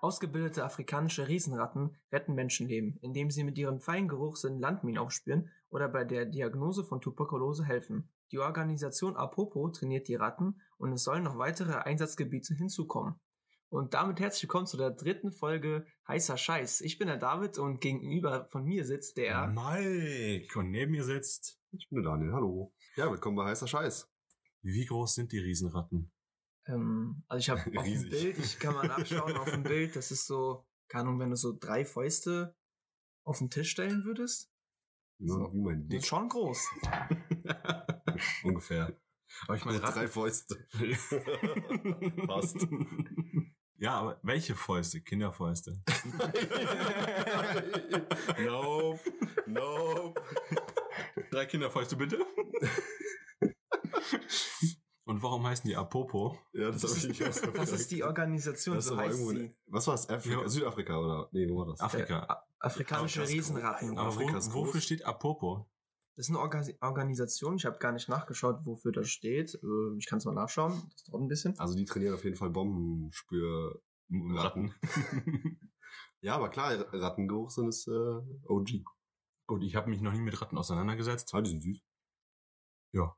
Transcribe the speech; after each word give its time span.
Ausgebildete 0.00 0.64
afrikanische 0.64 1.26
Riesenratten 1.26 1.96
retten 2.12 2.34
Menschenleben, 2.34 2.98
indem 3.02 3.30
sie 3.30 3.42
mit 3.42 3.58
ihrem 3.58 3.80
feinen 3.80 4.08
Geruchssinn 4.08 4.60
Landminen 4.60 4.98
aufspüren 4.98 5.50
oder 5.70 5.88
bei 5.88 6.04
der 6.04 6.24
Diagnose 6.24 6.84
von 6.84 7.00
Tuberkulose 7.00 7.64
helfen. 7.64 8.08
Die 8.30 8.38
Organisation 8.38 9.16
Apopo 9.16 9.68
trainiert 9.70 10.06
die 10.06 10.14
Ratten 10.14 10.60
und 10.76 10.92
es 10.92 11.02
sollen 11.02 11.24
noch 11.24 11.38
weitere 11.38 11.72
Einsatzgebiete 11.72 12.54
hinzukommen. 12.54 13.18
Und 13.70 13.92
damit 13.92 14.20
herzlich 14.20 14.44
willkommen 14.44 14.66
zu 14.66 14.76
der 14.76 14.92
dritten 14.92 15.32
Folge 15.32 15.84
Heißer 16.06 16.36
Scheiß. 16.36 16.80
Ich 16.80 16.98
bin 16.98 17.08
der 17.08 17.18
David 17.18 17.58
und 17.58 17.80
gegenüber 17.80 18.46
von 18.50 18.64
mir 18.64 18.84
sitzt 18.84 19.16
der. 19.16 19.48
Mike 19.48 20.58
und 20.58 20.70
neben 20.70 20.92
mir 20.92 21.04
sitzt. 21.04 21.58
Ich 21.72 21.88
bin 21.88 22.02
der 22.02 22.12
Daniel, 22.12 22.32
hallo. 22.32 22.72
Ja, 22.96 23.10
willkommen 23.10 23.36
bei 23.36 23.46
Heißer 23.46 23.66
Scheiß. 23.66 24.08
Wie 24.62 24.86
groß 24.86 25.16
sind 25.16 25.32
die 25.32 25.38
Riesenratten? 25.38 26.12
Ähm, 26.68 27.24
also 27.28 27.40
ich 27.40 27.50
habe 27.50 27.60
auf 27.78 27.84
dem. 27.84 28.08
Bild, 28.08 28.38
ich 28.38 28.58
kann 28.58 28.74
mal 28.74 28.86
nachschauen 28.86 29.36
auf 29.36 29.50
dem 29.50 29.62
Bild, 29.62 29.96
das 29.96 30.10
ist 30.10 30.26
so, 30.26 30.66
keine 30.88 31.04
Ahnung, 31.04 31.18
wenn 31.20 31.30
du 31.30 31.36
so 31.36 31.56
drei 31.58 31.84
Fäuste 31.84 32.54
auf 33.24 33.38
den 33.38 33.50
Tisch 33.50 33.70
stellen 33.70 34.04
würdest. 34.04 34.50
Ja, 35.20 35.34
So. 35.34 35.52
Wie 35.52 35.60
mein 35.60 35.80
Das 35.82 35.88
Dick. 35.88 35.98
ist 36.00 36.06
schon 36.06 36.28
groß. 36.28 36.68
Ungefähr. 38.44 38.96
Aber 39.46 39.56
ich 39.56 39.64
meine, 39.64 39.80
drei 39.80 40.06
Fäuste. 40.08 40.66
Passt. 42.26 42.66
Ja, 43.76 43.94
aber 44.00 44.18
welche 44.22 44.54
Fäuste? 44.56 45.00
Kinderfäuste. 45.02 45.80
nope. 48.38 49.00
Nope. 49.46 50.20
Drei 51.30 51.46
Kinderfäuste 51.46 51.96
bitte. 51.96 52.24
Und 55.08 55.22
warum 55.22 55.46
heißen 55.46 55.66
die 55.68 55.74
Apopo? 55.74 56.38
Ja, 56.52 56.70
das, 56.70 56.82
Das 56.82 56.90
habe 56.90 56.98
ich 56.98 57.04
ist, 57.04 57.08
nicht 57.20 57.24
ausgepackt. 57.28 57.58
das 57.58 57.72
ist 57.72 57.90
die 57.90 58.04
Organisation, 58.04 58.76
Das 58.76 58.84
so 58.86 58.96
heißt 58.96 59.10
irgendwo 59.18 59.30
sie. 59.32 59.46
in, 59.46 59.56
Was 59.66 59.86
war 59.86 59.94
das? 59.94 60.08
Afrika, 60.10 60.40
Ja. 60.42 60.48
Südafrika 60.48 60.98
oder? 60.98 61.28
Nee, 61.32 61.48
wo 61.48 61.58
war 61.58 61.66
das? 61.66 61.80
Afrika. 61.80 62.18
A- 62.24 62.46
Afrikanische 62.60 63.22
Afrika 63.22 63.36
Riesenratten. 63.38 63.96
Aber 63.98 64.14
wo, 64.16 64.20
wofür 64.52 64.80
steht 64.82 65.04
Apopo? 65.06 65.66
Das 66.16 66.26
ist 66.26 66.30
eine 66.30 66.40
Orga 66.40 66.62
Organisation, 66.80 67.56
ich 67.56 67.64
habe 67.64 67.78
gar 67.78 67.92
nicht 67.92 68.08
nachgeschaut, 68.08 68.66
wofür 68.66 68.92
das 68.92 69.08
steht. 69.08 69.54
Äh, 69.54 69.96
Ich 69.98 70.06
kann 70.06 70.18
es 70.18 70.24
mal 70.26 70.34
nachschauen, 70.34 70.72
das 70.92 71.04
dauert 71.04 71.22
ein 71.22 71.28
bisschen. 71.28 71.58
Also 71.58 71.74
die 71.74 71.84
trainieren 71.86 72.14
auf 72.14 72.24
jeden 72.24 72.36
Fall 72.36 72.50
Bombenspür. 72.50 73.80
Ratten. 74.10 74.74
Ja, 76.20 76.34
aber 76.34 76.48
klar, 76.48 76.72
Rattengeruch 76.92 77.50
sind 77.50 77.68
es 77.68 77.86
äh, 77.86 77.90
OG. 78.48 78.82
Gut, 79.46 79.62
ich 79.62 79.76
habe 79.76 79.88
mich 79.88 80.00
noch 80.00 80.12
nie 80.12 80.20
mit 80.20 80.38
Ratten 80.40 80.58
auseinandergesetzt. 80.58 81.32
Ah, 81.32 81.40
die 81.40 81.50
sind 81.50 81.62
süß. 81.62 81.80
Ja. 82.92 83.16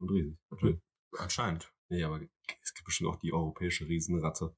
Und 0.00 0.10
riesig. 0.10 0.38
Okay. 0.48 0.80
Anscheinend. 1.18 1.72
Nee, 1.88 2.04
aber 2.04 2.20
es 2.62 2.74
gibt 2.74 2.86
bestimmt 2.86 3.10
auch 3.10 3.16
die 3.16 3.32
europäische 3.32 3.86
Riesenratte. 3.86 4.56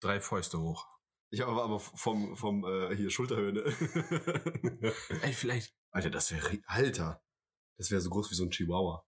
Drei 0.00 0.20
Fäuste 0.20 0.58
hoch. 0.60 0.86
Ich 1.30 1.40
habe 1.40 1.62
aber 1.62 1.80
vom, 1.80 2.36
vom 2.36 2.64
äh, 2.64 2.94
hier 2.96 3.10
Schulterhöhe. 3.10 3.64
Ey, 5.22 5.32
vielleicht. 5.32 5.74
Alter, 5.90 6.10
das 6.10 6.30
wäre 6.30 6.58
Alter. 6.66 7.22
Das 7.78 7.90
wäre 7.90 8.00
so 8.00 8.10
groß 8.10 8.30
wie 8.30 8.34
so 8.34 8.44
ein 8.44 8.50
Chihuahua. 8.50 9.04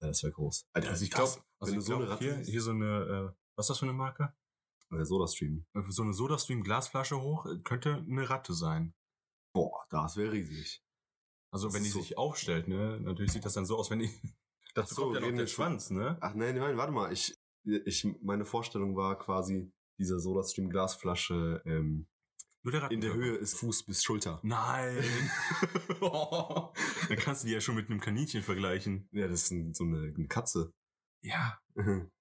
Ja, 0.00 0.08
das 0.08 0.22
wäre 0.22 0.32
groß. 0.32 0.66
Alter, 0.72 0.90
Also 0.90 1.04
ich 1.04 1.10
glaube, 1.10 1.30
also 1.58 1.72
wenn 1.72 1.80
ich 1.80 1.86
so 1.86 1.90
glaub, 1.92 2.00
eine 2.02 2.10
Ratte 2.10 2.24
hier, 2.24 2.44
hier 2.44 2.62
so 2.62 2.70
eine, 2.70 2.86
äh, 3.34 3.36
was 3.56 3.64
ist 3.66 3.70
das 3.70 3.78
für 3.78 3.84
eine 3.86 3.92
Marke? 3.92 4.34
Äh, 4.90 5.04
Soda-Stream. 5.04 5.66
So 5.88 6.02
eine 6.02 6.14
Sodastream 6.14 6.62
Glasflasche 6.62 7.20
hoch, 7.20 7.46
äh, 7.46 7.58
könnte 7.62 7.96
eine 7.96 8.30
Ratte 8.30 8.54
sein. 8.54 8.94
Boah, 9.52 9.84
das 9.90 10.16
wäre 10.16 10.32
riesig. 10.32 10.82
Also 11.50 11.66
Das 11.68 11.74
wenn 11.74 11.82
die 11.84 11.90
so- 11.90 12.00
sich 12.00 12.16
aufstellt, 12.16 12.68
ne? 12.68 12.98
Natürlich 13.00 13.32
sieht 13.32 13.44
das 13.44 13.54
dann 13.54 13.66
so 13.66 13.76
aus, 13.76 13.90
wenn 13.90 13.98
die. 14.00 14.10
Dazu 14.78 14.94
so, 14.94 15.02
kommt 15.02 15.20
ja 15.20 15.28
noch 15.28 15.36
der 15.36 15.46
Schwanz, 15.46 15.90
ne? 15.90 16.16
Ach 16.20 16.34
nein, 16.34 16.56
nein, 16.56 16.76
warte 16.76 16.92
mal. 16.92 17.12
Ich, 17.12 17.36
ich, 17.64 18.06
meine 18.22 18.44
Vorstellung 18.44 18.96
war 18.96 19.18
quasi, 19.18 19.72
diese 19.98 20.20
Soda-Stream 20.20 20.70
Glasflasche 20.70 21.62
ähm, 21.66 22.06
Nur 22.62 22.72
der 22.72 22.90
in 22.90 23.00
der. 23.00 23.14
Höhe 23.14 23.36
ist 23.36 23.58
Fuß 23.58 23.84
bis 23.84 24.04
Schulter. 24.04 24.40
Nein. 24.42 25.02
dann 26.00 27.18
kannst 27.18 27.42
du 27.42 27.48
die 27.48 27.54
ja 27.54 27.60
schon 27.60 27.74
mit 27.74 27.90
einem 27.90 28.00
Kaninchen 28.00 28.42
vergleichen. 28.42 29.08
Ja, 29.12 29.26
das 29.26 29.44
ist 29.44 29.50
ein, 29.50 29.74
so 29.74 29.84
eine, 29.84 30.14
eine 30.16 30.28
Katze. 30.28 30.72
Ja. 31.22 31.58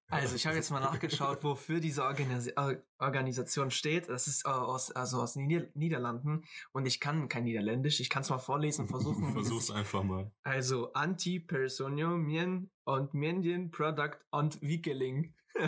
Also 0.09 0.35
ich 0.35 0.45
habe 0.47 0.55
jetzt 0.55 0.71
mal 0.71 0.79
nachgeschaut, 0.79 1.43
wofür 1.43 1.79
diese 1.81 2.03
Organis 2.03 2.55
Or- 2.55 2.81
Organisation 2.97 3.71
steht. 3.71 4.07
Das 4.07 4.27
ist 4.27 4.45
äh, 4.45 4.49
aus, 4.49 4.91
also 4.91 5.21
aus 5.21 5.35
Nieder 5.35 5.67
Niederlanden 5.73 6.45
und 6.71 6.85
ich 6.85 6.99
kann 6.99 7.27
kein 7.27 7.43
Niederländisch. 7.43 7.99
Ich 7.99 8.09
kann 8.09 8.21
es 8.21 8.29
mal 8.29 8.39
vorlesen 8.39 8.83
und 8.83 8.87
versuchen. 8.87 9.33
Versuch's 9.33 9.69
einfach 9.69 10.03
mal. 10.03 10.31
Also 10.43 10.93
Anti-Personien 10.93 12.71
und 12.85 13.13
Medien 13.13 13.69
Product 13.71 14.17
und 14.31 14.61
Wickeling. 14.61 15.33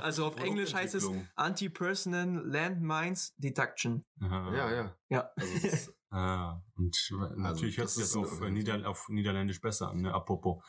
also 0.00 0.26
auf 0.26 0.36
Englisch 0.36 0.72
heißt 0.74 0.94
es. 0.94 1.10
Anti-Personal 1.34 2.42
Landmines 2.46 3.34
Detection. 3.36 4.04
Aha. 4.20 4.54
Ja, 4.54 4.72
ja. 4.72 4.96
Ja. 5.08 5.30
Also 5.36 5.58
das, 5.68 5.92
Ah, 6.14 6.62
und 6.76 6.94
natürlich 7.36 7.78
hört 7.78 7.88
sich 7.88 8.02
ist 8.02 8.14
das 8.14 8.22
auf, 8.22 8.42
äh, 8.42 8.50
Nieder 8.50 8.86
auf 8.86 9.08
Niederländisch 9.08 9.62
besser 9.62 9.88
an, 9.88 10.02
ne? 10.02 10.12
Apropos. 10.12 10.62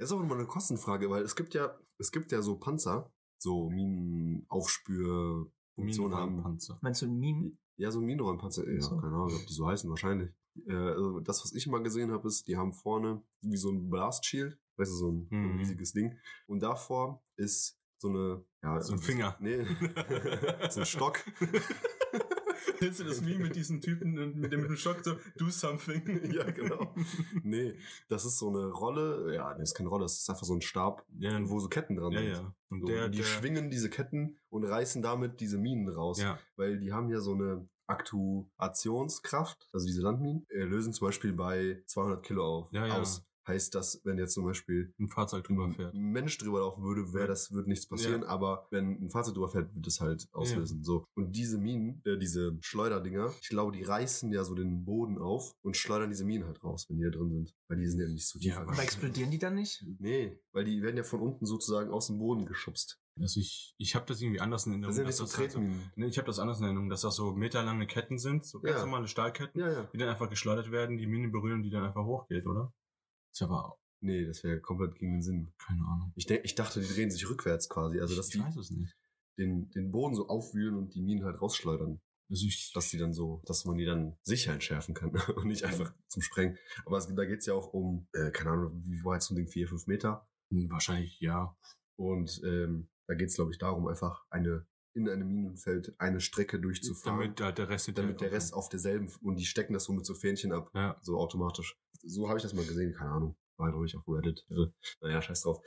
Das 0.00 0.08
ist 0.08 0.12
aber 0.14 0.24
mal 0.24 0.38
eine 0.38 0.46
Kostenfrage, 0.46 1.10
weil 1.10 1.22
es 1.22 1.36
gibt 1.36 1.52
ja, 1.52 1.78
es 1.98 2.10
gibt 2.10 2.32
ja 2.32 2.40
so 2.40 2.56
Panzer, 2.56 3.12
so 3.38 3.68
Minenaufspür-Funktionen 3.68 6.14
haben. 6.14 6.30
Minenpanzer. 6.36 6.78
Meinst 6.80 7.02
du 7.02 7.06
Minen? 7.08 7.58
Ja, 7.76 7.90
so 7.90 8.00
Minenräumpanzer, 8.00 8.66
ja, 8.70 8.80
So. 8.80 8.96
keine 8.96 9.14
Ahnung, 9.14 9.34
ob 9.34 9.46
die 9.46 9.52
so 9.52 9.66
heißen, 9.66 9.90
wahrscheinlich. 9.90 10.30
Äh, 10.66 10.72
also 10.74 11.20
das, 11.20 11.42
was 11.44 11.52
ich 11.52 11.66
mal 11.66 11.82
gesehen 11.82 12.10
habe, 12.12 12.26
ist, 12.28 12.48
die 12.48 12.56
haben 12.56 12.72
vorne 12.72 13.22
wie 13.42 13.56
so 13.58 13.70
ein 13.70 13.90
Blast 13.90 14.24
Shield, 14.26 14.58
weißt 14.76 14.90
du, 14.90 14.96
so 14.96 15.10
ein, 15.12 15.28
so 15.30 15.36
ein 15.36 15.52
Mhm. 15.52 15.58
riesiges 15.58 15.92
Ding. 15.92 16.18
Und 16.46 16.62
davor 16.62 17.22
ist 17.36 17.78
so 17.98 18.08
eine, 18.08 18.42
ja, 18.62 18.80
So 18.80 18.94
ein 18.94 18.98
Finger. 18.98 19.36
Nee, 19.40 19.64
so 20.70 20.80
ein 20.80 20.86
Stock. 20.86 21.18
Kennst 22.78 23.00
du 23.00 23.04
das 23.04 23.20
Meme 23.20 23.40
mit 23.44 23.56
diesem 23.56 23.80
Typen 23.80 24.12
mit 24.12 24.52
dem, 24.52 24.60
mit 24.62 24.70
dem 24.70 24.76
Stock 24.76 24.98
so, 25.02 25.16
do 25.36 25.48
something? 25.50 26.02
ja, 26.32 26.44
genau. 26.50 26.94
Nee, 27.42 27.74
das 28.08 28.24
ist 28.24 28.38
so 28.38 28.48
eine 28.48 28.66
Rolle, 28.66 29.34
ja, 29.34 29.54
nee, 29.56 29.62
ist 29.62 29.74
keine 29.74 29.88
Rolle, 29.88 30.04
das 30.04 30.18
ist 30.18 30.30
einfach 30.30 30.44
so 30.44 30.54
ein 30.54 30.60
Stab, 30.62 31.04
Ja, 31.18 31.38
wo 31.48 31.58
so 31.60 31.68
Ketten 31.68 31.96
dran 31.96 32.12
ja, 32.12 32.20
sind. 32.20 32.30
ja. 32.32 32.54
Und 32.70 32.80
So, 32.80 32.86
der, 32.86 33.08
die 33.08 33.18
der, 33.18 33.24
schwingen 33.24 33.70
diese 33.70 33.90
Ketten 33.90 34.38
und 34.48 34.64
reißen 34.64 35.02
damit 35.02 35.40
diese 35.40 35.58
Minen 35.58 35.88
raus. 35.88 36.20
ja, 36.20 36.38
Weil 36.56 36.78
die 36.78 36.92
haben 36.92 37.08
ja 37.10 37.20
so 37.20 37.34
eine 37.34 37.68
Aktuationskraft, 37.86 39.68
also 39.72 39.86
diese 39.86 40.02
Landminen, 40.02 40.46
äh, 40.50 40.62
lösen 40.64 40.92
zum 40.92 41.08
Beispiel 41.08 41.32
bei 41.32 41.82
200 41.86 42.22
Kilo 42.22 42.44
auf, 42.44 42.68
Ja, 42.72 42.86
ja. 42.86 42.94
aus. 43.00 43.24
Heißt 43.48 43.74
das, 43.74 44.00
wenn 44.04 44.18
jetzt 44.18 44.34
zum 44.34 44.44
Beispiel 44.44 44.92
ein 45.00 45.08
Fahrzeug 45.08 45.44
drüber 45.44 45.70
fährt. 45.70 45.94
ein 45.94 46.12
Mensch 46.12 46.36
drüber 46.38 46.60
laufen 46.60 46.82
würde, 46.84 47.12
wäre 47.14 47.26
das, 47.26 47.50
würde 47.52 47.68
nichts 47.70 47.86
passieren, 47.88 48.22
aber 48.22 48.66
wenn 48.70 49.02
ein 49.02 49.10
Fahrzeug 49.10 49.34
drüber 49.34 49.48
fährt, 49.48 49.74
wird 49.74 49.86
das 49.86 50.00
halt 50.00 50.28
auslösen. 50.32 50.84
So. 50.84 51.04
Und 51.16 51.32
diese 51.34 51.58
Minen, 51.58 52.02
äh, 52.04 52.18
diese 52.18 52.56
Schleuderdinger, 52.60 53.32
ich 53.40 53.48
glaube, 53.48 53.72
die 53.72 53.82
reißen 53.82 54.30
ja 54.32 54.44
so 54.44 54.54
den 54.54 54.84
Boden 54.84 55.18
auf 55.18 55.54
und 55.62 55.76
schleudern 55.76 56.10
diese 56.10 56.24
Minen 56.24 56.46
halt 56.46 56.62
raus, 56.62 56.86
wenn 56.88 56.98
die 56.98 57.04
da 57.04 57.10
drin 57.10 57.30
sind. 57.30 57.54
Weil 57.68 57.78
die 57.78 57.86
sind 57.86 58.00
ja 58.00 58.08
nicht 58.08 58.26
so 58.28 58.38
tief. 58.38 58.52
Ja, 58.52 58.60
einfach. 58.60 58.74
aber 58.74 58.82
explodieren 58.82 59.30
die 59.30 59.38
dann 59.38 59.54
nicht? 59.54 59.84
Nee, 59.98 60.38
weil 60.52 60.64
die 60.64 60.82
werden 60.82 60.96
ja 60.98 61.02
von 61.04 61.20
unten 61.20 61.46
sozusagen 61.46 61.90
aus 61.90 62.08
dem 62.08 62.18
Boden 62.18 62.44
geschubst. 62.46 62.98
Also 63.18 63.40
ich, 63.40 63.74
ich 63.78 63.94
habe 63.94 64.06
das 64.06 64.20
irgendwie 64.22 64.40
anders 64.40 64.66
in 64.66 64.72
Das 64.72 64.76
Erinnerung. 64.76 64.94
sind 64.94 65.02
ja 65.02 65.08
nicht 65.08 65.16
so 65.16 65.24
das 65.24 65.38
halt 65.38 65.50
so, 65.52 65.58
Tretminen. 65.58 65.90
nee, 65.96 66.06
ich 66.06 66.16
habe 66.18 66.26
das 66.26 66.38
anders 66.38 66.58
in 66.58 66.64
Erinnerung, 66.64 66.88
dass 66.88 67.02
das 67.02 67.16
so 67.16 67.32
meterlange 67.32 67.86
Ketten 67.86 68.18
sind, 68.18 68.44
so 68.46 68.60
ganz 68.60 68.76
Ja. 68.78 68.84
normale 68.86 69.08
Stahlketten, 69.08 69.60
Ja, 69.60 69.70
ja. 69.72 69.90
die 69.92 69.98
dann 69.98 70.08
einfach 70.08 70.30
geschleudert 70.30 70.70
werden, 70.70 70.96
die 70.96 71.06
Mine 71.06 71.28
berühren, 71.28 71.62
die 71.62 71.70
dann 71.70 71.84
einfach 71.84 72.04
hochgeht, 72.04 72.46
oder? 72.46 72.72
Ist 73.32 73.42
aber 73.42 73.76
Nee, 74.02 74.24
das 74.24 74.42
wäre 74.44 74.60
komplett 74.60 74.94
gegen 74.94 75.12
den 75.16 75.22
Sinn. 75.22 75.52
keine 75.58 75.82
Ahnung. 75.84 76.12
Ich, 76.16 76.24
denk, 76.24 76.42
ich 76.44 76.54
dachte, 76.54 76.80
die 76.80 76.88
drehen 76.88 77.10
sich 77.10 77.28
rückwärts 77.28 77.68
quasi. 77.68 78.00
Also, 78.00 78.16
dass 78.16 78.28
ich 78.28 78.32
die 78.32 78.40
weiß 78.40 78.56
es 78.56 78.70
nicht. 78.70 78.96
den, 79.38 79.70
den 79.72 79.90
Boden 79.92 80.14
so 80.14 80.26
aufwühlen 80.28 80.74
und 80.76 80.94
die 80.94 81.02
Minen 81.02 81.24
halt 81.24 81.40
rausschleudern. 81.40 82.00
Also 82.30 82.46
ich, 82.46 82.72
Dass 82.72 82.88
die 82.90 82.96
dann 82.96 83.12
so, 83.12 83.42
dass 83.44 83.64
man 83.66 83.76
die 83.76 83.84
dann 83.84 84.16
sicher 84.22 84.52
entschärfen 84.54 84.94
kann 84.94 85.10
und 85.36 85.46
nicht 85.46 85.64
einfach 85.64 85.92
zum 86.08 86.22
Sprengen. 86.22 86.56
Aber 86.86 86.96
es, 86.96 87.12
da 87.14 87.24
geht's 87.26 87.44
ja 87.44 87.52
auch 87.54 87.74
um, 87.74 88.08
äh, 88.12 88.30
keine 88.30 88.50
Ahnung, 88.52 88.82
wie 88.86 89.04
weit 89.04 89.22
so 89.22 89.34
ein 89.34 89.36
Ding? 89.36 89.48
Vier, 89.48 89.68
fünf 89.68 89.86
Meter. 89.86 90.26
wahrscheinlich 90.50 91.20
ja. 91.20 91.54
Und 91.98 92.40
ähm, 92.44 92.88
da 93.06 93.14
geht's, 93.16 93.34
glaube 93.34 93.50
ich, 93.50 93.58
darum, 93.58 93.86
einfach 93.86 94.24
eine 94.30 94.66
in 94.94 95.08
einem 95.08 95.28
Minenfeld 95.28 95.94
eine 95.98 96.20
Strecke 96.20 96.58
durchzufahren. 96.58 97.20
Damit 97.20 97.40
halt 97.40 97.58
der 97.58 97.68
Rest 97.68 97.90
damit 97.96 98.20
der. 98.20 98.32
Rest 98.32 98.52
auf 98.54 98.68
derselben 98.68 99.08
und 99.22 99.36
die 99.38 99.44
stecken 99.44 99.72
das 99.72 99.84
so 99.84 99.92
mit 99.92 100.04
so 100.04 100.14
Fähnchen 100.14 100.52
ab, 100.52 100.70
Ja. 100.74 100.96
so 101.02 101.16
automatisch. 101.18 101.78
So 102.02 102.28
habe 102.28 102.38
ich 102.38 102.42
das 102.42 102.54
mal 102.54 102.64
gesehen, 102.64 102.92
keine 102.94 103.10
Ahnung. 103.10 103.36
War 103.56 103.70
glaube 103.70 103.86
ich 103.86 103.96
auf 103.96 104.06
Reddit. 104.08 104.46
Äh, 104.50 104.66
Naja, 105.00 105.20
scheiß 105.22 105.42
drauf. 105.42 105.60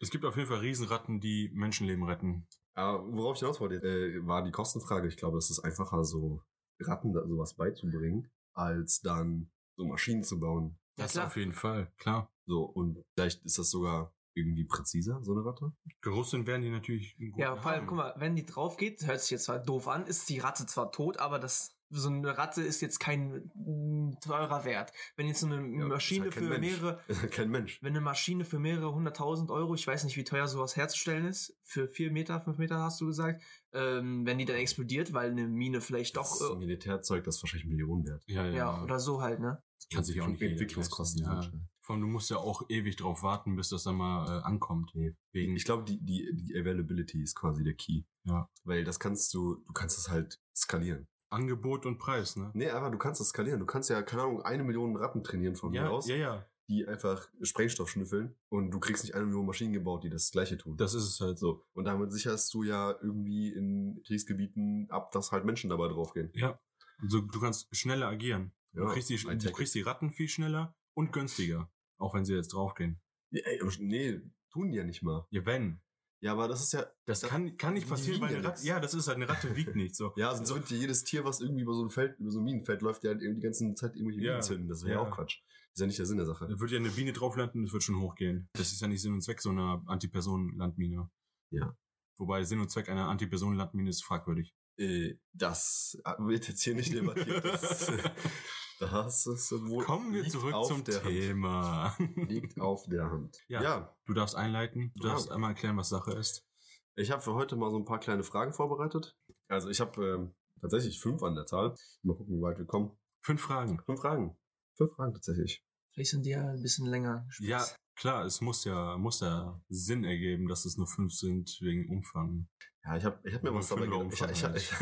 Es 0.00 0.10
gibt 0.10 0.24
auf 0.24 0.36
jeden 0.36 0.48
Fall 0.48 0.58
Riesenratten, 0.58 1.20
die 1.20 1.50
Menschenleben 1.54 2.04
retten. 2.04 2.46
Aber 2.74 3.04
worauf 3.12 3.34
ich 3.36 3.40
hinaus 3.40 3.60
wollte, 3.60 3.76
äh, 3.76 4.26
war 4.26 4.42
die 4.42 4.50
Kostenfrage. 4.50 5.06
Ich 5.08 5.16
glaube, 5.16 5.38
es 5.38 5.50
ist 5.50 5.60
einfacher, 5.60 6.04
so 6.04 6.42
Ratten 6.80 7.12
sowas 7.12 7.54
beizubringen, 7.54 8.30
als 8.54 9.00
dann 9.00 9.50
so 9.76 9.84
Maschinen 9.86 10.24
zu 10.24 10.40
bauen. 10.40 10.78
Ja, 10.96 11.04
Das 11.04 11.12
klar. 11.12 11.26
auf 11.26 11.36
jeden 11.36 11.52
Fall, 11.52 11.92
klar. 11.98 12.30
So, 12.46 12.62
und 12.64 13.02
vielleicht 13.14 13.44
ist 13.44 13.58
das 13.58 13.70
sogar 13.70 14.12
irgendwie 14.34 14.64
präziser, 14.64 15.20
so 15.22 15.32
eine 15.32 15.44
Ratte. 15.44 15.72
Gerüstet 16.00 16.46
werden 16.46 16.62
die 16.62 16.70
natürlich 16.70 17.14
Ja, 17.36 17.56
vor 17.56 17.70
allem, 17.72 17.86
guck 17.86 17.98
mal, 17.98 18.14
wenn 18.16 18.34
die 18.34 18.46
drauf 18.46 18.76
geht, 18.76 19.06
hört 19.06 19.20
sich 19.20 19.30
jetzt 19.32 19.44
zwar 19.44 19.58
doof 19.58 19.86
an, 19.88 20.06
ist 20.06 20.28
die 20.30 20.38
Ratte 20.38 20.64
zwar 20.66 20.90
tot, 20.90 21.18
aber 21.18 21.38
das 21.38 21.76
so 21.94 22.08
eine 22.08 22.36
Ratte 22.38 22.62
ist 22.62 22.80
jetzt 22.80 22.98
kein 23.00 23.50
mm, 23.54 24.14
teurer 24.20 24.64
Wert. 24.64 24.92
Wenn 25.16 25.26
jetzt 25.28 25.40
so 25.40 25.46
eine 25.46 25.56
Ja, 25.56 25.86
Maschine 25.86 26.24
halt 26.24 26.34
für 26.34 26.40
Mensch. 26.48 26.60
mehrere, 26.80 27.00
Ist 27.08 27.20
halt 27.22 27.32
kein 27.32 27.50
Mensch. 27.50 27.78
wenn 27.82 27.90
eine 27.92 28.00
Maschine 28.00 28.44
für 28.44 28.58
mehrere 28.58 28.94
hunderttausend 28.94 29.50
Euro, 29.50 29.74
ich 29.74 29.86
weiß 29.86 30.04
nicht, 30.04 30.16
wie 30.16 30.24
teuer 30.24 30.48
sowas 30.48 30.76
herzustellen 30.76 31.26
ist, 31.26 31.56
für 31.62 31.88
vier 31.88 32.10
Meter, 32.10 32.40
fünf 32.40 32.58
Meter 32.58 32.78
hast 32.78 33.00
du 33.00 33.06
gesagt, 33.06 33.42
ähm, 33.72 34.24
wenn 34.26 34.38
die 34.38 34.44
dann 34.46 34.56
explodiert, 34.56 35.12
weil 35.12 35.30
eine 35.30 35.46
Mine 35.46 35.80
vielleicht 35.80 36.16
Das 36.16 36.38
doch, 36.38 36.40
ist 36.46 36.50
ein 36.52 36.58
Militärzeug, 36.58 37.24
das 37.24 37.36
ist 37.36 37.42
wahrscheinlich 37.42 37.68
Millionen 37.68 38.06
wert. 38.06 38.22
Ja, 38.26 38.44
äh, 38.46 38.56
ja, 38.56 38.82
oder 38.82 38.98
so 38.98 39.20
halt, 39.20 39.40
ne? 39.40 39.62
Kann 39.92 40.04
sich 40.04 40.20
auch 40.20 40.28
nicht 40.28 40.40
Entwicklungskosten. 40.40 41.22
Ja. 41.24 41.40
Vor 41.84 41.94
allem, 41.96 42.02
du 42.02 42.08
musst 42.08 42.30
ja 42.30 42.36
auch 42.36 42.62
ewig 42.68 42.94
drauf 42.96 43.22
warten, 43.24 43.56
bis 43.56 43.68
das 43.70 43.82
dann 43.82 43.96
mal 43.96 44.38
äh, 44.38 44.42
ankommt. 44.44 44.92
Nee. 44.94 45.16
Wegen, 45.32 45.56
Ich 45.56 45.64
glaube, 45.64 45.82
die, 45.84 45.98
die, 46.00 46.30
die 46.32 46.54
Availability 46.56 47.20
ist 47.22 47.34
quasi 47.34 47.64
der 47.64 47.74
Key. 47.74 48.04
Ja. 48.24 48.48
Weil 48.62 48.84
das 48.84 49.00
kannst 49.00 49.34
du, 49.34 49.56
du 49.66 49.72
kannst 49.72 49.98
es 49.98 50.08
halt 50.08 50.40
skalieren. 50.56 51.08
Angebot 51.32 51.86
und 51.86 51.98
Preis, 51.98 52.36
ne? 52.36 52.50
Nee, 52.54 52.68
aber 52.68 52.90
du 52.90 52.98
kannst 52.98 53.20
es 53.20 53.28
skalieren. 53.28 53.60
Du 53.60 53.66
kannst 53.66 53.90
ja, 53.90 54.02
keine 54.02 54.22
Ahnung, 54.22 54.42
eine 54.42 54.62
Million 54.64 54.96
Ratten 54.96 55.24
trainieren 55.24 55.56
von 55.56 55.72
Ja, 55.72 55.82
mir 55.84 55.90
aus, 55.90 56.06
ja, 56.08 56.16
ja. 56.16 56.46
die 56.68 56.86
einfach 56.86 57.28
Sprengstoff 57.42 57.88
schnüffeln 57.90 58.34
und 58.48 58.70
du 58.70 58.78
kriegst 58.80 59.02
nicht 59.04 59.14
eine 59.14 59.24
Million 59.26 59.46
Maschinen 59.46 59.72
gebaut, 59.72 60.04
die 60.04 60.10
das 60.10 60.30
gleiche 60.30 60.56
tun. 60.58 60.76
Das 60.76 60.94
ist 60.94 61.04
es 61.04 61.20
halt 61.20 61.38
so. 61.38 61.64
Und 61.72 61.84
damit 61.86 62.12
sicherst 62.12 62.52
du 62.54 62.62
ja 62.62 62.90
irgendwie 63.02 63.52
in 63.52 64.02
Kriegsgebieten 64.06 64.88
ab, 64.90 65.10
dass 65.12 65.32
halt 65.32 65.44
Menschen 65.44 65.70
dabei 65.70 65.88
draufgehen. 65.88 66.30
Ja. 66.34 66.58
Also, 67.00 67.20
du 67.20 67.40
kannst 67.40 67.74
schneller 67.74 68.06
agieren. 68.08 68.52
Du, 68.72 68.82
Ja, 68.82 68.88
kriegst 68.92 69.10
die, 69.10 69.16
du 69.16 69.52
kriegst 69.52 69.74
die 69.74 69.82
Ratten 69.82 70.10
viel 70.10 70.28
schneller 70.28 70.74
und 70.94 71.12
günstiger. 71.12 71.70
Auch 71.98 72.14
wenn 72.14 72.24
sie 72.24 72.34
jetzt 72.34 72.52
draufgehen. 72.54 73.00
Ja, 73.30 73.42
ey, 73.44 73.60
nee, 73.80 74.20
tun 74.50 74.70
die 74.70 74.78
ja 74.78 74.84
nicht 74.84 75.02
mal. 75.02 75.26
Ja, 75.30 75.44
wenn. 75.46 75.80
Ja, 76.22 76.32
aber 76.32 76.46
das 76.48 76.62
ist 76.62 76.72
ja. 76.72 76.86
Das, 77.04 77.20
Das- 77.20 77.28
kann, 77.30 77.56
kann 77.56 77.74
nicht 77.74 77.88
passieren, 77.88 78.20
weil 78.20 78.34
eine 78.36 78.44
Ratte, 78.44 78.64
ja, 78.64 78.78
das 78.78 78.94
ist 78.94 79.08
halt, 79.08 79.16
eine 79.16 79.28
Ratte 79.28 79.54
wiegt 79.56 79.74
nicht 79.74 79.96
so. 79.96 80.12
Ja, 80.16 80.34
sonst 80.34 80.54
wird 80.54 80.70
ja 80.70 80.76
jedes 80.76 81.02
Tier, 81.04 81.24
was 81.24 81.40
irgendwie 81.40 81.62
über 81.62 81.74
so 81.74 81.84
ein 81.84 81.90
Feld, 81.90 82.18
über 82.20 82.30
so 82.30 82.38
ein 82.38 82.44
Minenfeld 82.44 82.80
läuft, 82.80 83.02
ja 83.04 83.10
halt 83.10 83.20
die 83.22 83.40
ganze 83.40 83.74
Zeit 83.74 83.96
irgendwelche 83.96 84.20
Ja. 84.22 84.30
Minen 84.32 84.42
zünden. 84.42 84.68
Das 84.68 84.84
wäre 84.84 84.94
ja. 84.94 85.02
Ja. 85.02 85.08
auch 85.08 85.14
Quatsch. 85.14 85.40
ist 85.74 85.80
ja 85.80 85.86
nicht 85.86 85.98
der 85.98 86.06
Sinn 86.06 86.18
der 86.18 86.26
Sache. 86.26 86.46
Da 86.48 86.60
wird 86.60 86.70
ja 86.70 86.78
eine 86.78 86.90
Biene 86.90 87.12
drauf 87.12 87.36
landen, 87.36 87.64
das 87.64 87.72
wird 87.72 87.82
schon 87.82 88.00
hochgehen. 88.00 88.48
Das 88.52 88.70
ist 88.72 88.80
ja 88.80 88.86
nicht 88.86 89.02
Sinn 89.02 89.12
und 89.14 89.20
Zweck 89.22 89.40
so 89.40 89.50
einer 89.50 89.82
Antipersonen-Landmine. 89.86 91.10
Ja. 91.50 91.76
Wobei 92.18 92.44
Sinn 92.44 92.60
und 92.60 92.70
Zweck 92.70 92.88
einer 92.88 93.08
Antipersonen-Landmine 93.08 93.90
ist 93.90 94.04
fragwürdig. 94.04 94.54
Äh, 94.78 95.14
das 95.32 95.98
wird 96.18 96.48
jetzt 96.48 96.62
hier 96.62 96.74
nicht 96.74 96.92
debattiert. 96.92 97.44
Das, 97.44 97.90
das 98.80 99.26
ist 99.26 99.52
wohl. 99.52 99.84
Kommen 99.84 100.12
wir 100.12 100.26
zurück 100.28 100.54
auf 100.54 100.68
zum 100.68 100.84
der 100.84 101.02
Thema. 101.02 101.96
Hand. 101.98 102.16
Liegt 102.30 102.58
auf 102.60 102.84
der 102.88 103.10
Hand. 103.10 103.38
Ja. 103.48 103.62
ja. 103.62 103.96
Du 104.06 104.14
darfst 104.14 104.34
einleiten, 104.34 104.92
du 104.96 105.06
Ja. 105.06 105.12
darfst 105.12 105.30
einmal 105.30 105.50
erklären, 105.50 105.76
was 105.76 105.88
Sache 105.88 106.12
ist. 106.12 106.46
Ich 106.94 107.10
habe 107.10 107.22
für 107.22 107.34
heute 107.34 107.56
mal 107.56 107.70
so 107.70 107.78
ein 107.78 107.84
paar 107.84 108.00
kleine 108.00 108.22
Fragen 108.22 108.52
vorbereitet. 108.52 109.16
Also 109.48 109.68
ich 109.70 109.80
habe 109.80 110.06
ähm, 110.06 110.34
tatsächlich 110.60 111.00
fünf 111.00 111.22
an 111.22 111.34
der 111.34 111.46
Zahl. 111.46 111.74
Mal 112.02 112.16
gucken, 112.16 112.36
wie 112.36 112.42
weit 112.42 112.58
wir 112.58 112.66
kommen. 112.66 112.98
Fünf 113.22 113.40
Fragen. 113.40 113.80
Fünf 113.86 114.00
Fragen. 114.00 114.36
Fünf 114.76 114.92
Fragen 114.94 115.12
tatsächlich. 115.14 115.64
Vielleicht 115.92 116.10
sind 116.10 116.24
die 116.26 116.30
ja 116.30 116.48
ein 116.50 116.60
bisschen 116.62 116.86
länger. 116.86 117.26
Ja, 117.40 117.64
klar, 117.96 118.24
es 118.24 118.40
muss 118.40 118.64
ja, 118.64 118.96
muss 118.98 119.20
ja 119.20 119.60
Sinn 119.68 120.04
ergeben, 120.04 120.48
dass 120.48 120.64
es 120.64 120.76
nur 120.76 120.86
fünf 120.86 121.12
sind 121.12 121.56
wegen 121.60 121.88
Umfang. 121.88 122.48
Ja, 122.84 122.96
ich 122.96 123.04
habe 123.04 123.20
ich 123.24 123.34
hab 123.34 123.42
mir 123.42 123.54
was 123.54 123.68
dabei 123.68 123.86
gedacht. 123.86 124.06
Ich, 124.12 124.20
ich, 124.22 124.44
ich, 124.54 124.72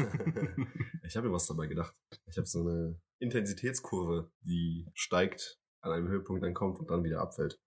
ich 1.05 1.17
habe 1.17 1.29
mir 1.29 1.33
was 1.35 1.47
dabei 1.47 1.67
gedacht. 1.67 1.95
Ich 2.27 2.37
habe 2.39 2.47
so 2.47 2.61
eine 2.61 3.01
Intensitätskurve, 3.19 4.31
die 4.43 4.87
steigt, 4.95 5.59
an 5.83 5.93
einem 5.93 6.09
Höhepunkt 6.09 6.43
dann 6.43 6.55
kommt 6.55 6.79
und 6.79 6.91
dann 6.91 7.05
wieder 7.05 7.21
abfällt. 7.21 7.59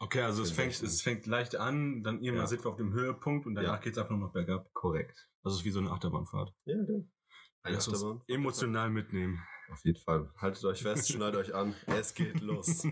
Okay, 0.00 0.22
also 0.22 0.42
es 0.42 0.50
fängt, 0.52 0.80
es 0.82 1.02
fängt 1.02 1.26
leicht 1.26 1.56
an, 1.56 2.02
dann 2.02 2.16
irgendwann 2.22 2.44
Ja. 2.44 2.46
sind 2.46 2.64
wir 2.64 2.70
auf 2.70 2.76
dem 2.76 2.92
Höhepunkt 2.92 3.46
und 3.46 3.54
danach 3.54 3.74
Ja. 3.74 3.80
geht's 3.80 3.98
einfach 3.98 4.10
nur 4.10 4.20
noch 4.20 4.32
bergab. 4.32 4.72
Korrekt. 4.72 5.28
Das 5.42 5.54
ist 5.54 5.64
wie 5.64 5.70
so 5.70 5.78
eine 5.80 5.90
Achterbahnfahrt. 5.90 6.52
Ja, 6.66 6.76
genau. 6.76 7.08
Lass 7.64 7.88
uns 7.88 8.22
emotional 8.28 8.90
mitnehmen. 8.90 9.42
Auf 9.70 9.84
jeden 9.84 10.00
Fall. 10.00 10.32
Haltet 10.36 10.64
euch 10.64 10.82
fest, 10.82 11.12
schneidet 11.12 11.36
euch 11.36 11.54
an. 11.54 11.74
Es 11.86 12.14
geht 12.14 12.40
los. 12.40 12.84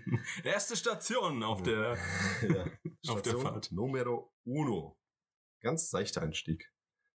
Erste 0.44 0.76
Station 0.76 1.42
auf 1.42 1.62
der. 1.62 1.96
ja. 2.42 2.66
Auf 3.06 3.20
der 3.20 3.30
Station 3.32 3.42
Fahrt. 3.42 3.70
Numero 3.70 4.32
uno. 4.44 4.98
Ganz 5.60 5.90
seichter 5.90 6.22
Einstieg. 6.22 6.72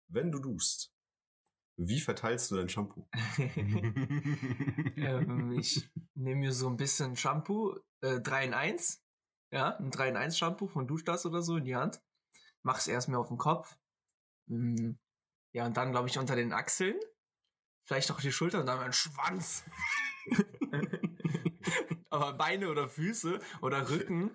Wenn 0.10 0.32
du 0.32 0.40
duschst, 0.40 0.94
wie 1.78 2.00
verteilst 2.00 2.52
du 2.52 2.56
dein 2.56 2.70
Shampoo? 2.70 3.08
ähm, 4.98 5.52
ich 5.58 5.90
nehme 6.16 6.42
mir 6.42 6.52
so 6.52 6.68
ein 6.68 6.76
bisschen 6.76 7.16
Shampoo, 7.16 7.76
äh, 8.02 8.20
3 8.20 8.46
in 8.46 8.54
1. 8.54 9.04
Ja, 9.52 9.78
ein 9.78 9.92
3 9.92 10.10
in 10.10 10.18
1 10.18 10.38
Shampoo 10.38 10.68
von 10.68 10.88
Duschdas 10.88 11.26
oder 11.26 11.42
so 11.42 11.58
in 11.58 11.66
die 11.66 11.76
Hand. 11.76 12.02
Mach's 12.64 12.88
erst 12.88 13.10
mir 13.10 13.20
auf 13.20 13.30
den 13.30 13.38
Kopf. 13.38 13.78
Mm, 14.48 14.94
Ja, 15.52 15.66
und 15.66 15.78
dann, 15.78 15.92
glaube 15.92 16.08
ich, 16.08 16.18
unter 16.18 16.36
den 16.36 16.54
Achseln. 16.54 16.96
Vielleicht 17.84 18.12
auch 18.12 18.20
die 18.20 18.32
Schulter 18.32 18.60
und 18.60 18.66
dann 18.66 18.80
mein 18.80 18.94
Schwanz. 18.94 19.64
aber 22.10 22.34
Beine 22.34 22.70
oder 22.70 22.90
Füße 22.90 23.40
oder 23.62 23.90
Rücken, 23.90 24.32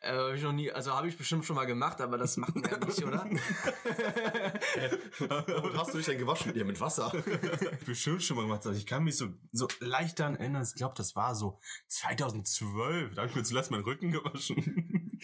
äh, 0.00 0.12
hab 0.12 0.34
ich 0.34 0.42
noch 0.42 0.52
nie, 0.52 0.70
also 0.70 0.92
habe 0.92 1.08
ich 1.08 1.16
bestimmt 1.16 1.44
schon 1.44 1.56
mal 1.56 1.66
gemacht, 1.66 2.00
aber 2.00 2.18
das 2.18 2.36
macht 2.36 2.54
man 2.54 2.70
ja 2.70 2.78
nicht, 2.78 3.04
oder? 3.04 3.24
Und 5.62 5.76
hast 5.76 5.92
du 5.92 5.98
dich 5.98 6.06
denn 6.06 6.18
gewaschen? 6.18 6.54
Ja, 6.54 6.64
mit 6.64 6.80
Wasser. 6.80 7.12
Bestimmt 7.86 8.22
schon 8.22 8.36
mal 8.36 8.42
gemacht. 8.42 8.64
Also 8.66 8.78
ich 8.78 8.86
kann 8.86 9.02
mich 9.04 9.16
so, 9.16 9.28
so 9.52 9.68
leicht 9.80 10.20
daran 10.20 10.36
erinnern. 10.36 10.62
Ich 10.62 10.74
glaube, 10.74 10.94
das 10.96 11.16
war 11.16 11.34
so 11.34 11.58
2012. 11.88 13.14
Da 13.14 13.22
habe 13.22 13.30
ich 13.30 13.36
mir 13.36 13.42
zuletzt 13.42 13.70
meinen 13.70 13.84
Rücken 13.84 14.12
gewaschen. 14.12 15.18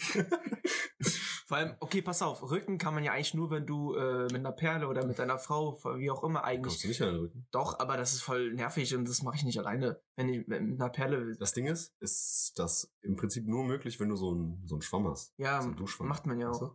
Vor 1.51 1.57
allem, 1.57 1.75
okay, 1.81 2.01
pass 2.01 2.21
auf, 2.21 2.49
Rücken 2.49 2.77
kann 2.77 2.93
man 2.93 3.03
ja 3.03 3.11
eigentlich 3.11 3.33
nur, 3.33 3.51
wenn 3.51 3.65
du 3.65 3.93
äh, 3.95 4.23
mit 4.23 4.35
einer 4.35 4.53
Perle 4.53 4.87
oder 4.87 5.05
mit 5.05 5.19
deiner 5.19 5.37
Frau, 5.37 5.77
wie 5.97 6.09
auch 6.09 6.23
immer 6.23 6.45
eigentlich. 6.45 6.75
Kommst 6.75 6.83
du 6.85 6.87
nicht 6.87 7.01
an 7.01 7.09
den 7.09 7.19
Rücken? 7.19 7.45
Doch, 7.51 7.77
aber 7.77 7.97
das 7.97 8.13
ist 8.13 8.21
voll 8.21 8.53
nervig 8.53 8.95
und 8.95 9.05
das 9.05 9.21
mache 9.21 9.35
ich 9.35 9.43
nicht 9.43 9.59
alleine. 9.59 9.99
Wenn 10.15 10.29
ich 10.29 10.47
mit 10.47 10.61
einer 10.61 10.87
Perle. 10.87 11.35
Das 11.35 11.51
Ding 11.51 11.65
ist, 11.65 11.93
ist 11.99 12.53
das 12.55 12.89
im 13.01 13.17
Prinzip 13.17 13.47
nur 13.49 13.65
möglich, 13.65 13.99
wenn 13.99 14.07
du 14.07 14.15
so 14.15 14.31
einen 14.31 14.65
so 14.65 14.75
einen 14.75 14.81
Schwamm 14.81 15.09
hast. 15.09 15.33
ja, 15.35 15.61
so 15.61 15.71
Duschschwamm. 15.71 16.07
macht 16.07 16.25
man 16.25 16.39
ja 16.39 16.51
auch. 16.51 16.57
du? 16.57 16.65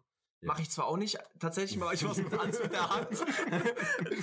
Ja. 0.43 0.49
Mache 0.49 0.61
ich 0.61 0.71
zwar 0.71 0.89
auch 0.89 0.99
nicht, 0.99 1.19
tatsächlich 1.39 1.79
mache 1.79 1.95
ich 1.95 2.05
was 2.07 2.19
mit, 2.19 2.39
alles 2.39 2.63
mit 2.63 2.71
der 2.71 2.91
Hand. 2.91 3.09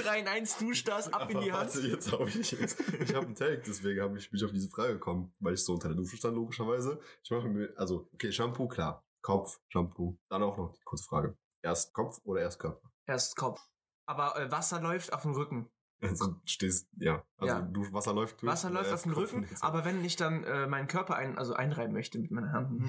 3 0.04 0.20
in 0.20 0.28
1 0.28 0.60
dusch 0.60 0.84
das 0.84 1.12
ab 1.12 1.32
in 1.32 1.42
die 1.42 1.50
Aber 1.52 1.62
Hand. 1.62 1.74
warte, 1.74 1.88
jetzt 1.88 2.12
habe 2.12 2.30
ich 2.30 2.52
jetzt. 2.52 2.80
Ich 3.02 3.16
habe 3.16 3.26
einen 3.26 3.34
Take, 3.34 3.64
deswegen 3.66 4.02
habe 4.02 4.20
ich 4.20 4.32
mich 4.32 4.46
auf 4.46 4.52
diese 4.52 4.70
Frage 4.70 4.94
gekommen, 4.94 5.34
weil 5.40 5.56
ich 5.56 5.64
so 5.66 5.74
unter 5.74 5.88
der 5.88 5.98
Dusche 5.98 6.16
stand, 6.16 6.36
logischerweise. 6.36 7.00
Ich 7.24 7.32
mache 7.32 7.48
mir, 7.48 7.74
also, 7.76 8.08
okay, 8.14 8.32
Shampoo, 8.32 8.68
klar. 8.68 9.04
Kopf, 9.24 9.60
Shampoo. 9.70 10.20
Dann 10.30 10.44
auch 10.44 10.58
noch 10.58 10.72
die 10.74 10.84
kurze 10.84 11.06
Frage. 11.06 11.36
Erst 11.64 11.94
Kopf 11.94 12.20
oder 12.25 12.42
erst 12.42 12.60
Körper? 12.60 12.92
Erst 13.08 13.36
Kopf. 13.36 13.68
Aber 14.06 14.38
äh, 14.38 14.52
Wasser 14.52 14.80
läuft 14.81 15.14
auf 15.14 15.24
dem 15.24 15.31
Rücken. 15.31 15.72
Also, 16.02 16.28
du 16.28 16.42
stehst, 16.44 16.90
ja. 16.98 17.25
Also, 17.38 17.54
Ja. 17.56 17.62
du, 17.62 17.92
Wasser 17.94 18.14
läuft 18.14 18.42
durch. 18.42 18.52
Wasser 18.52 18.70
läuft 18.70 18.92
auf 18.92 19.04
dem 19.04 19.14
Rücken, 19.14 19.48
so. 19.48 19.64
aber 19.66 19.86
wenn 19.86 20.04
ich 20.04 20.18
dann 20.18 20.44
äh, 20.44 20.68
meinen 20.68 20.90
Körper 20.90 21.16
ein, 21.16 21.38
also 21.38 21.53
einreiben 21.53 21.94
möchte 21.94 22.20
mit 22.20 22.32
meiner 22.32 22.51
Hand, 22.51 22.84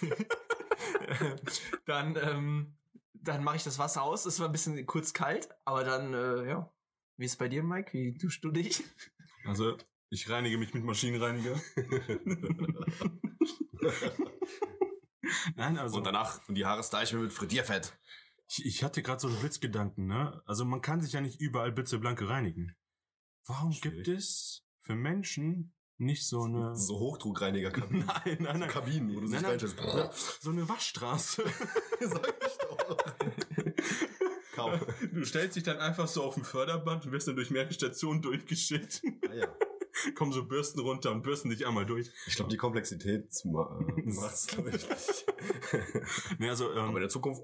dann, 1.86 2.16
ähm, 2.22 2.78
dann 3.14 3.42
mache 3.42 3.56
ich 3.56 3.64
das 3.64 3.80
Wasser 3.80 4.02
aus. 4.02 4.26
Es 4.26 4.38
war 4.38 4.46
ein 4.46 4.52
bisschen 4.52 4.86
kurz 4.86 5.12
kalt, 5.12 5.48
aber 5.64 5.82
dann, 5.82 6.14
äh, 6.14 6.48
ja. 6.48 6.72
Wie 7.16 7.24
ist 7.24 7.32
es 7.32 7.38
bei 7.38 7.48
dir, 7.48 7.64
Mike? 7.64 7.92
Wie 7.92 8.12
duschst 8.12 8.44
du 8.44 8.52
dich? 8.52 8.84
Also, 9.44 9.76
ich 10.10 10.30
reinige 10.30 10.56
mich 10.56 10.72
mit 10.72 10.84
Maschinenreiniger. 10.84 11.60
Nein, 15.56 15.78
also. 15.78 15.98
und 15.98 16.04
danach, 16.04 16.40
und 16.48 16.54
die 16.54 16.64
Haare 16.66 16.82
style 16.82 17.04
ich 17.04 17.12
mir 17.12 17.20
mit 17.20 17.32
Frittierfett. 17.32 17.96
Ich, 18.48 18.64
ich 18.66 18.82
hatte 18.84 19.02
gerade 19.02 19.20
so 19.20 19.28
einen 19.28 19.38
Blitzgedanken, 19.38 20.06
ne? 20.06 20.42
Also 20.46 20.64
man 20.64 20.80
kann 20.80 21.00
sich 21.00 21.12
ja 21.12 21.20
nicht 21.20 21.40
überall 21.40 21.72
blitzeblanke 21.72 22.28
reinigen. 22.28 22.74
Warum 23.46 23.72
Schwierig. 23.72 24.04
gibt 24.04 24.08
es 24.18 24.64
für 24.80 24.94
Menschen 24.96 25.72
nicht 25.98 26.26
so 26.26 26.42
eine. 26.44 26.74
So 26.74 26.98
Hochdruckreiniger-Kabinen. 26.98 28.06
Nein, 28.24 28.36
nein, 28.40 28.52
So 28.54 28.58
nein. 28.58 28.68
Kabinen, 28.68 29.14
wo 29.14 29.20
du 29.20 29.28
Nein, 29.28 29.30
dich 29.30 29.42
nein. 29.42 29.50
reinstellst. 29.90 30.42
So 30.42 30.50
eine 30.50 30.68
Waschstraße. 30.68 31.44
Sag 32.00 32.34
ich 32.46 32.56
doch. 32.58 32.96
Kaum. 34.54 34.80
Du 35.12 35.24
stellst 35.24 35.56
dich 35.56 35.62
dann 35.62 35.78
einfach 35.78 36.08
so 36.08 36.24
auf 36.24 36.34
dem 36.34 36.44
Förderband 36.44 37.06
und 37.06 37.12
wirst 37.12 37.28
dann 37.28 37.36
durch 37.36 37.50
mehrere 37.50 37.72
Stationen 37.72 38.20
durchgeschickt. 38.22 39.02
Ah, 39.28 39.34
ja. 39.34 39.48
Kommen 40.14 40.32
so 40.32 40.46
Bürsten 40.46 40.80
runter 40.80 41.10
und 41.12 41.22
bürsten 41.22 41.50
dich 41.50 41.66
einmal 41.66 41.86
durch. 41.86 42.10
Ich 42.26 42.36
glaube, 42.36 42.50
die 42.50 42.56
Komplexität 42.56 43.28
macht 43.44 44.34
es, 44.34 44.46
glaube 44.46 44.70
ich, 44.70 44.88
nicht. 44.88 45.26
Nee, 46.38 46.48
also, 46.48 46.70
ähm, 46.72 46.78
Aber 46.78 46.96
in 46.96 47.00
der 47.00 47.08
Zukunft. 47.08 47.42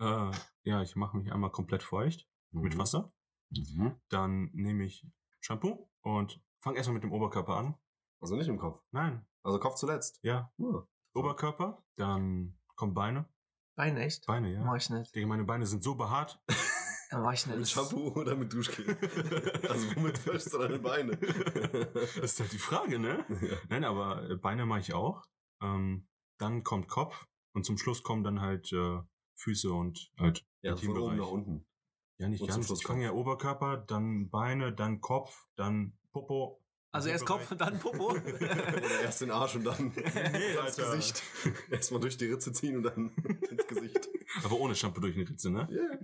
äh, 0.00 0.30
ja, 0.64 0.82
ich 0.82 0.96
mache 0.96 1.16
mich 1.16 1.32
einmal 1.32 1.50
komplett 1.50 1.82
feucht 1.82 2.28
mit 2.50 2.74
Mhm. 2.74 2.78
Wasser. 2.78 3.12
Mhm. 3.50 3.94
Dann 4.08 4.50
nehme 4.52 4.84
ich 4.84 5.06
Shampoo 5.40 5.88
und 6.02 6.42
fange 6.60 6.76
erstmal 6.78 6.94
mit 6.94 7.04
dem 7.04 7.12
Oberkörper 7.12 7.56
an. 7.56 7.74
Also 8.20 8.34
nicht 8.36 8.48
im 8.48 8.58
Kopf. 8.58 8.82
Nein, 8.90 9.24
Also 9.42 9.58
Kopf 9.60 9.76
zuletzt. 9.76 10.18
ja, 10.22 10.52
Ja. 10.58 10.86
Oberkörper, 11.14 11.82
dann 11.96 12.58
kommen 12.74 12.92
Beine. 12.94 13.28
Bein 13.76 13.96
echt? 13.96 14.26
Beine, 14.26 14.52
ja. 14.52 14.62
Mach 14.64 14.76
ich 14.76 14.90
nicht. 14.90 15.14
Digga, 15.14 15.26
meine 15.26 15.44
Beine 15.44 15.66
sind 15.66 15.82
so 15.82 15.94
behaart. 15.94 16.42
Ja, 17.10 17.18
mach 17.18 17.32
ich. 17.32 17.46
Mit 17.46 17.68
Shampoo 17.68 18.12
oder 18.12 18.34
mit 18.34 18.52
Duschgel? 18.52 18.96
also 19.68 19.96
womit 19.96 20.26
wäschst 20.26 20.52
du 20.52 20.58
deine 20.58 20.78
Beine? 20.78 21.16
Das 21.92 22.32
ist 22.32 22.40
halt 22.40 22.52
die 22.52 22.58
Frage, 22.58 22.98
ne? 22.98 23.24
ja. 23.28 23.56
Nein, 23.68 23.84
aber 23.84 24.28
äh, 24.30 24.36
Beine 24.36 24.66
mache 24.66 24.80
ich 24.80 24.92
auch. 24.92 25.24
Ähm, 25.62 26.08
dann 26.38 26.64
kommt 26.64 26.88
Kopf 26.88 27.26
und 27.54 27.64
zum 27.64 27.78
Schluss 27.78 28.02
kommen 28.02 28.24
dann 28.24 28.40
halt 28.40 28.72
äh, 28.72 29.00
Füße 29.36 29.72
und 29.72 30.10
halt 30.18 30.44
ja, 30.62 30.76
von 30.76 30.98
oben 30.98 31.16
nach 31.16 31.28
unten. 31.28 31.66
Ja, 32.18 32.28
nicht 32.28 32.40
Und 32.40 32.48
ganz. 32.48 32.70
Ich 32.70 32.86
fange 32.86 33.04
ja 33.04 33.12
Oberkörper, 33.12 33.76
dann 33.76 34.30
Beine, 34.30 34.72
dann 34.72 35.00
Kopf, 35.00 35.46
dann 35.56 35.96
Popo. 36.12 36.62
Also 36.96 37.10
erst 37.10 37.26
Kopf, 37.26 37.54
dann 37.56 37.78
Popo. 37.78 38.10
Oder 38.12 39.00
erst 39.02 39.20
den 39.20 39.30
Arsch 39.30 39.54
und 39.56 39.64
dann 39.64 39.92
Nee, 39.94 40.00
ins 40.66 40.78
Alter. 40.78 40.96
Gesicht. 40.96 41.22
Erstmal 41.70 42.00
durch 42.00 42.16
die 42.16 42.26
Ritze 42.26 42.52
ziehen 42.52 42.76
und 42.78 42.82
dann 42.84 43.10
ins 43.50 43.66
Gesicht. 43.66 44.08
Aber 44.42 44.58
ohne 44.58 44.74
Shampoo 44.74 45.00
durch 45.00 45.14
eine 45.14 45.28
Ritze, 45.28 45.50
ne? 45.50 45.68
Yeah. 45.70 45.98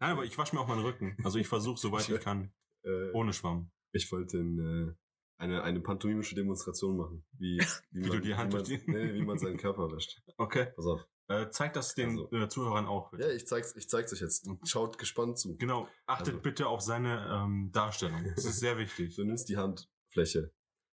Nein, 0.00 0.12
aber 0.12 0.24
ich 0.24 0.36
wasche 0.36 0.56
mir 0.56 0.60
auch 0.60 0.66
meinen 0.68 0.82
Rücken. 0.82 1.16
Also 1.22 1.38
ich 1.38 1.46
versuche, 1.46 1.78
soweit 1.78 2.08
ich 2.08 2.20
kann. 2.20 2.52
Äh, 2.82 3.10
Ohne 3.12 3.32
Schwamm. 3.32 3.70
ich 3.92 4.10
wollte 4.10 4.38
äh, 4.38 4.94
eine, 5.38 5.62
eine 5.62 5.80
pantomimische 5.80 6.34
Demonstration 6.34 6.96
machen. 6.96 7.24
Wie, 7.38 7.58
wie, 7.90 8.04
Wie 8.04 8.10
du 8.10 8.20
die 8.20 8.34
Hand 8.34 8.52
wie 8.52 8.76
man, 8.76 8.82
nee, 8.86 9.14
wie 9.14 9.22
man 9.22 9.38
seinen 9.38 9.56
Körper 9.56 9.90
wäscht. 9.92 10.20
Okay. 10.36 10.72
Pass 10.74 10.86
auf. 10.86 11.00
Äh, 11.28 11.50
zeig 11.50 11.74
das 11.74 11.94
den 11.94 12.10
Also- 12.10 12.30
äh, 12.32 12.48
Zuhörern 12.48 12.86
auch. 12.86 13.10
Bitte. 13.10 13.24
Ja, 13.24 13.30
ich 13.32 13.46
zeig's, 13.46 13.76
ich 13.76 13.88
zeig's 13.88 14.12
euch 14.12 14.20
jetzt. 14.20 14.48
Schaut 14.64 14.96
gespannt 14.98 15.38
zu. 15.38 15.56
Genau. 15.58 15.86
Achtet 16.06 16.28
Also- 16.28 16.40
bitte 16.42 16.66
auf 16.68 16.80
seine 16.80 17.26
ähm, 17.30 17.70
Darstellung. 17.72 18.24
Das 18.34 18.44
ist 18.44 18.60
sehr 18.60 18.78
wichtig. 18.78 19.14
Du 19.16 19.24
nimmst 19.24 19.48
die 19.48 19.56
Handfläche, 19.58 20.52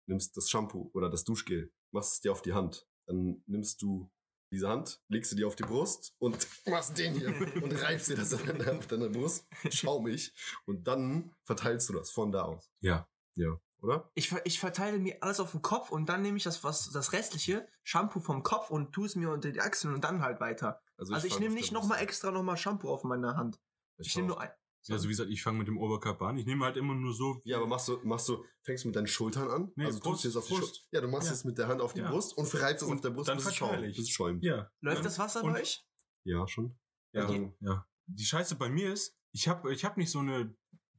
nimmst 0.08 0.36
das 0.36 0.48
Shampoo 0.48 0.90
oder 0.94 1.10
das 1.10 1.24
Duschgel, 1.24 1.70
machst 1.92 2.14
es 2.14 2.20
dir 2.20 2.32
auf 2.32 2.40
die 2.42 2.54
Hand. 2.54 2.86
Dann 3.06 3.42
nimmst 3.46 3.82
du 3.82 4.10
diese 4.52 4.68
Hand, 4.68 5.02
legst 5.08 5.30
sie 5.30 5.36
dir 5.36 5.46
auf 5.46 5.56
die 5.56 5.62
Brust 5.64 6.14
und 6.18 6.46
machst 6.66 6.96
den 6.98 7.14
hier 7.14 7.28
und 7.62 7.72
reibst 7.82 8.08
dir 8.10 8.16
das 8.16 8.32
auf 8.34 8.42
deiner 8.44 9.08
Brust, 9.08 9.46
schaumig. 9.70 10.32
Und 10.66 10.86
dann 10.86 11.34
verteilst 11.44 11.88
du 11.88 11.92
das 11.94 12.10
von 12.10 12.32
da 12.32 12.42
aus. 12.42 12.70
Ja. 12.80 13.08
Ja, 13.34 13.58
oder? 13.82 14.10
Ich, 14.14 14.32
ich 14.44 14.58
verteile 14.60 14.98
mir 14.98 15.22
alles 15.22 15.40
auf 15.40 15.50
den 15.52 15.60
Kopf 15.62 15.90
und 15.90 16.08
dann 16.08 16.22
nehme 16.22 16.36
ich 16.36 16.44
das, 16.44 16.64
was, 16.64 16.90
das 16.90 17.12
restliche 17.12 17.68
Shampoo 17.82 18.20
vom 18.20 18.42
Kopf 18.42 18.70
und 18.70 18.92
tue 18.92 19.06
es 19.06 19.16
mir 19.16 19.30
unter 19.30 19.50
die 19.50 19.60
Achseln 19.60 19.94
und 19.94 20.02
dann 20.04 20.22
halt 20.22 20.40
weiter. 20.40 20.80
Also 20.96 21.14
ich 21.14 21.32
fang 21.32 21.40
nehme 21.42 21.54
auf 21.54 21.60
nicht 21.60 21.72
nochmal 21.72 22.00
extra 22.00 22.30
nochmal 22.30 22.56
Shampoo 22.56 22.88
auf 22.88 23.04
meiner 23.04 23.36
Hand. 23.36 23.56
an. 23.56 23.60
Ich 23.98 24.14
nehme 24.16 24.28
nur 24.28 24.40
ein. 24.40 24.50
Also 24.88 25.04
wie 25.04 25.10
gesagt, 25.12 25.30
ich 25.30 25.42
fange 25.42 25.58
mit 25.58 25.68
dem 25.68 25.78
Oberkörper 25.78 26.26
an. 26.26 26.36
Ich 26.38 26.46
nehme 26.46 26.64
halt 26.64 26.76
immer 26.76 26.94
nur 26.94 27.14
so. 27.14 27.40
Ja, 27.44 27.58
aber 27.58 27.66
machst 27.68 27.86
du, 27.86 28.00
machst 28.02 28.28
du, 28.28 28.44
fängst 28.62 28.82
du 28.82 28.88
mit 28.88 28.96
deinen 28.96 29.06
Schultern 29.06 29.48
an? 29.48 29.72
Nee, 29.76 29.84
also 29.84 30.00
Brust, 30.00 30.10
tust 30.10 30.24
du 30.24 30.28
jetzt 30.28 30.36
auf 30.36 30.46
die 30.48 30.54
Brust. 30.54 30.88
Ja, 30.90 31.00
du 31.00 31.06
machst 31.08 31.28
Ja. 31.28 31.34
es 31.34 31.44
mit 31.44 31.56
der 31.56 31.68
Hand 31.68 31.80
auf 31.80 31.92
die 31.92 32.00
Ja. 32.00 32.10
Brust 32.10 32.36
und 32.36 32.52
reibst 32.60 32.82
es 32.82 32.88
Und 32.88 32.96
auf 32.96 33.00
der 33.02 33.10
Brust, 33.10 33.28
dann 33.28 33.36
bis 33.36 33.46
es 33.46 33.54
schäumt. 33.54 33.84
ich. 33.84 33.96
Bis 33.96 34.06
es 34.06 34.10
schäumt. 34.10 34.42
Ja. 34.42 34.68
Läuft 34.80 34.98
Ja. 34.98 35.04
das 35.04 35.18
Wasser 35.20 35.44
Und- 35.44 35.52
bei 35.52 35.60
euch? 35.60 35.86
Ja, 36.24 36.48
schon. 36.48 36.76
Ja, 37.12 37.22
Also- 37.26 37.54
ja. 37.60 37.86
Die 38.06 38.24
Scheiße 38.24 38.56
bei 38.56 38.68
mir 38.70 38.92
ist, 38.92 39.16
ich 39.32 39.46
habe 39.46 39.72
ich 39.72 39.84
hab 39.84 39.96
nicht 39.96 40.10
so 40.10 40.18
eine 40.18 40.52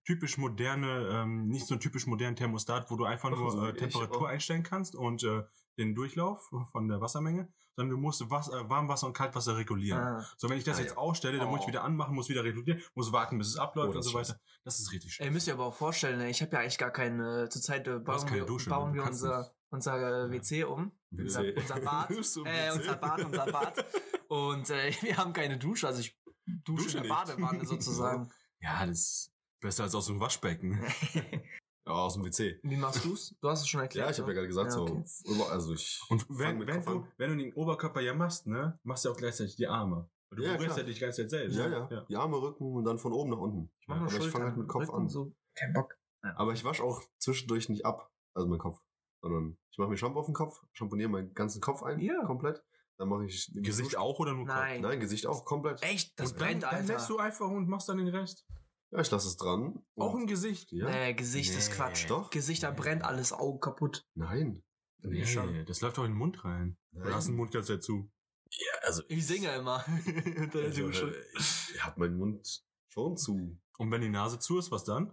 typisch 0.05 0.37
moderne, 0.37 1.07
ähm, 1.11 1.47
nicht 1.47 1.65
so 1.67 1.73
einen 1.75 1.81
typisch 1.81 2.07
modernen 2.07 2.35
Thermostat, 2.35 2.89
wo 2.91 2.95
du 2.95 3.05
einfach 3.05 3.31
Ach, 3.33 3.37
nur 3.37 3.69
äh, 3.69 3.73
Temperatur 3.73 4.27
einstellen 4.29 4.63
kannst 4.63 4.95
und 4.95 5.23
äh, 5.23 5.43
den 5.77 5.95
Durchlauf 5.95 6.51
von 6.71 6.87
der 6.87 7.01
Wassermenge, 7.01 7.51
sondern 7.75 7.95
du 7.95 7.97
musst 7.97 8.29
Wasser, 8.29 8.61
äh, 8.61 8.69
Warmwasser 8.69 9.07
und 9.07 9.13
Kaltwasser 9.13 9.57
regulieren. 9.57 9.99
Ah. 9.99 10.27
So, 10.37 10.49
wenn 10.49 10.57
ich 10.57 10.63
das 10.63 10.77
Ah, 10.77 10.81
jetzt 10.81 10.97
ausstelle, 10.97 11.39
dann 11.39 11.47
muss 11.47 11.61
ich 11.61 11.65
Oh. 11.65 11.67
wieder 11.69 11.83
anmachen, 11.83 12.13
muss 12.13 12.29
wieder 12.29 12.43
regulieren, 12.43 12.81
muss 12.93 13.11
warten, 13.11 13.37
bis 13.39 13.47
es 13.47 13.57
abläuft 13.57 13.93
Oh, 13.93 13.97
und 13.97 14.03
so 14.03 14.13
weiter. 14.13 14.39
Das 14.63 14.79
ist 14.79 14.91
richtig 14.91 15.11
Ey, 15.11 15.25
scheiße. 15.25 15.31
müsst 15.31 15.47
ihr 15.47 15.53
aber 15.53 15.65
auch 15.65 15.73
vorstellen, 15.75 16.19
ne, 16.19 16.29
ich 16.29 16.41
habe 16.41 16.51
ja 16.51 16.59
eigentlich 16.59 16.77
gar 16.77 16.91
keine, 16.91 17.49
zurzeit 17.49 17.87
äh, 17.87 17.97
bauen 17.99 18.19
keine 18.25 18.41
wir, 18.41 18.45
Dusche, 18.45 18.69
bauen 18.69 18.89
du 18.91 18.97
wir 18.99 19.03
kannst 19.03 19.23
unser, 19.23 19.39
nicht. 19.39 19.51
unser 19.69 20.25
äh, 20.25 20.31
WC 20.31 20.63
um. 20.65 20.91
Unser, 21.11 21.43
WC. 21.43 21.59
unser 21.59 21.79
Bad. 21.79 22.09
Äh, 22.45 22.71
unser 22.73 22.95
Bad, 22.97 23.25
unser 23.25 23.45
Bad. 23.51 23.85
Und 24.27 24.69
äh, 24.69 24.91
wir 25.01 25.17
haben 25.17 25.33
keine 25.33 25.57
Dusche, 25.57 25.87
also 25.87 26.01
ich 26.01 26.15
dusche, 26.45 26.83
Dusche 26.83 26.97
in 26.97 27.03
der 27.03 27.11
nicht. 27.11 27.25
Badewanne 27.27 27.65
sozusagen. 27.65 28.29
Ja, 28.59 28.85
das 28.85 28.99
ist 28.99 29.32
besser 29.63 29.83
als 29.83 29.95
aus 29.95 30.05
dem 30.07 30.19
Waschbecken. 30.19 30.79
Ja, 31.85 31.91
aus 31.91 32.13
dem 32.13 32.23
WC. 32.23 32.61
Wie 32.63 32.77
machst 32.77 33.03
du's? 33.03 33.35
Du 33.41 33.49
hast 33.49 33.59
es 33.59 33.67
schon 33.67 33.81
erklärt. 33.81 34.05
Ja, 34.07 34.11
ich 34.11 34.17
habe 34.17 34.31
ja 34.33 34.41
ne? 34.41 34.47
gerade 34.47 34.47
gesagt, 34.47 34.71
Ja, 34.71 34.79
okay. 34.79 35.03
so, 35.05 35.33
über- 35.35 35.51
also 35.51 35.73
ich 35.73 36.01
Und 36.07 36.25
wenn, 36.29 36.57
mit 36.57 36.69
wenn, 36.69 36.75
Kopf 36.77 36.85
du, 36.85 36.91
an. 36.99 37.07
wenn 37.17 37.29
du 37.37 37.43
den 37.43 37.53
Oberkörper 37.55 37.99
ja 37.99 38.13
machst, 38.13 38.47
ne, 38.47 38.79
machst 38.83 39.03
du 39.03 39.11
auch 39.11 39.17
gleichzeitig 39.17 39.57
die 39.57 39.67
Arme. 39.67 40.09
Du 40.31 40.43
Ja, 40.43 40.55
berührst 40.55 40.77
ja 40.77 40.83
dich 40.83 40.95
die 40.95 41.01
ganze 41.01 41.23
Zeit 41.23 41.31
selbst. 41.31 41.57
Ja, 41.57 41.67
ja, 41.67 42.05
Die 42.07 42.15
Arme, 42.15 42.41
Rücken 42.41 42.73
und 42.73 42.85
dann 42.85 42.99
von 42.99 43.11
oben 43.11 43.31
nach 43.31 43.37
unten. 43.39 43.69
Ich 43.81 43.87
mach 43.89 43.97
nur 43.99 44.07
aber 44.07 44.17
ich 44.17 44.29
fange 44.31 44.45
halt 44.45 44.55
mit 44.55 44.69
Kopf 44.69 44.83
Rücken, 44.83 44.95
an. 44.95 45.09
So. 45.09 45.35
Kein 45.55 45.73
Bock. 45.73 45.93
Aber 46.21 46.53
ich 46.53 46.63
wasche 46.63 46.81
auch 46.85 47.01
zwischendurch 47.17 47.67
nicht 47.67 47.85
ab, 47.85 48.09
also 48.33 48.47
mein 48.47 48.59
Kopf, 48.59 48.79
sondern 49.21 49.57
ich 49.69 49.77
mache 49.77 49.89
mir 49.89 49.97
Shampoo 49.97 50.19
auf 50.21 50.27
den 50.27 50.33
Kopf, 50.35 50.63
schamponiere 50.71 51.09
meinen 51.09 51.33
ganzen 51.33 51.59
Kopf 51.59 51.83
ein, 51.83 51.99
Ja. 51.99 52.23
komplett. 52.23 52.63
Dann 52.97 53.09
mache 53.09 53.25
ich 53.25 53.51
Gesicht 53.55 53.89
Dusch- 53.91 53.97
auch 53.97 54.19
oder 54.19 54.31
nur 54.31 54.45
Kopf? 54.45 54.55
Nein. 54.55 54.79
Nein, 54.81 55.01
Gesicht 55.01 55.27
auch 55.27 55.43
komplett. 55.43 55.83
Echt? 55.83 56.17
Das 56.17 56.31
und 56.31 56.39
dann, 56.39 56.47
brennt, 56.47 56.63
dann 56.63 56.75
Alter. 56.75 56.93
lässt 56.93 57.09
du 57.09 57.17
einfach 57.17 57.49
und 57.49 57.67
machst 57.67 57.89
dann 57.89 57.97
den 57.97 58.07
Rest. 58.07 58.45
Ja, 58.93 58.99
ich 59.01 59.09
lasse 59.11 59.27
es 59.27 59.37
dran. 59.37 59.83
Auch 59.95 60.15
im 60.15 60.27
Gesicht. 60.27 60.71
ja. 60.71 60.85
Nee, 60.89 61.13
Gesicht 61.13 61.55
ist 61.55 61.69
Nee. 61.69 61.75
Quatsch. 61.75 62.09
Doch. 62.09 62.29
Gesicht, 62.29 62.61
da 62.63 62.71
Nee. 62.71 62.77
brennt 62.77 63.03
alles 63.03 63.33
Augen 63.33 63.59
kaputt. 63.59 64.05
Nein. 64.13 64.63
Nee, 64.99 65.25
schon. 65.25 65.65
das 65.65 65.81
läuft 65.81 65.97
doch 65.97 66.05
in 66.05 66.11
den 66.11 66.17
Mund 66.17 66.45
rein. 66.45 66.77
Nein. 66.91 67.03
Oder 67.07 67.15
hast 67.15 67.27
du 67.27 67.31
den 67.31 67.37
Mund 67.37 67.51
ganz 67.51 67.67
Zeit 67.67 67.83
zu? 67.83 68.09
Ja, 68.51 68.71
also 68.83 69.03
Ich 69.07 69.25
singe 69.25 69.49
immer. 69.55 69.83
Unter 70.37 70.59
der 70.59 70.63
also, 70.69 70.81
Dusche. 70.83 71.09
äh, 71.11 71.25
ich 71.39 71.83
habe 71.83 71.99
meinen 71.99 72.17
Mund 72.17 72.63
schon 72.89 73.17
zu. 73.17 73.59
Und 73.79 73.91
wenn 73.91 74.01
die 74.01 74.09
Nase 74.09 74.37
zu 74.39 74.59
ist, 74.59 74.69
was 74.71 74.83
dann? 74.85 75.11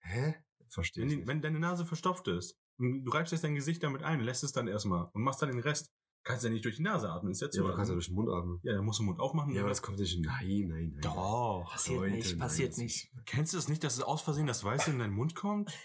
Hä? 0.00 0.34
Verstehe 0.68 1.02
Wenn, 1.02 1.08
ich 1.08 1.14
die, 1.14 1.18
nicht. 1.18 1.28
wenn 1.28 1.42
deine 1.42 1.58
Nase 1.60 1.84
verstopft 1.84 2.26
ist 2.28 2.56
und 2.78 3.04
du 3.04 3.10
reibst 3.12 3.32
jetzt 3.32 3.44
dein 3.44 3.54
Gesicht 3.54 3.82
damit 3.82 4.02
ein, 4.02 4.20
lässt 4.20 4.42
es 4.44 4.52
dann 4.52 4.66
erstmal 4.66 5.10
und 5.12 5.22
machst 5.22 5.42
dann 5.42 5.50
den 5.50 5.60
Rest. 5.60 5.92
Kannst 6.22 6.44
ja 6.44 6.50
nicht 6.50 6.64
durch 6.64 6.76
die 6.76 6.82
Nase 6.82 7.08
atmen, 7.10 7.32
ist 7.32 7.40
jetzt 7.40 7.54
ja, 7.56 7.60
so. 7.60 7.64
aber 7.64 7.72
du 7.72 7.76
kannst 7.76 7.88
ja 7.88 7.94
durch 7.94 8.06
den 8.06 8.14
Mund 8.14 8.28
atmen. 8.28 8.60
ja, 8.62 8.74
dann 8.74 8.84
musst 8.84 8.98
du 8.98 9.02
den 9.02 9.06
Mund 9.06 9.20
aufmachen. 9.20 9.54
Ja, 9.54 9.60
aber 9.62 9.70
das 9.70 9.80
kommt 9.80 9.98
nicht. 9.98 10.20
Nein, 10.22 10.66
nein, 10.68 10.90
nein. 10.92 11.00
Doch. 11.00 11.70
Passiert 11.70 11.98
Leute, 11.98 12.14
nicht, 12.14 12.30
nein, 12.32 12.38
passiert 12.38 12.70
das 12.72 12.76
nicht. 12.78 13.10
Kennst 13.24 13.52
du 13.54 13.56
das 13.56 13.68
nicht, 13.68 13.82
dass 13.82 13.94
es 13.96 14.02
aus 14.02 14.20
Versehen 14.22 14.46
das 14.46 14.62
Weiße 14.62 14.90
in 14.90 14.98
deinen 14.98 15.14
Mund 15.14 15.34
kommt? 15.34 15.72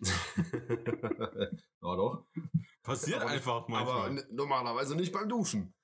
ja, 0.00 1.48
doch. 1.80 2.26
Passiert 2.82 3.20
Aber- 3.22 3.30
einfach 3.30 3.68
manchmal. 3.68 4.10
Aber 4.10 4.22
normalerweise 4.30 4.94
nicht 4.96 5.12
beim 5.12 5.28
Duschen. 5.28 5.74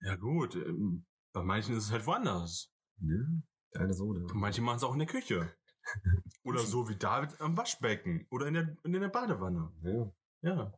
ja 0.00 0.16
gut, 0.16 0.54
ähm, 0.56 1.06
bei 1.32 1.42
manchen 1.42 1.76
ist 1.76 1.84
es 1.84 1.92
halt 1.92 2.06
woanders. 2.06 2.72
Ne? 2.98 3.42
Keine 3.72 3.92
Soda. 3.94 4.26
Manche 4.34 4.62
machen 4.62 4.76
es 4.76 4.84
auch 4.84 4.92
in 4.94 5.00
der 5.00 5.08
Küche. 5.08 5.54
Oder 6.44 6.60
so 6.60 6.88
wie 6.88 6.96
David 6.96 7.40
am 7.40 7.56
Waschbecken. 7.56 8.26
Oder 8.30 8.46
in 8.48 8.54
der, 8.54 8.76
in 8.84 8.92
der 8.92 9.08
Badewanne. 9.08 9.72
Ja, 9.82 10.12
Ja. 10.50 10.72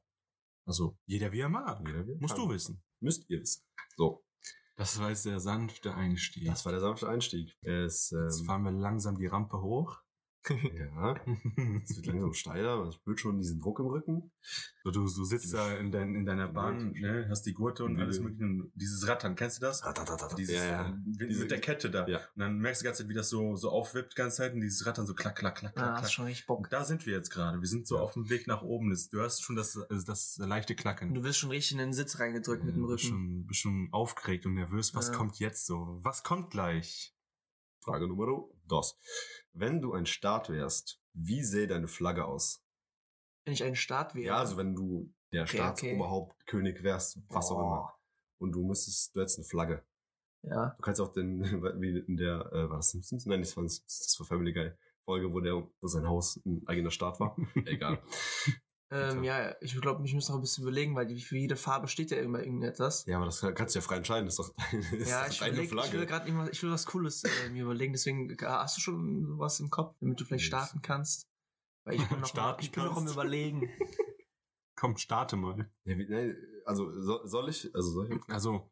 Also, 0.68 0.96
jeder 1.06 1.32
wie 1.32 1.40
er 1.40 1.48
mag. 1.48 1.80
jeder 1.86 2.06
wie 2.06 2.12
er 2.12 2.18
Musst 2.20 2.34
kann. 2.36 2.44
du 2.46 2.52
wissen. 2.52 2.82
Müsst 3.00 3.28
ihr 3.30 3.40
wissen. 3.40 3.64
So, 3.96 4.22
Das 4.76 5.00
war 5.00 5.08
jetzt 5.08 5.24
der 5.24 5.40
sanfte 5.40 5.94
Einstieg. 5.94 6.44
das 6.46 6.64
war 6.64 6.72
der 6.72 6.80
sanfte 6.80 7.08
Einstieg. 7.08 7.56
Es, 7.62 8.10
jetzt 8.10 8.40
ähm, 8.40 8.46
fahren 8.46 8.62
wir 8.64 8.70
langsam 8.72 9.16
die 9.18 9.26
Rampe 9.26 9.60
hoch. 9.62 9.98
Ja, 10.48 11.14
es 11.84 11.96
wird 11.96 12.06
langsam 12.06 12.32
steiler. 12.32 12.78
Man 12.78 12.92
spürt 12.92 13.20
schon 13.20 13.38
diesen 13.38 13.60
Druck 13.60 13.80
im 13.80 13.86
Rücken. 13.86 14.30
So, 14.84 14.90
du, 14.90 15.00
du 15.02 15.24
sitzt 15.24 15.52
da 15.52 15.76
in, 15.76 15.90
dein, 15.90 16.14
in 16.14 16.24
deiner 16.24 16.48
Bahn, 16.48 16.92
ne, 16.92 17.26
hast 17.28 17.42
die 17.42 17.52
Gurte 17.52 17.84
und 17.84 18.00
alles 18.00 18.20
mögliche. 18.20 18.44
Und 18.44 18.72
dieses 18.74 19.06
Rattern, 19.06 19.34
kennst 19.34 19.58
du 19.58 19.66
das? 19.66 19.82
Dieses, 20.36 20.54
Ja, 20.56 20.64
ja. 20.64 20.88
äh, 20.88 20.92
mit, 20.92 21.30
Diese- 21.30 21.40
mit 21.40 21.50
der 21.50 21.60
Kette 21.60 21.90
da. 21.90 22.06
Ja. 22.06 22.18
Und 22.18 22.40
dann 22.40 22.58
merkst 22.58 22.80
du 22.80 22.84
die 22.84 22.86
ganze 22.86 23.02
Zeit, 23.02 23.10
wie 23.10 23.14
das 23.14 23.28
so, 23.28 23.56
so 23.56 23.70
aufwippt, 23.70 24.12
die 24.12 24.16
ganze 24.16 24.38
Zeit. 24.38 24.54
Und 24.54 24.60
dieses 24.62 24.86
Rattern 24.86 25.06
so 25.06 25.14
klack, 25.14 25.36
klack, 25.36 25.56
klack, 25.56 25.74
klack, 25.74 25.86
Ah, 25.86 25.92
hast 25.94 26.00
klack. 26.00 26.12
schon 26.12 26.24
richtig 26.26 26.46
Bock. 26.46 26.70
Da 26.70 26.84
sind 26.84 27.04
wir 27.04 27.12
jetzt 27.14 27.30
gerade. 27.30 27.60
Wir 27.60 27.68
sind 27.68 27.86
so 27.86 27.96
Ja. 27.96 28.02
auf 28.02 28.14
dem 28.14 28.30
Weg 28.30 28.46
nach 28.46 28.62
oben. 28.62 28.90
Das- 28.90 29.08
Du 29.10 29.20
hast 29.20 29.42
schon 29.42 29.56
das, 29.56 29.76
also 29.76 30.06
das 30.06 30.38
leichte 30.38 30.74
Knacken. 30.74 31.12
Du 31.14 31.22
wirst 31.24 31.38
schon 31.38 31.50
richtig 31.50 31.72
in 31.72 31.78
den 31.78 31.92
Sitz 31.92 32.18
reingedrückt 32.20 32.64
mit 32.64 32.74
dem 32.76 32.82
Du 32.82 32.88
bist 32.88 33.04
Rücken. 33.04 33.14
schon, 33.14 33.46
bist 33.46 33.60
schon 33.60 33.88
aufgeregt 33.92 34.46
und 34.46 34.54
nervös. 34.54 34.94
Was 34.94 35.08
Ja. 35.08 35.14
kommt 35.14 35.38
jetzt 35.38 35.66
so? 35.66 35.98
Was 36.02 36.22
kommt 36.22 36.50
gleich? 36.50 37.14
Frage 37.80 38.06
Nummer 38.08 38.26
dos. 38.68 38.98
Wenn 39.52 39.80
du 39.80 39.92
ein 39.94 40.06
Staat 40.06 40.48
wärst, 40.50 41.00
wie 41.14 41.42
sähe 41.42 41.66
deine 41.66 41.88
Flagge 41.88 42.24
aus? 42.26 42.62
Wenn 43.44 43.54
ich 43.54 43.64
ein 43.64 43.74
Staat 43.76 44.14
wäre. 44.14 44.26
Ja, 44.26 44.36
also 44.38 44.56
wenn 44.56 44.74
du 44.74 45.12
der 45.32 45.42
Okay, 45.42 45.56
Staatsoberhaupt, 45.56 46.46
König 46.46 46.82
wärst, 46.82 47.18
was 47.28 47.50
auch 47.50 47.56
Oh. 47.58 47.60
immer. 47.62 47.94
Und 48.40 48.52
du 48.52 48.64
müsstest, 48.64 49.14
du 49.16 49.20
hättest 49.20 49.38
eine 49.38 49.46
Flagge. 49.46 49.84
Ja. 50.42 50.70
Du 50.76 50.82
kannst 50.82 51.00
auch 51.00 51.12
den, 51.12 51.40
wie 51.80 51.98
in 51.98 52.16
der, 52.16 52.46
äh, 52.52 52.68
war 52.70 52.76
das 52.76 52.90
Simpsons? 52.90 53.26
Nein, 53.26 53.40
das 53.40 53.56
war, 53.56 53.64
das 53.64 54.16
war 54.18 54.26
Family 54.26 54.52
Guy. 54.52 54.72
Folge, 55.04 55.32
wo 55.32 55.40
der, 55.40 55.54
wo 55.80 55.86
sein 55.88 56.06
Haus 56.06 56.36
ein 56.44 56.62
eigener 56.66 56.90
Staat 56.90 57.18
war. 57.18 57.36
Egal. 57.64 58.02
Ähm, 58.90 59.22
ja, 59.22 59.54
ich 59.60 59.78
glaube, 59.80 60.04
ich 60.06 60.14
muss 60.14 60.28
noch 60.28 60.36
ein 60.36 60.40
bisschen 60.40 60.62
überlegen, 60.62 60.94
weil 60.96 61.06
die- 61.06 61.20
für 61.20 61.36
jede 61.36 61.56
Farbe 61.56 61.88
steht 61.88 62.10
ja 62.10 62.16
immer 62.18 62.40
irgendetwas. 62.40 63.04
Ja, 63.06 63.16
aber 63.16 63.26
das 63.26 63.40
kannst 63.54 63.74
du 63.74 63.80
ja 63.80 63.82
frei 63.82 63.96
entscheiden. 63.96 64.24
Das 64.26 64.38
ist 64.38 64.48
doch 64.48 64.54
deine, 64.70 64.82
Ja, 65.08 65.24
ist 65.24 65.32
ich, 65.34 65.38
deine 65.40 65.52
überleg, 65.52 65.64
ich 65.66 65.70
will 65.76 65.78
Flagge. 65.90 66.06
gerade 66.06 66.26
irgendwas, 66.28 66.48
ich 66.50 66.62
will 66.62 66.70
was 66.70 66.86
Cooles 66.86 67.24
äh, 67.24 67.50
mir 67.50 67.64
überlegen, 67.64 67.92
deswegen 67.92 68.30
äh, 68.30 68.36
hast 68.46 68.76
du 68.78 68.80
schon 68.80 69.38
was 69.38 69.60
im 69.60 69.68
Kopf, 69.70 69.94
damit 70.00 70.18
du 70.20 70.24
vielleicht 70.24 70.44
starten 70.46 70.80
kannst? 70.80 71.28
Weil 71.84 71.96
ich 71.96 72.08
bin 72.08 72.20
noch, 72.20 72.28
Starten 72.28 72.62
ich 72.62 72.72
bin 72.72 72.84
noch 72.84 72.96
am 72.96 73.06
überlegen. 73.08 73.68
Komm, 74.76 74.96
starte 74.96 75.36
mal. 75.36 75.68
Ja, 75.84 75.98
wie, 75.98 76.08
nein, 76.08 76.36
also 76.64 76.90
so, 77.02 77.26
soll 77.26 77.48
ich? 77.50 77.74
Also 77.74 77.90
soll 77.90 78.12
ich? 78.12 78.32
Also, 78.32 78.70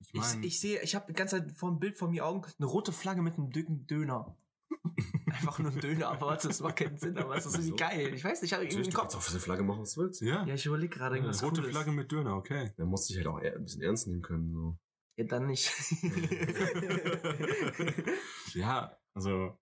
ich 0.00 0.08
Ich, 0.14 0.20
meine, 0.20 0.46
ich 0.46 0.60
sehe, 0.60 0.80
ich 0.82 0.94
habe 0.94 1.06
die 1.08 1.14
ganze 1.14 1.38
Zeit 1.38 1.52
vor 1.56 1.70
dem 1.70 1.78
Bild 1.80 1.96
vor 1.96 2.08
mir 2.08 2.24
Augen 2.26 2.42
eine 2.58 2.66
rote 2.66 2.92
Flagge 2.92 3.22
mit 3.22 3.34
einem 3.38 3.50
dicken 3.50 3.86
Döner. 3.86 4.36
Einfach 5.32 5.58
nur 5.60 5.70
ein 5.72 5.80
Döner, 5.80 6.08
aber 6.08 6.36
das 6.36 6.60
macht 6.60 6.76
keinen 6.76 6.98
Sinn, 6.98 7.16
aber 7.18 7.36
es 7.36 7.46
ist 7.46 7.54
irgendwie 7.54 7.70
So. 7.70 7.76
geil. 7.76 8.12
Ich 8.14 8.24
weiß 8.24 8.42
nicht, 8.42 8.50
ich 8.50 8.54
habe 8.54 8.64
irgendwie 8.64 8.84
im 8.84 8.90
du 8.90 8.96
kannst 8.96 9.14
auch 9.14 9.18
Kopf. 9.20 9.26
für 9.26 9.30
eine 9.32 9.40
Flagge 9.40 9.62
machen, 9.62 9.80
was 9.82 9.94
du 9.94 10.00
willst. 10.02 10.20
ja, 10.22 10.44
Ja, 10.44 10.54
ich 10.54 10.66
überlege 10.66 10.94
gerade 10.96 11.16
irgendwas 11.16 11.42
rote 11.42 11.60
Cooles. 11.60 11.74
Flagge 11.76 11.92
mit 11.92 12.10
Döner, 12.12 12.34
okay. 12.36 12.72
Dann 12.76 12.88
musst 12.88 13.08
du 13.08 13.14
dich 13.14 13.24
halt 13.24 13.28
auch 13.28 13.38
ein 13.40 13.62
bisschen 13.64 13.82
ernst 13.82 14.06
nehmen 14.08 14.22
können. 14.22 14.52
So. 14.52 14.76
Ja, 15.16 15.24
dann 15.26 15.46
nicht. 15.46 15.70
Ja, 18.54 18.96
also, 19.14 19.58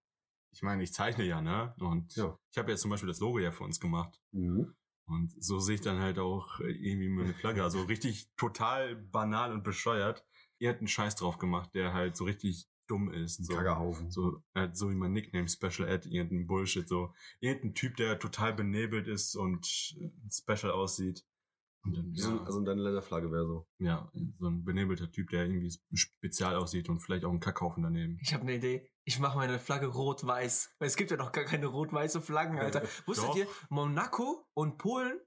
ich 0.52 0.62
meine, 0.62 0.82
ich 0.82 0.92
zeichne 0.92 1.24
ja, 1.24 1.40
ne? 1.42 1.74
Und 1.78 2.14
Ja. 2.16 2.38
ich 2.50 2.58
habe 2.58 2.70
ja 2.70 2.76
zum 2.76 2.90
Beispiel 2.90 3.08
das 3.08 3.20
Logo 3.20 3.38
ja 3.38 3.52
für 3.52 3.64
uns 3.64 3.80
gemacht. 3.80 4.18
Mhm. 4.32 4.74
Und 5.06 5.32
so 5.42 5.58
sehe 5.58 5.76
ich 5.76 5.80
dann 5.80 6.00
halt 6.00 6.18
auch 6.18 6.60
irgendwie 6.60 7.08
meine 7.08 7.34
Flagge. 7.34 7.62
Also 7.62 7.82
richtig 7.82 8.30
total 8.36 8.96
banal 8.96 9.52
und 9.52 9.62
bescheuert. 9.62 10.24
Ihr 10.58 10.68
habt 10.70 10.80
einen 10.80 10.88
Scheiß 10.88 11.14
drauf 11.16 11.38
gemacht, 11.38 11.70
der 11.74 11.94
halt 11.94 12.16
so 12.16 12.24
richtig 12.24 12.66
dumm 12.88 13.10
ist. 13.12 13.44
So, 13.44 13.54
Kackerhaufen. 13.54 14.10
so, 14.10 14.42
äh, 14.54 14.68
so 14.72 14.90
wie 14.90 14.94
mein 14.94 15.12
Nickname 15.12 15.48
Special 15.48 15.88
Ed, 15.88 16.06
irgendein 16.06 16.46
Bullshit, 16.46 16.88
so. 16.88 17.12
Irgendein 17.40 17.74
Typ, 17.74 17.96
der 17.96 18.18
total 18.18 18.52
benebelt 18.54 19.06
ist 19.06 19.36
und 19.36 19.94
äh, 20.00 20.10
special 20.30 20.72
aussieht. 20.72 21.24
Und 21.84 21.96
dann, 21.96 22.12
so 22.14 22.30
ja, 22.30 22.42
Also 22.44 22.60
deine 22.62 22.82
Länderflagge 22.82 23.30
wäre 23.30 23.46
so. 23.46 23.68
ja, 23.78 24.10
so 24.38 24.48
ein 24.48 24.64
benebelter 24.64 25.10
Typ, 25.10 25.30
der 25.30 25.44
irgendwie 25.46 25.72
spezial 25.94 26.56
aussieht 26.56 26.88
und 26.88 27.00
vielleicht 27.00 27.24
auch 27.24 27.30
einen 27.30 27.40
Kackhaufen 27.40 27.82
daneben. 27.84 28.18
Ich 28.20 28.34
habe 28.34 28.42
eine 28.42 28.56
Idee. 28.56 28.90
Ich 29.04 29.20
mache 29.20 29.38
meine 29.38 29.58
Flagge 29.58 29.86
rot-weiß. 29.86 30.74
Weil 30.78 30.88
es 30.88 30.96
gibt 30.96 31.10
ja 31.10 31.16
noch 31.16 31.32
gar 31.32 31.44
keine 31.44 31.66
rot-weiße 31.66 32.20
Flaggen, 32.20 32.58
Alter. 32.58 32.82
Wusstet 33.06 33.28
Doch. 33.28 33.36
ihr, 33.36 33.46
Monaco 33.70 34.46
und 34.54 34.76
Polen? 34.78 35.18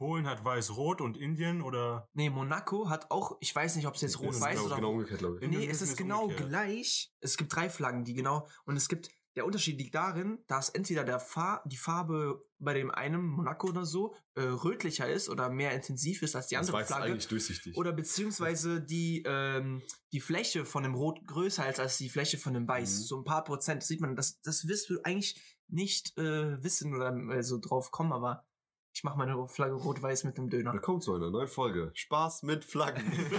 Polen 0.00 0.26
hat 0.26 0.42
weiß-rot 0.46 1.02
und 1.02 1.18
Indien 1.18 1.60
oder 1.60 2.08
Nee, 2.14 2.30
Monaco 2.30 2.88
hat 2.88 3.10
auch, 3.10 3.36
ich 3.40 3.54
weiß 3.54 3.76
nicht, 3.76 3.86
ob 3.86 3.96
es 3.96 4.00
jetzt 4.00 4.14
Das 4.14 4.22
ist, 4.22 4.26
rot-weiß 4.36 4.60
oder 4.62 4.76
genau 4.76 4.92
umgekehrt, 4.92 5.18
glaube 5.18 5.38
ich. 5.42 5.50
Nee, 5.50 5.66
es 5.66 5.82
ist 5.82 5.90
ist 5.90 5.96
genau 5.98 6.22
umgekehrt. 6.22 6.48
gleich. 6.48 7.12
Es 7.20 7.36
gibt 7.36 7.54
drei 7.54 7.68
Flaggen, 7.68 8.02
die 8.04 8.14
genau. 8.14 8.48
Und 8.64 8.76
es 8.76 8.88
gibt. 8.88 9.10
Der 9.36 9.46
Unterschied 9.46 9.78
liegt 9.78 9.94
darin, 9.94 10.42
dass 10.48 10.70
entweder 10.70 11.04
der 11.04 11.20
Far 11.20 11.62
die 11.64 11.76
Farbe 11.76 12.42
bei 12.58 12.74
dem 12.74 12.90
einen 12.90 13.22
Monaco 13.24 13.68
oder 13.68 13.84
so 13.86 14.12
äh, 14.34 14.40
rötlicher 14.42 15.08
ist 15.08 15.28
oder 15.28 15.50
mehr 15.50 15.72
intensiv 15.72 16.22
ist 16.22 16.34
als 16.34 16.48
die 16.48 16.56
Das 16.56 16.66
andere 16.66 16.80
weiß 16.80 16.86
Flagge. 16.88 17.04
eigentlich 17.04 17.28
durchsichtig. 17.28 17.76
Oder 17.76 17.92
beziehungsweise 17.92 18.80
die, 18.80 19.22
ähm, 19.26 19.82
die 20.12 20.18
Fläche 20.20 20.64
von 20.64 20.82
dem 20.82 20.94
Rot 20.94 21.20
größer 21.26 21.68
ist 21.70 21.78
als 21.78 21.96
die 21.98 22.08
Fläche 22.08 22.38
von 22.38 22.54
dem 22.54 22.66
Weiß. 22.66 22.90
Mhm. 22.90 23.02
So 23.04 23.18
ein 23.18 23.24
paar 23.24 23.44
Prozent. 23.44 23.82
Das 23.82 23.88
sieht 23.88 24.00
man, 24.00 24.16
das, 24.16 24.40
das 24.40 24.66
wirst 24.66 24.90
du 24.90 24.98
eigentlich 25.04 25.40
nicht 25.68 26.18
äh, 26.18 26.60
wissen 26.64 26.92
oder 26.94 27.14
äh, 27.36 27.42
so 27.44 27.58
drauf 27.60 27.92
kommen, 27.92 28.12
aber 28.12 28.44
ich 28.92 29.04
mache 29.04 29.18
meine 29.18 29.46
Flagge 29.46 29.74
rot-weiß 29.74 30.24
mit 30.24 30.38
einem 30.38 30.50
Döner. 30.50 30.72
Willkommen 30.72 31.00
zu 31.00 31.14
einer 31.14 31.30
neuen 31.30 31.48
Folge. 31.48 31.90
Spaß 31.94 32.42
mit 32.42 32.64
Flaggen. 32.64 33.04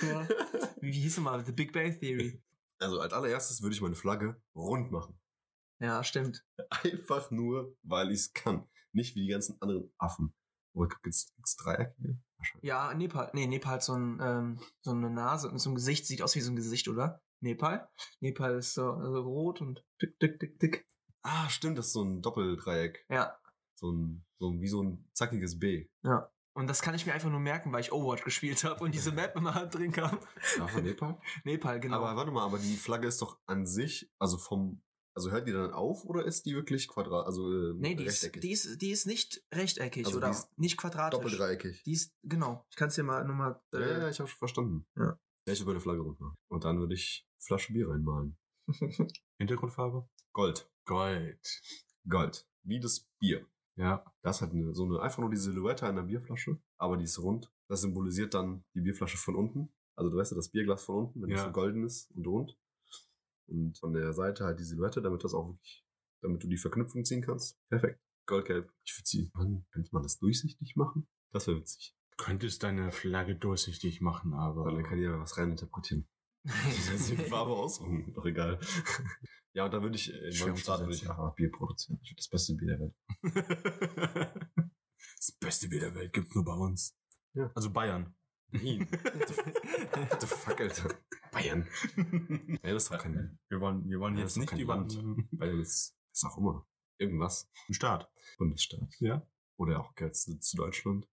Ja. 0.00 0.28
Wie 0.80 0.92
hieß 0.92 1.18
es 1.18 1.22
mal? 1.22 1.44
The 1.44 1.50
Big 1.50 1.72
Bang 1.72 1.98
Theory. 1.98 2.40
Also 2.78 3.00
als 3.00 3.12
allererstes 3.12 3.62
würde 3.62 3.74
ich 3.74 3.80
meine 3.80 3.96
Flagge 3.96 4.40
rund 4.54 4.92
machen. 4.92 5.18
Ja, 5.80 6.04
stimmt. 6.04 6.46
Einfach 6.70 7.32
nur, 7.32 7.76
weil 7.82 8.12
ich 8.12 8.20
es 8.20 8.32
kann. 8.32 8.68
Nicht 8.92 9.16
wie 9.16 9.22
die 9.22 9.28
ganzen 9.28 9.60
anderen 9.60 9.92
Affen. 9.98 10.32
Oder 10.72 10.88
gibt's, 11.02 11.34
gibt's 11.34 11.56
Dreieckige? 11.56 12.20
Ja, 12.62 12.94
Nepal. 12.94 13.30
Nee, 13.34 13.48
Nepal 13.48 13.74
hat 13.74 13.82
so, 13.82 13.94
ein, 13.94 14.20
ähm, 14.22 14.60
so 14.82 14.92
eine 14.92 15.10
Nase 15.10 15.50
und 15.50 15.58
so 15.58 15.70
ein 15.70 15.74
Gesicht. 15.74 16.06
Sieht 16.06 16.22
aus 16.22 16.36
wie 16.36 16.40
so 16.40 16.52
ein 16.52 16.56
Gesicht, 16.56 16.86
oder? 16.86 17.20
Nepal? 17.40 17.88
Nepal 18.20 18.58
ist 18.58 18.74
so 18.74 18.92
also 18.92 19.20
rot 19.22 19.60
und 19.60 19.84
dick, 20.00 20.18
dick, 20.20 20.38
dick, 20.38 20.60
dick. 20.60 20.86
Ah, 21.22 21.48
stimmt, 21.48 21.76
das 21.78 21.86
ist 21.88 21.92
so 21.94 22.04
ein 22.04 22.22
Doppeldreieck. 22.22 23.04
Ja. 23.08 23.36
So 23.78 23.92
ein, 23.92 24.24
so 24.38 24.50
ein, 24.50 24.60
wie 24.60 24.68
so 24.68 24.82
ein 24.82 25.08
zackiges 25.14 25.58
B. 25.58 25.86
Und 26.54 26.66
das 26.66 26.82
kann 26.82 26.96
ich 26.96 27.06
mir 27.06 27.14
einfach 27.14 27.30
nur 27.30 27.38
merken, 27.38 27.72
weil 27.72 27.82
ich 27.82 27.92
Overwatch 27.92 28.24
gespielt 28.24 28.64
habe 28.64 28.82
und 28.82 28.92
diese 28.92 29.12
Map 29.12 29.36
immer 29.36 29.52
drin 29.66 29.92
kam. 29.92 30.18
Ja, 30.56 30.66
von 30.66 30.82
Nepal? 30.82 31.20
Nepal, 31.44 31.78
genau. 31.78 31.98
Aber 31.98 32.16
warte 32.16 32.32
mal, 32.32 32.44
aber 32.44 32.58
die 32.58 32.76
Flagge 32.76 33.06
ist 33.06 33.22
doch 33.22 33.38
an 33.46 33.64
sich, 33.64 34.10
also 34.18 34.38
vom, 34.38 34.82
also 35.14 35.30
hört 35.30 35.46
die 35.46 35.52
dann 35.52 35.72
auf 35.72 36.04
oder 36.04 36.24
ist 36.24 36.46
die 36.46 36.56
wirklich 36.56 36.88
quadrat, 36.88 37.26
also 37.26 37.48
äh, 37.52 37.74
nee, 37.76 37.94
die 37.94 38.04
ist, 38.04 38.24
rechteckig? 38.24 38.42
die, 38.42 38.50
ist, 38.50 38.82
die 38.82 38.90
ist 38.90 39.06
nicht 39.06 39.40
rechteckig 39.54 40.06
Also 40.06 40.18
die 40.18 40.24
oder 40.24 40.30
ist 40.32 40.58
nicht 40.58 40.76
quadratisch. 40.76 41.20
Doppeldreieckig. 41.20 41.84
Die 41.84 41.92
ist, 41.92 42.12
genau. 42.24 42.66
Ich 42.70 42.76
kann 42.76 42.88
es 42.88 42.96
dir 42.96 43.04
mal 43.04 43.24
nochmal. 43.24 43.60
Ja, 43.72 43.80
ja, 43.80 43.98
ja, 43.98 44.08
ich 44.08 44.18
habe 44.18 44.28
schon 44.28 44.38
verstanden. 44.38 44.86
Ja. 44.96 45.16
Ja, 45.46 45.52
ich 45.52 45.60
würde 45.60 45.68
meine 45.68 45.80
Flagge 45.80 46.00
runter. 46.00 46.34
Und 46.50 46.64
dann 46.64 46.80
würde 46.80 46.94
ich 46.94 47.24
Flasche 47.38 47.72
Bier 47.72 47.88
reinmalen. 47.88 48.36
Hintergrundfarbe? 49.38 50.08
Gold. 50.32 50.68
Gold. 50.84 51.62
Gold. 52.08 52.46
Wie 52.64 52.80
das 52.80 53.06
Bier. 53.20 53.46
Ja. 53.78 54.04
Das 54.22 54.42
hat 54.42 54.50
eine, 54.50 54.74
so 54.74 54.84
eine, 54.84 55.00
einfach 55.00 55.18
nur 55.20 55.30
die 55.30 55.36
Silhouette 55.36 55.86
einer 55.86 56.02
Bierflasche, 56.02 56.60
aber 56.78 56.96
die 56.96 57.04
ist 57.04 57.18
rund. 57.20 57.50
Das 57.68 57.80
symbolisiert 57.82 58.34
dann 58.34 58.64
die 58.74 58.80
Bierflasche 58.80 59.16
von 59.16 59.36
unten. 59.36 59.72
Also 59.96 60.10
du 60.10 60.16
weißt 60.16 60.32
ja, 60.32 60.36
das 60.36 60.50
Bierglas 60.50 60.82
von 60.84 61.06
unten, 61.06 61.22
wenn 61.22 61.30
es 61.32 61.40
Ja. 61.40 61.46
so 61.46 61.52
golden 61.52 61.84
ist 61.84 62.10
und 62.12 62.26
rund. 62.26 62.58
Und 63.46 63.78
von 63.78 63.92
der 63.92 64.12
Seite 64.12 64.44
halt 64.44 64.58
die 64.58 64.64
Silhouette, 64.64 65.00
damit 65.00 65.24
das 65.24 65.32
auch 65.32 65.48
wirklich, 65.48 65.86
damit 66.22 66.42
du 66.42 66.48
die 66.48 66.56
Verknüpfung 66.58 67.04
ziehen 67.04 67.22
kannst. 67.22 67.58
Perfekt. 67.68 68.00
Goldgelb. 68.26 68.70
Ich 68.84 68.94
würde 68.98 69.06
sie, 69.06 69.30
Mann, 69.32 69.64
könnte 69.70 69.88
man 69.92 70.02
das 70.02 70.18
durchsichtig 70.18 70.76
machen? 70.76 71.08
Das 71.32 71.46
wäre 71.46 71.58
witzig. 71.58 71.96
Du 72.10 72.24
könntest 72.24 72.62
deine 72.62 72.90
Flagge 72.90 73.36
durchsichtig 73.36 74.00
machen, 74.00 74.34
aber. 74.34 74.64
Weil 74.64 74.74
dann 74.74 74.84
kann 74.84 74.98
jeder 74.98 75.18
was 75.20 75.38
reininterpretieren. 75.38 76.06
Das 76.92 77.06
die 77.06 77.16
Farbe 77.16 77.52
ausruhen, 77.52 78.12
doch 78.14 78.24
egal. 78.24 78.58
ja, 79.52 79.66
und 79.66 79.72
dann 79.74 79.82
würde 79.82 79.96
ich, 79.96 80.12
äh, 80.12 80.26
in 80.26 80.32
Schwer 80.32 80.46
meinem 80.48 80.56
Staat 80.56 80.80
würde 80.80 80.94
ich 80.94 81.08
einfach 81.08 81.34
Bier 81.34 81.50
produzieren. 81.50 81.98
Ich 82.02 82.10
würde 82.10 82.16
das 82.16 82.28
beste 82.28 82.54
Bier 82.54 82.68
der 82.68 82.80
Welt. 82.80 82.94
das 85.16 85.32
beste 85.32 85.68
Bier 85.68 85.80
der 85.80 85.94
Welt 85.94 86.12
gibt's 86.12 86.34
nur 86.34 86.44
bei 86.44 86.54
uns. 86.54 86.96
Ja. 87.34 87.50
Also 87.54 87.70
Bayern. 87.70 88.14
Wien. 88.50 88.90
What 88.90 90.20
the 90.20 90.26
fuck, 90.26 90.58
Alter? 90.60 90.98
Bayern. 91.32 91.68
Ja, 92.62 92.72
das 92.72 92.84
ist 92.84 92.92
doch 92.92 92.98
kein, 92.98 93.38
Wir 93.48 93.60
wollen, 93.60 93.86
wir 93.88 94.00
wollen 94.00 94.14
Ja, 94.16 94.22
jetzt 94.22 94.38
das 94.38 94.50
nicht 94.50 94.62
über 94.62 94.76
Land. 94.76 94.98
weil 95.32 95.58
das 95.58 95.94
ist 96.12 96.24
auch 96.24 96.38
immer 96.38 96.66
irgendwas. 96.96 97.50
Staat. 97.70 98.10
Bundesstaat. 98.38 98.88
Ja. 99.00 99.26
Oder 99.58 99.80
auch 99.80 99.94
Grenze 99.94 100.38
zu 100.40 100.56
Deutschland. 100.56 101.06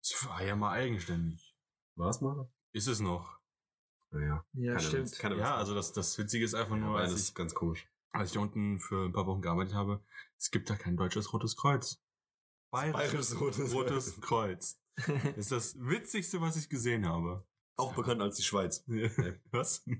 Es 0.00 0.24
war 0.26 0.44
ja 0.44 0.54
mal 0.54 0.72
eigenständig. 0.72 1.56
War 1.96 2.10
es 2.10 2.20
mal? 2.20 2.48
Ist 2.72 2.86
es 2.86 3.00
noch? 3.00 3.40
Naja. 4.18 4.44
ja, 4.54 4.74
keiner 4.76 4.80
stimmt. 4.88 5.12
keiner 5.18 5.36
Ja, 5.36 5.56
also 5.56 5.74
das, 5.74 5.92
das 5.92 6.16
Witzige 6.18 6.44
ist 6.44 6.54
einfach 6.54 6.76
Ja, 6.76 6.80
nur, 6.82 6.98
als 6.98 7.12
ist 7.12 7.28
ich, 7.30 7.34
ganz 7.34 7.54
komisch. 7.54 7.86
als 8.12 8.30
ich 8.30 8.34
da 8.34 8.40
unten 8.40 8.78
für 8.78 9.04
ein 9.06 9.12
paar 9.12 9.26
Wochen 9.26 9.42
gearbeitet 9.42 9.74
habe, 9.74 10.02
es 10.38 10.50
gibt 10.50 10.70
da 10.70 10.76
kein 10.76 10.96
deutsches 10.96 11.32
Rotes 11.32 11.56
Kreuz. 11.56 12.02
Bayerisches 12.70 13.38
Rotes 13.40 13.72
Rotes 13.74 14.20
Kreuz. 14.20 14.80
Das 14.96 15.06
ist 15.36 15.52
das 15.52 15.74
Witzigste, 15.78 16.40
was 16.40 16.56
ich 16.56 16.68
gesehen 16.68 17.06
habe. 17.06 17.46
Auch 17.78 17.94
bekannt 17.94 18.22
als 18.22 18.36
die 18.36 18.42
Schweiz. 18.42 18.84
Was? 19.50 19.84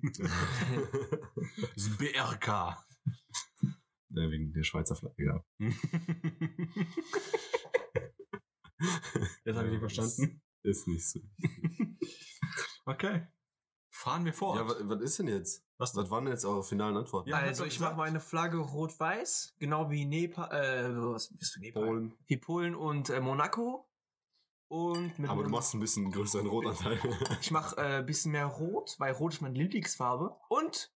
Das 1.74 1.90
BRK. 1.98 2.82
Ja, 4.08 4.30
wegen 4.30 4.52
der 4.54 4.62
Schweizer 4.64 4.96
Flagge, 4.96 5.24
ja. 5.24 5.44
Jetzt 9.44 9.56
habe 9.56 9.66
ich 9.66 9.72
nicht 9.72 9.80
verstanden. 9.92 10.42
Ist 10.62 10.88
nicht 10.88 11.08
so. 11.08 11.20
Okay. 12.86 13.26
Fahren 13.96 14.26
wir 14.26 14.34
fort. 14.34 14.58
Ja, 14.58 14.68
wa- 14.68 14.76
was 14.82 15.00
ist 15.00 15.18
denn 15.18 15.28
jetzt? 15.28 15.64
Was 15.78 15.96
Was 15.96 16.10
waren 16.10 16.26
denn 16.26 16.32
jetzt 16.34 16.44
eure 16.44 16.62
finalen 16.62 16.98
Antworten? 16.98 17.30
Ja, 17.30 17.38
also 17.38 17.64
ich 17.64 17.80
mache 17.80 17.96
meine 17.96 18.20
Flagge 18.20 18.58
rot-weiß, 18.58 19.56
genau 19.58 19.90
wie 19.90 20.04
Nepal, 20.04 20.50
äh, 20.52 20.94
was 21.12 21.34
bist 21.34 21.56
du 21.56 21.60
Nepal? 21.60 21.82
Polen. 21.82 22.14
Wie 22.26 22.36
Polen 22.36 22.74
und 22.74 23.08
äh, 23.08 23.20
Monaco. 23.20 23.88
Und 24.68 25.18
mit 25.18 25.30
Aber 25.30 25.44
du 25.44 25.48
machst 25.48 25.72
ein 25.74 25.80
bisschen 25.80 26.10
größeren 26.10 26.46
Rotanteil. 26.46 26.98
Ich 27.40 27.50
mache 27.50 27.78
ein 27.78 28.02
äh, 28.02 28.04
bisschen 28.04 28.32
mehr 28.32 28.46
rot, 28.46 28.96
weil 28.98 29.12
rot 29.14 29.32
ist 29.34 29.40
meine 29.40 29.58
Lieblingsfarbe. 29.58 30.36
Und 30.50 30.92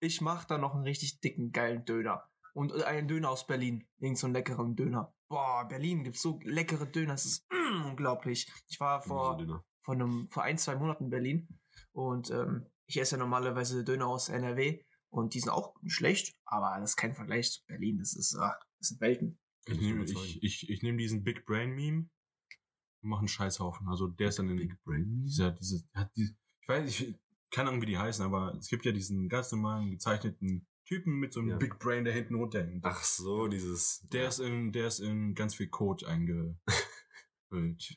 ich 0.00 0.20
mache 0.20 0.46
dann 0.46 0.60
noch 0.60 0.74
einen 0.74 0.84
richtig 0.84 1.20
dicken, 1.20 1.50
geilen 1.50 1.84
Döner. 1.86 2.28
Und 2.52 2.72
einen 2.82 3.08
Döner 3.08 3.30
aus 3.30 3.46
Berlin. 3.46 3.88
Irgend 3.98 4.18
so 4.18 4.26
einen 4.26 4.34
leckeren 4.34 4.76
Döner. 4.76 5.14
Boah, 5.28 5.66
Berlin 5.66 6.04
gibt's 6.04 6.20
so 6.22 6.38
leckere 6.42 6.86
Döner. 6.86 7.12
Das 7.14 7.24
ist 7.24 7.46
mm, 7.50 7.86
unglaublich. 7.86 8.52
Ich 8.68 8.78
war 8.80 9.00
vor, 9.00 9.38
vor, 9.80 9.94
einem, 9.94 10.28
vor 10.28 10.42
ein, 10.42 10.58
zwei 10.58 10.76
Monaten 10.76 11.04
in 11.04 11.10
Berlin. 11.10 11.60
Und 11.94 12.30
ähm, 12.30 12.66
ich 12.86 12.98
esse 13.00 13.16
ja 13.16 13.18
normalerweise 13.18 13.84
Döner 13.84 14.06
aus 14.06 14.28
NRW. 14.28 14.82
Und 15.08 15.34
die 15.34 15.40
sind 15.40 15.50
auch 15.50 15.74
nicht 15.80 15.94
schlecht. 15.94 16.36
Aber 16.44 16.76
das 16.80 16.90
ist 16.90 16.96
kein 16.96 17.14
Vergleich 17.14 17.50
zu 17.50 17.64
Berlin. 17.66 17.98
Das 17.98 18.14
ist, 18.14 18.36
ah, 18.36 18.58
das 18.78 18.88
sind 18.88 19.00
Welten. 19.00 19.38
Ich 19.66 19.80
nehme 19.80 20.04
ich, 20.04 20.42
ich, 20.42 20.68
ich 20.68 20.82
nehm 20.82 20.98
diesen 20.98 21.22
Big 21.22 21.46
Brain 21.46 21.70
Meme 21.70 22.10
und 23.02 23.08
mache 23.08 23.20
einen 23.20 23.28
Scheißhaufen. 23.28 23.88
Also 23.88 24.08
der 24.08 24.28
ist 24.28 24.38
dann 24.38 24.50
in 24.50 24.56
Big 24.56 24.82
Brain. 24.84 25.22
dieser, 25.24 25.52
diese, 25.52 25.84
hat 25.94 26.14
die, 26.16 26.36
ich 26.60 26.68
weiß, 26.68 26.86
ich 26.86 27.18
keine 27.50 27.68
Ahnung, 27.68 27.82
wie 27.82 27.86
die 27.86 27.98
heißen, 27.98 28.24
aber 28.24 28.52
es 28.58 28.68
gibt 28.68 28.84
ja 28.84 28.90
diesen 28.90 29.28
ganz 29.28 29.52
normalen 29.52 29.92
gezeichneten 29.92 30.66
Typen 30.86 31.20
mit 31.20 31.32
so 31.32 31.38
einem 31.40 31.50
Ja. 31.50 31.56
Big 31.56 31.78
Brain, 31.78 32.04
der 32.04 32.12
hinten 32.12 32.34
runterhängt. 32.34 32.84
Ach 32.84 33.02
so, 33.04 33.46
dieses. 33.46 34.04
Der 34.12 34.28
ist 34.28 34.40
in, 34.40 34.72
der 34.72 34.88
ist 34.88 34.98
in 34.98 35.34
ganz 35.34 35.54
viel 35.54 35.68
Code 35.68 36.06
eingefüllt. 36.08 36.56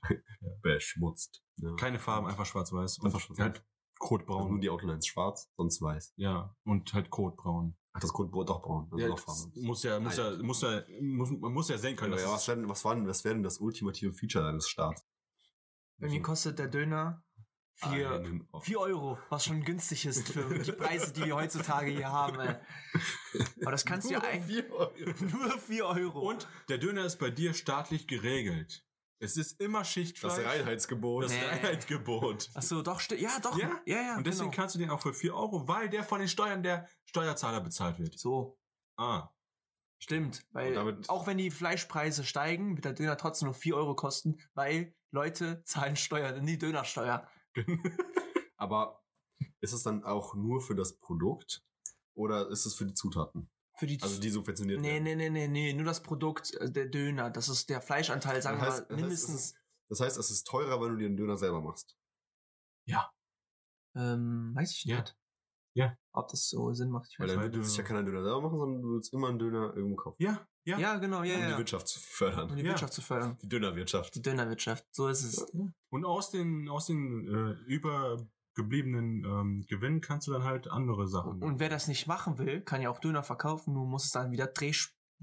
beschmutzt. 0.62 1.44
Ja. 1.56 1.76
Keine 1.76 1.98
Farben, 1.98 2.28
einfach 2.28 2.46
schwarz-weiß. 2.46 3.00
Einfach 3.04 3.16
Und 3.16 3.22
schwarz-weiß. 3.22 3.44
halt 3.46 3.66
Also 4.00 4.16
Kotbraun. 4.18 4.50
nur 4.52 4.60
die 4.60 4.70
Outlines 4.70 5.08
schwarz, 5.08 5.50
sonst 5.58 5.82
weiß. 5.82 6.14
ja, 6.18 6.56
und 6.64 6.94
halt 6.94 7.10
Kotbraun. 7.10 7.76
Ach, 7.94 8.00
das 8.00 8.14
Code 8.14 8.30
doch 8.46 8.62
braun. 8.62 8.88
Also 8.92 9.04
Ja, 9.08 9.10
muss 9.56 9.82
ja, 9.84 10.00
muss 10.00 10.18
ja, 10.18 10.38
muss 10.44 10.62
ja, 10.62 10.84
muss, 11.02 11.32
man 11.32 11.52
muss 11.52 11.68
ja 11.70 11.78
sehen 11.80 11.96
können, 11.96 12.14
Ja, 12.14 12.20
dass 12.20 12.32
was, 12.32 12.48
werden, 12.48 12.70
was, 12.70 12.86
war 12.86 12.94
denn, 12.94 13.08
was 13.08 13.24
wäre 13.24 13.34
denn 13.34 13.44
das 13.44 13.58
ultimative 13.58 14.14
Feature 14.14 14.44
deines 14.46 14.70
Starts? 14.70 15.04
Bei 15.98 16.08
mir 16.08 16.22
kostet 16.22 16.60
der 16.60 16.68
Döner 16.68 17.24
vier, 17.74 18.12
Einen- 18.12 18.48
4 18.62 18.80
Euro, 18.80 19.18
was 19.30 19.46
schon 19.46 19.64
günstig 19.64 20.06
ist 20.06 20.30
für 20.30 20.60
die 20.60 20.72
Preise, 20.74 21.12
die 21.12 21.26
wir 21.26 21.36
heutzutage 21.36 21.90
hier 21.90 22.12
haben. 22.12 22.40
Ey. 22.40 22.56
Aber 23.62 23.72
das 23.72 23.84
kannst 23.84 24.08
du 24.10 24.14
ja 24.14 24.22
eigentlich 24.22 24.64
nur 24.70 25.50
4 25.58 25.86
Euro. 25.88 26.30
Und 26.30 26.48
der 26.70 26.78
Döner 26.78 27.04
ist 27.06 27.18
bei 27.18 27.32
dir 27.32 27.56
staatlich 27.56 28.08
geregelt. 28.08 28.84
Es 29.20 29.36
ist 29.38 29.60
immer 29.60 29.84
Schichtfleisch. 29.84 30.36
Das 30.36 30.46
Reinheitsgebot. 30.46 31.24
Das 31.26 31.32
Nee. 31.32 31.44
Reinheitsgebot. 31.46 32.50
Ach 32.54 32.62
so, 32.62 32.82
doch, 32.84 33.02
ja, 33.18 33.40
doch. 33.40 33.58
Ja, 33.58 33.82
ja, 33.86 33.96
ja 34.02 34.18
Und 34.18 34.28
deswegen 34.28 34.52
genau. 34.52 34.56
kannst 34.62 34.76
du 34.76 34.80
den 34.80 34.90
auch 34.92 35.02
für 35.02 35.14
4 35.14 35.34
Euro, 35.36 35.68
weil 35.68 35.90
der 35.90 36.04
von 36.04 36.20
den 36.20 36.28
Steuern 36.28 36.62
der 36.64 36.88
Steuerzahler 37.06 37.62
bezahlt 37.62 37.98
wird. 38.00 38.18
So, 38.20 38.58
Ah. 38.98 39.30
stimmt. 40.00 40.46
Weil 40.52 40.78
auch 41.08 41.26
wenn 41.28 41.38
die 41.38 41.50
Fleischpreise 41.52 42.24
steigen, 42.24 42.76
wird 42.76 42.86
der 42.86 42.94
Döner 42.94 43.18
trotzdem 43.18 43.48
nur 43.48 43.56
4 43.56 43.76
Euro 43.76 43.96
kosten, 43.96 44.38
weil 44.54 44.94
Leute 45.12 45.64
zahlen 45.64 45.96
Steuern, 45.96 46.46
die 46.46 46.58
Dönersteuer. 46.58 47.28
Aber 48.58 49.04
Ist 49.62 49.74
es 49.74 49.84
dann 49.84 50.04
auch 50.04 50.34
nur 50.36 50.62
für 50.62 50.76
das 50.76 51.00
Produkt 51.00 51.64
oder 52.16 52.50
ist 52.50 52.66
es 52.66 52.74
für 52.76 52.86
die 52.86 52.94
Zutaten? 52.94 53.50
Für 53.80 53.86
die 53.88 54.02
Also 54.02 54.20
die 54.20 54.30
subventioniert 54.30 54.82
Nee, 54.82 54.94
werden? 54.94 55.04
nee, 55.04 55.16
nee, 55.16 55.30
nee, 55.30 55.48
nee, 55.48 55.74
nur 55.74 55.86
das 55.86 56.02
Produkt, 56.02 56.54
äh, 56.56 56.72
der 56.72 56.88
Döner, 56.88 57.30
das 57.30 57.48
ist 57.48 57.70
der 57.70 57.82
Fleischanteil, 57.82 58.42
sagen 58.42 58.60
Das 58.60 58.68
heißt- 58.68 58.78
wir 58.78 58.82
das 58.82 58.90
mal, 58.90 58.96
heißt, 58.96 59.02
mindestens. 59.02 59.36
es 59.36 59.46
ist- 59.52 59.58
Das 59.90 60.00
heißt, 60.02 60.18
es 60.18 60.32
ist 60.32 60.44
teurer, 60.48 60.82
wenn 60.82 60.90
du 60.94 60.98
dir 60.98 61.06
einen 61.06 61.18
Döner 61.18 61.38
selber 61.38 61.62
machst. 61.62 61.96
ähm, 63.96 64.54
weiß 64.56 64.72
ich 64.74 64.84
Ja. 64.86 65.00
nicht. 65.00 65.16
Ja. 65.74 65.96
Ob 66.12 66.28
das 66.30 66.50
so 66.50 66.72
Sinn 66.74 66.90
macht, 66.90 67.08
ich 67.12 67.20
Weil 67.20 67.28
weiß 67.28 67.36
dann 67.36 67.44
Weil 67.44 67.54
willst 67.54 67.66
du 67.68 67.70
sich 67.70 67.78
ja 67.78 67.84
keinen 67.84 68.06
Döner 68.06 68.24
selber 68.24 68.42
machen, 68.42 68.60
sondern 68.60 68.82
du 68.82 68.94
willst 68.96 69.14
immer 69.14 69.30
einen 69.30 69.40
Döner 69.40 69.74
irgendwo 69.76 69.96
kaufen. 69.96 70.16
Ja, 70.20 70.48
ja. 70.66 70.78
Ja, 70.80 70.98
genau, 70.98 71.24
ja, 71.24 71.36
um 71.36 71.42
ja. 71.42 71.52
die 71.52 71.58
Wirtschaft 71.58 71.88
zu 71.88 72.00
fördern. 72.00 72.50
Um 72.50 72.56
die 72.56 72.64
Ja. 72.64 72.70
Wirtschaft 72.70 72.94
zu 72.94 73.02
fördern. 73.02 73.38
Die 73.42 73.48
Dönerwirtschaft. 73.50 74.14
Die 74.16 74.22
Dönerwirtschaft, 74.22 74.86
so 74.92 75.08
ist 75.08 75.24
es. 75.24 75.38
Und 75.90 76.06
aus 76.06 76.32
den, 76.32 76.68
aus 76.70 76.88
den 76.88 77.28
äh, 77.28 77.74
übergebliebenen 78.58 79.24
ähm, 79.26 79.66
Gewinnen 79.68 80.02
kannst 80.02 80.28
du 80.28 80.32
dann 80.32 80.44
halt 80.44 80.68
andere 80.70 81.08
Sachen. 81.08 81.42
Und 81.42 81.60
wer 81.60 81.70
das 81.70 81.88
nicht 81.88 82.08
machen 82.08 82.38
will, 82.38 82.62
kann 82.62 82.82
ja 82.82 82.90
auch 82.90 83.00
Döner 83.00 83.24
verkaufen, 83.24 83.74
nur 83.74 83.86
muss 83.86 84.06
es 84.06 84.12
dann 84.12 84.32
wieder 84.32 84.48
Dreh, 84.48 84.72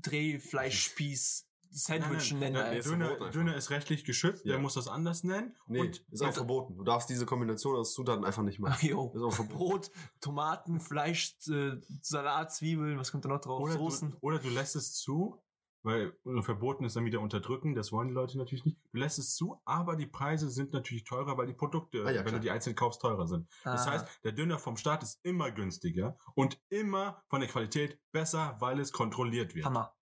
Drehfleischspieß 0.02 1.48
Sandwich 1.76 2.30
Nein, 2.30 2.38
nein, 2.40 2.52
nennen. 2.52 2.54
nein, 2.62 2.70
Der 2.70 2.78
ist 2.78 2.88
Döner. 2.88 3.30
Döner 3.30 3.56
ist 3.56 3.70
rechtlich 3.70 4.04
geschützt, 4.04 4.44
Ja. 4.44 4.52
der 4.52 4.60
muss 4.60 4.74
das 4.74 4.86
anders 4.86 5.24
nennen. 5.24 5.56
Nee, 5.66 5.80
und 5.80 6.04
ist 6.08 6.22
auch 6.22 6.28
und- 6.28 6.34
verboten. 6.34 6.76
Du 6.76 6.84
darfst 6.84 7.10
diese 7.10 7.26
Kombination 7.26 7.74
aus 7.74 7.94
Zutaten 7.94 8.24
einfach 8.24 8.44
nicht 8.44 8.60
Ach, 8.62 8.68
machen. 8.68 8.86
jo. 8.88 9.10
Ist 9.12 9.22
auch 9.22 9.32
verboten. 9.32 9.58
Brot, 9.58 9.90
Tomaten, 10.20 10.78
Fleisch, 10.78 11.34
äh, 11.50 11.72
Salat, 12.00 12.54
Zwiebeln, 12.54 12.96
was 12.96 13.10
kommt 13.10 13.24
da 13.24 13.28
noch 13.28 13.40
drauf? 13.40 13.60
oder, 13.60 13.72
Soßen. 13.72 14.12
du, 14.12 14.16
oder 14.20 14.38
du 14.38 14.50
lässt 14.50 14.76
es 14.76 14.92
zu, 14.94 15.42
weil 15.84 16.16
äh, 16.26 16.42
verboten 16.42 16.84
ist 16.84 16.96
dann 16.96 17.04
wieder 17.04 17.20
unterdrücken, 17.20 17.74
das 17.76 17.92
wollen 17.92 18.08
die 18.08 18.14
Leute 18.14 18.36
natürlich 18.38 18.64
nicht. 18.64 18.78
Du 18.92 18.98
lässt 18.98 19.18
es 19.20 19.34
zu, 19.36 19.60
aber 19.64 19.94
die 19.94 20.06
Preise 20.06 20.50
sind 20.50 20.72
natürlich 20.72 21.04
teurer, 21.04 21.38
weil 21.38 21.46
die 21.46 21.52
Produkte, 21.54 22.04
Ah, 22.04 22.10
ja, 22.10 22.16
wenn 22.20 22.24
klar. 22.26 22.32
du 22.32 22.40
die 22.40 22.50
einzeln 22.50 22.74
kaufst, 22.74 23.00
teurer 23.00 23.26
sind. 23.28 23.46
Das 23.62 23.86
Ah. 23.86 23.92
heißt, 23.92 24.06
der 24.24 24.32
Döner 24.32 24.58
vom 24.58 24.76
Staat 24.76 25.02
ist 25.04 25.20
immer 25.24 25.52
günstiger 25.52 26.18
und 26.34 26.58
immer 26.70 27.22
von 27.28 27.40
der 27.40 27.48
Qualität 27.48 28.00
besser, 28.10 28.56
weil 28.58 28.80
es 28.80 28.90
kontrolliert 28.92 29.54
wird. 29.54 29.64
Hammer. 29.66 29.94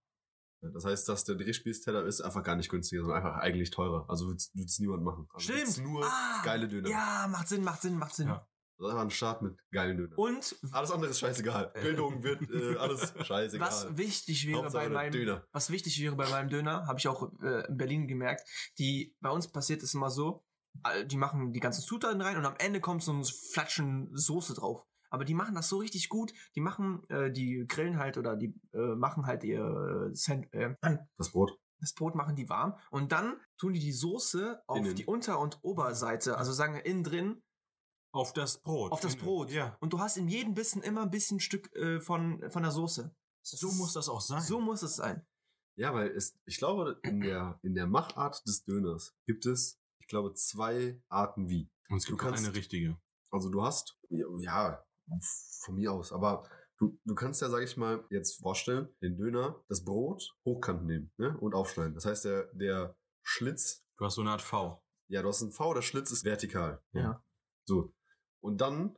Das 0.65 0.85
heißt, 0.85 1.09
dass 1.09 1.25
der 1.25 1.35
Drehspießteller 1.35 2.05
ist 2.07 2.21
einfach 2.21 2.45
gar 2.45 2.55
nicht 2.55 2.69
günstiger, 2.71 3.03
sondern 3.03 3.19
einfach 3.25 3.39
eigentlich 3.41 3.73
teurer. 3.73 4.05
Also 4.09 4.29
wird 4.29 4.41
es 4.55 4.79
niemand 4.79 5.03
machen. 5.03 5.29
Also 5.35 5.53
Stimmt. 5.53 5.79
nur 5.89 6.05
Ah, 6.05 6.41
geile 6.45 6.69
Döner. 6.69 6.89
Ja, 6.89 7.27
macht 7.29 7.49
Sinn, 7.49 7.65
macht 7.65 7.83
Sinn, 7.83 7.99
macht 7.99 8.15
Sinn. 8.15 8.29
Ja. 8.29 8.47
Das 8.83 8.89
ist 8.89 8.93
einfach 8.95 9.05
ein 9.07 9.11
Start 9.11 9.43
mit 9.43 9.57
geilen 9.71 9.97
Döner. 9.97 10.19
Und 10.19 10.57
alles 10.73 10.91
andere 10.91 11.11
ist 11.11 11.21
scheißegal. 11.21 11.73
Bildung 11.81 12.23
wird 12.25 12.43
äh, 12.51 12.77
alles 12.77 13.15
scheißegal. 13.27 13.67
was 13.69 13.97
wichtig 13.97 14.47
wäre 14.47 14.59
Hauptsache 14.63 14.85
bei 14.87 14.91
meinem 14.91 15.13
Döner. 15.13 15.47
was 15.53 15.71
wichtig 15.71 16.01
wäre 16.03 16.17
bei 16.17 16.29
meinem 16.29 16.49
Döner, 16.49 16.87
habe 16.87 16.99
ich 16.99 17.07
auch 17.07 17.33
äh, 17.43 17.67
in 17.69 17.77
Berlin 17.77 18.09
gemerkt, 18.09 18.43
die 18.79 19.15
bei 19.21 19.31
uns 19.31 19.47
passiert 19.49 19.83
es 19.83 19.95
immer 19.95 20.11
so, 20.11 20.45
äh, 20.85 21.07
die 21.07 21.17
machen 21.17 21.53
die 21.53 21.61
ganzen 21.61 21.83
Zutaten 21.83 22.21
rein 22.21 22.37
und 22.37 22.45
am 22.45 22.57
Ende 22.59 22.81
kommt 22.81 23.03
so 23.05 23.13
ein 23.13 23.25
Flatschen 23.25 24.11
Soße 24.13 24.55
drauf. 24.55 24.85
Aber 25.11 25.25
die 25.27 25.35
machen 25.35 25.55
das 25.55 25.69
so 25.69 25.77
richtig 25.77 26.09
gut. 26.09 26.33
Die 26.57 26.61
machen, 26.63 27.03
äh, 27.11 27.31
die 27.31 27.67
grillen 27.69 27.99
halt 27.99 28.17
oder 28.19 28.35
die 28.35 28.55
äh, 28.73 28.79
machen 28.97 29.27
halt 29.27 29.45
ihr 29.45 30.09
äh, 30.11 30.15
Sand, 30.15 30.53
äh, 30.55 30.75
Das 31.19 31.31
Brot. 31.31 31.53
das 31.81 31.93
Brot 31.93 32.15
machen 32.15 32.35
die 32.35 32.49
warm 32.49 32.77
und 32.91 33.13
dann 33.13 33.37
tun 33.59 33.75
die 33.75 33.81
die 33.81 33.93
Soße 33.93 34.63
auf 34.67 34.79
Innen. 34.79 34.95
die 34.97 35.05
Unter- 35.05 35.39
und 35.39 35.59
Oberseite, 35.63 36.39
also 36.39 36.51
sagen 36.53 36.75
wir 36.75 36.87
innen 36.87 37.05
drin, 37.05 37.43
Auf 38.13 38.33
das 38.33 38.59
Brot. 38.63 38.93
auf 38.93 39.01
das 39.01 39.17
Brot. 39.17 39.51
Ja. 39.51 39.77
Und 39.81 39.93
du 39.93 39.99
hast 39.99 40.17
in 40.19 40.29
jedem 40.29 40.55
Bissen 40.55 40.83
immer 40.83 41.03
ein 41.03 41.11
bisschen 41.11 41.41
Stück 41.41 41.75
äh, 41.75 42.01
von, 42.01 42.43
von 42.51 42.63
der 42.63 42.71
Soße. 42.73 43.15
So 43.43 43.73
muss 43.73 43.95
das 43.95 44.09
auch 44.09 44.21
sein. 44.21 44.43
So 44.43 44.61
muss 44.61 44.83
es 44.83 44.97
sein. 44.97 45.27
Ja, 45.77 45.95
weil 45.95 46.09
es, 46.11 46.39
ich 46.45 46.59
glaube, 46.59 47.01
in 47.03 47.21
der, 47.21 47.59
in 47.63 47.75
der 47.75 47.87
Machart 47.87 48.47
des 48.47 48.65
Döners 48.65 49.17
gibt 49.27 49.47
es, 49.47 49.81
ich 50.01 50.07
glaube, 50.07 50.35
zwei 50.35 51.03
Arten 51.09 51.49
wie. 51.49 51.71
Und 51.89 51.97
es 51.99 52.05
gibt 52.07 52.21
Du 52.21 52.25
auch 52.25 52.29
kannst- 52.31 52.45
eine 52.45 52.55
richtige. 52.55 52.99
Also 53.31 53.49
du 53.49 53.63
hast, 53.63 53.99
ja, 54.11 54.27
ja, 54.39 54.85
von 55.63 55.75
mir 55.77 55.91
aus, 55.93 56.13
aber 56.13 56.47
du, 56.79 56.99
du 57.07 57.15
kannst 57.15 57.41
ja, 57.41 57.49
sag 57.49 57.63
ich 57.63 57.79
mal, 57.79 58.05
jetzt 58.11 58.39
vorstellen, 58.43 58.95
den 59.01 59.17
Döner, 59.17 59.65
das 59.69 59.83
Brot 59.85 60.37
hochkant 60.45 60.85
nehmen 60.85 61.11
ne? 61.17 61.35
und 61.39 61.55
aufschneiden. 61.55 61.95
Das 61.95 62.05
heißt, 62.05 62.27
der, 62.27 62.45
der 62.53 62.95
Schlitz, 63.23 63.83
Du 63.97 64.05
hast 64.05 64.17
so 64.17 64.21
eine 64.21 64.33
Art 64.33 64.43
V. 64.43 64.83
ja, 65.09 65.23
du 65.23 65.29
hast 65.29 65.41
einen 65.43 65.53
V, 65.53 65.73
der 65.75 65.81
Schlitz 65.83 66.11
ist 66.11 66.25
vertikal. 66.25 66.83
Ja. 66.93 67.25
So. 67.67 67.95
Und 68.43 68.61
dann 68.61 68.97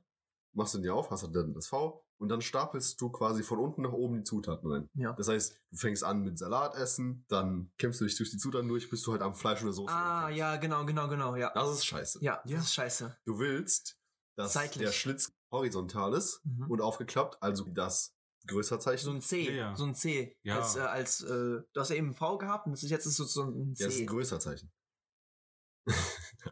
machst 0.52 0.74
du 0.74 0.78
den 0.78 0.87
ja 0.87 0.92
auf, 0.94 1.11
hast 1.11 1.22
du 1.24 1.28
dann 1.28 1.52
das 1.54 1.66
V 1.66 2.04
und 2.18 2.28
dann 2.28 2.40
stapelst 2.40 3.00
du 3.00 3.11
quasi 3.11 3.42
von 3.42 3.59
unten 3.59 3.83
nach 3.83 3.92
oben 3.92 4.16
die 4.18 4.22
Zutaten 4.24 4.70
rein. 4.70 4.88
Ja. 4.94 5.12
Das 5.14 5.28
heißt, 5.28 5.57
du 5.70 5.76
fängst 5.76 6.02
an 6.04 6.22
mit 6.22 6.38
Salat 6.38 6.74
essen, 6.76 7.24
dann 7.28 7.72
kämpfst 7.76 8.00
du 8.00 8.04
dich 8.04 8.16
durch 8.16 8.30
die 8.30 8.38
Zutaten 8.38 8.68
durch, 8.68 8.88
bis 8.88 9.02
du 9.02 9.12
halt 9.12 9.20
am 9.22 9.35
Fleisch 9.35 9.62
oder 9.62 9.72
Soße 9.72 9.92
Ah, 9.92 10.20
ankommst. 10.20 10.38
ja, 10.38 10.57
genau, 10.57 10.85
genau, 10.87 11.09
genau, 11.09 11.37
ja. 11.37 11.50
Das 11.54 11.70
ist 11.70 11.85
scheiße. 11.85 12.20
Ja, 12.22 12.40
Ja. 12.46 12.57
das 12.57 12.66
ist 12.66 12.74
scheiße. 12.74 13.16
Du 13.24 13.38
willst, 13.38 13.98
dass 14.37 14.52
Seitlich. 14.52 14.85
der 14.87 14.92
Schlitz 14.92 15.33
horizontal 15.52 16.14
ist 16.14 16.40
Mhm. 16.44 16.70
und 16.70 16.80
aufgeklappt, 16.80 17.42
also 17.42 17.64
das 17.64 18.14
größer 18.46 18.78
Zeichen. 18.78 19.04
So 19.04 19.11
ein 19.11 19.20
C, 19.20 19.48
Ja, 19.50 19.52
ja. 19.70 19.76
so 19.76 19.85
ein 19.85 19.94
C. 19.94 20.37
Ja. 20.42 20.57
Als, 20.61 20.76
äh, 20.76 20.80
als 20.80 21.22
äh, 21.22 21.26
du 21.28 21.80
hast 21.80 21.88
ja 21.90 21.96
eben 21.96 22.09
ein 22.11 22.14
V 22.14 22.38
gehabt 22.38 22.66
und 22.66 22.72
das 22.72 22.83
ist 22.83 22.90
jetzt 22.90 23.07
ist 23.07 23.16
so, 23.16 23.24
so 23.24 23.42
ein 23.44 23.74
ja, 23.76 23.87
das 23.87 23.94
ist 23.94 23.96
C. 23.96 24.02
ein 24.04 24.07
größer 24.07 24.38
Zeichen. 24.40 24.70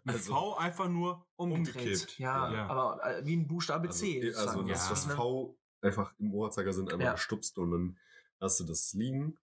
Also- 0.07 0.35
V 0.35 0.57
einfach 0.57 0.89
nur 0.89 1.25
umgedreht. 1.37 1.77
umgekippt. 1.77 2.19
Ja, 2.19 2.53
Ja. 2.53 2.67
aber 2.67 3.05
äh, 3.05 3.25
wie 3.25 3.37
ein 3.37 3.47
Buchstabe 3.47 3.89
Also, 3.89 4.01
C. 4.01 4.21
also 4.29 4.41
sozusagen. 4.41 4.69
das, 4.69 4.85
Ja. 4.85 4.91
das 4.91 5.07
Ne? 5.07 5.15
V 5.15 5.57
einfach 5.81 6.13
im 6.19 6.35
Uhrzeigersinn 6.35 6.89
einmal 6.91 7.07
Ja. 7.07 7.13
gestupst 7.13 7.59
und 7.59 7.71
dann 7.71 7.99
hast 8.41 8.59
du 8.61 8.65
das 8.65 8.93
liegen. 8.95 9.39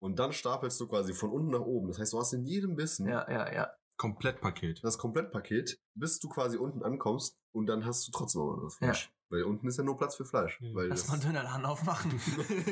Und 0.00 0.18
dann 0.18 0.32
stapelst 0.32 0.80
du 0.80 0.88
quasi 0.88 1.14
von 1.14 1.30
unten 1.30 1.50
nach 1.50 1.60
oben. 1.60 1.88
Das 1.88 1.98
heißt, 2.00 2.12
du 2.12 2.18
hast 2.18 2.32
in 2.32 2.44
jedem 2.44 2.74
Bissen 2.74 3.06
Ja, 3.08 3.30
ja, 3.30 3.52
ja. 3.52 3.70
Komplettpaket. 3.96 4.82
das 4.82 4.98
Komplettpaket, 4.98 5.78
bis 5.94 6.18
du 6.18 6.28
quasi 6.28 6.56
unten 6.56 6.82
ankommst 6.82 7.38
und 7.52 7.66
dann 7.66 7.84
hast 7.84 8.08
du 8.08 8.10
trotzdem 8.12 8.40
noch 8.42 8.60
das 8.64 8.74
Fleisch. 8.74 9.12
Weil 9.28 9.44
unten 9.44 9.66
ist 9.68 9.78
ja 9.78 9.84
nur 9.84 9.96
Platz 9.96 10.16
für 10.16 10.24
Fleisch. 10.24 10.58
Ja. 10.60 10.74
Weil 10.74 10.88
Lass 10.88 11.02
das 11.02 11.08
mal 11.08 11.14
einen 11.14 11.22
Dönerladen 11.22 11.64
aufmachen. 11.66 12.10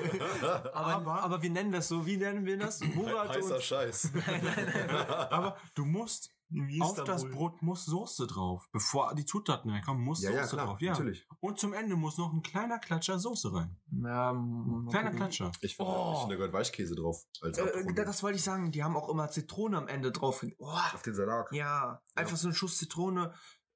aber, 0.72 0.74
Aber- 0.74 1.22
aber, 1.22 1.42
wir 1.42 1.50
nennen 1.50 1.72
das 1.72 1.88
so. 1.88 2.04
Wie 2.04 2.16
nennen 2.16 2.44
wir 2.44 2.58
das? 2.58 2.80
Murat 2.80 3.30
heißer 3.30 3.54
und... 3.56 3.62
Scheiß. 3.62 4.10
Nein, 4.26 4.40
nein, 4.44 4.72
nein. 4.88 5.06
Aber 5.08 5.56
du 5.74 5.84
musst 5.84 6.32
auf 6.80 7.04
das 7.04 7.28
Brot 7.28 7.62
muss 7.62 7.84
Soße 7.84 8.26
drauf. 8.26 8.68
Bevor 8.72 9.14
die 9.14 9.24
Zutaten 9.24 9.70
reinkommen, 9.70 10.02
muss 10.04 10.22
ja, 10.22 10.30
ja, 10.30 10.42
Soße 10.42 10.56
klar, 10.56 10.66
drauf. 10.66 10.80
Ja. 10.80 10.92
natürlich. 10.92 11.26
Und 11.40 11.58
zum 11.58 11.72
Ende 11.72 11.96
muss 11.96 12.18
noch 12.18 12.32
ein 12.32 12.42
kleiner 12.42 12.78
Klatscher 12.78 13.18
Soße 13.18 13.52
rein. 13.54 13.76
Ja, 13.90 14.32
Kleiner 14.32 15.10
gucken. 15.10 15.16
Klatscher. 15.16 15.52
Ich 15.60 15.76
finde, 15.76 15.92
Oh. 15.92 16.12
ich 16.14 16.18
finde, 16.20 16.34
da 16.34 16.38
gehört 16.38 16.52
Weichkäse 16.52 16.94
drauf. 16.94 17.24
Als 17.40 17.58
Äh, 17.58 17.94
das 17.94 18.22
wollte 18.22 18.36
ich 18.36 18.42
sagen. 18.44 18.72
Die 18.72 18.82
haben 18.82 18.96
auch 18.96 19.08
immer 19.08 19.28
Zitrone 19.30 19.78
am 19.78 19.88
Ende 19.88 20.12
drauf. 20.12 20.44
Oh, 20.58 20.66
auf 20.66 21.02
den 21.02 21.14
Salat. 21.14 21.46
ja, 21.52 22.02
einfach 22.14 22.36
so 22.36 22.48
ein 22.48 22.54
Schuss 22.54 22.78
Zitrone, 22.78 23.32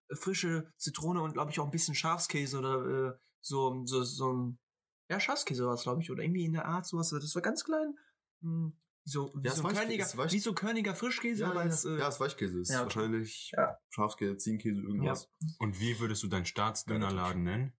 äh, 0.08 0.16
frische 0.16 0.72
Zitrone 0.76 1.22
und 1.22 1.32
glaube 1.34 1.50
ich 1.50 1.60
auch 1.60 1.64
ein 1.66 1.70
bisschen 1.70 1.94
Schafskäse 1.94 2.58
oder 2.58 2.84
äh, 3.14 3.18
so, 3.40 3.84
so, 3.84 4.02
so 4.02 4.32
ein, 4.32 4.58
ja, 5.10 5.20
Schafskäse 5.20 5.66
war 5.66 5.74
es, 5.74 5.82
glaube 5.82 6.00
ich, 6.02 6.10
oder 6.10 6.22
irgendwie 6.22 6.44
in 6.44 6.54
der 6.54 6.64
Art 6.66 6.87
sowas. 6.87 7.10
Das 7.10 7.34
war 7.34 7.42
ganz 7.42 7.62
klein. 7.64 7.94
Hm, 8.42 8.76
so, 9.04 9.32
wie, 9.34 9.46
Ja, 9.46 9.52
so, 9.54 9.62
Körniger, 9.64 10.06
wie 10.30 10.38
so 10.38 10.52
Körniger 10.54 10.94
Frischkäse, 10.94 11.42
Ja, 11.42 11.50
aber 11.50 11.60
als, 11.60 11.84
äh, 11.84 11.98
ja, 11.98 12.08
ist 12.08 12.20
Weichkäse. 12.20 12.60
Ist 12.60 12.70
ja. 12.70 12.82
wahrscheinlich 12.82 13.52
Ja. 13.56 13.76
Schafskäse, 13.90 14.36
Ziegenkäse, 14.38 14.80
irgendwas. 14.80 15.28
Und 15.58 15.78
wie 15.80 15.98
würdest 16.00 16.22
du 16.22 16.28
deinen 16.28 16.46
Staatsdönerladen 16.46 17.42
nennen? 17.42 17.72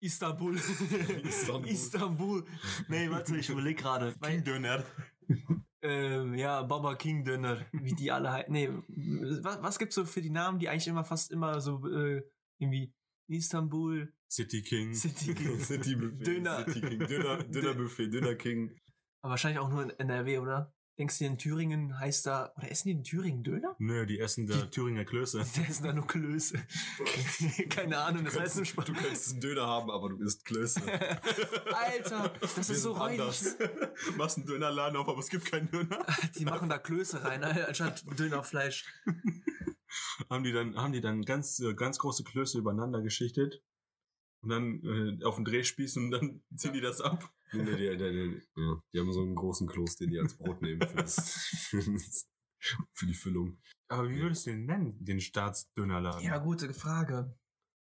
Istanbul. 0.00 0.56
Istanbul. 1.24 1.68
Istanbul. 1.70 2.44
Nee, 2.88 3.10
warte, 3.10 3.36
ich 3.36 3.48
überlege 3.48 3.80
gerade. 3.82 4.14
Weil- 4.20 4.42
Döner. 4.42 4.84
Ähm, 5.82 6.34
ja, 6.34 6.62
Baba 6.62 6.94
King 6.96 7.24
Döner, 7.24 7.64
wie 7.72 7.94
die 7.94 8.10
alle 8.10 8.32
heißen. 8.32 8.52
Nee, 8.52 8.70
was, 9.42 9.62
was 9.62 9.78
gibt's 9.78 9.94
so 9.94 10.04
für 10.06 10.22
die 10.22 10.30
Namen, 10.30 10.58
die 10.58 10.68
eigentlich 10.68 10.88
immer 10.88 11.04
fast 11.04 11.30
immer 11.30 11.60
so 11.60 11.86
äh, 11.88 12.22
irgendwie 12.58 12.92
Istanbul, 13.28 14.12
City 14.30 14.62
King. 14.62 14.94
City 14.94 15.34
King. 15.34 15.58
City 15.60 15.94
Buffet, 15.94 16.24
Döner. 16.24 16.64
City 16.64 16.80
King, 16.80 16.98
Döner, 17.06 17.44
Döner 17.44 17.74
Buffet, 17.74 18.08
Döner 18.08 18.34
King. 18.34 18.74
Aber 19.24 19.30
wahrscheinlich 19.30 19.58
auch 19.58 19.70
nur 19.70 19.82
in 19.82 19.88
NRW, 19.88 20.36
oder? 20.36 20.74
Denkst 20.98 21.18
du, 21.18 21.24
in 21.24 21.38
Thüringen 21.38 21.98
heißt 21.98 22.26
da, 22.26 22.52
oder 22.58 22.70
essen 22.70 22.88
die 22.88 22.92
in 22.92 23.04
Thüringen 23.04 23.42
Döner? 23.42 23.74
Nö, 23.78 24.04
die 24.04 24.20
essen 24.20 24.46
da 24.46 24.66
Thüringer 24.66 25.06
Klöße. 25.06 25.42
Die 25.56 25.62
essen 25.62 25.84
da 25.84 25.94
nur 25.94 26.06
Klöße. 26.06 26.58
Keine 27.70 27.96
Ahnung, 27.96 28.26
das 28.26 28.38
heißt 28.38 28.56
nur 28.56 28.66
Spaß. 28.66 28.84
Du 28.84 28.92
könntest 28.92 29.32
einen 29.32 29.40
Döner 29.40 29.66
haben, 29.66 29.90
aber 29.90 30.10
du 30.10 30.18
isst 30.22 30.44
Klöße. 30.44 30.82
Alter, 31.72 32.34
das 32.38 32.68
Wir 32.68 32.74
ist 32.74 32.82
so 32.82 32.92
räudig. 32.92 33.18
ne? 33.18 33.92
Machst 34.18 34.36
einen 34.36 34.46
Dönerladen 34.46 34.98
auf, 34.98 35.08
aber 35.08 35.20
es 35.20 35.30
gibt 35.30 35.50
keinen 35.50 35.70
Döner. 35.70 36.04
Die 36.36 36.44
machen 36.44 36.68
da 36.68 36.76
Klöße 36.76 37.24
rein, 37.24 37.42
anstatt 37.42 38.04
Dönerfleisch. 38.18 38.84
haben 40.28 40.44
die 40.44 40.52
dann, 40.52 40.76
haben 40.76 40.92
die 40.92 41.00
dann 41.00 41.22
ganz, 41.22 41.60
äh, 41.60 41.72
ganz 41.72 41.98
große 41.98 42.24
Klöße 42.24 42.58
übereinander 42.58 43.00
geschichtet. 43.00 43.62
Und 44.44 44.50
dann 44.50 44.82
äh, 44.82 45.24
auf 45.24 45.36
den 45.36 45.44
Drehspieß 45.46 45.96
und 45.96 46.10
dann 46.10 46.42
ziehen 46.56 46.74
die 46.74 46.80
das 46.80 47.00
ab. 47.00 47.32
Nee, 47.52 47.62
nee, 47.62 47.76
die, 47.76 47.96
die, 47.96 47.96
die, 47.96 48.42
ja, 48.56 48.82
die 48.92 49.00
haben 49.00 49.12
so 49.12 49.22
einen 49.22 49.34
großen 49.34 49.66
Kloß, 49.66 49.96
den 49.96 50.10
die 50.10 50.18
als 50.18 50.36
Brot 50.36 50.60
nehmen 50.60 50.80
für, 50.88 50.96
das, 50.96 52.28
für, 52.92 53.06
die 53.06 53.14
Füllung. 53.14 53.58
Aber 53.88 54.08
wie 54.10 54.20
würdest 54.20 54.46
du 54.46 54.50
den 54.50 54.66
nennen, 54.66 55.02
den 55.02 55.20
Staatsdönerladen? 55.20 56.22
Ja, 56.22 56.38
gute 56.38 56.72
Frage. 56.74 57.34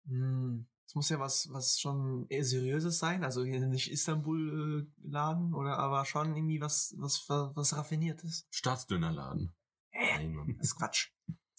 Hm. 0.06 0.66
Es 0.86 0.94
muss 0.94 1.08
ja 1.08 1.18
was, 1.18 1.48
was 1.50 1.80
schon 1.80 2.26
eher 2.28 2.44
seriöses 2.44 2.98
sein, 2.98 3.24
also 3.24 3.42
nicht 3.42 3.90
Istanbul-Laden 3.90 5.54
oder 5.54 5.78
aber 5.78 6.04
schon 6.04 6.36
irgendwie 6.36 6.60
was, 6.60 6.94
was, 6.98 7.24
was 7.28 7.76
raffiniertes. 7.76 8.46
Staatsdönerladen. 8.50 9.54
Äh, 9.90 10.16
Nein, 10.16 10.34
Mann. 10.34 10.54
das 10.58 10.68
ist 10.68 10.76
Quatsch. 10.76 11.10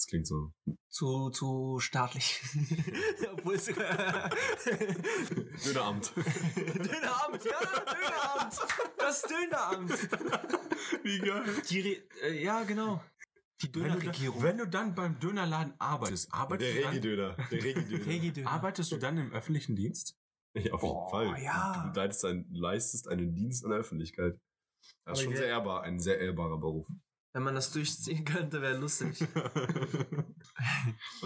Das 0.03 0.09
klingt 0.09 0.27
so. 0.27 0.51
Zu, 0.89 1.29
zu 1.29 1.79
staatlich. 1.79 2.41
Obwohl 3.31 3.55
es. 3.55 3.67
Döneramt. 3.67 4.35
Döneramt, 5.63 6.11
ja, 7.45 7.61
Döneramt. 7.85 8.59
Das 8.97 9.21
Döneramt. 9.21 9.91
Wie 11.03 11.19
geil. 11.19 11.45
Die 11.69 11.79
Re 11.79 12.03
äh, 12.21 12.43
ja, 12.43 12.63
genau. 12.63 13.01
Die 13.61 13.73
Wenn 13.73 13.83
Dönerregierung. 13.83 14.41
dann, 14.41 14.49
wenn 14.49 14.57
du 14.57 14.67
dann 14.67 14.93
beim 14.93 15.17
Dönerladen 15.21 15.73
arbeitest, 15.79 16.33
arbeitest, 16.33 16.75
Der 16.75 16.75
du, 16.75 16.81
dann, 16.81 16.95
Regi-Döner. 16.95 17.35
Der 17.49 17.63
Regi-Döner. 17.63 18.05
Regi-Döner. 18.05 18.51
arbeitest 18.51 18.91
du 18.91 18.97
dann 18.97 19.17
im 19.17 19.31
öffentlichen 19.31 19.77
Dienst? 19.77 20.17
Ja, 20.53 20.73
auf 20.73 20.81
jeden 20.83 20.95
Boah, 20.95 21.09
Fall. 21.11 21.41
ja. 21.41 21.89
Du 21.93 21.97
leistest, 21.97 22.25
ein, 22.25 22.45
leistest 22.51 23.07
einen 23.07 23.33
Dienst 23.33 23.63
an 23.63 23.69
der 23.71 23.79
Öffentlichkeit. 23.79 24.37
Das 24.83 24.89
ist 24.89 24.97
Aber 25.05 25.15
schon 25.31 25.35
sehr 25.37 25.47
ehrbar, 25.47 25.83
ein 25.83 26.01
sehr 26.01 26.19
ehrbarer 26.19 26.57
Beruf. 26.57 26.87
Wenn 27.33 27.43
man 27.43 27.55
das 27.55 27.71
durchziehen 27.71 28.23
könnte, 28.25 28.61
wäre 28.61 28.77
lustig. 28.77 29.17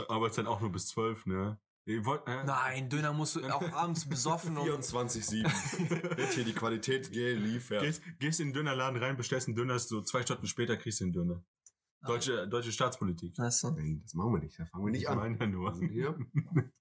Arbeitest 0.07 0.37
dann 0.39 0.47
auch 0.47 0.61
nur 0.61 0.71
bis 0.71 0.87
zwölf, 0.87 1.25
ne? 1.25 1.59
Wollt, 2.01 2.27
äh, 2.27 2.43
Nein, 2.43 2.89
Döner 2.89 3.13
musst 3.13 3.37
du 3.37 3.45
auch 3.47 3.71
abends 3.71 4.07
besoffen 4.09 4.57
und 4.57 4.67
24-7 4.67 6.17
wird 6.17 6.33
hier 6.33 6.43
die 6.43 6.53
Qualität 6.53 7.11
geliefert. 7.13 7.81
Gehst, 7.81 8.01
gehst 8.19 8.39
in 8.41 8.47
den 8.49 8.53
Dönerladen 8.53 9.01
rein, 9.01 9.15
bestellst 9.15 9.47
einen 9.47 9.55
Döner, 9.55 9.79
so 9.79 10.01
zwei 10.01 10.21
Stunden 10.21 10.47
später 10.47 10.75
kriegst 10.75 10.99
du 10.99 11.05
einen 11.05 11.13
Döner. 11.13 11.45
Deutsche, 12.05 12.47
deutsche 12.47 12.71
Staatspolitik. 12.73 13.33
Du? 13.35 13.41
Nein, 13.41 14.01
das 14.03 14.13
machen 14.13 14.33
wir 14.33 14.39
nicht. 14.39 14.59
Da 14.59 14.65
fangen 14.65 14.85
wir 14.85 14.91
nicht 14.91 15.03
Ich 15.03 15.09
an. 15.09 15.17
meine 15.17 15.37
ja 15.39 15.47
nur. 15.47 15.75
Hier. 15.79 16.17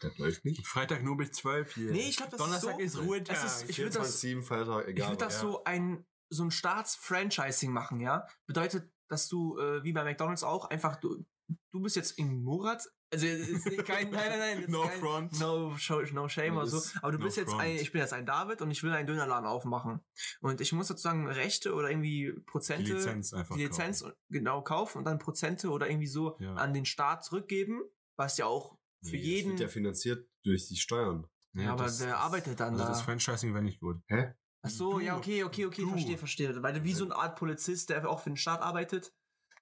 Das 0.00 0.16
läuft 0.16 0.46
nicht. 0.46 0.66
Freitag 0.66 1.02
nur 1.04 1.18
bis 1.18 1.32
zwölf 1.32 1.74
hier. 1.74 1.92
Nee, 1.92 2.08
ich 2.08 2.16
glaube, 2.16 2.30
das 2.30 2.40
Donnerstag 2.40 2.78
ist 2.78 2.86
ist, 2.86 2.92
so, 2.94 3.02
Ruhetag. 3.02 3.36
es 3.36 3.44
ist- 3.62 3.68
ich 3.68 3.78
würd 3.78 3.94
das- 3.94 4.22
24-7 4.24 4.42
Feiertag, 4.42 4.84
Ich 4.84 4.88
egal. 4.92 5.08
würde 5.10 5.24
das 5.26 5.34
was. 5.34 5.40
so 5.42 5.62
ein 5.64 6.06
so 6.30 6.44
ein 6.44 6.50
Staatsfranchising 6.50 7.72
machen, 7.72 8.00
ja? 8.00 8.26
Bedeutet, 8.46 8.90
dass 9.08 9.28
du 9.28 9.58
äh, 9.58 9.82
wie 9.84 9.92
bei 9.92 10.04
McDonald's 10.04 10.42
auch 10.42 10.68
einfach 10.70 10.96
du 10.96 11.24
du 11.72 11.80
bist 11.80 11.96
jetzt 11.96 12.18
in 12.18 12.42
Murat, 12.42 12.86
also 13.10 13.26
es 13.26 13.48
ist 13.48 13.64
nicht 13.66 13.86
kein 13.86 14.10
nein 14.10 14.28
nein 14.28 14.60
nein, 14.60 14.64
No 14.70 14.82
kein, 14.82 15.00
front. 15.00 15.40
no 15.40 15.74
show, 15.78 16.02
no 16.12 16.28
shame 16.28 16.56
oder 16.58 16.66
so, 16.66 16.82
aber 17.00 17.12
du 17.12 17.18
no 17.18 17.24
bist 17.24 17.38
jetzt 17.38 17.50
front. 17.50 17.62
ein 17.62 17.76
ich 17.76 17.90
bin 17.90 18.02
jetzt 18.02 18.12
ein 18.12 18.26
David 18.26 18.60
und 18.60 18.70
ich 18.70 18.82
will 18.82 18.92
einen 18.92 19.06
Dönerladen 19.06 19.46
aufmachen 19.46 20.00
und 20.42 20.60
ich 20.60 20.72
muss 20.74 20.88
sozusagen 20.88 21.26
Rechte 21.26 21.72
oder 21.74 21.88
irgendwie 21.90 22.32
Die 22.36 22.40
Prozente 22.42 22.92
Lizenz 22.92 23.32
einfach. 23.32 23.56
die 23.56 23.64
Lizenz 23.64 24.02
kaufen. 24.02 24.14
genau 24.28 24.60
kaufen 24.60 24.98
und 24.98 25.04
dann 25.04 25.18
Prozente 25.18 25.70
oder 25.70 25.88
irgendwie 25.88 26.06
so 26.06 26.36
Ja. 26.38 26.52
an 26.54 26.74
den 26.74 26.84
Staat 26.84 27.24
zurückgeben, 27.24 27.80
was 28.18 28.36
ja 28.36 28.44
auch 28.44 28.76
für 29.02 29.12
Nee, 29.16 29.22
jeden 29.22 29.50
Das 29.52 29.60
wird 29.60 29.70
ja 29.70 29.72
finanziert 29.72 30.28
durch 30.44 30.68
die 30.68 30.76
Steuern. 30.76 31.26
Nee, 31.54 31.64
ja, 31.64 31.72
aber 31.72 31.84
das- 31.84 32.00
wer 32.00 32.18
arbeitet 32.18 32.60
dann 32.60 32.74
Also 32.74 32.84
da? 32.84 32.90
das 32.90 33.00
Franchising 33.00 33.54
wäre 33.54 33.64
nicht 33.64 33.80
gut. 33.80 34.02
Hä? 34.08 34.34
Ach 34.62 34.70
so, 34.70 34.92
Du, 34.94 35.00
ja, 35.00 35.16
okay, 35.16 35.44
okay, 35.44 35.66
okay, 35.66 35.82
du. 35.82 35.90
verstehe, 35.90 36.18
verstehe. 36.18 36.62
Weil 36.62 36.82
wie 36.84 36.92
so 36.92 37.04
eine 37.04 37.14
Art 37.16 37.36
Polizist, 37.38 37.90
der 37.90 38.08
auch 38.08 38.20
für 38.20 38.30
den 38.30 38.36
Staat 38.36 38.60
arbeitet, 38.60 39.12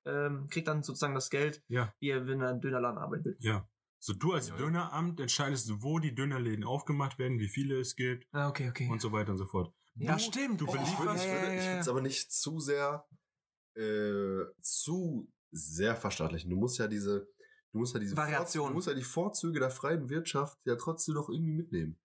ähm, 0.04 0.46
kriegt 0.48 0.68
dann 0.68 0.82
sozusagen 0.82 1.14
das 1.14 1.30
Geld, 1.30 1.62
Ja, 1.68 1.92
wie 2.00 2.10
er, 2.10 2.26
wenn 2.26 2.40
er 2.40 2.50
im 2.50 2.60
Dönerladen 2.60 2.98
arbeitet. 2.98 3.36
ja. 3.42 3.68
So 3.98 4.12
du 4.12 4.34
als 4.34 4.50
Ja. 4.50 4.56
Döneramt 4.56 5.18
entscheidest, 5.20 5.82
wo 5.82 5.98
die 5.98 6.14
Dönerläden 6.14 6.64
aufgemacht 6.64 7.18
werden, 7.18 7.38
wie 7.40 7.48
viele 7.48 7.80
es 7.80 7.96
gibt 7.96 8.26
Ah, 8.30 8.48
okay, 8.48 8.68
okay. 8.68 8.88
und 8.90 9.00
so 9.00 9.10
weiter 9.10 9.32
und 9.32 9.38
so 9.38 9.46
fort. 9.46 9.74
Ja, 9.96 10.12
Du- 10.14 10.20
stimmt. 10.20 10.60
Du 10.60 10.66
Oh, 10.68 10.74
Ich 10.74 10.98
würde 11.00 11.14
es 11.16 11.88
aber 11.88 12.02
nicht 12.02 12.30
zu 12.30 12.60
sehr 12.60 13.06
äh, 13.74 14.44
zu 14.60 15.30
sehr 15.50 15.96
verstaatlichen. 15.96 16.50
Du 16.50 16.56
musst 16.56 16.78
ja 16.78 16.86
diese 16.88 17.26
du 17.72 17.78
musst 17.78 17.94
ja 17.94 18.00
diese 18.00 18.16
Variation. 18.16 18.62
Vor, 18.64 18.70
du 18.70 18.74
musst 18.74 18.88
ja 18.88 18.94
die 18.94 19.02
Vorzüge 19.02 19.60
der 19.60 19.70
freien 19.70 20.08
Wirtschaft 20.08 20.58
ja 20.64 20.76
trotzdem 20.76 21.14
noch 21.14 21.28
irgendwie 21.28 21.52
mitnehmen. 21.52 21.98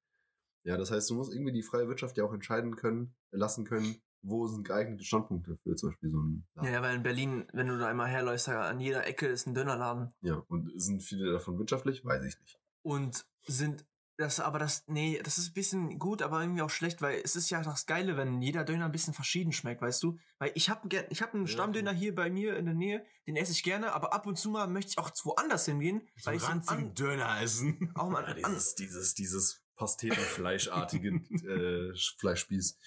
Ja, 0.63 0.77
das 0.77 0.91
heißt, 0.91 1.09
du 1.09 1.15
musst 1.15 1.33
irgendwie 1.33 1.51
die 1.53 1.63
freie 1.63 1.87
Wirtschaft 1.87 2.17
ja 2.17 2.23
auch 2.23 2.33
entscheiden 2.33 2.75
können, 2.75 3.15
lassen 3.31 3.65
können, 3.65 3.95
wo 4.21 4.45
sind 4.47 4.67
geeignete 4.67 5.03
Standpunkte 5.03 5.57
für 5.63 5.75
zum 5.75 5.89
Beispiel 5.89 6.09
so 6.11 6.19
ein 6.21 6.47
ja, 6.61 6.69
ja, 6.69 6.81
weil 6.81 6.95
in 6.95 7.03
Berlin, 7.03 7.47
wenn 7.53 7.67
du 7.67 7.77
da 7.79 7.87
einmal 7.87 8.07
herläufst, 8.07 8.49
an 8.49 8.79
jeder 8.79 9.05
Ecke 9.07 9.27
ist 9.27 9.47
ein 9.47 9.55
Dönerladen. 9.55 10.13
ja, 10.21 10.35
und 10.47 10.71
sind 10.79 11.01
viele 11.01 11.31
davon 11.31 11.57
wirtschaftlich? 11.57 12.05
Weiß 12.05 12.23
ich 12.23 12.39
nicht. 12.39 12.59
Und 12.83 13.25
sind 13.47 13.85
das, 14.17 14.39
aber 14.39 14.59
das, 14.59 14.83
nee, 14.87 15.19
das 15.23 15.39
ist 15.39 15.49
ein 15.49 15.53
bisschen 15.53 15.97
gut, 15.97 16.21
aber 16.21 16.41
irgendwie 16.41 16.61
auch 16.61 16.69
schlecht, 16.69 17.01
weil 17.01 17.19
es 17.23 17.35
ist 17.35 17.49
ja 17.49 17.63
das 17.63 17.87
Geile, 17.87 18.17
wenn 18.17 18.41
jeder 18.41 18.63
Döner 18.63 18.85
ein 18.85 18.91
bisschen 18.91 19.15
verschieden 19.15 19.51
schmeckt, 19.51 19.81
weißt 19.81 20.03
du? 20.03 20.19
Weil 20.37 20.51
ich 20.53 20.69
habe 20.69 20.87
ich 21.09 21.21
hab 21.23 21.33
einen 21.33 21.47
Ja, 21.47 21.51
Stammdöner 21.51 21.91
hier 21.91 22.13
bei 22.13 22.29
mir 22.29 22.55
in 22.57 22.65
der 22.65 22.75
Nähe, 22.75 23.03
den 23.25 23.35
esse 23.35 23.51
ich 23.51 23.63
gerne, 23.63 23.93
aber 23.93 24.13
ab 24.13 24.27
und 24.27 24.37
zu 24.37 24.49
mal 24.51 24.67
möchte 24.67 24.91
ich 24.91 24.97
auch 24.99 25.09
woanders 25.23 25.65
hingehen, 25.65 26.07
so 26.17 26.27
weil 26.29 26.37
ich 26.37 26.43
so 26.43 26.51
einen 26.51 26.93
Döner 26.93 27.41
essen. 27.41 27.91
auch 27.95 28.09
mal 28.09 28.23
Ja, 28.39 28.47
dieses, 28.49 28.75
dieses, 28.75 29.15
dieses 29.15 29.60
Pastetenfleischartige 29.81 31.09
äh, 31.91 31.93
Fleischspieß. 32.19 32.77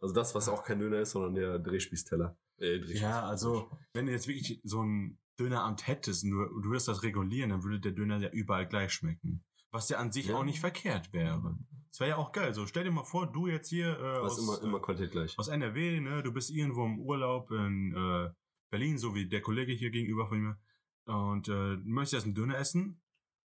Also 0.00 0.14
das, 0.14 0.34
was 0.34 0.48
auch 0.48 0.64
kein 0.64 0.80
Döner 0.80 1.00
ist, 1.00 1.12
sondern 1.12 1.34
der 1.34 1.58
Drehspießteller. 1.58 2.36
Äh, 2.58 2.78
Drehspieß. 2.80 3.00
Ja, 3.00 3.22
also 3.26 3.70
wenn 3.94 4.06
du 4.06 4.12
jetzt 4.12 4.26
wirklich 4.26 4.60
so 4.64 4.82
ein 4.82 5.18
Döneramt 5.38 5.86
hättest 5.86 6.24
und 6.24 6.30
du, 6.32 6.44
du 6.60 6.70
würdest 6.70 6.88
das 6.88 7.02
regulieren, 7.02 7.50
dann 7.50 7.62
würde 7.62 7.80
der 7.80 7.92
Döner 7.92 8.18
ja 8.18 8.30
überall 8.30 8.66
gleich 8.66 8.92
schmecken. 8.92 9.44
Was 9.70 9.88
ja 9.88 9.98
an 9.98 10.12
sich 10.12 10.26
Ja. 10.26 10.36
auch 10.36 10.44
nicht 10.44 10.60
verkehrt 10.60 11.12
wäre. 11.12 11.56
Das 11.90 12.00
wäre 12.00 12.10
ja 12.10 12.16
auch 12.16 12.32
geil. 12.32 12.52
So, 12.54 12.66
stell 12.66 12.84
dir 12.84 12.90
mal 12.90 13.04
vor, 13.04 13.30
du 13.30 13.46
jetzt 13.46 13.68
hier 13.68 13.98
äh, 13.98 14.22
Was 14.22 14.32
aus, 14.32 14.38
immer, 14.40 14.62
immer 14.62 14.80
Qualität 14.80 15.12
gleich. 15.12 15.38
aus 15.38 15.48
NRW, 15.48 16.00
ne, 16.00 16.22
du 16.22 16.32
bist 16.32 16.50
irgendwo 16.50 16.84
im 16.84 16.98
Urlaub 16.98 17.50
in 17.50 17.94
äh, 17.94 18.30
Berlin, 18.70 18.98
so 18.98 19.14
wie 19.14 19.28
der 19.28 19.40
Kollege 19.40 19.72
hier 19.72 19.90
gegenüber 19.90 20.26
von 20.26 20.40
mir, 20.40 20.58
und 21.06 21.48
äh, 21.48 21.76
du 21.76 21.82
möchtest 21.84 22.12
jetzt 22.14 22.24
einen 22.24 22.34
Döner 22.34 22.58
essen 22.58 23.00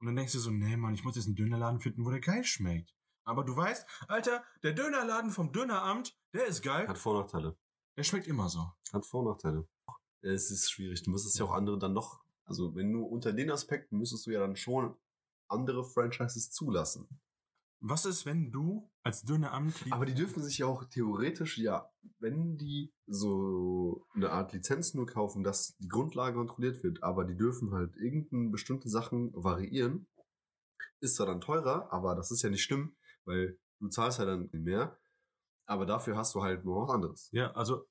und 0.03 0.07
dann 0.07 0.17
denkst 0.17 0.33
du 0.33 0.39
so, 0.39 0.51
nee, 0.51 0.75
Mann, 0.75 0.93
ich 0.93 1.05
muss 1.05 1.15
jetzt 1.15 1.27
einen 1.27 1.35
Dönerladen 1.35 1.79
finden, 1.79 2.03
wo 2.05 2.09
der 2.09 2.19
geil 2.19 2.43
schmeckt. 2.43 2.93
Aber 3.25 3.45
du 3.45 3.55
weißt, 3.55 3.87
Alter, 4.09 4.43
der 4.63 4.73
Dönerladen 4.73 5.31
vom 5.31 5.53
Döneramt, 5.53 6.13
der 6.33 6.45
ist 6.45 6.61
geil, 6.61 6.85
Hat 6.89 6.97
Vor- 6.97 7.15
und 7.15 7.21
Nachteile. 7.21 7.57
der 7.97 8.03
schmeckt 8.03 8.27
immer 8.27 8.49
so. 8.49 8.69
Hat 8.91 9.05
Vor- 9.05 9.21
und 9.21 9.27
Nachteile. 9.31 9.65
Es 10.21 10.51
ist 10.51 10.69
schwierig. 10.69 11.03
Du 11.03 11.11
müsstest 11.11 11.39
ja 11.39 11.45
auch 11.45 11.53
andere 11.53 11.79
dann 11.79 11.93
noch, 11.93 12.21
also 12.45 12.75
wenn 12.75 12.91
du 12.91 13.05
unter 13.05 13.31
den 13.31 13.49
Aspekten 13.49 13.97
müsstest 13.97 14.25
du 14.25 14.31
ja 14.31 14.41
dann 14.41 14.57
schon 14.57 14.93
andere 15.49 15.85
Franchises 15.85 16.51
zulassen. 16.51 17.07
Was 17.85 18.05
ist, 18.05 18.25
wenn 18.25 18.49
du 18.49 18.89
als 19.03 19.23
Döneramt 19.23 19.75
Aber 19.91 20.05
die 20.05 20.13
dürfen 20.13 20.41
sich 20.41 20.59
ja 20.59 20.67
auch 20.67 20.85
theoretisch, 20.85 21.57
ja, 21.57 21.91
wenn 22.19 22.55
die 22.55 22.93
so 23.07 24.07
eine 24.15 24.31
Art 24.31 24.53
Lizenz 24.53 24.93
nur 24.93 25.05
kaufen, 25.05 25.43
dass 25.43 25.75
die 25.79 25.89
Grundlage 25.89 26.37
kontrolliert 26.37 26.81
wird, 26.81 27.03
aber 27.03 27.25
die 27.25 27.35
dürfen 27.35 27.73
halt 27.73 27.93
irgendeine 27.97 28.49
bestimmte 28.51 28.87
Sachen 28.87 29.33
variieren, 29.33 30.07
ist 31.01 31.17
zwar 31.17 31.25
dann 31.25 31.41
teurer, 31.41 31.91
aber 31.91 32.15
das 32.15 32.31
ist 32.31 32.41
ja 32.41 32.49
nicht 32.49 32.63
schlimm, 32.63 32.95
weil 33.25 33.59
du 33.81 33.89
zahlst 33.89 34.19
ja 34.19 34.23
dann 34.25 34.49
mehr, 34.53 34.97
aber 35.65 35.85
dafür 35.85 36.15
hast 36.15 36.33
du 36.35 36.41
halt 36.41 36.63
nur 36.63 36.83
was 36.87 36.93
anderes. 36.95 37.29
Ja, 37.33 37.51
also 37.51 37.75
so- 37.79 37.85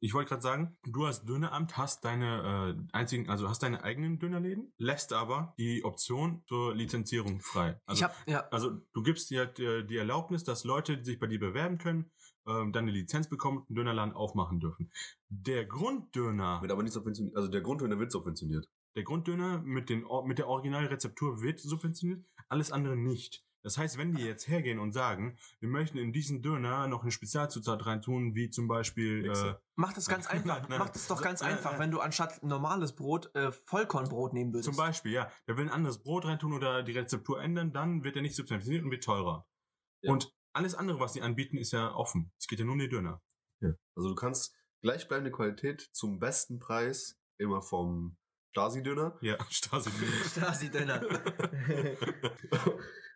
ich 0.00 0.14
wollte 0.14 0.30
gerade 0.30 0.42
sagen, 0.42 0.76
du 0.84 1.04
als 1.04 1.24
Döneramt 1.24 1.76
hast 1.76 2.04
deine 2.04 2.76
äh, 2.76 2.96
einzigen, 2.96 3.30
also 3.30 3.48
hast 3.48 3.62
deine 3.62 3.84
eigenen 3.84 4.18
Dönerläden, 4.18 4.72
lässt 4.78 5.12
aber 5.12 5.54
die 5.58 5.84
Option 5.84 6.42
zur 6.48 6.74
Lizenzierung 6.74 7.40
frei. 7.40 7.80
Also, 7.86 8.00
ich 8.00 8.02
hab, 8.02 8.28
ja, 8.28 8.48
also 8.50 8.80
du 8.92 9.02
gibst 9.02 9.30
dir 9.30 9.46
die, 9.46 9.86
die 9.86 9.96
Erlaubnis, 9.96 10.42
dass 10.42 10.64
Leute, 10.64 10.98
die 10.98 11.04
sich 11.04 11.20
bei 11.20 11.28
dir 11.28 11.38
bewerben 11.38 11.78
können, 11.78 12.10
ähm, 12.48 12.72
dann 12.72 12.84
eine 12.84 12.90
Lizenz 12.90 13.28
bekommen 13.28 13.58
und 13.58 13.68
einen 13.68 13.76
Dönerladen 13.76 14.14
aufmachen 14.14 14.58
dürfen. 14.58 14.90
Der 15.28 15.64
Grunddöner, 15.66 16.60
Wird 16.60 16.72
aber 16.72 16.82
nicht 16.82 16.92
subventioniert, 16.94 17.36
also 17.36 17.48
der 17.48 17.60
Grundtöner 17.60 17.98
wird 18.00 18.10
subventioniert. 18.10 18.68
der 18.96 19.04
Grunddöner 19.04 19.62
mit, 19.62 19.88
den, 19.88 20.04
mit 20.26 20.38
der 20.38 20.48
Originalrezeptur 20.48 21.42
wird 21.42 21.60
subventioniert, 21.60 22.24
alles 22.48 22.72
andere 22.72 22.96
nicht. 22.96 23.44
Das 23.62 23.78
heißt, 23.78 23.96
wenn 23.96 24.12
die 24.14 24.24
jetzt 24.24 24.48
hergehen 24.48 24.78
und 24.78 24.92
sagen, 24.92 25.38
wir 25.60 25.68
möchten 25.68 25.98
in 25.98 26.12
diesen 26.12 26.42
Döner 26.42 26.88
noch 26.88 27.02
eine 27.02 27.12
Spezialzutat 27.12 27.86
reintun, 27.86 28.34
wie 28.34 28.50
zum 28.50 28.66
Beispiel 28.66 29.30
äh, 29.30 29.54
mach 29.76 29.92
das 29.92 30.06
ganz 30.08 30.26
einfach. 30.26 30.68
Mach 30.68 30.90
das 30.90 31.06
doch 31.06 31.22
ganz 31.22 31.42
einfach, 31.42 31.78
wenn 31.78 31.90
du 31.90 32.00
anstatt 32.00 32.42
normales 32.42 32.94
Brot 32.94 33.34
äh, 33.34 33.52
Vollkornbrot 33.52 34.32
nehmen 34.32 34.52
würdest. 34.52 34.66
Zum 34.66 34.76
Beispiel, 34.76 35.12
ja. 35.12 35.30
Der 35.46 35.56
will 35.56 35.64
ein 35.66 35.70
anderes 35.70 36.02
Brot 36.02 36.24
reintun 36.24 36.52
oder 36.52 36.82
die 36.82 36.92
Rezeptur 36.92 37.40
ändern, 37.40 37.72
dann 37.72 38.02
wird 38.02 38.16
er 38.16 38.22
nicht 38.22 38.34
subventioniert 38.34 38.84
und 38.84 38.90
wird 38.90 39.04
teurer. 39.04 39.46
Ja. 40.02 40.12
Und 40.12 40.34
alles 40.52 40.74
andere, 40.74 40.98
was 40.98 41.12
sie 41.12 41.22
anbieten, 41.22 41.56
ist 41.56 41.72
ja 41.72 41.94
offen. 41.94 42.32
Es 42.38 42.48
geht 42.48 42.58
ja 42.58 42.64
nur 42.64 42.74
um 42.74 42.80
die 42.80 42.88
Döner. 42.88 43.22
Ja. 43.60 43.72
Also 43.94 44.08
du 44.08 44.14
kannst 44.14 44.54
gleichbleibende 44.82 45.30
Qualität 45.30 45.88
zum 45.92 46.18
besten 46.18 46.58
Preis 46.58 47.20
immer 47.38 47.62
vom 47.62 48.16
Stasi-Döner 48.50 49.18
Ja, 49.22 49.38
Stasi. 49.48 49.90
Stasi-Döner. 50.30 51.00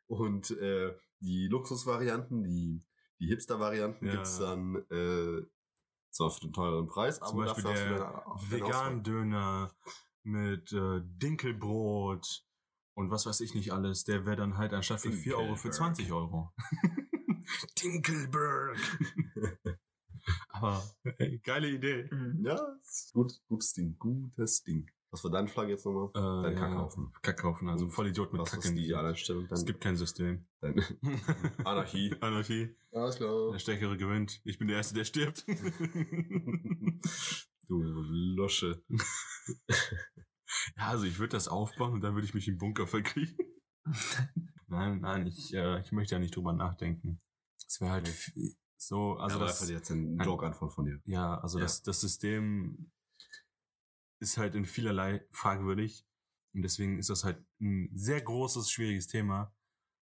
und 0.06 0.50
äh, 0.52 0.94
die 1.20 1.48
Luxusvarianten, 1.48 2.44
die, 2.44 2.84
die 3.20 3.26
Hipster-Varianten 3.28 4.06
Ja. 4.06 4.12
gibt's 4.12 4.38
dann 4.38 4.76
äh, 4.90 5.42
zwar 6.10 6.30
für 6.30 6.40
den 6.40 6.52
teureren 6.52 6.86
Preis, 6.86 7.18
Zum 7.18 7.28
aber 7.28 7.44
Beispiel 7.46 7.64
dafür 7.64 8.24
hast 8.26 8.44
du 8.44 8.50
Vegan-Döner 8.56 9.74
mit 10.22 10.72
äh, 10.72 11.00
Dinkelbrot 11.04 12.44
und 12.94 13.10
was 13.10 13.26
weiß 13.26 13.40
ich 13.40 13.54
nicht 13.54 13.72
alles. 13.72 14.04
Der 14.04 14.24
wäre 14.26 14.36
dann 14.36 14.56
halt 14.56 14.72
anstatt 14.72 15.00
für 15.00 15.12
4 15.12 15.36
Euro 15.38 15.56
für 15.56 15.70
20 15.70 16.10
Euro. 16.12 16.52
Dinkelberg. 17.82 18.76
Aber 20.48 20.82
ey, 21.18 21.38
geile 21.38 21.68
Idee. 21.70 22.08
Mhm. 22.10 22.44
Ja, 22.44 22.58
gut, 23.12 23.40
gutes 23.46 23.72
Ding, 23.74 23.96
gutes 23.98 24.64
Ding. 24.64 24.90
Was 25.16 25.24
war 25.24 25.30
deine 25.30 25.48
Flagge 25.48 25.70
jetzt 25.70 25.86
nochmal? 25.86 26.10
Äh, 26.10 26.42
Dein 26.42 26.52
ja, 26.58 26.88
Kackhaufen. 27.22 27.70
Also 27.70 27.88
voll 27.88 28.08
Idiot 28.08 28.34
mit 28.34 28.44
Kacke. 28.44 28.74
die 28.74 28.94
Einstellung 28.94 29.48
dann? 29.48 29.56
Es 29.56 29.64
gibt 29.64 29.80
kein 29.80 29.96
System. 29.96 30.46
Anarchie. 31.64 32.14
Anarchie. 32.20 32.76
Alles 32.92 33.16
klar. 33.16 33.52
Der 33.52 33.58
Stärkere 33.58 33.96
gewinnt. 33.96 34.42
Ich 34.44 34.58
bin 34.58 34.68
der 34.68 34.76
Erste, 34.76 34.92
der 34.94 35.04
stirbt. 35.04 35.46
Du 37.68 37.82
Losche. 37.82 38.84
Ja, 40.76 40.88
also 40.90 41.04
ich 41.04 41.18
würde 41.18 41.30
das 41.32 41.48
aufbauen 41.48 41.94
und 41.94 42.02
dann 42.02 42.14
würde 42.14 42.26
ich 42.26 42.34
mich 42.34 42.46
im 42.46 42.58
Bunker 42.58 42.86
verkriechen. 42.86 43.38
nein, 44.68 45.00
nein, 45.00 45.26
ich, 45.26 45.52
äh, 45.54 45.80
ich 45.80 45.90
möchte 45.92 46.14
ja 46.14 46.18
nicht 46.20 46.36
drüber 46.36 46.52
nachdenken. 46.52 47.20
Es 47.66 47.80
wäre 47.80 47.90
halt 47.92 48.32
so, 48.76 49.14
also 49.14 49.36
Also 49.36 49.38
das, 49.40 49.58
das 49.60 49.70
jetzt 49.70 49.90
eine 49.90 50.22
Joke-Antwort 50.22 50.74
von 50.74 50.84
dir. 50.84 51.00
ja, 51.06 51.38
also 51.40 51.58
Ja. 51.58 51.64
Das, 51.64 51.82
das 51.82 52.02
System 52.02 52.92
ist 54.20 54.38
halt 54.38 54.54
in 54.54 54.64
vielerlei 54.64 55.26
fragwürdig 55.30 56.06
und 56.54 56.62
deswegen 56.62 56.98
ist 56.98 57.10
das 57.10 57.24
halt 57.24 57.44
ein 57.60 57.90
sehr 57.94 58.20
großes, 58.20 58.70
schwieriges 58.70 59.06
Thema, 59.06 59.54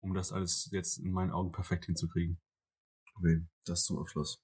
um 0.01 0.13
das 0.13 0.31
alles 0.31 0.69
jetzt 0.71 0.97
in 0.97 1.11
meinen 1.11 1.31
Augen 1.31 1.51
perfekt 1.51 1.85
hinzukriegen. 1.85 2.41
Okay, 3.15 3.45
das 3.65 3.85
zum 3.85 3.99
Abschluss. 3.99 4.41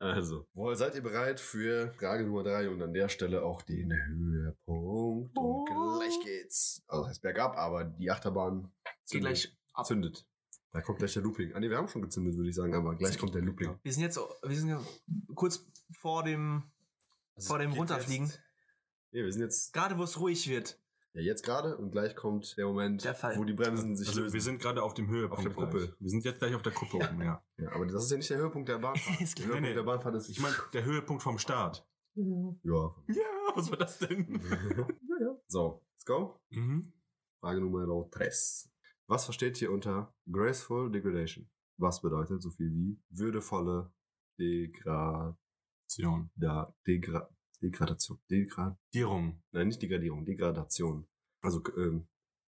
Also, 0.00 0.48
wohl 0.54 0.74
seid 0.76 0.94
ihr 0.94 1.02
bereit 1.02 1.38
für 1.38 1.92
Frage 1.92 2.24
Nummer 2.24 2.42
drei 2.42 2.70
und 2.70 2.80
an 2.80 2.94
der 2.94 3.10
Stelle 3.10 3.42
auch 3.42 3.60
den 3.60 3.92
Höhepunkt? 3.92 5.36
Und 5.36 5.66
gleich 5.66 6.18
geht's. 6.24 6.82
Also 6.88 7.02
das 7.02 7.10
heißt 7.10 7.22
bergab, 7.22 7.54
aber 7.56 7.84
die 7.84 8.10
Achterbahn 8.10 8.72
zündet. 9.04 9.28
gleich 9.28 9.58
ab. 9.74 9.84
zündet. 9.84 10.26
Da 10.72 10.80
kommt 10.80 10.98
gleich 10.98 11.12
der 11.12 11.22
Looping. 11.22 11.52
Ah, 11.52 11.60
nee, 11.60 11.68
wir 11.68 11.76
haben 11.76 11.88
schon 11.88 12.00
gezündet, 12.00 12.34
würde 12.36 12.48
ich 12.48 12.54
sagen, 12.54 12.74
aber 12.74 12.96
gleich 12.96 13.18
kommt 13.18 13.34
der 13.34 13.42
Looping. 13.42 13.78
Wir 13.82 13.92
sind 13.92 14.02
jetzt, 14.02 14.16
wir 14.16 14.56
sind 14.56 14.70
ja 14.70 14.80
kurz 15.34 15.66
vor 15.92 16.24
dem, 16.24 16.62
Also 17.34 17.48
vor 17.48 17.58
dem 17.58 17.72
Runterfliegen. 17.72 18.26
Jetzt, 18.26 18.40
nee, 19.12 19.22
wir 19.24 19.32
sind 19.32 19.42
jetzt, 19.42 19.72
Gerade 19.72 19.98
wo 19.98 20.02
es 20.04 20.18
ruhig 20.20 20.48
wird. 20.48 20.78
ja, 21.14 21.20
jetzt 21.22 21.44
gerade 21.44 21.76
und 21.76 21.90
gleich 21.90 22.14
kommt 22.16 22.56
der 22.56 22.66
Moment, 22.66 23.04
Der 23.04 23.14
Fall. 23.14 23.36
wo 23.36 23.44
die 23.44 23.52
Bremsen 23.52 23.96
sich 23.96 24.08
Also 24.08 24.22
lösen. 24.22 24.32
wir 24.34 24.40
sind 24.40 24.60
gerade 24.60 24.82
auf 24.82 24.94
dem 24.94 25.08
Höhepunkt. 25.08 25.38
Auf 25.38 25.44
der 25.44 25.52
Kuppel. 25.52 25.86
gleich. 25.86 26.00
Wir 26.00 26.10
sind 26.10 26.24
jetzt 26.24 26.38
gleich 26.38 26.54
auf 26.54 26.62
der 26.62 26.72
Kuppe 26.72 26.96
oben, 26.96 27.22
ja. 27.22 27.42
ja, 27.58 27.72
aber 27.72 27.86
das 27.86 28.04
ist 28.04 28.10
ja 28.10 28.16
nicht 28.16 28.30
der 28.30 28.38
Höhepunkt 28.38 28.68
der 28.68 28.78
Bahnfahrt. 28.78 29.18
Der. 29.38 29.44
Höhepunkt 29.46 29.62
Nee, 29.62 29.74
der 29.74 29.82
Bahnfahrt 29.82 30.14
ist, 30.16 30.28
Ich 30.28 30.40
meine, 30.40 30.54
der 30.72 30.84
Höhepunkt 30.84 31.22
vom 31.22 31.38
Start. 31.38 31.86
ja. 32.14 32.24
Ja, 33.08 33.54
was 33.54 33.70
war 33.70 33.78
das 33.78 33.98
denn? 33.98 34.40
so, 35.48 35.84
let's 35.94 36.04
go. 36.04 36.40
mhm. 36.50 36.92
Frage 37.40 37.60
Nummer 37.60 37.86
3. 38.10 38.28
Was 39.06 39.24
versteht 39.24 39.60
ihr 39.62 39.72
unter 39.72 40.14
graceful 40.30 40.90
degradation? 40.90 41.48
Was 41.78 42.02
bedeutet 42.02 42.42
so 42.42 42.50
viel 42.50 42.70
wie 42.74 43.00
würdevolle 43.08 43.92
Degra 44.38 45.36
Zion. 45.88 46.30
da, 46.36 46.74
Degra 46.86 47.28
Degradation? 47.62 48.18
Degra 48.30 48.78
Dierung. 48.94 49.42
Nein, 49.52 49.68
nicht 49.68 49.82
Degradierung, 49.82 50.24
Degradation. 50.24 51.06
Also 51.42 51.62
ähm, 51.76 52.08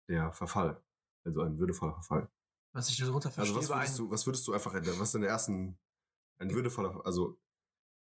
der 0.09 0.33
Verfall. 0.33 0.83
Also 1.25 1.43
ein 1.43 1.59
würdevoller 1.59 1.95
Verfall. 1.95 2.31
Was 2.75 2.89
ich 2.91 2.99
darunter 2.99 3.29
Also 3.29 3.35
verstehe, 3.37 3.57
was 3.59 3.67
über 3.67 3.77
würdest, 3.77 3.99
du, 3.99 4.11
was 4.11 4.27
würdest 4.27 4.47
du 4.49 4.53
einfach, 4.53 4.75
was 4.75 4.85
ist 5.09 5.15
deine 5.15 5.27
ersten, 5.27 5.79
ein 6.39 6.51
würdevoller, 6.53 7.05
also 7.05 7.41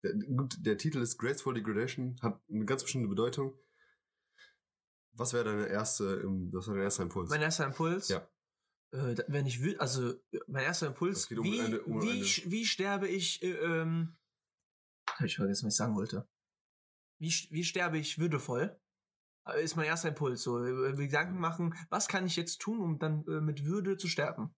der, 0.05 0.15
gut, 0.15 0.57
der 0.65 0.79
Titel 0.79 0.99
ist 0.99 1.19
Graceful 1.19 1.55
Degradation, 1.55 2.17
hat 2.23 2.41
eine 2.49 2.65
ganz 2.65 2.83
bestimmte 2.83 3.09
Bedeutung. 3.09 3.59
Was 5.13 5.33
wäre 5.33 5.45
deine 5.45 5.67
erste, 5.67 6.21
ähm, 6.23 6.51
was 6.53 6.69
war 6.69 6.75
dein 6.75 6.85
erster 6.85 7.03
Impuls? 7.03 7.31
mein 7.31 7.43
erster 7.43 7.67
Impuls. 7.67 8.09
Ja. 8.09 8.29
Äh, 8.93 9.17
wenn 9.27 9.47
ich 9.47 9.63
will, 9.63 9.77
also 9.79 10.15
mein 10.47 10.65
erster 10.65 10.87
Impuls, 10.87 11.31
um 11.31 11.43
wie, 11.45 11.61
eine- 11.61 11.81
um 11.83 12.01
wie, 12.03 12.11
eine- 12.11 12.51
wie 12.53 12.65
sterbe 12.65 13.09
ich, 13.09 13.43
äh, 13.43 13.51
ähm, 13.53 14.17
hab 15.11 15.27
ich 15.27 15.37
vergessen, 15.37 15.67
was 15.67 15.75
ich 15.75 15.79
sagen 15.79 15.97
wollte. 15.97 16.29
Wie, 17.21 17.33
wie 17.51 17.65
sterbe 17.65 17.99
ich 17.99 18.19
würdevoll? 18.19 18.79
Äh, 19.47 19.63
Ist 19.63 19.77
mein 19.77 19.87
erster 19.87 20.09
Impuls. 20.11 20.43
So, 20.43 20.63
äh, 20.65 20.95
Gedanken 20.95 21.39
machen, 21.39 21.75
was 21.91 22.09
kann 22.09 22.27
ich 22.27 22.37
jetzt 22.37 22.59
tun, 22.61 22.81
um 22.81 22.99
dann 22.99 23.25
äh, 23.27 23.41
mit 23.41 23.65
Würde 23.65 23.97
zu 23.97 24.09
sterben? 24.09 24.55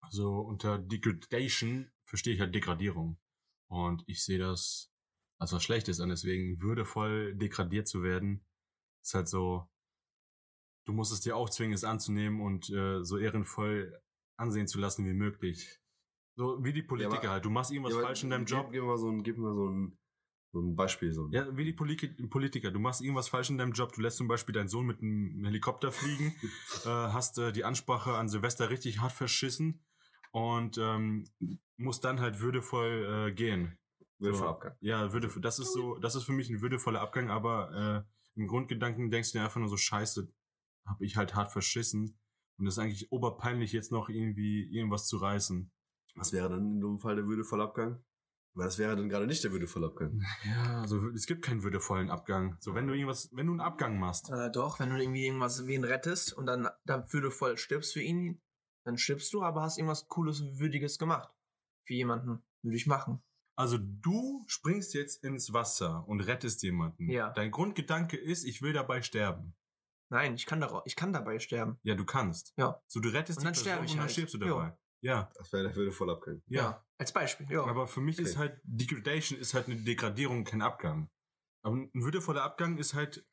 Also 0.00 0.40
unter 0.40 0.78
Degradation 0.78 1.90
verstehe 2.04 2.34
ich 2.34 2.40
halt 2.40 2.54
Degradierung. 2.54 3.18
Und 3.70 4.02
ich 4.06 4.24
sehe 4.24 4.38
das 4.38 4.90
als 5.38 5.52
was 5.52 5.62
Schlechtes 5.62 6.00
an. 6.00 6.08
Deswegen 6.08 6.60
würdevoll 6.60 7.34
degradiert 7.34 7.88
zu 7.88 8.02
werden, 8.02 8.44
ist 9.02 9.14
halt 9.14 9.28
so, 9.28 9.68
du 10.86 10.92
musst 10.92 11.12
es 11.12 11.20
dir 11.20 11.36
auch 11.36 11.48
zwingen, 11.50 11.72
es 11.74 11.84
anzunehmen 11.84 12.40
und 12.40 12.68
äh, 12.70 13.02
so 13.04 13.16
ehrenvoll 13.18 14.00
ansehen 14.38 14.66
zu 14.66 14.78
lassen 14.78 15.06
wie 15.06 15.14
möglich. 15.14 15.80
So 16.36 16.62
wie 16.64 16.72
die 16.72 16.82
Politiker 16.82 17.18
aber- 17.22 17.30
halt. 17.30 17.44
Du 17.44 17.50
machst 17.50 17.70
irgendwas 17.70 17.94
Ja, 17.94 18.00
falsch 18.02 18.24
in 18.24 18.30
deinem 18.30 18.44
gib- 18.44 18.56
Job. 18.56 18.70
Gib 18.72 18.80
mir 18.82 18.86
mal 18.88 18.98
so 18.98 19.08
ein, 19.10 19.22
gib 19.22 19.36
mir 19.38 19.44
mal 19.44 19.54
so 19.54 19.68
ein, 19.68 19.98
so 20.52 20.60
ein 20.60 20.76
Beispiel. 20.76 21.12
So 21.12 21.28
Ja, 21.30 21.56
wie 21.56 21.64
die 21.64 21.72
Poli- 21.72 21.96
Politiker. 22.28 22.70
Du 22.70 22.78
machst 22.78 23.00
irgendwas 23.00 23.28
falsch 23.28 23.50
in 23.50 23.58
deinem 23.58 23.72
Job. 23.72 23.92
Du 23.94 24.00
lässt 24.02 24.18
zum 24.18 24.28
Beispiel 24.28 24.52
deinen 24.54 24.68
Sohn 24.68 24.86
mit 24.86 25.00
einem 25.00 25.44
Helikopter 25.44 25.90
fliegen, 25.92 26.34
äh, 26.84 26.88
hast 26.88 27.38
äh, 27.38 27.52
die 27.52 27.64
Ansprache 27.64 28.12
an 28.14 28.28
Silvester 28.28 28.70
richtig 28.70 29.00
hart 29.00 29.12
verschissen 29.12 29.82
und 30.30 30.78
ähm, 30.78 31.24
musst 31.76 32.04
dann 32.04 32.20
halt 32.20 32.40
würdevoll 32.40 33.28
äh, 33.30 33.32
gehen. 33.32 33.78
würdevoller 34.18 34.48
So. 34.48 34.54
Abgang. 34.54 34.76
Ja, 34.80 35.12
würde, 35.12 35.28
das 35.40 35.58
ist 35.58 35.72
so, 35.72 35.96
das 35.98 36.14
ist 36.14 36.24
für 36.24 36.32
mich 36.32 36.50
ein 36.50 36.60
würdevoller 36.60 37.00
Abgang, 37.00 37.30
aber 37.30 38.04
äh, 38.36 38.40
im 38.40 38.46
Grundgedanken 38.46 39.10
denkst 39.10 39.32
du 39.32 39.38
dir 39.38 39.44
einfach 39.44 39.60
nur 39.60 39.68
so, 39.68 39.76
scheiße, 39.76 40.30
habe 40.86 41.04
ich 41.04 41.16
halt 41.16 41.34
hart 41.34 41.52
verschissen. 41.52 42.18
Und 42.58 42.66
das 42.66 42.74
ist 42.74 42.78
eigentlich 42.78 43.10
oberpeinlich, 43.10 43.72
jetzt 43.72 43.90
noch 43.92 44.08
irgendwie 44.10 44.64
irgendwas 44.70 45.06
zu 45.06 45.16
reißen. 45.16 45.70
Was 46.14 46.32
wäre 46.32 46.50
dann 46.50 46.72
in 46.74 46.80
dem 46.80 46.98
Fall 46.98 47.16
der 47.16 47.26
würdevolle 47.26 47.62
Abgang? 47.64 48.02
Weil 48.54 48.66
das 48.66 48.76
wäre 48.78 48.94
dann 48.96 49.08
gerade 49.08 49.26
nicht 49.26 49.42
der 49.44 49.50
würdevolle 49.52 49.86
Abgang. 49.86 50.20
Ja, 50.44 50.80
also 50.82 51.08
es 51.10 51.26
gibt 51.26 51.42
keinen 51.42 51.62
würdevollen 51.62 52.10
Abgang. 52.10 52.56
So, 52.60 52.74
wenn 52.74 52.86
du 52.86 52.92
irgendwas, 52.94 53.30
wenn 53.32 53.46
du 53.46 53.52
einen 53.52 53.60
Abgang 53.60 53.98
machst, 53.98 54.30
Äh, 54.30 54.50
doch, 54.50 54.78
wenn 54.78 54.90
du 54.90 54.96
irgendwie 55.00 55.24
irgendwas 55.26 55.66
wen 55.66 55.84
rettest 55.84 56.32
und 56.34 56.46
dann, 56.46 56.68
dann 56.84 57.10
würdevoll 57.12 57.56
stirbst 57.56 57.92
für 57.94 58.02
ihn, 58.02 58.40
dann 58.84 58.98
stirbst 58.98 59.32
du, 59.32 59.42
aber 59.42 59.62
hast 59.62 59.78
irgendwas 59.78 60.06
Cooles, 60.08 60.42
Würdiges 60.58 60.98
gemacht. 60.98 61.32
Für 61.86 61.94
jemanden. 61.94 62.42
Würde 62.62 62.76
ich 62.76 62.86
machen. 62.86 63.22
Also 63.56 63.78
du 63.78 64.44
springst 64.46 64.94
jetzt 64.94 65.24
ins 65.24 65.52
Wasser 65.52 66.06
und 66.06 66.20
rettest 66.20 66.62
jemanden. 66.62 67.08
Ja. 67.10 67.30
Dein 67.30 67.50
Grundgedanke 67.50 68.16
ist, 68.16 68.44
ich 68.44 68.62
will 68.62 68.72
dabei 68.72 69.02
sterben. 69.02 69.54
Nein, 70.10 70.34
ich 70.34 70.44
kann, 70.46 70.60
darauf, 70.60 70.82
ich 70.84 70.94
kann 70.96 71.12
dabei 71.12 71.38
sterben. 71.38 71.78
Ja, 71.82 71.94
du 71.94 72.04
kannst. 72.04 72.52
Ja. 72.56 72.82
So, 72.86 73.00
du 73.00 73.08
rettest 73.08 73.38
Und 73.38 73.44
dann 73.46 73.54
die 73.54 73.60
sterbe 73.60 73.80
Person 73.80 73.86
ich 73.86 73.92
und 73.92 73.96
dann 73.98 74.02
halt. 74.04 74.12
stirbst 74.12 74.34
du 74.34 74.38
Ja. 74.38 74.46
dabei. 74.46 74.78
Ja. 75.02 75.30
Das 75.34 75.52
wäre 75.52 75.64
der 75.64 75.76
würdevolle 75.76 76.12
Abgang. 76.12 76.42
Ja. 76.46 76.84
Als 76.98 77.12
Beispiel, 77.12 77.50
ja. 77.50 77.64
Aber 77.64 77.86
für 77.88 78.00
mich 78.00 78.18
ist 78.18 78.30
Okay. 78.36 78.38
halt, 78.38 78.60
Degradation 78.64 79.38
ist 79.38 79.52
halt 79.54 79.66
eine 79.66 79.76
Degradierung, 79.76 80.44
kein 80.44 80.62
Abgang. 80.62 81.10
Aber 81.64 81.76
ein 81.76 81.90
würdevoller 81.92 82.42
Abgang 82.44 82.78
ist 82.78 82.94
halt, 82.94 83.26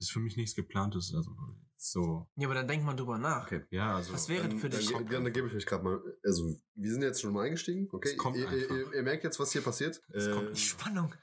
ist 0.00 0.10
für 0.10 0.18
mich 0.20 0.36
nichts 0.36 0.54
geplantes. 0.56 1.14
Also 1.14 1.30
so, 1.76 2.28
ja, 2.36 2.46
aber 2.46 2.54
dann 2.54 2.68
denkt 2.68 2.84
man 2.86 2.96
drüber 2.96 3.18
nach. 3.18 3.46
Okay. 3.46 3.64
ja, 3.70 3.96
also. 3.96 4.12
Was 4.12 4.28
wäre 4.28 4.48
Dann, 4.48 4.58
für 4.58 4.68
dich? 4.68 4.90
Dann, 4.92 5.06
dann, 5.06 5.24
dann 5.24 5.32
gebe 5.32 5.48
ich 5.48 5.54
euch 5.54 5.66
gerade 5.66 5.82
mal, 5.84 6.00
also 6.24 6.56
wir 6.74 6.90
sind 6.92 7.02
jetzt 7.02 7.20
schon 7.20 7.32
mal 7.32 7.44
eingestiegen, 7.46 7.88
okay? 7.92 8.10
Es 8.10 8.16
kommt 8.16 8.36
ihr, 8.36 8.44
ihr, 8.44 8.48
einfach. 8.50 8.76
ihr, 8.76 8.92
ihr 8.94 9.02
merkt 9.02 9.24
jetzt, 9.24 9.38
was 9.40 9.52
hier 9.52 9.62
passiert. 9.62 10.00
Es 10.10 10.30
kommt 10.30 10.50
Äh, 10.50 10.52
Die 10.52 10.60
Spannung. 10.60 11.14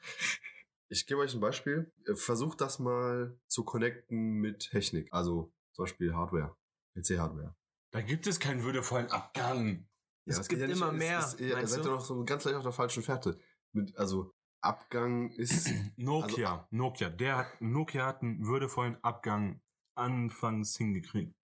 ich 0.89 1.05
gebe 1.07 1.21
euch 1.21 1.33
ein 1.33 1.39
Beispiel. 1.41 1.91
Äh, 2.07 2.15
Versucht 2.15 2.59
das 2.61 2.79
mal 2.79 3.37
zu 3.47 3.63
connecten 3.63 4.35
mit 4.35 4.69
Technik. 4.71 5.07
Also 5.13 5.53
zum 5.73 5.83
Beispiel 5.85 6.13
Hardware, 6.13 6.55
PC-Hardware. 6.95 7.55
Da 7.91 8.01
gibt 8.01 8.27
es 8.27 8.39
keinen 8.39 8.63
würdevollen 8.63 9.07
Abgang. 9.11 9.87
Es 10.29 10.37
das 10.37 10.47
gibt 10.47 10.61
geht 10.61 10.69
immer 10.71 10.91
es- 10.93 10.97
mehr, 10.97 11.19
es- 11.19 11.39
ihr 11.39 11.55
meinst 11.55 11.73
seid 11.73 11.85
du? 11.85 11.89
doch 11.89 12.01
so 12.01 12.23
ganz 12.23 12.43
leicht 12.45 12.55
auf 12.57 12.63
der 12.63 12.71
falschen 12.71 13.03
Fährte. 13.03 13.39
Mit, 13.73 13.95
also 13.97 14.33
Abgang 14.61 15.29
ist 15.31 15.69
Nokia, 15.97 16.67
Nokia, 16.71 17.09
der 17.09 17.37
hat, 17.37 17.61
Nokia 17.61 18.05
hat 18.05 18.21
einen 18.21 18.45
würdevollen 18.45 18.97
Abgang 19.03 19.61
anfangs 19.95 20.77
hingekriegt. 20.77 21.35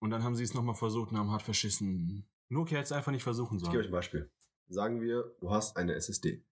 Und 0.00 0.10
dann 0.10 0.22
haben 0.22 0.36
sie 0.36 0.44
es 0.44 0.54
nochmal 0.54 0.74
versucht 0.74 1.10
und 1.10 1.18
haben 1.18 1.30
hart 1.30 1.42
verschissen. 1.42 2.28
Nokia 2.48 2.78
hätte 2.78 2.86
es 2.86 2.92
einfach 2.92 3.12
nicht 3.12 3.22
versuchen 3.22 3.56
Ich 3.58 3.62
gebe 3.64 3.70
euch 3.70 3.74
sollen. 3.84 3.86
ein 3.86 3.92
Beispiel. 3.92 4.30
Sagen 4.68 5.00
wir, 5.00 5.34
du 5.40 5.50
hast 5.50 5.76
eine 5.76 5.94
SSD. 5.94 6.44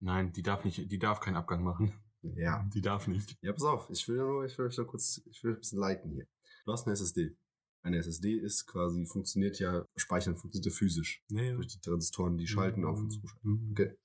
Nein, 0.00 0.32
die 0.32 0.42
darf 0.42 0.64
nicht, 0.64 0.90
die 0.90 0.98
darf 0.98 1.20
keinen 1.20 1.36
Abgang 1.36 1.62
machen. 1.62 1.92
Ja. 2.22 2.64
Die 2.74 2.80
darf 2.80 3.06
nicht. 3.06 3.36
Ja, 3.42 3.52
pass 3.52 3.62
auf. 3.64 3.88
Ich 3.90 4.06
will 4.08 4.16
ja 4.16 4.24
nur, 4.24 4.44
ich 4.44 4.56
will 4.58 4.66
euch 4.66 4.76
da 4.76 4.84
kurz, 4.84 5.20
ich 5.26 5.42
will 5.44 5.52
ein 5.54 5.58
bisschen 5.58 5.78
leiten 5.78 6.10
hier. 6.10 6.26
Du 6.64 6.72
hast 6.72 6.86
eine 6.86 6.92
SSD. 6.94 7.36
Eine 7.82 7.98
SSD 7.98 8.34
ist 8.38 8.66
quasi, 8.66 9.06
funktioniert 9.06 9.58
ja, 9.60 9.86
Speichern 9.96 10.36
funktioniert 10.36 10.66
ja 10.72 10.76
physisch. 10.76 11.22
Nee. 11.28 11.52
Durch 11.54 11.68
die 11.68 11.80
Transistoren, 11.80 12.36
die 12.36 12.46
schalten 12.46 12.84
auf 12.84 12.98
und 12.98 13.10
zu. 13.10 13.20
Mhm. 13.42 13.70
Okay. 13.72 13.96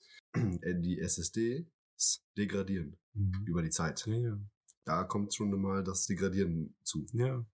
Äh, 0.62 0.80
Die 0.80 1.00
SSD 1.00 1.68
degradieren 2.38 2.98
Mhm. 3.14 3.46
über 3.46 3.62
die 3.62 3.70
Zeit. 3.70 4.06
Ja, 4.08 4.14
ja. 4.16 4.40
Da 4.86 5.04
kommt 5.04 5.34
schon 5.34 5.50
mal 5.62 5.84
das 5.84 6.06
Degradieren 6.08 6.76
zu. 6.84 7.06
Ja. 7.14 7.46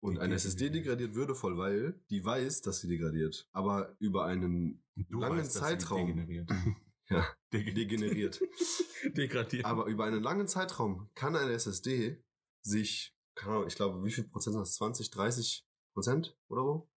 Und 0.00 0.14
Die 0.16 0.20
eine 0.20 0.34
SSD 0.34 0.68
degradiert 0.70 1.14
würdevoll, 1.14 1.56
weil 1.56 2.00
die 2.10 2.24
weiß, 2.24 2.60
dass 2.60 2.80
sie 2.80 2.88
degradiert. 2.88 3.48
Aber 3.52 3.96
über 3.98 4.24
einen 4.26 4.82
Du 4.96 5.18
langen 5.18 5.38
weißt, 5.38 5.52
Zeitraum 5.52 6.06
Degeneriert. 6.06 6.50
Ja. 7.10 7.26
Deg- 7.52 7.74
degeneriert. 7.74 8.40
Degradiert. 9.16 9.64
Aber 9.66 9.86
über 9.86 10.04
einen 10.04 10.22
langen 10.22 10.46
Zeitraum 10.48 11.10
kann 11.14 11.36
eine 11.36 11.52
SSD 11.52 12.22
sich, 12.62 13.13
keine 13.34 13.54
Ahnung, 13.54 13.66
ich 13.66 13.74
glaube, 13.76 14.04
wie 14.04 14.10
viel 14.10 14.24
Prozent 14.24 14.54
sind 14.54 14.60
das? 14.62 14.74
20, 14.74 15.10
30 15.10 15.66
Prozent 15.94 16.36
oder 16.48 16.62
so? 16.62 16.88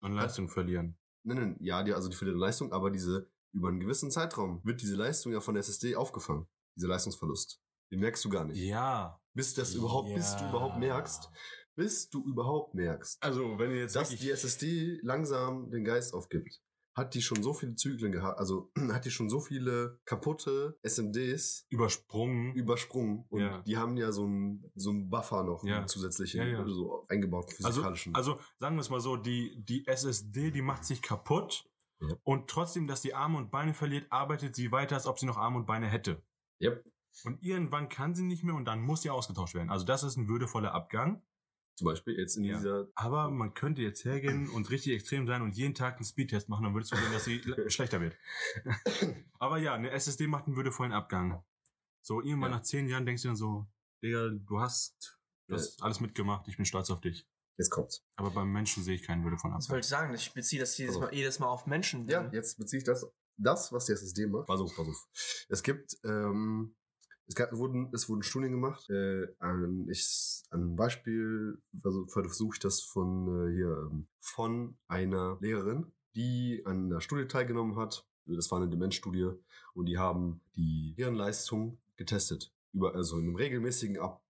An 0.00 0.14
Leistung 0.14 0.48
verlieren. 0.48 0.96
Nein, 1.24 1.36
nein, 1.36 1.56
ja, 1.60 1.82
die, 1.82 1.92
also 1.92 2.08
die 2.08 2.16
verlieren 2.16 2.38
Leistung, 2.40 2.72
aber 2.72 2.90
diese, 2.90 3.30
über 3.52 3.68
einen 3.68 3.80
gewissen 3.80 4.10
Zeitraum 4.10 4.60
wird 4.64 4.80
diese 4.80 4.96
Leistung 4.96 5.32
ja 5.32 5.40
von 5.40 5.54
der 5.54 5.60
SSD 5.60 5.96
aufgefangen. 5.96 6.46
Dieser 6.76 6.88
Leistungsverlust. 6.88 7.60
Den 7.92 8.00
merkst 8.00 8.24
du 8.24 8.30
gar 8.30 8.44
nicht. 8.44 8.58
Ja. 8.58 9.20
Bis 9.34 9.54
das 9.54 9.74
überhaupt, 9.74 10.14
bis 10.14 10.34
du 10.36 10.44
Ja. 10.44 10.50
überhaupt 10.50 10.78
merkst, 10.78 11.28
bis 11.76 12.08
du 12.08 12.24
überhaupt 12.24 12.74
merkst, 12.74 13.22
Also, 13.22 13.58
wenn 13.58 13.70
ihr 13.72 13.78
jetzt 13.80 13.96
dass 13.96 14.08
die 14.10 14.30
SSD 14.30 15.00
langsam 15.02 15.70
den 15.70 15.84
Geist 15.84 16.14
aufgibt. 16.14 16.60
Hat 16.94 17.14
die 17.14 17.22
schon 17.22 17.42
so 17.42 17.54
viele 17.54 17.76
Zyklen 17.76 18.12
gehabt, 18.12 18.38
also 18.38 18.70
hat 18.92 19.04
die 19.04 19.10
schon 19.10 19.30
so 19.30 19.40
viele 19.40 20.00
kaputte 20.04 20.78
SMDs 20.82 21.66
Übersprungen. 21.70 22.54
übersprungen 22.54 23.24
und 23.28 23.40
Ja. 23.40 23.62
die 23.62 23.76
haben 23.76 23.96
ja 23.96 24.12
so 24.12 24.24
einen 24.24 24.70
so 24.74 24.90
einen 24.90 25.08
Buffer 25.08 25.44
noch 25.44 25.64
Ja. 25.64 25.78
einen 25.78 25.88
zusätzlichen 25.88 26.40
Ja, 26.40 26.46
ja. 26.46 26.68
so 26.68 27.06
eingebaut 27.08 27.46
also, 27.58 27.68
physikalischen. 27.68 28.14
also 28.14 28.38
sagen 28.58 28.76
wir 28.76 28.80
es 28.80 28.90
mal 28.90 29.00
so, 29.00 29.16
die, 29.16 29.62
die 29.64 29.86
SSD, 29.86 30.50
die 30.50 30.62
macht 30.62 30.84
sich 30.84 31.00
kaputt 31.02 31.64
Ja. 32.00 32.08
und 32.24 32.48
trotzdem, 32.50 32.86
dass 32.86 33.02
sie 33.02 33.14
Arme 33.14 33.38
und 33.38 33.50
Beine 33.50 33.72
verliert, 33.74 34.06
arbeitet 34.10 34.54
sie 34.56 34.72
weiter, 34.72 34.96
als 34.96 35.06
ob 35.06 35.18
sie 35.18 35.26
noch 35.26 35.36
Arme 35.36 35.58
und 35.58 35.66
Beine 35.66 35.86
hätte. 35.86 36.22
Yep. 36.62 36.84
Und 37.24 37.42
irgendwann 37.42 37.88
kann 37.88 38.14
sie 38.14 38.22
nicht 38.24 38.44
mehr 38.44 38.54
und 38.54 38.64
dann 38.66 38.80
muss 38.80 39.02
sie 39.02 39.10
ausgetauscht 39.10 39.54
werden. 39.54 39.68
Also 39.70 39.84
das 39.84 40.02
ist 40.04 40.16
ein 40.16 40.28
würdevoller 40.28 40.72
Abgang. 40.72 41.22
Zum 41.76 41.86
Beispiel 41.86 42.18
jetzt 42.18 42.36
in 42.36 42.44
Ja. 42.44 42.56
dieser 42.58 42.88
Aber 42.94 43.30
man 43.30 43.54
könnte 43.54 43.80
jetzt 43.82 44.04
hergehen 44.04 44.50
und 44.50 44.68
richtig 44.70 44.92
extrem 44.94 45.26
sein 45.26 45.40
und 45.42 45.56
jeden 45.56 45.74
Tag 45.74 45.96
einen 45.96 46.04
Speedtest 46.04 46.48
machen, 46.48 46.64
dann 46.64 46.74
würdest 46.74 46.92
du 46.92 46.96
sehen, 46.96 47.12
dass 47.12 47.24
sie 47.24 47.38
le- 47.38 47.70
schlechter 47.70 48.00
wird. 48.00 48.16
Aber 49.38 49.58
ja, 49.58 49.74
eine 49.74 49.90
SSD 49.90 50.26
macht 50.26 50.46
einen 50.46 50.56
würdevollen 50.56 50.92
Abgang. 50.92 51.42
So, 52.02 52.20
irgendwann 52.22 52.50
Ja. 52.50 52.56
nach 52.58 52.62
zehn 52.64 52.88
Jahren 52.88 53.06
denkst 53.06 53.22
du 53.22 53.28
dann 53.28 53.36
so, 53.36 53.66
Digga, 54.02 54.28
du 54.30 54.60
hast, 54.60 55.18
du 55.48 55.54
hast 55.54 55.82
alles 55.82 56.00
mitgemacht, 56.00 56.48
ich 56.48 56.56
bin 56.56 56.64
stolz 56.66 56.90
auf 56.90 57.00
dich. 57.00 57.26
jetzt 57.58 57.70
kommt's. 57.70 58.02
Aber 58.16 58.30
beim 58.30 58.50
Menschen 58.50 58.82
sehe 58.82 58.94
ich 58.94 59.02
keinen 59.02 59.22
würdevollen 59.22 59.54
Das 59.54 59.66
Abgang. 59.66 59.74
wollte 59.76 59.84
ich 59.84 59.88
sagen. 59.90 60.14
Ich 60.14 60.32
beziehe 60.32 60.60
das 60.60 60.76
jedes 60.78 60.94
Also. 60.96 61.06
Mal, 61.06 61.14
jedes 61.14 61.38
Mal 61.38 61.48
auf 61.48 61.66
Menschen. 61.66 62.08
Ja, 62.08 62.30
jetzt 62.32 62.58
beziehe 62.58 62.78
ich 62.78 62.84
das 62.84 63.06
das 63.36 63.72
was 63.72 63.86
die 63.86 63.92
SSD 63.92 64.26
macht. 64.26 64.46
Pass 64.46 64.60
auf. 64.60 64.72
Es 65.48 65.62
gibt 65.62 65.96
ähm, 66.04 66.74
es, 67.30 67.36
gab, 67.36 67.56
wurden, 67.56 67.90
es 67.92 68.08
wurden 68.08 68.24
Studien 68.24 68.50
gemacht. 68.50 68.90
Äh, 68.90 69.28
an, 69.38 69.88
ich, 69.88 70.42
an 70.50 70.74
Beispiel 70.74 71.58
versuche 71.80 72.28
versuch 72.28 72.54
ich 72.54 72.60
das 72.60 72.80
von 72.80 73.28
äh, 73.28 73.54
hier 73.54 73.88
ähm, 73.90 74.08
von 74.18 74.76
einer 74.88 75.38
Lehrerin, 75.40 75.92
die 76.16 76.62
an 76.64 76.86
einer 76.86 77.00
Studie 77.00 77.28
teilgenommen 77.28 77.76
hat. 77.76 78.04
Das 78.26 78.50
war 78.50 78.60
eine 78.60 78.68
Demenzstudie 78.68 79.30
und 79.74 79.86
die 79.86 79.96
haben 79.96 80.40
die 80.56 80.92
Hirnleistung 80.96 81.78
getestet 81.96 82.52
über 82.72 82.94
also 82.94 83.18
in 83.18 83.26
einem 83.26 83.36
regelmäßigen 83.36 83.98
Ab, 83.98 84.24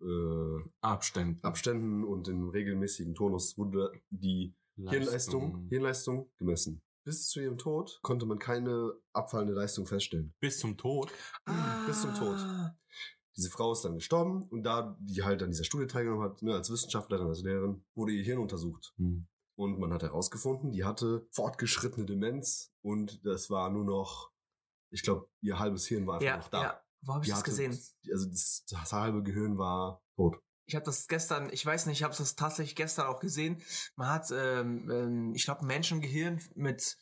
äh, 0.00 0.68
Abständen. 0.80 1.42
Abständen 1.42 2.04
und 2.04 2.28
in 2.28 2.36
einem 2.36 2.48
regelmäßigen 2.50 3.16
Tonus 3.16 3.58
wurde 3.58 3.92
die 4.10 4.54
Hirnleistung, 4.76 5.66
Hirnleistung 5.68 6.30
gemessen. 6.38 6.80
Bis 7.04 7.28
zu 7.28 7.40
ihrem 7.40 7.58
Tod 7.58 7.98
konnte 8.02 8.24
man 8.26 8.38
keine 8.38 8.92
abfallende 9.12 9.52
Leistung 9.52 9.86
feststellen. 9.86 10.34
Bis 10.40 10.58
zum 10.58 10.76
Tod. 10.76 11.12
Bis 11.86 12.00
zum 12.02 12.14
Tod. 12.14 12.36
Ah. 12.38 12.76
Diese 13.36 13.50
Frau 13.50 13.72
ist 13.72 13.82
dann 13.84 13.96
gestorben 13.96 14.44
und 14.48 14.62
da 14.62 14.96
die 15.00 15.22
halt 15.22 15.42
an 15.42 15.50
dieser 15.50 15.64
Studie 15.64 15.86
teilgenommen 15.86 16.24
hat, 16.24 16.40
ne, 16.42 16.54
als 16.54 16.70
Wissenschaftlerin, 16.70 17.26
als 17.26 17.42
Lehrerin, 17.42 17.84
wurde 17.94 18.12
ihr 18.12 18.22
Hirn 18.22 18.38
untersucht. 18.38 18.94
Hm. 18.96 19.26
Und 19.56 19.78
man 19.78 19.92
hat 19.92 20.02
herausgefunden, 20.02 20.70
die 20.72 20.84
hatte 20.84 21.26
fortgeschrittene 21.32 22.06
Demenz 22.06 22.72
und 22.82 23.24
das 23.26 23.50
war 23.50 23.70
nur 23.70 23.84
noch, 23.84 24.30
ich 24.90 25.02
glaube, 25.02 25.28
ihr 25.42 25.58
halbes 25.58 25.86
Hirn 25.86 26.06
war 26.06 26.14
einfach 26.14 26.26
Ja, 26.26 26.36
noch 26.38 26.48
da. 26.48 26.62
ja. 26.62 26.80
Wo 27.02 27.14
habe 27.14 27.24
ich 27.24 27.30
das 27.30 27.40
hatte- 27.40 27.50
gesehen? 27.50 27.78
Also 28.12 28.30
das, 28.30 28.64
das 28.68 28.92
halbe 28.92 29.22
Gehirn 29.22 29.58
war 29.58 30.02
tot. 30.16 30.36
Ich 30.66 30.74
habe 30.74 30.84
das 30.84 31.08
gestern, 31.08 31.50
ich 31.52 31.64
weiß 31.64 31.86
nicht, 31.86 31.98
ich 31.98 32.02
habe 32.02 32.14
das 32.16 32.36
tatsächlich 32.36 32.76
gestern 32.76 33.06
auch 33.06 33.20
gesehen. 33.20 33.60
Man 33.96 34.08
hat, 34.08 34.30
ähm, 34.32 34.90
ähm, 34.90 35.32
ich 35.34 35.44
glaube, 35.44 35.60
ein 35.60 35.66
Menschengehirn 35.66 36.40
mit 36.54 36.96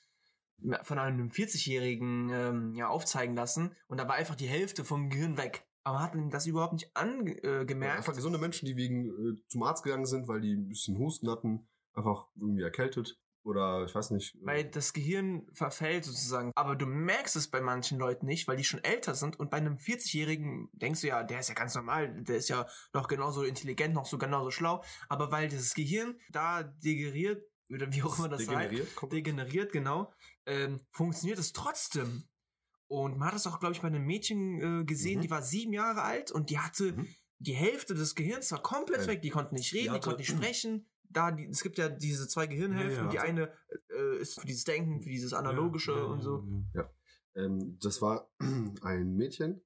von 0.83 0.99
einem 0.99 1.29
40-Jährigen 1.31 2.31
ähm, 2.31 2.75
ja, 2.77 2.89
aufzeigen 2.89 3.35
lassen 3.35 3.75
und 3.89 3.99
da 3.99 4.07
war 4.07 4.15
einfach 4.15 4.37
die 4.37 4.47
Hälfte 4.47 4.85
vom 4.85 5.11
Gehirn 5.11 5.37
weg. 5.37 5.67
Aber 5.83 5.99
man 5.99 6.05
hat 6.05 6.15
ihm 6.15 6.31
das 6.31 6.47
überhaupt 6.47 6.75
nicht 6.75 6.97
angemerkt. 6.97 7.45
Äh, 7.45 7.67
gemerkt. 7.67 7.99
Einfach 7.99 8.15
gesunde 8.15 8.39
Menschen, 8.39 8.67
die 8.67 8.77
wegen 8.77 9.07
äh, 9.07 9.37
zum 9.49 9.65
Arzt 9.65 9.83
gegangen 9.83 10.07
sind, 10.07 10.29
weil 10.29 10.41
die 10.41 10.55
ein 10.55 10.69
bisschen 10.69 10.99
Husten 10.99 11.29
hatten, 11.29 11.67
einfach 11.95 12.29
irgendwie 12.37 12.63
erkältet 12.63 13.19
oder 13.45 13.84
ich 13.84 13.95
weiß 13.95 14.11
nicht. 14.11 14.34
äh, 14.34 14.38
weil 14.43 14.64
das 14.70 14.93
Gehirn 14.93 15.47
verfällt 15.53 16.05
sozusagen. 16.05 16.53
Aber 16.55 16.76
du 16.76 16.86
merkst 16.86 17.36
es 17.36 17.49
bei 17.51 17.61
manchen 17.61 17.99
Leuten 17.99 18.26
nicht, 18.26 18.47
weil 18.49 18.57
die 18.57 18.64
schon 18.64 18.82
älter 18.84 19.14
sind. 19.14 19.38
Und 19.40 19.51
bei 19.51 19.57
einem 19.59 19.76
40-Jährigen 19.76 20.68
denkst 20.72 21.01
du 21.01 21.09
ja, 21.09 21.22
der 21.22 21.40
ist 21.40 21.49
ja 21.49 21.55
ganz 21.55 21.74
normal, 21.74 22.22
der 22.22 22.36
ist 22.36 22.49
ja 22.49 22.66
noch 22.93 23.09
genauso 23.09 23.43
intelligent, 23.43 23.95
noch 23.95 24.07
so 24.07 24.18
genauso 24.18 24.51
schlau. 24.51 24.82
Aber 25.09 25.30
weil 25.30 25.49
das 25.49 25.74
Gehirn 25.74 26.18
da 26.30 26.62
degeneriert, 26.62 27.45
oder 27.72 27.93
wie 27.93 28.03
auch 28.03 28.18
immer 28.18 28.28
das 28.28 28.40
heißt, 28.40 28.51
degeneriert. 28.51 28.95
kommt- 28.97 29.12
degeneriert, 29.12 29.72
genau, 29.72 30.12
ähm, 30.47 30.80
funktioniert 30.90 31.38
es 31.38 31.53
trotzdem. 31.53 32.24
Und 32.86 33.16
man 33.16 33.28
hat 33.28 33.34
das 33.34 33.47
auch, 33.47 33.59
glaube 33.59 33.74
ich, 33.74 33.80
bei 33.80 33.88
einem 33.88 34.05
Mädchen 34.05 34.82
äh, 34.82 34.84
gesehen, 34.84 35.18
Mhm. 35.18 35.22
die 35.22 35.30
war 35.30 35.43
sieben 35.43 35.72
Jahre 35.72 36.03
alt 36.03 36.30
und 36.30 36.51
die 36.51 36.59
hatte 36.59 36.93
Mhm. 36.93 37.09
die 37.38 37.55
Hälfte 37.55 37.95
des 37.95 38.14
Gehirns 38.14 38.53
war 38.53 38.62
komplett 38.62 39.01
Ja. 39.03 39.07
weg. 39.09 39.22
Die 39.22 39.30
konnte 39.30 39.55
nicht 39.55 39.72
reden, 39.72 39.84
die, 39.84 39.90
hatte- 39.90 40.01
konnte 40.11 40.18
nicht 40.20 40.30
sprechen. 40.30 40.88
Da, 41.13 41.31
die, 41.31 41.47
es 41.47 41.63
gibt 41.63 41.79
ja 41.79 41.89
diese 41.89 42.27
zwei 42.29 42.47
Gehirnhälften. 42.47 42.97
Ja, 42.97 43.05
ja. 43.05 43.11
Die 43.11 43.19
eine 43.19 43.53
äh, 43.91 44.19
ist 44.21 44.41
für 44.41 44.47
dieses 44.47 44.65
Denken, 44.65 45.01
für 45.01 45.11
dieses 45.11 45.33
Analogische 45.33 45.93
Ja, 45.93 45.99
ja, 45.99 46.05
und 46.05 46.23
so. 46.23 46.45
ja. 46.75 46.91
Ähm, 47.35 47.79
das 47.81 48.03
war 48.03 48.31
ein 48.83 49.17
Mädchen, 49.17 49.63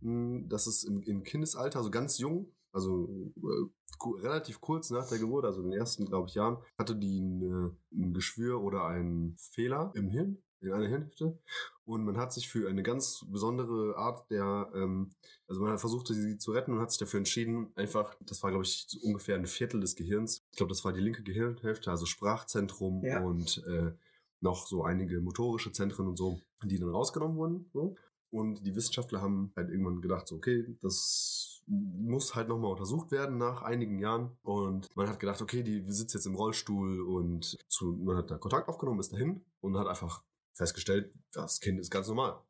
mh, 0.00 0.46
das 0.48 0.66
ist 0.66 0.84
im, 0.84 1.02
im 1.02 1.22
Kindesalter, 1.22 1.78
also 1.78 1.90
ganz 1.90 2.18
jung, 2.18 2.52
also 2.72 3.08
äh, 3.36 4.20
relativ 4.22 4.60
kurz 4.60 4.90
nach 4.90 5.08
der 5.08 5.18
Geburt, 5.18 5.44
also 5.44 5.62
in 5.62 5.70
den 5.70 5.78
ersten, 5.78 6.06
glaube 6.06 6.28
ich, 6.28 6.34
Jahren, 6.34 6.58
hatte 6.78 6.96
die 6.96 7.20
ein, 7.20 7.42
äh, 7.42 7.70
ein 7.94 8.14
Geschwür 8.14 8.60
oder 8.62 8.84
einen 8.86 9.36
Fehler 9.38 9.92
im 9.94 10.08
Hirn, 10.08 10.42
in 10.60 10.72
einer 10.72 10.88
Hirnhälfte. 10.88 11.38
Und 11.86 12.04
man 12.04 12.16
hat 12.16 12.32
sich 12.32 12.48
für 12.48 12.68
eine 12.68 12.82
ganz 12.82 13.26
besondere 13.28 13.96
Art 13.96 14.30
der, 14.30 14.70
ähm, 14.74 15.10
also 15.46 15.60
man 15.60 15.72
hat 15.72 15.80
versucht, 15.80 16.06
sie 16.08 16.38
zu 16.38 16.52
retten 16.52 16.72
und 16.72 16.80
hat 16.80 16.90
sich 16.90 16.98
dafür 16.98 17.18
entschieden, 17.18 17.72
einfach, 17.74 18.16
das 18.20 18.42
war, 18.42 18.50
glaube 18.50 18.64
ich, 18.64 18.86
so 18.88 18.98
ungefähr 19.06 19.36
ein 19.36 19.46
Viertel 19.46 19.80
des 19.80 19.94
Gehirns. 19.94 20.42
Ich 20.50 20.56
glaube, 20.56 20.70
das 20.70 20.84
war 20.84 20.92
die 20.94 21.00
linke 21.00 21.22
Gehirnhälfte, 21.22 21.90
also 21.90 22.06
Sprachzentrum 22.06 23.04
Ja. 23.04 23.20
und 23.22 23.62
äh, 23.66 23.92
noch 24.40 24.66
so 24.66 24.84
einige 24.84 25.20
motorische 25.20 25.72
Zentren 25.72 26.06
und 26.06 26.16
so, 26.16 26.40
die 26.64 26.78
dann 26.78 26.88
rausgenommen 26.90 27.36
wurden. 27.36 27.70
So. 27.72 27.96
Und 28.30 28.66
die 28.66 28.74
Wissenschaftler 28.74 29.20
haben 29.20 29.52
halt 29.54 29.70
irgendwann 29.70 30.00
gedacht, 30.00 30.26
so, 30.26 30.36
okay, 30.36 30.76
das 30.80 31.62
muss 31.66 32.34
halt 32.34 32.48
nochmal 32.48 32.72
untersucht 32.72 33.10
werden 33.10 33.38
nach 33.38 33.62
einigen 33.62 33.98
Jahren. 33.98 34.36
Und 34.42 34.94
man 34.96 35.08
hat 35.08 35.20
gedacht, 35.20 35.40
okay, 35.40 35.62
die 35.62 35.82
sitzt 35.90 36.14
jetzt 36.14 36.26
im 36.26 36.34
Rollstuhl 36.34 37.00
und 37.02 37.56
zu, 37.68 37.92
man 37.92 38.16
hat 38.16 38.30
da 38.30 38.38
Kontakt 38.38 38.68
aufgenommen, 38.68 39.00
ist 39.00 39.12
dahin 39.12 39.44
und 39.60 39.76
hat 39.78 39.86
einfach 39.86 40.22
festgestellt, 40.54 41.12
das 41.32 41.60
Kind 41.60 41.78
ist 41.80 41.90
ganz 41.90 42.08
normal. 42.08 42.40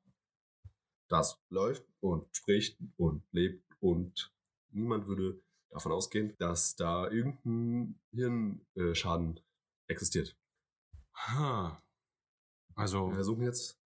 Das 1.09 1.39
läuft 1.51 1.85
und 2.01 2.27
spricht 2.37 2.79
und 2.97 3.23
lebt 3.33 3.65
und 3.81 4.33
niemand 4.71 5.07
würde 5.07 5.41
davon 5.71 5.93
ausgehen, 5.93 6.35
dass 6.39 6.77
da 6.77 7.11
irgendein 7.11 8.01
Hirnschaden 8.13 9.41
existiert. 9.89 10.37
Ha. 11.15 11.83
Also, 12.75 13.09
Wir 13.09 13.15
versuchen 13.17 13.43
jetzt 13.45 13.79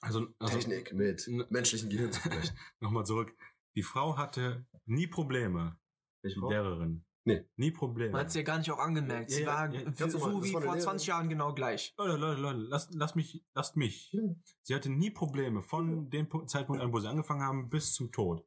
also, 0.00 0.26
also 0.38 0.54
Technik 0.58 0.92
mit 0.92 1.26
menschlichen 1.50 1.88
Gehirn 1.88 2.12
zu 2.12 2.20
sprechen. 2.24 2.56
nochmal 2.80 3.06
zurück. 3.06 3.34
Die 3.74 3.82
Frau 3.82 4.16
hatte 4.18 4.66
nie 4.84 5.06
Probleme. 5.06 5.78
Welche 6.22 6.38
Die? 6.40 6.50
Lehrerin. 6.50 7.04
Nee. 7.26 7.44
Nie 7.56 7.70
Probleme. 7.70 8.12
Man 8.12 8.20
hat 8.22 8.28
es 8.28 8.34
ja 8.34 8.42
gar 8.42 8.58
nicht 8.58 8.70
auch 8.70 8.78
angemerkt. 8.78 9.30
Ja, 9.30 9.36
Sie 9.36 9.42
ja, 9.42 9.48
war 9.48 9.72
ja, 9.72 9.80
so 9.80 9.90
das 9.90 10.14
wie 10.14 10.20
war 10.20 10.30
vor 10.30 10.60
Lehrerin. 10.60 10.80
20 10.80 11.06
Jahren 11.08 11.28
genau 11.28 11.54
gleich. 11.54 11.94
Leute, 11.96 12.16
Leute, 12.16 12.40
Leute, 12.40 12.58
lasst, 12.58 12.94
lasst 12.94 13.16
mich, 13.16 13.44
lasst 13.54 13.76
mich. 13.76 14.12
Ja. 14.12 14.20
Sie 14.62 14.74
hatte 14.74 14.90
nie 14.90 15.10
Probleme 15.10 15.62
von 15.62 16.10
dem 16.10 16.28
Punkt- 16.28 16.50
Zeitpunkt 16.50 16.82
an, 16.82 16.92
wo 16.92 17.00
sie 17.00 17.08
angefangen 17.08 17.42
haben, 17.42 17.70
bis 17.70 17.94
zum 17.94 18.12
Tod. 18.12 18.40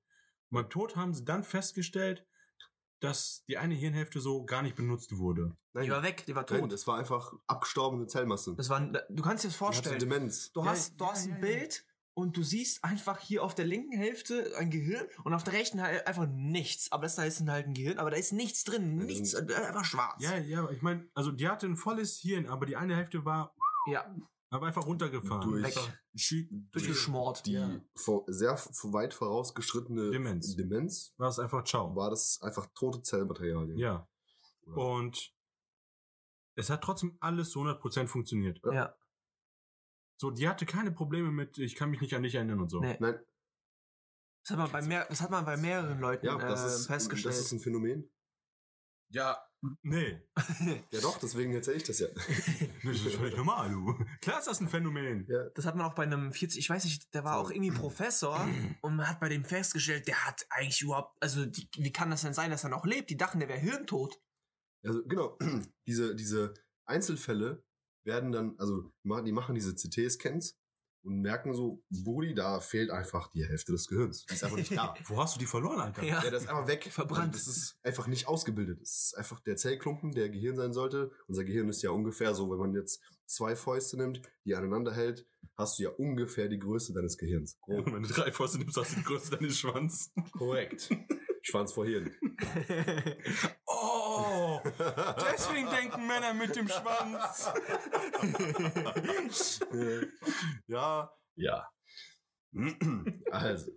Und 0.50 0.56
beim 0.62 0.70
Tod 0.70 0.96
haben 0.96 1.14
sie 1.14 1.26
dann 1.26 1.44
festgestellt, 1.44 2.26
dass 3.00 3.44
die 3.48 3.58
eine 3.58 3.74
Hirnhälfte 3.76 4.20
so 4.20 4.44
gar 4.46 4.62
nicht 4.64 4.76
benutzt 4.76 5.18
wurde. 5.18 5.56
Nein, 5.74 5.86
Die 5.86 5.92
war 5.92 6.04
weg, 6.04 6.26
die 6.28 6.36
war 6.36 6.46
nein, 6.50 6.62
tot. 6.62 6.72
das 6.72 6.88
war 6.88 6.98
einfach 6.98 7.32
abgestorbene 7.46 8.08
Zellmasse. 8.08 8.56
Das 8.56 8.70
war, 8.70 8.80
du 8.82 9.22
kannst 9.24 9.44
dir 9.44 9.50
das 9.50 9.58
Die 9.58 9.64
hatte 9.66 9.74
vorstellen. 9.76 10.00
Demenz. 10.00 10.52
Du 10.52 10.62
Ja, 10.62 10.68
hast, 10.72 11.00
du 11.00 11.06
hast 11.06 11.28
ja, 11.28 11.34
ein 11.36 11.42
ja. 11.44 11.48
Bild 11.48 11.86
und 12.18 12.36
du 12.36 12.42
siehst 12.42 12.84
einfach 12.84 13.20
hier 13.20 13.44
auf 13.44 13.54
der 13.54 13.66
linken 13.66 13.96
Hälfte 13.96 14.54
ein 14.58 14.72
Gehirn 14.72 15.06
und 15.24 15.34
auf 15.36 15.44
der 15.44 15.54
rechten 15.54 15.82
halt 15.82 16.08
einfach 16.08 16.28
nichts. 16.28 16.92
Aber 16.92 17.04
das 17.04 17.16
da 17.16 17.24
ist 17.24 17.40
halt 17.48 17.68
ein 17.68 17.74
Gehirn, 17.76 18.00
aber 18.00 18.10
da 18.10 18.18
ist 18.18 18.34
nichts 18.34 18.64
drin. 18.64 19.00
Ja, 19.00 19.06
Nichts, 19.06 19.32
das 19.34 19.42
äh, 19.50 19.54
einfach 19.54 19.86
schwarz. 19.86 20.24
Ja, 20.24 20.36
ja, 20.38 20.68
ich 20.72 20.82
meine, 20.82 21.08
also 21.14 21.32
die 21.32 21.48
hatte 21.48 21.68
ein 21.68 21.76
volles 21.78 22.18
Hirn, 22.18 22.48
aber 22.48 22.66
die 22.66 22.76
eine 22.76 22.96
Hälfte 22.96 23.24
war 23.24 23.56
ja 23.92 24.14
aber 24.50 24.66
einfach 24.68 24.86
runtergefahren. 24.88 25.48
Durch- 25.62 25.76
schi- 26.18 26.48
durchgeschmort. 26.72 27.46
Die 27.46 27.52
Ja. 27.54 27.82
vor, 27.96 28.24
sehr 28.28 28.54
weit 28.56 29.14
vorausgeschrittene 29.14 30.10
Demenz. 30.10 30.56
Demenz 30.56 31.14
war 31.18 31.30
es 31.30 31.38
einfach 31.38 31.64
ciao. 31.66 31.96
war 31.96 32.10
das 32.10 32.40
einfach 32.42 32.66
tote 32.74 33.02
Zellmaterialien. 33.04 33.78
Ja. 33.78 34.08
Oder- 34.66 34.78
Und 34.78 35.34
es 36.56 36.70
hat 36.72 36.82
trotzdem 36.84 37.18
alles 37.20 37.52
zu 37.52 37.60
100% 37.60 38.08
funktioniert. 38.08 38.60
Ja. 38.72 38.96
So, 40.20 40.32
die 40.32 40.48
hatte 40.48 40.66
keine 40.66 40.92
Probleme 40.92 41.32
mit, 41.32 41.58
ich 41.60 41.76
kann 41.76 41.92
mich 41.92 42.02
nicht 42.02 42.16
an 42.16 42.24
dich 42.24 42.36
erinnern 42.36 42.60
und 42.60 42.70
so. 42.70 42.80
Nee. 42.80 42.98
Nein, 43.00 43.20
Das 44.44 44.52
hat 44.52 44.58
man 44.58 44.72
bei, 44.72 44.82
mehr, 44.82 45.06
das 45.10 45.22
hat 45.22 45.30
man 45.30 45.46
bei 45.46 45.58
mehreren 45.58 46.00
Leuten 46.00 46.26
ja, 46.26 46.38
das, 46.38 46.64
äh, 46.64 46.68
ist, 46.68 46.88
festgestellt. 46.88 47.36
das 47.36 47.42
ist 47.46 47.52
ein 47.52 47.60
Phänomen. 47.60 48.10
Ja, 49.10 49.38
nee. 49.84 50.22
Ja 50.92 51.02
doch, 51.02 51.18
deswegen 51.20 51.54
erzähle 51.54 51.78
ich 51.78 51.84
das 51.84 52.00
ja. 52.00 52.08
Das 52.84 52.96
ist 53.06 53.16
völlig 53.16 53.38
normal, 53.38 53.70
du. 53.70 53.94
Klar 54.22 54.40
ist 54.40 54.48
das 54.48 54.60
ein 54.60 54.68
Phänomen. 54.68 55.26
ja. 55.30 55.50
Das 55.56 55.66
hat 55.66 55.76
man 55.76 55.86
auch 55.86 55.94
bei 55.96 56.04
einem 56.04 56.34
40, 56.34 56.60
ich 56.60 56.70
weiß 56.70 56.84
nicht, 56.84 57.14
der 57.14 57.24
war 57.24 57.38
auch 57.38 57.52
irgendwie 57.52 57.72
Professor 57.72 58.48
und 58.82 58.96
man 58.96 59.08
hat 59.08 59.20
bei 59.20 59.30
dem 59.30 59.46
festgestellt, 59.46 60.08
der 60.08 60.26
hat 60.26 60.46
eigentlich 60.50 60.82
überhaupt, 60.82 61.16
also 61.22 61.46
die, 61.46 61.70
wie 61.78 61.94
kann 61.94 62.10
das 62.10 62.24
denn 62.24 62.34
sein, 62.34 62.50
dass 62.50 62.64
er 62.64 62.70
noch 62.72 62.86
lebt? 62.86 63.10
Die 63.12 63.18
dachten, 63.18 63.40
der 63.40 63.50
wäre 63.50 63.60
hirntot. 63.60 64.20
Also 64.84 65.06
genau, 65.06 65.38
diese, 65.88 66.16
diese 66.16 66.54
Einzelfälle 66.86 67.64
werden 68.08 68.32
dann, 68.32 68.56
also 68.58 68.92
die 69.04 69.32
machen 69.32 69.54
diese 69.54 69.76
CT-Scans 69.76 70.58
und 71.04 71.22
merken 71.22 71.54
so, 71.54 71.84
Brudi, 71.90 72.34
da 72.34 72.60
fehlt 72.60 72.90
einfach 72.90 73.30
die 73.32 73.46
Hälfte 73.46 73.72
des 73.72 73.88
Gehirns. 73.88 74.26
Die 74.26 74.34
ist 74.34 74.44
einfach 74.44 74.58
nicht 74.58 74.76
da. 74.76 74.96
Wo 75.06 75.22
hast 75.22 75.36
du 75.36 75.40
die 75.40 75.46
verloren, 75.46 75.80
Alter? 75.80 76.04
Ja. 76.04 76.24
Ja, 76.24 76.32
das 76.32 76.44
ist 76.44 76.50
einfach 76.50 76.68
weg. 76.68 76.90
Verbrannt. 76.92 77.36
Das 77.36 77.48
ist 77.48 77.78
einfach 77.84 78.08
nicht 78.08 78.28
ausgebildet. 78.28 78.82
Das 78.82 78.90
ist 78.90 79.18
einfach 79.18 79.40
der 79.42 79.56
Zellklumpen, 79.56 80.12
der 80.12 80.30
Gehirn 80.30 80.56
sein 80.56 80.74
sollte. 80.74 81.12
Unser 81.28 81.44
Gehirn 81.44 81.70
ist 81.70 81.84
ja 81.84 81.92
ungefähr 81.92 82.34
so, 82.34 82.50
wenn 82.50 82.58
man 82.58 82.74
jetzt 82.74 83.02
zwei 83.26 83.56
Fäuste 83.56 83.98
nimmt, 83.98 84.22
die 84.46 84.56
aneinander 84.56 84.94
hält, 84.94 85.28
hast 85.56 85.80
du 85.80 85.84
ja 85.84 85.90
ungefähr 85.90 86.50
die 86.50 86.60
Größe 86.60 86.94
deines 86.94 87.18
Gehirns. 87.18 87.58
Grob. 87.62 87.86
Und 87.86 87.94
wenn 87.94 88.04
du 88.04 88.10
drei 88.10 88.32
Fäuste 88.32 88.58
nimmst, 88.58 88.78
hast 88.78 88.92
du 88.92 88.96
die 88.98 89.04
Größe 89.04 89.32
deines 89.32 89.58
Schwanz. 89.58 90.12
Korrekt. 90.32 90.90
Schwanz 91.42 91.72
vor 91.72 91.86
Hirn. 91.86 92.12
Deswegen 95.32 95.70
denken 95.70 96.08
Männer 96.08 96.34
mit 96.34 96.56
dem 96.56 96.68
Schwanz. 96.68 97.52
ja, 100.68 101.12
ja. 101.36 101.70
Also, 103.32 103.72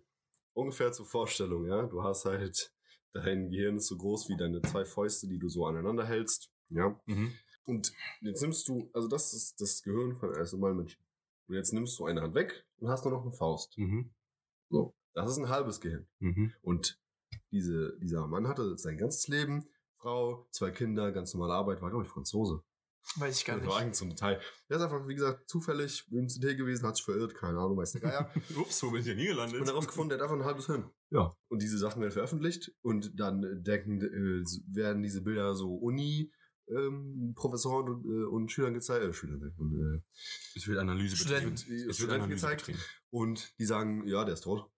ungefähr 0.55 0.93
zur 0.93 1.07
Vorstellung, 1.07 1.67
ja. 1.67 1.87
Du 1.87 2.03
hast 2.03 2.25
halt, 2.25 2.73
dein 3.13 3.51
Gehirn 3.51 3.77
ist 3.77 3.89
so 3.89 3.97
groß 3.97 4.29
wie 4.29 4.37
deine 4.37 4.63
zwei 4.63 4.85
Fäuste, 4.85 5.29
die 5.29 5.39
du 5.39 5.49
so 5.49 5.67
aneinander 5.67 6.05
hältst, 6.05 6.51
ja. 6.69 6.99
Mhm. 7.07 7.33
Und 7.65 7.93
jetzt 8.21 8.43
nimmst 8.43 8.67
du, 8.69 8.91
also 8.93 9.09
das 9.09 9.33
ist 9.33 9.61
das 9.61 9.83
Gehirn 9.83 10.17
von 10.17 10.35
einem 10.35 10.49
normalen 10.53 10.77
Menschen. 10.79 11.01
Und 11.47 11.55
jetzt 11.55 11.73
nimmst 11.73 11.99
du 11.99 12.07
eine 12.07 12.23
Hand 12.23 12.35
weg 12.35 12.65
und 12.79 12.89
hast 12.89 13.05
nur 13.05 13.13
noch 13.13 13.23
eine 13.23 13.33
Faust. 13.33 13.77
Mhm. 13.77 14.13
So. 14.71 14.95
Das 15.15 15.31
ist 15.31 15.39
ein 15.39 15.49
halbes 15.49 15.81
Gehirn. 15.81 16.07
Mhm. 16.21 16.53
Und 16.63 17.01
diese, 17.51 17.99
dieser 18.01 18.27
Mann 18.27 18.49
hatte 18.49 18.77
sein 18.79 18.97
ganzes 18.97 19.29
Leben, 19.29 19.69
Frau, 20.01 20.47
zwei 20.51 20.71
Kinder, 20.71 21.13
ganz 21.13 21.35
normale 21.35 21.55
Arbeit, 21.55 21.83
war, 21.83 21.91
glaube 21.91 22.05
ich, 22.05 22.11
Franzose. 22.11 22.63
Weiß 23.17 23.39
ich 23.39 23.45
gar 23.45 23.57
Das 23.59 23.67
war 23.67 23.75
nicht. 23.77 23.83
eigentlich 23.83 23.97
so 23.99 24.05
ein 24.05 24.11
Detail. 24.11 24.41
Der 24.69 24.77
ist 24.77 24.83
einfach, 24.83 25.07
wie 25.09 25.15
gesagt, 25.15 25.49
zufällig 25.49 26.07
im 26.11 26.27
CT 26.29 26.57
gewesen, 26.57 26.87
hat 26.87 26.97
sich 26.97 27.05
verirrt, 27.05 27.35
keine 27.35 27.59
Ahnung, 27.59 27.77
weiß 27.77 27.93
der 27.93 28.01
Geier. 28.03 28.31
Ups, 28.57 28.83
wo 28.83 28.91
bin 28.91 29.01
ich 29.01 29.07
denn 29.07 29.19
hier 29.19 29.31
gelandet? 29.31 29.61
und 29.61 29.67
herausgefunden, 29.67 30.11
der 30.11 30.19
hat 30.19 30.25
einfach 30.25 30.37
ein 30.43 30.45
halbes 30.47 30.67
Hirn. 30.67 30.91
Ja. 31.11 31.35
Und 31.49 31.63
diese 31.63 31.79
Sachen 31.79 32.01
werden 32.03 32.13
veröffentlicht 32.13 32.73
und 32.83 33.19
dann 33.19 33.63
denken, 33.65 34.01
äh, 34.03 34.45
werden 34.75 35.03
diese 35.03 35.23
Bilder 35.23 35.55
so 35.55 35.75
Uni, 35.75 36.31
ähm, 36.69 37.33
Professoren 37.35 37.89
und, 37.89 38.05
äh, 38.05 38.27
und 38.27 38.53
Schülern 38.53 38.75
gezeigt, 38.75 39.05
äh, 39.05 39.13
Schülern, 39.13 39.43
äh, 39.43 39.61
und, 39.61 39.75
äh, 39.75 40.03
Es 40.55 40.69
wird 40.69 40.79
Analyse 40.79 41.17
betrieben. 41.17 41.55
Es 41.55 41.69
wird 41.69 41.95
Studenten 41.95 42.23
Analyse 42.25 42.35
gezeigt 42.47 42.67
betrieben. 42.67 42.79
und 43.11 43.59
die 43.59 43.65
sagen, 43.65 44.07
ja, 44.07 44.25
der 44.25 44.35
ist 44.35 44.43
tot. 44.43 44.71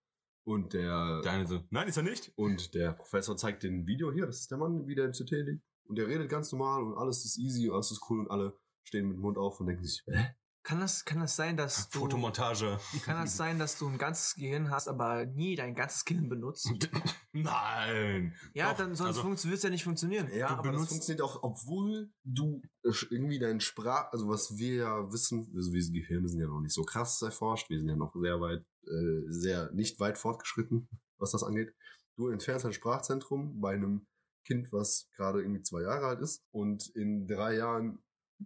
Und 0.45 0.73
der, 0.73 1.21
Der 1.21 1.31
eine 1.31 1.47
so, 1.47 1.61
nein, 1.69 1.87
ist 1.87 1.97
er 1.97 2.03
nicht. 2.03 2.31
und 2.35 2.73
der 2.73 2.91
Professor 2.93 3.37
zeigt 3.37 3.63
den 3.63 3.87
Video 3.87 4.11
hier, 4.11 4.25
das 4.25 4.41
ist 4.41 4.51
der 4.51 4.57
Mann, 4.57 4.87
wie 4.87 4.95
der 4.95 5.05
im 5.05 5.11
CT 5.11 5.31
liegt. 5.31 5.63
Und 5.85 5.97
der 5.97 6.07
redet 6.07 6.29
ganz 6.29 6.51
normal 6.51 6.83
und 6.83 6.97
alles 6.97 7.23
ist 7.25 7.37
easy, 7.37 7.69
alles 7.71 7.91
ist 7.91 8.01
cool 8.09 8.19
und 8.19 8.29
alle 8.31 8.57
stehen 8.83 9.07
mit 9.07 9.15
dem 9.17 9.21
Mund 9.21 9.37
auf 9.37 9.59
und 9.59 9.67
denken 9.67 9.83
sich, 9.85 10.03
hä? 10.05 10.35
Kann 10.63 10.79
das, 10.79 11.03
kann 11.03 11.19
das 11.19 11.35
sein, 11.35 11.57
dass 11.57 11.89
du, 11.89 11.99
Fotomontage. 11.99 12.79
kann 13.03 13.21
das 13.21 13.35
sein, 13.35 13.59
dass 13.59 13.77
du 13.77 13.87
ein 13.89 13.97
ganzes 13.97 14.35
Gehirn 14.35 14.71
hast, 14.71 14.87
aber 14.87 15.25
nie 15.25 15.55
dein 15.57 15.75
ganzes 15.75 16.05
Gehirn 16.05 16.29
benutzt? 16.29 16.69
Nein. 17.33 18.33
Ja, 18.53 18.69
Doch, 18.71 18.77
dann 18.77 18.95
sonst 18.95 19.17
also- 19.17 19.21
funktio- 19.23 19.49
wird's 19.49 19.63
ja 19.63 19.69
nicht 19.69 19.83
funktionieren. 19.83 20.29
Ja, 20.33 20.47
Du 20.47 20.53
aber 20.53 20.63
das 20.63 20.71
benutzt- 20.75 20.89
funktioniert 20.91 21.21
auch, 21.21 21.43
obwohl 21.43 22.09
du 22.23 22.61
äh, 22.83 22.91
irgendwie 23.09 23.39
dein 23.39 23.59
Sprach, 23.59 24.11
also 24.11 24.29
was 24.29 24.57
wir 24.57 24.75
ja 24.75 25.11
wissen, 25.11 25.51
also 25.55 25.73
wir 25.73 25.81
Gehirne 25.91 26.27
sind 26.29 26.39
ja 26.39 26.47
noch 26.47 26.61
nicht 26.61 26.73
so 26.73 26.83
krass 26.83 27.21
erforscht, 27.21 27.69
wir 27.69 27.79
sind 27.79 27.89
ja 27.89 27.95
noch 27.95 28.13
sehr 28.15 28.39
weit, 28.39 28.65
äh, 28.87 29.21
sehr 29.27 29.71
nicht 29.73 29.99
weit 29.99 30.17
fortgeschritten, 30.17 30.87
was 31.17 31.31
das 31.31 31.43
angeht. 31.43 31.73
Du 32.15 32.29
entfernst 32.29 32.65
ein 32.65 32.73
Sprachzentrum 32.73 33.59
bei 33.59 33.73
einem 33.73 34.07
Kind, 34.45 34.71
was 34.71 35.09
gerade 35.15 35.41
irgendwie 35.41 35.63
zwei 35.63 35.81
Jahre 35.81 36.05
alt 36.07 36.21
ist 36.21 36.43
und 36.51 36.87
in 36.95 37.27
drei 37.27 37.55
Jahren 37.57 37.99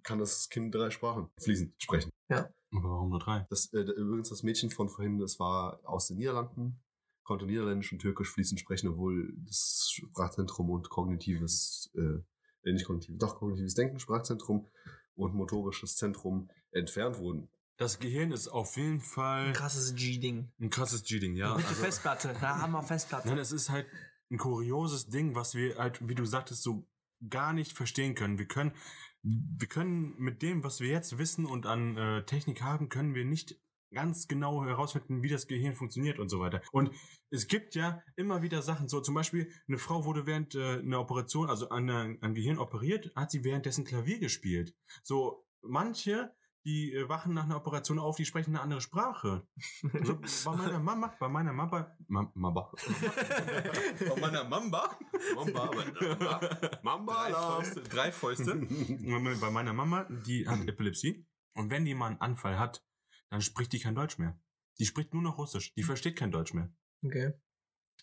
kann 0.03 0.19
das 0.19 0.49
Kind 0.49 0.73
drei 0.73 0.89
Sprachen 0.89 1.29
fließend 1.41 1.73
sprechen. 1.81 2.11
Aber 2.29 2.49
warum 2.89 3.09
nur 3.09 3.19
drei? 3.19 3.45
Das, 3.49 3.71
äh, 3.73 3.79
übrigens 3.79 4.29
das 4.29 4.43
Mädchen 4.43 4.69
von 4.69 4.89
vorhin, 4.89 5.19
das 5.19 5.39
war 5.39 5.79
aus 5.83 6.07
den 6.07 6.17
Niederlanden, 6.17 6.79
konnte 7.23 7.45
Niederländisch 7.45 7.91
und 7.93 7.99
Türkisch 7.99 8.29
fließend 8.31 8.59
sprechen, 8.59 8.89
obwohl 8.89 9.33
das 9.45 9.89
Sprachzentrum 9.91 10.69
und 10.69 10.89
kognitives, 10.89 11.89
äh, 11.95 12.01
äh, 12.69 12.73
nicht 12.73 12.85
kognitives, 12.85 13.19
doch 13.19 13.37
kognitives 13.37 13.73
Denken, 13.73 13.99
Sprachzentrum 13.99 14.67
und 15.15 15.33
motorisches 15.33 15.95
Zentrum 15.95 16.49
entfernt 16.71 17.17
wurden. 17.19 17.49
Das 17.77 17.99
Gehirn 17.99 18.31
ist 18.31 18.47
auf 18.47 18.75
jeden 18.75 18.99
Fall 19.01 19.47
Ein 19.47 19.53
krasses 19.53 19.95
G-Ding. 19.95 20.51
ein 20.59 20.69
krasses 20.69 21.03
G-Ding, 21.03 21.35
ja. 21.35 21.53
Gute 21.55 21.67
Also- 21.67 21.83
Festplatte. 21.83 22.35
Da 22.41 22.59
haben 22.59 22.71
wir 22.73 22.83
Festplatte. 22.83 23.27
Nein, 23.29 23.37
es 23.37 23.51
ist 23.51 23.69
halt 23.69 23.85
ein 24.29 24.37
kurioses 24.37 25.07
Ding, 25.07 25.35
was 25.35 25.55
wir 25.55 25.77
halt, 25.77 26.05
wie 26.07 26.15
du 26.15 26.25
sagtest, 26.25 26.63
so 26.63 26.85
gar 27.29 27.53
nicht 27.53 27.73
verstehen 27.73 28.13
können. 28.15 28.37
Wir 28.39 28.47
können, 28.47 28.73
wir 29.23 29.67
können 29.67 30.15
mit 30.17 30.41
dem, 30.41 30.63
was 30.63 30.79
wir 30.79 30.89
jetzt 30.89 31.17
wissen 31.17 31.45
und 31.45 31.65
an 31.65 31.97
äh, 31.97 32.25
Technik 32.25 32.61
haben, 32.61 32.89
können 32.89 33.13
wir 33.15 33.25
nicht 33.25 33.59
ganz 33.93 34.27
genau 34.27 34.65
herausfinden, 34.65 35.23
wie 35.23 35.29
das 35.29 35.47
Gehirn 35.47 35.73
funktioniert 35.73 36.19
und 36.19 36.27
so 36.29 36.39
weiter. 36.39 36.61
Und 36.71 36.91
es 37.29 37.47
gibt 37.47 37.73
ja 37.73 38.01
immer 38.17 38.41
wieder 38.41 38.61
Sachen, 38.61 38.89
so 38.89 38.99
zum 38.99 39.15
Beispiel, 39.15 39.49
eine 39.67 39.77
Frau 39.77 40.03
wurde 40.05 40.25
während 40.25 40.55
äh, 40.55 40.79
einer 40.79 40.99
Operation, 40.99 41.49
also 41.49 41.69
an, 41.69 41.89
einer- 41.89 42.17
an 42.21 42.33
Gehirn 42.33 42.57
operiert, 42.57 43.11
hat 43.15 43.31
sie 43.31 43.43
währenddessen 43.45 43.85
Klavier 43.85 44.19
gespielt. 44.19 44.75
So, 45.03 45.45
manche, 45.61 46.33
die 46.65 46.93
äh, 46.93 47.07
wachen 47.07 47.33
nach 47.33 47.45
einer 47.45 47.57
Operation 47.57 47.99
auf, 47.99 48.15
die 48.15 48.25
sprechen 48.25 48.51
eine 48.51 48.61
andere 48.61 48.81
Sprache. 48.81 49.47
Also, 49.93 50.19
bei 50.45 50.55
meiner 50.55 50.79
Mama, 50.79 51.15
bei 51.19 51.27
meiner 51.27 51.53
Mama, 51.53 51.95
Ma, 52.07 52.31
Mama. 52.33 52.71
bei 53.99 54.19
meiner 54.19 54.43
Mamba. 54.43 54.97
Mamba, 55.35 55.71
Mamba, 56.83 57.29
drei 57.29 57.33
Fäuste. 57.33 57.81
Drei 57.83 58.11
Fäuste. 58.11 58.55
bei 59.41 59.51
meiner 59.51 59.73
Mama, 59.73 60.05
die 60.25 60.47
hat 60.47 60.67
Epilepsie. 60.67 61.25
Und 61.53 61.69
wenn 61.69 61.85
die 61.85 61.95
mal 61.95 62.07
einen 62.07 62.21
Anfall 62.21 62.59
hat, 62.59 62.85
dann 63.29 63.41
spricht 63.41 63.73
die 63.73 63.79
kein 63.79 63.95
Deutsch 63.95 64.17
mehr. 64.17 64.39
Die 64.79 64.85
spricht 64.85 65.13
nur 65.13 65.23
noch 65.23 65.37
Russisch. 65.37 65.73
Die 65.73 65.83
versteht 65.83 66.15
kein 66.15 66.31
Deutsch 66.31 66.53
mehr. 66.53 66.71
Okay. 67.03 67.33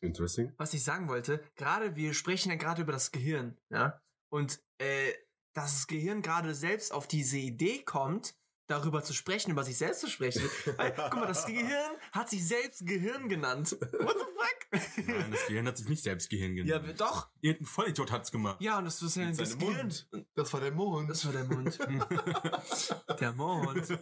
Interesting. 0.01 0.53
Was 0.57 0.75
ich 0.75 0.83
sagen 0.83 1.09
wollte, 1.09 1.43
gerade 1.57 1.97
wir 1.97 2.15
sprechen 2.15 2.51
ja 2.51 2.57
gerade 2.57 2.83
über 2.83 2.93
das 2.93 3.13
Gehirn, 3.13 3.57
ja. 3.71 4.01
Und 4.29 4.61
äh, 4.79 5.13
dass 5.55 5.73
das 5.73 5.87
Gehirn 5.87 6.21
gerade 6.21 6.55
selbst 6.55 6.93
auf 6.93 7.07
diese 7.07 7.39
Idee 7.39 7.83
kommt, 7.85 8.35
darüber 8.67 9.03
zu 9.03 9.13
sprechen, 9.13 9.51
über 9.51 9.63
sich 9.65 9.77
selbst 9.77 10.01
zu 10.01 10.09
sprechen. 10.09 10.49
Ey, 10.79 10.93
Guck 10.97 11.15
mal, 11.15 11.27
das 11.27 11.47
Gehirn 11.47 11.93
hat 12.13 12.31
sich 12.31 12.47
selbst 12.47 12.87
Gehirn 12.87 13.29
genannt. 13.29 13.73
What 13.81 14.17
the 14.19 14.81
fuck? 14.81 15.07
Nein, 15.07 15.31
das 15.31 15.47
Gehirn 15.47 15.67
hat 15.67 15.77
sich 15.77 15.89
nicht 15.89 16.03
selbst 16.03 16.31
Gehirn 16.31 16.57
ja, 16.57 16.79
genannt. 16.79 17.01
doch. 17.01 17.29
Irgendein 17.41 17.67
Vollidiot 17.67 18.11
hat's 18.11 18.33
gemacht. 18.33 18.61
Ja, 18.61 18.79
und 18.79 18.85
das 18.85 19.01
ist 19.03 19.17
ja 19.17 19.31
das 19.31 19.59
Gehirn. 19.59 19.77
Mund. 19.77 20.09
Das 20.35 20.53
war 20.53 20.61
der 20.61 20.73
Mond. 20.73 21.11
Das 21.11 21.25
war 21.27 21.33
der 21.33 21.45
Mund. 21.45 21.79
der 23.21 23.33
Mond. 23.33 23.99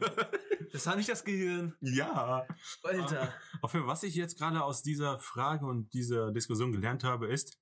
Das 0.72 0.86
war 0.86 0.96
nicht 0.96 1.08
das 1.08 1.24
Gehirn. 1.24 1.74
ja. 1.80 2.46
Alter. 2.82 3.34
Auf 3.60 3.72
jeden 3.74 3.84
Fall, 3.84 3.92
was 3.92 4.02
ich 4.02 4.14
jetzt 4.14 4.38
gerade 4.38 4.62
aus 4.62 4.82
dieser 4.82 5.18
Frage 5.18 5.66
und 5.66 5.92
dieser 5.92 6.32
Diskussion 6.32 6.72
gelernt 6.72 7.04
habe, 7.04 7.26
ist, 7.26 7.58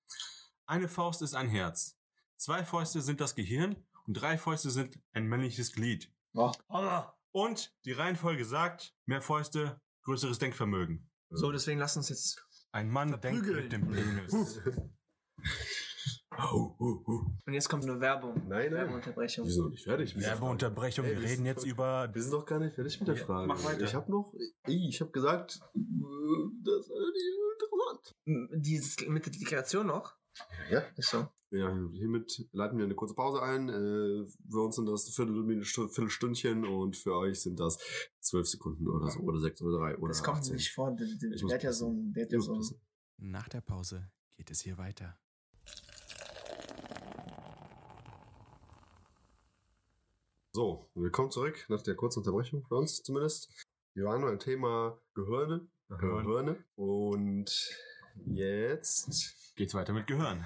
eine 0.67 0.89
Faust 0.89 1.23
ist 1.23 1.35
ein 1.35 1.49
Herz. 1.49 1.97
Zwei 2.37 2.65
Fäuste 2.65 3.01
sind 3.01 3.21
das 3.21 3.35
Gehirn 3.35 3.77
und 4.07 4.15
drei 4.15 4.39
Fäuste 4.39 4.71
sind 4.71 4.99
ein 5.13 5.27
männliches 5.27 5.73
Glied. 5.73 6.13
Und 7.33 7.75
die 7.85 7.93
Reihenfolge 7.93 8.45
sagt, 8.45 8.95
mehr 9.07 9.23
Fäuste, 9.23 9.81
größeres 10.05 10.39
Denkvermögen. 10.39 11.09
So, 11.31 11.53
deswegen 11.53 11.79
lass 11.79 11.97
uns 11.97 12.09
jetzt. 12.09 12.45
Ein 12.73 12.89
Mann 12.91 13.21
denkt 13.21 13.45
Verprügeln. 13.47 13.63
mit 13.65 13.73
dem 13.73 13.89
Penis. 13.89 14.61
Und 16.33 17.53
jetzt 17.53 17.69
kommt 17.69 17.85
eine 17.85 18.01
Werbung. 18.01 18.35
Nein, 18.49 18.71
nein. 18.71 18.73
Werbeunterbrechung. 18.73 19.45
Wir 19.45 19.53
sind 19.53 19.65
noch 19.65 19.71
nicht 19.71 19.85
fertig. 19.85 20.17
Werbeunterbrechung, 20.17 21.05
Ey, 21.05 21.11
wir 21.13 21.23
wir 21.23 21.29
reden 21.29 21.45
jetzt 21.45 21.65
über... 21.65 22.09
Wir 22.13 22.23
sind 22.23 22.33
doch 22.33 22.47
gar 22.47 22.59
nicht 22.61 22.75
fertig 22.75 22.99
mit 23.01 23.09
der 23.09 23.17
Frage. 23.17 23.47
mach 23.47 23.63
weiter. 23.65 23.83
Ich 23.83 23.95
habe 23.95 24.11
noch, 24.11 24.33
ich 24.67 25.01
habe 25.01 25.11
gesagt, 25.11 25.61
äh, 25.75 25.79
das 26.65 26.87
ist 26.87 26.93
interessant. 27.53 28.17
Dieses 28.65 29.07
mit 29.09 29.27
der 29.27 29.33
Deklaration 29.33 29.89
noch? 29.89 30.17
Ja. 30.71 30.81
Ist 30.97 31.11
so. 31.11 31.29
Ja, 31.53 31.77
hiermit 31.93 32.47
leiten 32.53 32.79
wir 32.79 32.85
eine 32.85 32.95
kurze 32.95 33.15
Pause 33.15 33.43
ein. 33.43 33.69
Äh, 33.69 34.25
für 34.49 34.61
uns 34.61 34.77
sind 34.77 34.87
das 34.87 35.09
Viertelstündchen 35.09 36.65
und 36.65 36.97
für 36.97 37.17
euch 37.17 37.41
sind 37.41 37.59
das 37.59 37.79
zwölf 38.21 38.47
Sekunden 38.47 38.87
oder 38.87 39.11
so, 39.11 39.19
oder 39.21 39.41
sechs 39.41 39.61
oder 39.61 39.79
drei 39.79 39.97
oder 39.99 40.09
das 40.09 40.23
kommt 40.23 40.39
18. 40.39 40.55
nicht 40.55 40.73
vor. 40.73 40.97
Ich 40.97 41.53
hat 41.53 41.63
ja 41.65 41.73
so 41.73 41.91
ein. 41.91 42.15
Ja 42.17 42.41
so 42.41 42.55
ein. 42.55 42.63
Nach 43.19 43.49
der 43.49 43.63
Pause 43.63 44.13
geht 44.37 44.51
es 44.53 44.61
hier 44.61 44.79
weiter. 44.79 45.19
So, 50.53 50.89
willkommen 50.95 51.33
zurück 51.33 51.65
nach 51.69 51.83
der 51.83 51.97
kurzen 51.97 52.21
Unterbrechung 52.21 52.65
für 52.65 52.77
uns 52.77 53.03
zumindest. 53.03 53.49
Wir 53.95 54.05
waren 54.05 54.23
beim 54.23 54.39
Thema 54.39 55.01
Gehirne. 55.15 55.69
Gehirn. 55.89 56.25
Gehirne. 56.25 56.65
Und 56.77 57.71
jetzt 58.27 59.37
Geht's 59.57 59.75
weiter 59.75 59.93
mit 59.93 60.07
Gehirn. 60.07 60.45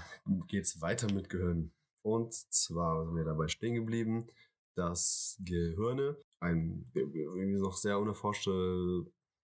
geht's 0.48 0.80
weiter 0.80 1.12
mit 1.12 1.28
Gehirn. 1.28 1.72
Und 2.02 2.32
zwar 2.34 3.04
sind 3.06 3.16
wir 3.16 3.24
dabei 3.24 3.48
stehen 3.48 3.74
geblieben, 3.74 4.28
dass 4.76 5.38
Gehirne 5.44 6.16
ein 6.40 6.90
irgendwie 6.94 7.60
noch 7.60 7.76
sehr 7.76 7.98
unerforschte 7.98 9.06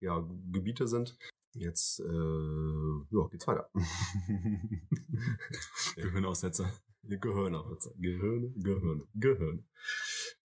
ja, 0.01 0.19
Gebiete 0.51 0.87
sind. 0.87 1.17
Jetzt 1.53 1.99
äh, 1.99 2.03
ja, 2.05 3.27
geht's 3.29 3.47
weiter. 3.47 3.69
Gehirnaussetzer. 5.95 6.71
Gehirne, 7.03 7.63
Gehirne, 7.97 8.51
Gehirne, 8.55 9.07
Gehirne. 9.15 9.63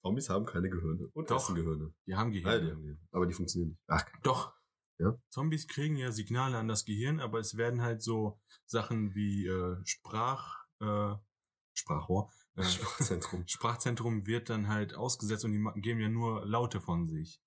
Zombies 0.02 0.30
haben 0.30 0.46
keine 0.46 0.70
Gehirne. 0.70 1.08
Und 1.12 1.30
Doch. 1.30 1.42
essen 1.42 1.56
Gehirne. 1.56 1.92
Die 2.06 2.14
haben 2.14 2.32
Ja, 2.32 2.40
Gehirn. 2.40 2.64
die 2.64 2.70
haben 2.70 2.82
Gehirne. 2.82 3.00
Aber 3.10 3.26
die 3.26 3.34
funktionieren 3.34 3.70
nicht. 3.70 3.80
Ach, 3.86 4.04
Doch. 4.22 4.54
Ja? 4.98 5.18
Zombies 5.30 5.66
kriegen 5.66 5.96
ja 5.96 6.12
Signale 6.12 6.58
an 6.58 6.68
das 6.68 6.84
Gehirn, 6.84 7.20
aber 7.20 7.40
es 7.40 7.56
werden 7.56 7.82
halt 7.82 8.02
so 8.02 8.40
Sachen 8.66 9.14
wie 9.14 9.46
äh, 9.46 9.76
Sprach, 9.84 10.64
äh, 10.80 11.14
Sprachrohr, 11.72 12.30
äh, 12.56 12.62
Sprachzentrum. 12.64 13.44
Sprachzentrum 13.48 14.26
wird 14.26 14.50
dann 14.50 14.68
halt 14.68 14.94
ausgesetzt 14.94 15.44
und 15.44 15.52
die 15.52 15.80
geben 15.80 16.00
ja 16.00 16.08
nur 16.08 16.46
Laute 16.46 16.80
von 16.80 17.06
sich. 17.06 17.40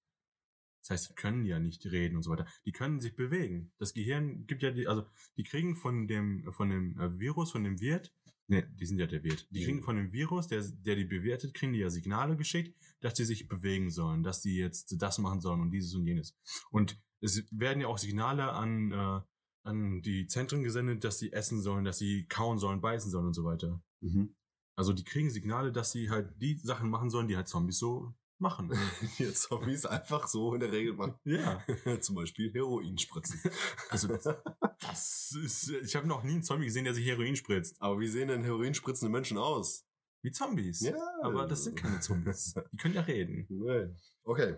Das 0.81 0.91
heißt, 0.91 1.09
die 1.09 1.15
können 1.15 1.45
ja 1.45 1.59
nicht 1.59 1.85
reden 1.85 2.15
und 2.15 2.23
so 2.23 2.31
weiter. 2.31 2.47
Die 2.65 2.71
können 2.71 3.01
sich 3.01 3.15
bewegen. 3.15 3.73
Das 3.77 3.93
Gehirn 3.93 4.45
gibt 4.47 4.63
ja 4.63 4.71
die, 4.71 4.87
also 4.87 5.05
die 5.35 5.43
kriegen 5.43 5.75
von 5.75 6.07
dem, 6.07 6.49
von 6.53 6.69
dem 6.69 6.97
äh, 6.99 7.19
Virus, 7.19 7.51
von 7.51 7.63
dem 7.63 7.81
Wirt, 7.81 8.13
ne, 8.47 8.67
die 8.79 8.85
sind 8.85 8.99
ja 8.99 9.07
der 9.07 9.23
Wirt. 9.23 9.47
Die 9.51 9.63
kriegen 9.63 9.81
von 9.81 9.95
dem 9.95 10.11
Virus, 10.11 10.47
der, 10.47 10.63
der 10.63 10.95
die 10.95 11.05
bewertet, 11.05 11.53
kriegen 11.53 11.73
die 11.73 11.79
ja 11.79 11.89
Signale 11.89 12.35
geschickt, 12.35 12.75
dass 12.99 13.13
die 13.13 13.25
sich 13.25 13.47
bewegen 13.47 13.89
sollen, 13.89 14.23
dass 14.23 14.41
die 14.41 14.57
jetzt 14.57 15.01
das 15.01 15.17
machen 15.19 15.41
sollen 15.41 15.61
und 15.61 15.71
dieses 15.71 15.93
und 15.95 16.05
jenes. 16.05 16.35
Und 16.71 16.99
es 17.21 17.43
werden 17.51 17.81
ja 17.81 17.87
auch 17.87 17.97
Signale 17.97 18.51
an, 18.51 18.91
äh, 18.91 19.21
an 19.63 20.01
die 20.01 20.27
Zentren 20.27 20.63
gesendet, 20.63 21.03
dass 21.03 21.19
sie 21.19 21.33
essen 21.33 21.61
sollen, 21.61 21.83
dass 21.83 21.97
sie 21.97 22.25
kauen 22.27 22.57
sollen, 22.57 22.81
beißen 22.81 23.11
sollen 23.11 23.27
und 23.27 23.33
so 23.33 23.43
weiter. 23.43 23.81
Mhm. 24.01 24.35
Also 24.75 24.93
die 24.93 25.03
kriegen 25.03 25.29
Signale, 25.29 25.71
dass 25.71 25.91
sie 25.91 26.09
halt 26.09 26.39
die 26.41 26.57
Sachen 26.57 26.89
machen 26.89 27.09
sollen, 27.09 27.27
die 27.27 27.35
halt 27.35 27.47
Zombies 27.47 27.79
so 27.79 28.13
machen. 28.39 28.71
Die 29.19 29.33
Zombies 29.33 29.85
einfach 29.85 30.27
so 30.27 30.53
in 30.53 30.59
der 30.59 30.71
Regel 30.71 30.93
machen. 30.93 31.15
ja. 31.23 31.63
Zum 32.01 32.15
Beispiel 32.15 32.51
Heroin 32.53 32.97
spritzen. 32.97 33.39
Also 33.89 34.07
das 34.07 35.35
ist, 35.43 35.69
ich 35.69 35.95
habe 35.95 36.07
noch 36.07 36.23
nie 36.23 36.33
einen 36.33 36.43
Zombie 36.43 36.65
gesehen, 36.65 36.83
der 36.83 36.93
sich 36.93 37.05
Heroin 37.05 37.35
spritzt. 37.35 37.75
Aber 37.79 37.99
wie 37.99 38.07
sehen 38.07 38.27
denn 38.27 38.43
Heroin 38.43 38.73
spritzende 38.73 39.11
Menschen 39.11 39.37
aus? 39.37 39.85
Wie 40.21 40.31
Zombies. 40.31 40.85
Aber 41.21 41.47
das 41.47 41.63
sind 41.63 41.77
keine 41.77 41.99
Zombies. 41.99 42.55
Die 42.71 42.77
können 42.77 42.95
ja 42.95 43.01
reden. 43.01 43.45
Nein. 43.49 43.97
Okay. 44.23 44.57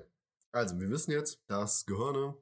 Also, 0.51 0.79
wir 0.79 0.89
wissen 0.89 1.11
jetzt, 1.11 1.41
dass 1.47 1.85
Gehirne 1.85 2.35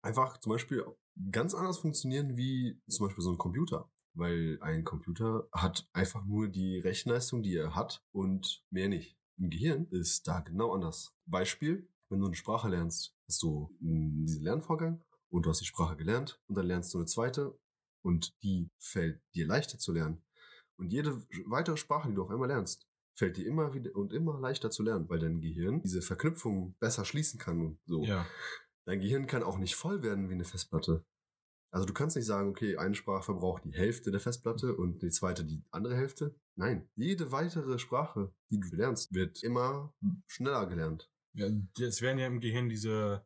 einfach 0.00 0.38
zum 0.38 0.52
Beispiel 0.52 0.84
ganz 1.30 1.54
anders 1.54 1.78
funktionieren 1.78 2.36
wie 2.36 2.80
zum 2.88 3.06
Beispiel 3.06 3.22
so 3.22 3.30
ein 3.30 3.38
Computer. 3.38 3.90
Weil 4.14 4.58
ein 4.62 4.84
Computer 4.84 5.46
hat 5.52 5.86
einfach 5.92 6.24
nur 6.24 6.48
die 6.48 6.78
Rechenleistung, 6.78 7.42
die 7.42 7.56
er 7.56 7.74
hat 7.74 8.02
und 8.12 8.64
mehr 8.70 8.88
nicht. 8.88 9.15
Im 9.38 9.50
Gehirn 9.50 9.86
ist 9.90 10.26
da 10.26 10.40
genau 10.40 10.72
anders. 10.72 11.14
Beispiel, 11.26 11.88
wenn 12.08 12.20
du 12.20 12.26
eine 12.26 12.36
Sprache 12.36 12.68
lernst, 12.68 13.14
hast 13.28 13.42
du 13.42 13.76
diesen 13.80 14.42
Lernvorgang 14.42 15.04
und 15.28 15.44
du 15.44 15.50
hast 15.50 15.60
die 15.60 15.66
Sprache 15.66 15.96
gelernt 15.96 16.40
und 16.46 16.56
dann 16.56 16.66
lernst 16.66 16.94
du 16.94 16.98
eine 16.98 17.06
zweite 17.06 17.58
und 18.02 18.34
die 18.42 18.70
fällt 18.78 19.20
dir 19.34 19.46
leichter 19.46 19.78
zu 19.78 19.92
lernen. 19.92 20.22
Und 20.78 20.92
jede 20.92 21.22
weitere 21.46 21.76
Sprache, 21.76 22.08
die 22.08 22.14
du 22.14 22.22
auf 22.22 22.30
einmal 22.30 22.48
lernst, 22.48 22.86
fällt 23.14 23.36
dir 23.36 23.46
immer 23.46 23.74
wieder 23.74 23.94
und 23.96 24.12
immer 24.12 24.38
leichter 24.38 24.70
zu 24.70 24.82
lernen, 24.82 25.08
weil 25.08 25.18
dein 25.18 25.40
Gehirn 25.40 25.82
diese 25.82 26.02
Verknüpfungen 26.02 26.76
besser 26.78 27.04
schließen 27.04 27.40
kann 27.40 27.60
und 27.60 27.78
so. 27.86 28.04
Ja. 28.04 28.26
Dein 28.84 29.00
Gehirn 29.00 29.26
kann 29.26 29.42
auch 29.42 29.58
nicht 29.58 29.74
voll 29.74 30.02
werden 30.02 30.28
wie 30.28 30.34
eine 30.34 30.44
Festplatte. 30.44 31.04
Also 31.70 31.86
du 31.86 31.92
kannst 31.92 32.16
nicht 32.16 32.26
sagen, 32.26 32.48
okay, 32.48 32.76
eine 32.76 32.94
Sprache 32.94 33.24
verbraucht 33.24 33.64
die 33.64 33.72
Hälfte 33.72 34.10
der 34.10 34.20
Festplatte 34.20 34.74
und 34.76 35.02
die 35.02 35.10
zweite 35.10 35.44
die 35.44 35.62
andere 35.70 35.96
Hälfte. 35.96 36.34
Nein, 36.54 36.88
jede 36.94 37.32
weitere 37.32 37.78
Sprache, 37.78 38.32
die 38.50 38.58
du 38.58 38.74
lernst, 38.74 39.12
wird 39.12 39.42
immer 39.42 39.94
schneller 40.26 40.66
gelernt. 40.66 41.10
ja. 41.34 41.48
Es 41.78 42.00
werden 42.00 42.18
ja 42.18 42.26
im 42.26 42.40
Gehirn 42.40 42.68
diese 42.68 43.22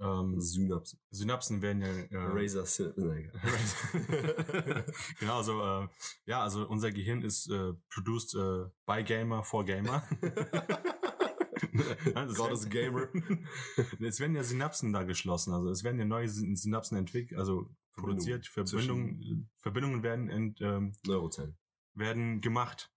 ähm, 0.00 0.40
Synapsen. 0.40 0.98
Synapsen 1.10 1.62
werden 1.62 1.82
ja. 1.82 1.90
Äh, 2.10 2.30
Razer 2.32 2.66
Syn 2.66 2.92
Nein, 2.96 3.30
egal. 3.34 4.84
genau, 5.20 5.36
also 5.38 5.60
äh, 5.60 5.88
ja, 6.26 6.42
also 6.42 6.66
unser 6.66 6.90
Gehirn 6.90 7.22
ist 7.22 7.50
äh, 7.50 7.72
produced 7.90 8.34
äh, 8.34 8.64
by 8.86 9.04
Gamer 9.04 9.44
for 9.44 9.64
Gamer. 9.64 10.02
Nein, 11.70 12.28
das 12.28 12.34
God 12.36 12.46
werden- 12.46 12.54
is 12.54 12.66
a 12.66 12.68
gamer. 12.68 13.08
es 14.00 14.20
werden 14.20 14.34
ja 14.36 14.42
Synapsen 14.42 14.92
da 14.92 15.02
geschlossen, 15.04 15.52
also 15.52 15.70
es 15.70 15.84
werden 15.84 15.98
ja 15.98 16.04
neue 16.04 16.28
Syn- 16.28 16.56
Synapsen 16.56 16.96
entwickelt, 16.98 17.38
also 17.38 17.68
produziert, 17.94 18.46
Verbindungen 18.46 19.50
Verbindungen, 19.58 20.02
werden 20.02 20.28
ent, 20.30 20.60
ähm, 20.60 20.92
Neurozellen. 21.06 21.56
werden 21.94 22.40
gemacht. 22.40 22.90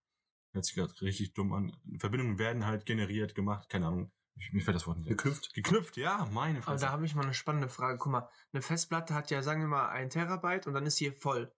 Hört 0.54 0.66
sich 0.66 0.76
gerade 0.76 0.94
richtig 1.02 1.34
dumm 1.34 1.52
an. 1.54 1.76
Verbindungen 2.00 2.40
werden 2.40 2.66
halt 2.66 2.86
generiert, 2.86 3.36
gemacht, 3.36 3.68
keine 3.70 3.88
Ahnung. 3.88 4.12
Ich, 4.38 4.52
mir 4.54 4.62
fällt 4.62 4.76
das 4.76 4.88
Wort 4.88 4.98
nicht. 5.00 5.10
Geknüpft. 5.10 5.54
Geknüpft, 5.54 5.98
ja, 5.98 6.28
meine 6.32 6.58
Aber 6.60 6.66
Fresse. 6.74 6.86
da 6.86 6.92
habe 6.92 7.06
ich 7.06 7.14
mal 7.16 7.24
eine 7.24 7.34
spannende 7.34 7.70
Frage. 7.70 7.98
Guck 7.98 8.12
mal, 8.12 8.30
eine 8.54 8.62
Festplatte 8.62 9.14
hat 9.14 9.32
ja, 9.32 9.42
sagen 9.42 9.62
wir 9.62 9.68
mal, 9.68 9.90
ein 9.90 10.10
Terabyte 10.10 10.68
und 10.68 10.74
dann 10.74 10.86
ist 10.86 10.96
sie 10.98 11.12
voll. 11.12 11.54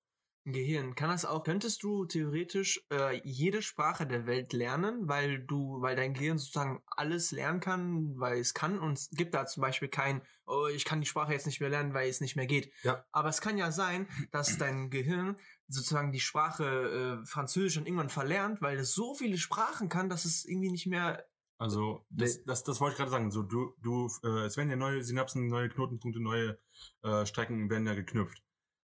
Gehirn. 0.51 0.95
Kann 0.95 1.09
das 1.09 1.25
auch, 1.25 1.43
könntest 1.43 1.83
du 1.83 2.05
theoretisch 2.05 2.85
äh, 2.91 3.19
jede 3.23 3.61
Sprache 3.61 4.07
der 4.07 4.25
Welt 4.25 4.53
lernen, 4.53 5.07
weil 5.07 5.39
du, 5.39 5.81
weil 5.81 5.95
dein 5.95 6.13
Gehirn 6.13 6.37
sozusagen 6.37 6.81
alles 6.87 7.31
lernen 7.31 7.59
kann, 7.59 8.17
weil 8.17 8.39
es 8.39 8.53
kann 8.53 8.79
und 8.79 8.93
es 8.97 9.09
gibt 9.11 9.33
da 9.33 9.45
zum 9.45 9.61
Beispiel 9.61 9.89
kein, 9.89 10.21
oh, 10.45 10.67
ich 10.67 10.85
kann 10.85 11.01
die 11.01 11.07
Sprache 11.07 11.33
jetzt 11.33 11.45
nicht 11.45 11.59
mehr 11.59 11.69
lernen, 11.69 11.93
weil 11.93 12.09
es 12.09 12.21
nicht 12.21 12.35
mehr 12.35 12.47
geht. 12.47 12.71
Ja. 12.83 13.05
Aber 13.11 13.29
es 13.29 13.41
kann 13.41 13.57
ja 13.57 13.71
sein, 13.71 14.07
dass 14.31 14.57
dein 14.57 14.89
Gehirn 14.89 15.35
sozusagen 15.67 16.11
die 16.11 16.21
Sprache 16.21 17.21
äh, 17.21 17.25
Französisch 17.25 17.75
dann 17.75 17.85
irgendwann 17.85 18.09
verlernt, 18.09 18.61
weil 18.61 18.77
es 18.77 18.93
so 18.93 19.13
viele 19.15 19.37
Sprachen 19.37 19.89
kann, 19.89 20.09
dass 20.09 20.25
es 20.25 20.45
irgendwie 20.45 20.71
nicht 20.71 20.87
mehr 20.87 21.25
Also, 21.57 22.05
das, 22.09 22.43
das, 22.45 22.63
das 22.63 22.79
wollte 22.79 22.93
ich 22.93 22.97
gerade 22.97 23.11
sagen. 23.11 23.31
So, 23.31 23.41
du, 23.43 23.73
du, 23.81 24.09
äh, 24.23 24.45
es 24.45 24.55
werden 24.55 24.69
ja 24.69 24.77
neue 24.77 25.03
Synapsen, 25.03 25.47
neue 25.47 25.67
Knotenpunkte, 25.67 26.21
neue 26.21 26.57
äh, 27.03 27.25
Strecken 27.25 27.69
werden 27.69 27.85
ja 27.85 27.95
geknüpft. 27.95 28.41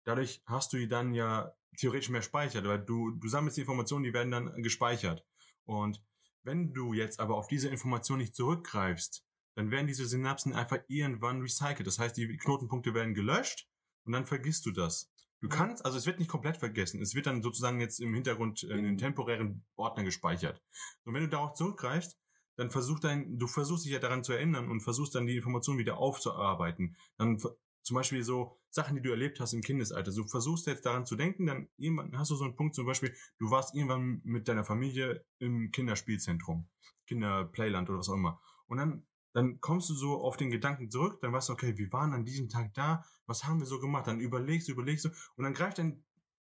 Dadurch 0.04 0.42
hast 0.46 0.72
du 0.72 0.76
die 0.76 0.88
dann 0.88 1.14
ja 1.14 1.52
theoretisch 1.76 2.10
mehr 2.10 2.22
speichert, 2.22 2.66
weil 2.66 2.84
du, 2.84 3.10
du 3.10 3.28
sammelst 3.28 3.56
die 3.56 3.62
Informationen, 3.62 4.04
die 4.04 4.12
werden 4.12 4.30
dann 4.30 4.62
gespeichert. 4.62 5.24
Und 5.64 6.02
wenn 6.42 6.72
du 6.72 6.92
jetzt 6.92 7.20
aber 7.20 7.36
auf 7.36 7.48
diese 7.48 7.68
Information 7.68 8.18
nicht 8.18 8.34
zurückgreifst, 8.34 9.24
dann 9.54 9.70
werden 9.70 9.86
diese 9.86 10.06
Synapsen 10.06 10.52
einfach 10.52 10.78
irgendwann 10.88 11.40
recycelt. 11.40 11.86
Das 11.86 11.98
heißt, 11.98 12.16
die 12.16 12.36
Knotenpunkte 12.36 12.92
werden 12.92 13.14
gelöscht 13.14 13.68
und 14.04 14.12
dann 14.12 14.26
vergisst 14.26 14.66
du 14.66 14.72
das. 14.72 15.10
Du 15.40 15.48
kannst, 15.48 15.84
also 15.84 15.98
es 15.98 16.06
wird 16.06 16.18
nicht 16.18 16.30
komplett 16.30 16.56
vergessen. 16.56 17.02
Es 17.02 17.14
wird 17.14 17.26
dann 17.26 17.42
sozusagen 17.42 17.80
jetzt 17.80 18.00
im 18.00 18.14
Hintergrund 18.14 18.62
in 18.62 18.82
den 18.82 18.98
temporären 18.98 19.64
Ordner 19.76 20.04
gespeichert. 20.04 20.62
Und 21.04 21.14
wenn 21.14 21.22
du 21.22 21.28
darauf 21.28 21.54
zurückgreifst, 21.54 22.18
dann 22.56 22.70
versuch 22.70 23.00
dein, 23.00 23.38
du 23.38 23.46
versuchst 23.46 23.84
dich 23.84 23.92
ja 23.92 23.98
daran 23.98 24.24
zu 24.24 24.32
erinnern 24.32 24.70
und 24.70 24.80
versuchst 24.80 25.14
dann 25.14 25.26
die 25.26 25.36
Informationen 25.36 25.78
wieder 25.78 25.98
aufzuarbeiten. 25.98 26.96
Dann 27.18 27.38
zum 27.84 27.94
Beispiel 27.94 28.24
so 28.24 28.58
Sachen, 28.70 28.96
die 28.96 29.02
du 29.02 29.10
erlebt 29.10 29.38
hast 29.40 29.52
im 29.52 29.60
Kindesalter. 29.60 30.10
Du 30.10 30.26
versuchst 30.26 30.66
jetzt 30.66 30.86
daran 30.86 31.06
zu 31.06 31.16
denken, 31.16 31.46
dann 31.46 31.68
irgendwann 31.76 32.18
hast 32.18 32.30
du 32.30 32.34
so 32.34 32.44
einen 32.44 32.56
Punkt, 32.56 32.74
zum 32.74 32.86
Beispiel, 32.86 33.14
du 33.38 33.50
warst 33.50 33.74
irgendwann 33.74 34.20
mit 34.24 34.48
deiner 34.48 34.64
Familie 34.64 35.24
im 35.38 35.70
Kinderspielzentrum, 35.70 36.66
Kinderplayland 37.06 37.88
oder 37.90 37.98
was 37.98 38.08
auch 38.08 38.14
immer. 38.14 38.40
Und 38.66 38.78
dann, 38.78 39.06
dann 39.34 39.60
kommst 39.60 39.90
du 39.90 39.94
so 39.94 40.20
auf 40.22 40.36
den 40.36 40.50
Gedanken 40.50 40.90
zurück, 40.90 41.20
dann 41.20 41.32
weißt 41.32 41.50
du, 41.50 41.52
okay, 41.52 41.76
wir 41.76 41.92
waren 41.92 42.12
an 42.12 42.24
diesem 42.24 42.48
Tag 42.48 42.72
da, 42.74 43.04
was 43.26 43.44
haben 43.44 43.60
wir 43.60 43.66
so 43.66 43.78
gemacht? 43.78 44.06
Dann 44.06 44.18
überlegst 44.18 44.68
du, 44.68 44.72
überlegst 44.72 45.04
du 45.04 45.10
und 45.36 45.44
dann 45.44 45.54
greift 45.54 45.78
dein 45.78 46.02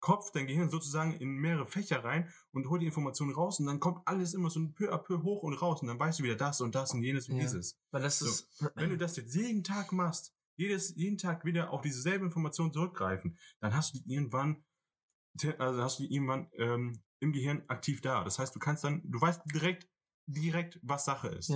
Kopf, 0.02 0.32
dein 0.32 0.48
Gehirn 0.48 0.70
sozusagen 0.70 1.14
in 1.14 1.30
mehrere 1.38 1.68
Fächer 1.68 2.04
rein 2.04 2.28
und 2.52 2.68
holt 2.68 2.82
die 2.82 2.88
Informationen 2.88 3.34
raus 3.34 3.60
und 3.60 3.68
dann 3.68 3.80
kommt 3.80 4.06
alles 4.08 4.34
immer 4.34 4.50
so 4.50 4.60
ein 4.60 4.74
peu 4.74 4.92
à 4.92 4.98
peu 4.98 5.22
hoch 5.22 5.44
und 5.44 5.54
raus 5.54 5.82
und 5.82 5.88
dann 5.88 6.00
weißt 6.00 6.20
du 6.20 6.24
wieder 6.24 6.36
das 6.36 6.60
und 6.60 6.74
das 6.76 6.92
und 6.94 7.04
jenes 7.04 7.30
und 7.30 7.36
Ja. 7.38 7.44
dieses. 7.44 7.80
weil 7.92 8.02
das 8.02 8.20
So, 8.20 8.26
ist 8.26 8.72
Wenn 8.76 8.90
du 8.90 8.98
das 8.98 9.16
jetzt 9.16 9.36
jeden 9.36 9.64
Tag 9.64 9.92
machst, 9.92 10.34
jedes, 10.62 10.96
jeden 10.96 11.18
Tag 11.18 11.44
wieder 11.44 11.72
auf 11.72 11.82
dieselbe 11.82 12.26
Information 12.26 12.72
zurückgreifen, 12.72 13.38
dann 13.60 13.74
hast 13.76 13.96
du 13.96 14.00
die 14.00 14.14
irgendwann, 14.14 14.64
also 15.58 15.82
hast 15.82 16.00
du 16.00 16.04
die 16.04 16.14
irgendwann 16.14 16.50
ähm, 16.54 17.02
im 17.20 17.34
Gehirn 17.34 17.64
aktiv 17.68 18.02
da. 18.02 18.24
Das 18.24 18.38
heißt, 18.38 18.56
du 18.56 18.60
kannst 18.60 18.84
dann, 18.84 19.02
du 19.04 19.20
weißt 19.20 19.42
direkt, 19.54 19.90
direkt, 20.28 20.80
was 20.84 21.06
Sache 21.06 21.30
ist. 21.30 21.50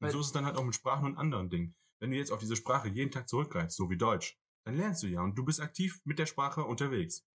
ja 0.00 0.06
Und 0.08 0.10
so 0.10 0.20
ist 0.20 0.26
es 0.26 0.32
dann 0.32 0.44
halt 0.44 0.56
auch 0.56 0.64
mit 0.64 0.74
Sprachen 0.74 1.06
und 1.06 1.16
anderen 1.16 1.48
Dingen. 1.48 1.74
Wenn 2.00 2.10
du 2.10 2.16
jetzt 2.16 2.32
auf 2.32 2.40
diese 2.40 2.56
Sprache 2.56 2.88
jeden 2.88 3.10
Tag 3.10 3.28
zurückgreifst, 3.28 3.76
so 3.76 3.88
wie 3.88 3.96
Deutsch, 3.96 4.38
dann 4.66 4.76
lernst 4.76 5.02
du 5.02 5.06
ja 5.06 5.22
und 5.22 5.36
du 5.38 5.44
bist 5.44 5.60
aktiv 5.60 6.00
mit 6.04 6.18
der 6.18 6.26
Sprache 6.26 6.64
unterwegs. 6.64 7.26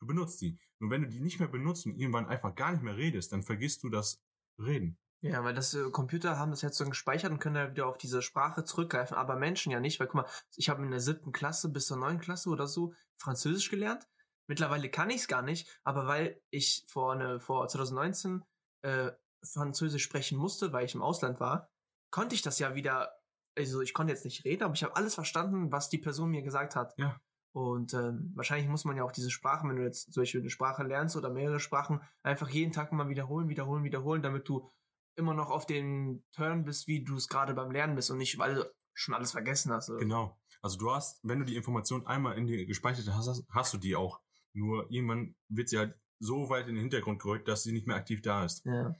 Du 0.00 0.06
benutzt 0.06 0.38
sie. 0.38 0.58
Und 0.78 0.90
wenn 0.90 1.02
du 1.02 1.08
die 1.08 1.20
nicht 1.20 1.38
mehr 1.38 1.48
benutzt 1.48 1.86
und 1.86 1.94
irgendwann 1.96 2.26
einfach 2.26 2.54
gar 2.54 2.72
nicht 2.72 2.82
mehr 2.82 2.96
redest, 2.96 3.32
dann 3.32 3.42
vergisst 3.42 3.82
du 3.82 3.88
das 3.88 4.22
Reden. 4.58 4.98
Ja, 5.22 5.44
weil 5.44 5.52
das 5.52 5.74
äh, 5.74 5.90
Computer 5.90 6.38
haben 6.38 6.50
das 6.50 6.62
jetzt 6.62 6.78
so 6.78 6.84
gespeichert 6.86 7.30
und 7.30 7.40
können 7.40 7.54
da 7.54 7.70
wieder 7.70 7.86
auf 7.86 7.98
diese 7.98 8.22
Sprache 8.22 8.64
zurückgreifen, 8.64 9.16
aber 9.16 9.36
Menschen 9.36 9.70
ja 9.70 9.78
nicht, 9.78 10.00
weil 10.00 10.06
guck 10.06 10.22
mal, 10.22 10.26
ich 10.56 10.70
habe 10.70 10.82
in 10.82 10.90
der 10.90 11.00
siebten 11.00 11.32
Klasse 11.32 11.68
bis 11.68 11.86
zur 11.86 11.98
neunten 11.98 12.22
Klasse 12.22 12.48
oder 12.48 12.66
so 12.66 12.94
Französisch 13.16 13.70
gelernt. 13.70 14.08
Mittlerweile 14.46 14.88
kann 14.88 15.10
ich 15.10 15.22
es 15.22 15.28
gar 15.28 15.42
nicht, 15.42 15.68
aber 15.84 16.06
weil 16.06 16.40
ich 16.50 16.84
vor, 16.88 17.12
eine, 17.12 17.38
vor 17.38 17.68
2019 17.68 18.42
äh, 18.82 19.12
Französisch 19.44 20.02
sprechen 20.02 20.38
musste, 20.38 20.72
weil 20.72 20.86
ich 20.86 20.94
im 20.94 21.02
Ausland 21.02 21.38
war, 21.38 21.70
konnte 22.10 22.34
ich 22.34 22.42
das 22.42 22.58
ja 22.58 22.74
wieder, 22.74 23.12
also 23.56 23.82
ich 23.82 23.92
konnte 23.92 24.12
jetzt 24.12 24.24
nicht 24.24 24.44
reden, 24.44 24.64
aber 24.64 24.74
ich 24.74 24.82
habe 24.82 24.96
alles 24.96 25.14
verstanden, 25.14 25.70
was 25.70 25.90
die 25.90 25.98
Person 25.98 26.30
mir 26.30 26.42
gesagt 26.42 26.76
hat. 26.76 26.94
Ja. 26.98 27.20
Und 27.52 27.94
ähm, 27.94 28.32
wahrscheinlich 28.34 28.68
muss 28.68 28.84
man 28.84 28.96
ja 28.96 29.04
auch 29.04 29.12
diese 29.12 29.30
Sprachen, 29.30 29.68
wenn 29.68 29.76
du 29.76 29.82
jetzt 29.82 30.12
zum 30.12 30.22
Beispiel 30.22 30.40
eine 30.40 30.50
Sprache 30.50 30.82
lernst 30.82 31.16
oder 31.16 31.30
mehrere 31.30 31.58
Sprachen, 31.58 32.00
einfach 32.22 32.48
jeden 32.48 32.72
Tag 32.72 32.92
mal 32.92 33.08
wiederholen, 33.08 33.48
wiederholen, 33.48 33.82
wiederholen, 33.82 34.22
damit 34.22 34.48
du 34.48 34.68
immer 35.16 35.34
noch 35.34 35.50
auf 35.50 35.66
den 35.66 36.24
Turn 36.32 36.64
bist, 36.64 36.86
wie 36.86 37.04
du 37.04 37.16
es 37.16 37.28
gerade 37.28 37.54
beim 37.54 37.70
Lernen 37.70 37.94
bist 37.96 38.10
und 38.10 38.18
nicht, 38.18 38.38
weil 38.38 38.54
du 38.54 38.72
schon 38.94 39.14
alles 39.14 39.32
vergessen 39.32 39.72
hast. 39.72 39.90
oder? 39.90 39.98
Genau. 40.00 40.38
Also 40.62 40.78
du 40.78 40.90
hast, 40.90 41.20
wenn 41.22 41.38
du 41.38 41.44
die 41.44 41.56
Information 41.56 42.06
einmal 42.06 42.36
in 42.36 42.46
dir 42.46 42.64
gespeichert 42.66 43.06
hast, 43.08 43.28
hast- 43.28 43.46
hast 43.50 43.72
du 43.74 43.78
die 43.78 43.96
auch. 43.96 44.20
Nur 44.52 44.90
irgendwann 44.90 45.34
wird 45.48 45.68
sie 45.68 45.78
halt 45.78 45.94
so 46.18 46.50
weit 46.50 46.68
in 46.68 46.74
den 46.74 46.82
Hintergrund 46.82 47.22
gerückt, 47.22 47.48
dass 47.48 47.62
sie 47.62 47.72
nicht 47.72 47.86
mehr 47.86 47.96
aktiv 47.96 48.20
da 48.20 48.44
ist. 48.44 48.64
Ja. 48.66 48.94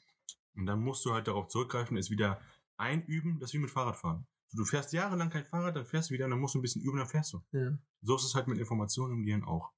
Und 0.54 0.66
dann 0.66 0.80
musst 0.80 1.04
du 1.04 1.12
halt 1.12 1.26
darauf 1.28 1.48
zurückgreifen, 1.48 1.96
es 1.96 2.10
wieder 2.10 2.40
einüben, 2.76 3.38
das 3.40 3.50
ist 3.50 3.54
wie 3.54 3.58
mit 3.58 3.70
Fahrradfahren. 3.70 4.26
So, 4.48 4.58
Du 4.58 4.64
fährst 4.64 4.92
jahrelang 4.92 5.28
kein 5.30 5.44
Fahrrad, 5.44 5.76
dann 5.76 5.84
fährst 5.84 6.10
du 6.10 6.14
wieder, 6.14 6.24
und 6.24 6.30
dann 6.32 6.40
musst 6.40 6.54
du 6.54 6.58
ein 6.58 6.62
bisschen 6.62 6.82
üben, 6.82 6.96
dann 6.98 7.06
fährst 7.08 7.32
du. 7.34 7.42
Ja. 7.52 7.76
So 8.02 8.16
ist 8.16 8.24
es 8.24 8.34
halt 8.34 8.46
mit 8.48 8.58
Informationen 8.58 9.14
im 9.18 9.24
Gehirn 9.24 9.44
auch. 9.44 9.70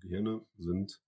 Gehirne 0.00 0.46
sind 0.56 1.00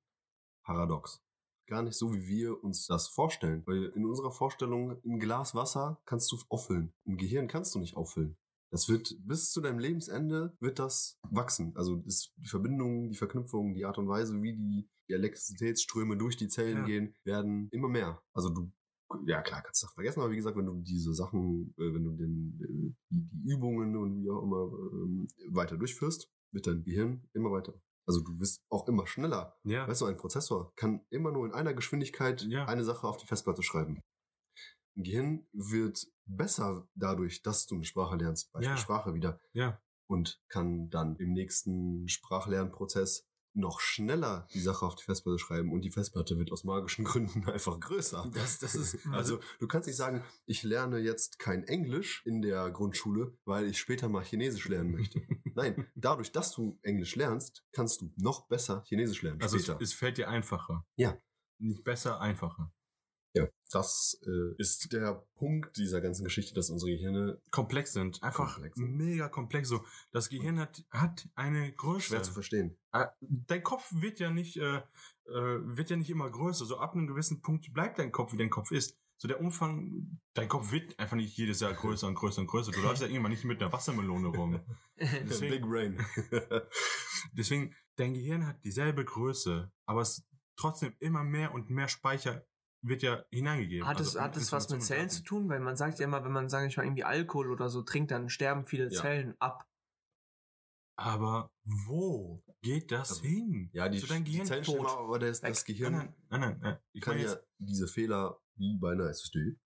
paradox. 0.64 1.22
Gar 1.66 1.82
nicht 1.82 1.96
so, 1.96 2.12
wie 2.12 2.26
wir 2.28 2.62
uns 2.62 2.86
das 2.86 3.08
vorstellen. 3.08 3.62
Weil 3.66 3.86
in 3.96 4.06
unserer 4.06 4.30
Vorstellung, 4.30 5.00
ein 5.04 5.18
Glas 5.18 5.54
Wasser 5.54 6.00
kannst 6.06 6.30
du 6.30 6.38
auffüllen. 6.48 6.92
Ein 7.06 7.16
Gehirn 7.16 7.48
kannst 7.48 7.74
du 7.74 7.80
nicht 7.80 7.96
auffüllen. 7.96 8.36
Das 8.70 8.88
wird 8.88 9.16
bis 9.24 9.50
zu 9.50 9.60
deinem 9.60 9.78
Lebensende 9.78 10.56
wird 10.60 10.78
das 10.78 11.18
wachsen. 11.30 11.72
Also 11.76 11.96
das, 11.96 12.32
die 12.36 12.48
Verbindungen, 12.48 13.10
die 13.10 13.16
Verknüpfungen, 13.16 13.74
die 13.74 13.84
Art 13.84 13.98
und 13.98 14.08
Weise, 14.08 14.40
wie 14.42 14.54
die, 14.54 14.88
die 15.08 15.12
Elektrizitätsströme 15.12 16.16
durch 16.16 16.36
die 16.36 16.48
Zellen 16.48 16.78
Ja. 16.78 16.84
gehen, 16.84 17.14
werden 17.24 17.68
immer 17.70 17.88
mehr. 17.88 18.20
Also 18.32 18.50
du, 18.50 18.70
ja 19.26 19.40
klar, 19.42 19.62
kannst 19.62 19.82
du 19.82 19.86
das 19.86 19.94
vergessen, 19.94 20.20
aber 20.20 20.32
wie 20.32 20.36
gesagt, 20.36 20.56
wenn 20.56 20.66
du 20.66 20.82
diese 20.82 21.14
Sachen, 21.14 21.74
äh, 21.78 21.94
wenn 21.94 22.04
du 22.04 22.10
den, 22.12 22.60
äh, 22.60 22.94
die, 23.10 23.28
die 23.28 23.42
Übungen 23.48 23.96
und 23.96 24.22
wie 24.22 24.30
auch 24.30 24.42
immer 24.42 24.64
ähm, 24.92 25.28
weiter 25.48 25.76
durchführst, 25.76 26.28
wird 26.52 26.66
dein 26.66 26.82
Gehirn 26.82 27.22
immer 27.34 27.52
weiter. 27.52 27.74
Also 28.06 28.20
du 28.20 28.38
wirst 28.38 28.62
auch 28.70 28.86
immer 28.88 29.06
schneller. 29.06 29.56
Ja. 29.64 29.86
Weißt 29.88 30.00
du, 30.00 30.06
ein 30.06 30.16
Prozessor 30.16 30.72
kann 30.76 31.04
immer 31.10 31.32
nur 31.32 31.44
in 31.46 31.52
einer 31.52 31.74
Geschwindigkeit 31.74 32.42
Ja. 32.42 32.66
eine 32.66 32.84
Sache 32.84 33.06
auf 33.06 33.16
die 33.16 33.26
Festplatte 33.26 33.62
schreiben. 33.62 34.00
Ein 34.96 35.02
Gehirn 35.02 35.46
wird 35.52 36.06
besser 36.24 36.88
dadurch, 36.94 37.42
dass 37.42 37.66
du 37.66 37.74
eine 37.74 37.84
Sprache 37.84 38.16
lernst, 38.16 38.52
Beispiel 38.52 38.70
Ja. 38.70 38.76
Sprache 38.76 39.12
wieder, 39.14 39.40
Ja. 39.52 39.80
und 40.08 40.40
kann 40.48 40.88
dann 40.90 41.16
im 41.16 41.32
nächsten 41.32 42.08
Sprachlernprozess 42.08 43.26
noch 43.56 43.80
schneller 43.80 44.46
die 44.52 44.60
Sache 44.60 44.84
auf 44.84 44.94
die 44.94 45.04
Festplatte 45.04 45.38
schreiben 45.38 45.72
und 45.72 45.82
die 45.82 45.90
Festplatte 45.90 46.38
wird 46.38 46.52
aus 46.52 46.64
magischen 46.64 47.04
Gründen 47.04 47.44
einfach 47.48 47.80
größer. 47.80 48.30
Das, 48.32 48.58
das 48.58 48.74
ist, 48.74 48.98
Also 49.12 49.40
du 49.58 49.66
kannst 49.66 49.86
nicht 49.86 49.96
sagen, 49.96 50.22
ich 50.44 50.62
lerne 50.62 50.98
jetzt 50.98 51.38
kein 51.38 51.64
Englisch 51.64 52.22
in 52.26 52.42
der 52.42 52.70
Grundschule, 52.70 53.36
weil 53.44 53.66
ich 53.66 53.78
später 53.78 54.08
mal 54.08 54.24
Chinesisch 54.24 54.68
lernen 54.68 54.92
möchte. 54.92 55.22
Nein, 55.54 55.86
dadurch, 55.94 56.32
dass 56.32 56.52
du 56.52 56.78
Englisch 56.82 57.16
lernst, 57.16 57.64
kannst 57.72 58.00
du 58.02 58.12
noch 58.16 58.46
besser 58.46 58.82
Chinesisch 58.86 59.22
lernen 59.22 59.40
also 59.40 59.56
es, 59.56 59.64
später. 59.64 59.80
es 59.80 59.92
fällt 59.92 60.18
dir 60.18 60.28
einfacher. 60.28 60.86
Ja. 60.96 61.16
Nicht 61.58 61.84
besser, 61.84 62.20
einfacher. 62.20 62.72
Ja, 63.36 63.48
das 63.70 64.18
äh, 64.26 64.54
ist 64.58 64.92
der 64.92 65.26
Punkt 65.34 65.76
dieser 65.76 66.00
ganzen 66.00 66.24
Geschichte, 66.24 66.54
dass 66.54 66.70
unsere 66.70 66.90
Gehirne 66.92 67.40
Komplex 67.50 67.92
sind. 67.92 68.22
Einfach 68.22 68.54
Komplex 68.54 68.76
sind. 68.76 68.96
mega 68.96 69.28
komplex. 69.28 69.68
So, 69.68 69.84
das 70.12 70.28
Gehirn 70.28 70.58
hat, 70.58 70.84
hat 70.90 71.28
eine 71.34 71.72
Größe. 71.72 72.08
schwer 72.08 72.22
zu 72.22 72.32
verstehen. 72.32 72.76
Äh, 72.92 73.06
Dein 73.20 73.62
Kopf 73.62 73.92
wird 73.94 74.18
ja 74.18 74.30
nicht, 74.30 74.56
äh, 74.56 74.76
äh, 74.78 74.82
wird 75.26 75.90
ja 75.90 75.96
nicht 75.96 76.10
immer 76.10 76.30
größer. 76.30 76.64
So 76.64 76.78
ab 76.78 76.94
einem 76.94 77.06
gewissen 77.06 77.42
Punkt 77.42 77.72
bleibt 77.72 77.98
dein 77.98 78.12
Kopf, 78.12 78.32
wie 78.32 78.38
dein 78.38 78.50
Kopf 78.50 78.70
ist. 78.70 78.98
So 79.18 79.28
der 79.28 79.40
Umfang, 79.40 80.20
dein 80.34 80.46
Kopf 80.48 80.72
wird 80.72 80.98
einfach 80.98 81.16
nicht 81.16 81.36
jedes 81.38 81.60
Jahr 81.60 81.72
größer 81.72 82.06
und 82.06 82.14
größer 82.16 82.42
und 82.42 82.46
größer. 82.48 82.70
Du 82.72 82.80
läufst 82.82 83.00
ja 83.02 83.08
irgendwann 83.08 83.30
nicht 83.32 83.44
mit 83.44 83.62
einer 83.62 83.72
Wassermelone 83.72 84.28
rum. 84.28 84.60
Deswegen- 85.00 85.52
Big 85.54 85.62
Brain. 85.62 85.98
Deswegen, 87.32 87.74
dein 87.96 88.14
Gehirn 88.14 88.46
hat 88.46 88.62
dieselbe 88.64 89.04
Größe, 89.04 89.72
aber 89.86 90.02
es 90.02 90.26
trotzdem 90.56 90.94
immer 91.00 91.24
mehr 91.24 91.52
und 91.54 91.70
mehr 91.70 91.88
Speicher 91.88 92.44
wird 92.88 93.02
ja 93.02 93.24
hineingegeben. 93.30 93.86
Hat 93.86 94.00
es, 94.00 94.08
Also 94.16 94.20
hat 94.20 94.36
es 94.36 94.52
was 94.52 94.68
mit 94.70 94.82
Zellen 94.82 95.10
zu 95.10 95.22
tun? 95.22 95.48
Weil 95.48 95.60
man 95.60 95.76
sagt 95.76 95.98
ja 95.98 96.04
immer, 96.04 96.24
wenn 96.24 96.32
man, 96.32 96.48
sage 96.48 96.66
ich 96.68 96.76
mal, 96.76 96.84
irgendwie 96.84 97.04
Alkohol 97.04 97.50
oder 97.50 97.68
so 97.68 97.82
trinkt, 97.82 98.10
dann 98.10 98.28
sterben 98.28 98.64
viele 98.64 98.90
Ja. 98.92 99.00
Zellen 99.02 99.34
ab. 99.40 99.66
Aber 100.98 101.52
wo 101.64 102.42
geht 102.62 102.90
das 102.90 103.10
Also, 103.10 103.22
hin? 103.22 103.68
ja, 103.72 103.88
die, 103.88 103.98
Zu 103.98 104.06
deinem 104.06 104.24
die 104.24 104.30
Gehirn 104.32 104.46
Zellen 104.46 104.64
tot. 104.64 104.74
stimmen, 104.76 104.88
aber 104.88 105.18
das, 105.18 105.40
das. 105.42 105.64
Gehirn 105.64 105.92
Nein, 105.92 106.14
nein, 106.30 106.40
nein, 106.40 106.58
nein. 106.62 106.78
Ich 106.92 107.02
kann 107.02 107.18
ja 107.18 107.36
diese 107.58 107.86
Fehler 107.86 108.40
wie 108.54 108.78
bei 108.78 108.92
einer 108.92 109.08
SSD, 109.10 109.58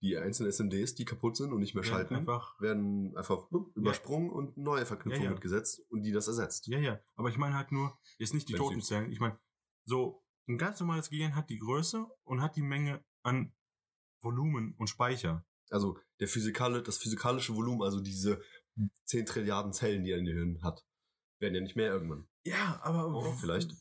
die 0.00 0.16
einzelnen 0.16 0.50
SMDs, 0.50 0.94
die 0.94 1.04
kaputt 1.04 1.36
sind 1.36 1.52
und 1.52 1.60
nicht 1.60 1.74
mehr 1.74 1.84
ja, 1.84 1.90
schalten, 1.90 2.16
einfach. 2.16 2.58
werden 2.60 3.14
einfach 3.16 3.48
übersprungen 3.74 4.30
und 4.30 4.56
neue 4.56 4.86
Verknüpfungen 4.86 5.24
Ja, 5.24 5.28
ja. 5.30 5.34
mitgesetzt 5.34 5.82
und 5.90 6.02
die 6.04 6.12
das 6.12 6.26
ersetzt. 6.26 6.66
Ja, 6.68 6.78
ja. 6.78 7.00
Aber 7.16 7.28
ich 7.28 7.36
meine 7.36 7.54
halt 7.54 7.70
nur, 7.70 7.98
jetzt 8.18 8.32
nicht 8.32 8.48
die 8.48 8.54
Wenn 8.54 8.60
toten 8.60 8.80
Zellen. 8.80 9.12
Ich 9.12 9.20
meine, 9.20 9.38
so 9.84 10.21
ein 10.48 10.58
ganz 10.58 10.80
normales 10.80 11.10
Gehirn 11.10 11.34
hat 11.36 11.50
die 11.50 11.58
Größe 11.58 12.06
und 12.24 12.40
hat 12.42 12.56
die 12.56 12.62
Menge 12.62 13.04
an 13.24 13.52
Volumen 14.22 14.74
und 14.78 14.88
Speicher. 14.88 15.44
Also 15.70 15.98
der 16.20 16.28
physikale, 16.28 16.82
das 16.82 16.98
physikalische 16.98 17.54
Volumen, 17.54 17.82
also 17.82 18.00
diese 18.00 18.42
10 19.06 19.26
Trilliarden 19.26 19.72
Zellen, 19.72 20.04
die 20.04 20.12
ein 20.12 20.24
Gehirn 20.24 20.62
hat, 20.62 20.84
werden 21.40 21.54
ja 21.54 21.60
nicht 21.60 21.76
mehr 21.76 21.92
irgendwann. 21.92 22.28
Ja, 22.44 22.80
aber 22.82 23.06
Oh, 23.14 23.32
vielleicht. 23.32 23.72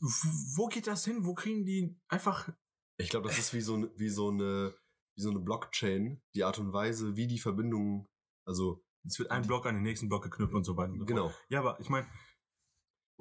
Wo 0.55 0.68
geht 0.68 0.88
das 0.88 1.03
hin? 1.05 1.26
Wo 1.26 1.34
kriegen 1.34 1.66
die 1.66 1.99
einfach 2.07 2.49
Ich 2.97 3.09
glaube, 3.09 3.28
das 3.28 3.38
ist 3.39 3.53
wie 3.53 3.62
so, 3.62 3.76
eine- 3.76 3.91
wie 3.97 4.09
so 4.09 4.30
eine 4.30 4.76
wie 5.18 5.22
so 5.24 5.30
eine 5.30 5.39
Blockchain, 5.39 6.22
die 6.36 6.43
Art 6.45 6.57
und 6.57 6.72
Weise, 6.72 7.18
wie 7.18 7.28
die 7.28 7.38
Verbindungen, 7.39 8.07
also 8.47 8.82
Es 9.05 9.20
wird 9.20 9.30
ein 9.30 9.45
Block 9.45 9.66
an 9.66 9.76
den 9.76 9.84
nächsten 9.84 10.07
Block 10.07 10.24
geknüpft 10.24 10.53
und 10.53 10.64
so 10.64 10.78
weiter. 10.78 10.93
Und 10.93 10.99
so 10.99 11.05
genau. 11.05 11.34
Ja, 11.49 11.59
aber 11.59 11.78
ich 11.82 11.89
meine, 11.89 12.07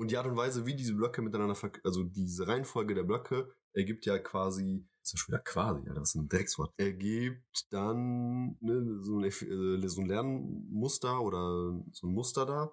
Und 0.01 0.11
die 0.11 0.17
Art 0.17 0.27
und 0.27 0.37
Weise, 0.37 0.65
wie 0.65 0.75
diese 0.75 0.95
Blöcke 0.95 1.21
miteinander, 1.21 1.55
also 1.85 2.05
diese 2.05 2.49
Reihenfolge 2.49 2.95
der 2.95 3.03
Blöcke, 3.03 3.53
ergibt 3.75 4.07
ja 4.07 4.19
quasi, 4.19 4.89
ist 5.03 5.13
ja 5.13 5.19
schon 5.19 5.35
wieder 5.35 5.43
quasi, 5.43 5.81
Alter, 5.81 6.01
das 6.01 6.09
ist 6.11 6.15
ein 6.15 6.29
Dreckswort, 6.31 6.73
ergibt 6.79 7.67
dann 7.71 8.57
ne, 8.61 8.99
so, 9.03 9.19
ein, 9.19 9.25
äh, 9.25 9.89
so 9.89 10.01
ein 10.01 10.07
Lernmuster 10.07 11.21
oder 11.21 11.83
so 11.93 12.07
ein 12.07 12.15
Muster 12.15 12.47
da 12.47 12.73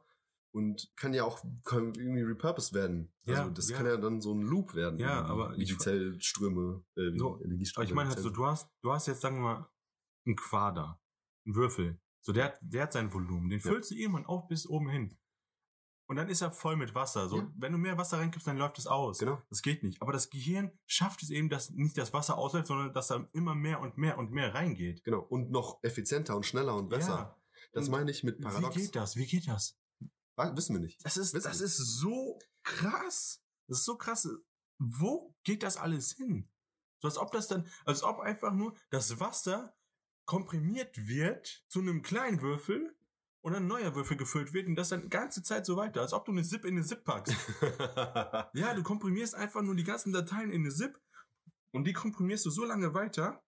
und 0.54 0.90
kann 0.96 1.14
ja 1.14 1.26
auch 1.26 1.44
kann 1.66 1.94
irgendwie 1.96 2.22
repurposed 2.22 2.74
werden. 2.74 3.14
Also 3.26 3.42
Ja, 3.42 3.50
das 3.50 3.70
ja. 3.70 3.76
kann 3.76 3.86
ja 3.88 3.98
dann 3.98 4.22
so 4.22 4.34
ein 4.34 4.42
Loop 4.44 4.74
werden. 4.74 4.98
Ja, 4.98 5.26
aber 5.26 5.58
wie 5.58 5.66
die 5.66 5.78
Zellströme, 5.78 6.82
äh, 6.96 7.12
wie 7.12 7.20
So, 7.20 7.42
Energieströme. 7.44 7.84
aber 7.84 7.90
ich 7.92 7.94
meine 7.96 8.10
halt 8.10 8.20
so, 8.20 8.30
du 8.30 8.46
hast, 8.46 8.70
du 8.82 8.94
hast 8.94 9.06
jetzt, 9.08 9.20
sagen 9.20 9.36
wir 9.36 9.42
mal, 9.42 9.70
einen 10.26 10.38
Quader, 10.38 11.02
einen 11.46 11.56
Würfel. 11.56 12.00
So, 12.22 12.32
der 12.32 12.46
hat, 12.46 12.60
der 12.62 12.84
hat 12.84 12.94
sein 12.94 13.14
Volumen. 13.14 13.50
Den 13.50 13.60
Ja. 13.60 13.70
füllst 13.70 13.92
du 13.92 13.96
irgendwann 13.96 14.26
auf 14.26 14.48
bis 14.48 14.66
oben 14.66 14.90
hin. 14.90 15.18
Und 16.08 16.16
dann 16.16 16.30
ist 16.30 16.42
er 16.42 16.52
voll 16.52 16.78
mit 16.78 16.96
Wasser. 16.96 17.28
So, 17.28 17.38
Ja. 17.40 17.52
wenn 17.58 17.74
du 17.74 17.78
mehr 17.78 17.98
Wasser 17.98 18.18
reinkipst, 18.20 18.48
dann 18.48 18.58
läuft 18.58 18.78
es 18.80 18.88
aus. 18.88 19.20
Genau. 19.20 19.42
Das 19.50 19.62
geht 19.62 19.84
nicht. 19.84 20.02
Aber 20.02 20.14
das 20.14 20.30
Gehirn 20.30 20.72
schafft 20.86 21.22
es 21.22 21.30
eben, 21.30 21.50
dass 21.50 21.70
nicht 21.72 21.98
das 21.98 22.14
Wasser 22.14 22.38
ausläuft, 22.38 22.68
sondern 22.68 22.94
dass 22.94 23.08
da 23.08 23.28
immer 23.34 23.56
mehr 23.56 23.82
und 23.82 23.98
mehr 23.98 24.18
und 24.18 24.32
mehr 24.32 24.54
reingeht. 24.56 25.04
Genau. 25.04 25.20
Und 25.20 25.52
noch 25.52 25.84
effizienter 25.84 26.36
und 26.38 26.46
schneller 26.46 26.76
und 26.76 26.88
besser. 26.90 27.10
Ja. 27.10 27.38
Das 27.74 27.86
Und 27.88 27.92
meine 27.92 28.10
ich 28.12 28.24
mit 28.24 28.40
Paradox. 28.40 28.76
Wie 28.76 28.82
geht 28.82 28.96
das? 28.96 29.16
Wie 29.18 29.26
geht 29.26 29.48
das? 29.48 29.78
Wissen 30.38 30.76
wir 30.76 30.80
nicht. 30.80 31.04
Das 31.06 31.18
ist, 31.18 31.34
Wissen 31.34 31.48
das 31.50 31.60
wir. 31.60 31.66
ist 31.66 31.78
so 31.78 32.40
krass. 32.64 33.44
Das 33.68 33.80
ist 33.80 33.86
so 33.86 33.98
krass. 33.98 34.30
Wo 34.78 35.36
geht 35.44 35.62
das 35.64 35.76
alles 35.78 36.14
hin? 36.14 36.48
So 37.00 37.08
als 37.10 37.18
ob 37.18 37.32
das 37.32 37.48
dann, 37.48 37.68
als 37.86 38.02
ob 38.04 38.20
einfach 38.20 38.54
nur 38.54 38.76
das 38.92 39.20
Wasser 39.20 39.76
komprimiert 40.26 41.08
wird 41.08 41.64
zu 41.68 41.80
einem 41.80 42.02
kleinen 42.02 42.42
Würfel 42.42 42.96
und 43.48 43.56
ein 43.56 43.66
neuer 43.66 43.96
Würfel 43.96 44.18
gefüllt 44.18 44.54
wird 44.54 44.68
und 44.68 44.76
das 44.76 44.90
dann 44.90 45.04
die 45.04 45.10
ganze 45.10 45.42
Zeit 45.42 45.66
so 45.66 45.78
weiter. 45.78 46.02
Als 46.02 46.12
ob 46.12 46.26
du 46.26 46.34
eine 46.34 46.44
Zip 46.44 46.66
in 46.66 46.76
eine 46.76 46.84
Zip 46.84 47.06
packst. 47.06 47.34
ja, 48.54 48.74
du 48.74 48.84
komprimierst 48.84 49.36
einfach 49.36 49.62
nur 49.62 49.74
die 49.74 49.86
ganzen 49.86 50.12
Dateien 50.12 50.52
in 50.52 50.64
eine 50.64 50.70
Zip 50.70 51.00
und 51.72 51.86
die 51.88 51.94
komprimierst 51.94 52.46
du 52.46 52.50
so 52.50 52.66
lange 52.66 52.94
weiter, 52.94 53.42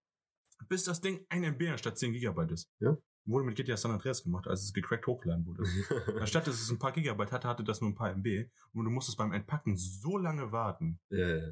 bis 0.69 0.85
das 0.85 1.01
Ding 1.01 1.25
1 1.27 1.45
MB 1.47 1.71
anstatt 1.71 1.97
10 1.97 2.13
Gigabyte 2.13 2.51
ist. 2.51 2.71
Ja. 2.79 2.95
Wurde 3.25 3.43
mit 3.43 3.57
GTA 3.57 3.75
San 3.75 3.91
Andreas 3.91 4.23
gemacht, 4.23 4.47
als 4.47 4.63
es 4.63 4.71
gecrackt 4.71 5.05
hochgeladen 5.05 5.45
wurde. 5.45 5.63
Anstatt 6.21 6.47
dass 6.47 6.61
es 6.61 6.69
ein 6.69 6.79
paar 6.79 6.93
Gigabyte 6.93 7.33
hatte, 7.33 7.49
hatte 7.49 7.65
das 7.65 7.81
nur 7.81 7.89
ein 7.89 7.95
paar 7.95 8.11
MB. 8.11 8.49
Und 8.71 8.85
du 8.85 8.91
musstest 8.91 9.17
beim 9.17 9.33
Entpacken 9.33 9.75
so 9.75 10.17
lange 10.17 10.53
warten. 10.53 11.01
ja, 11.09 11.27
ja. 11.27 11.51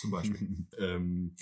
Zum 0.00 0.10
Beispiel. 0.10 0.66
ähm, 0.78 1.36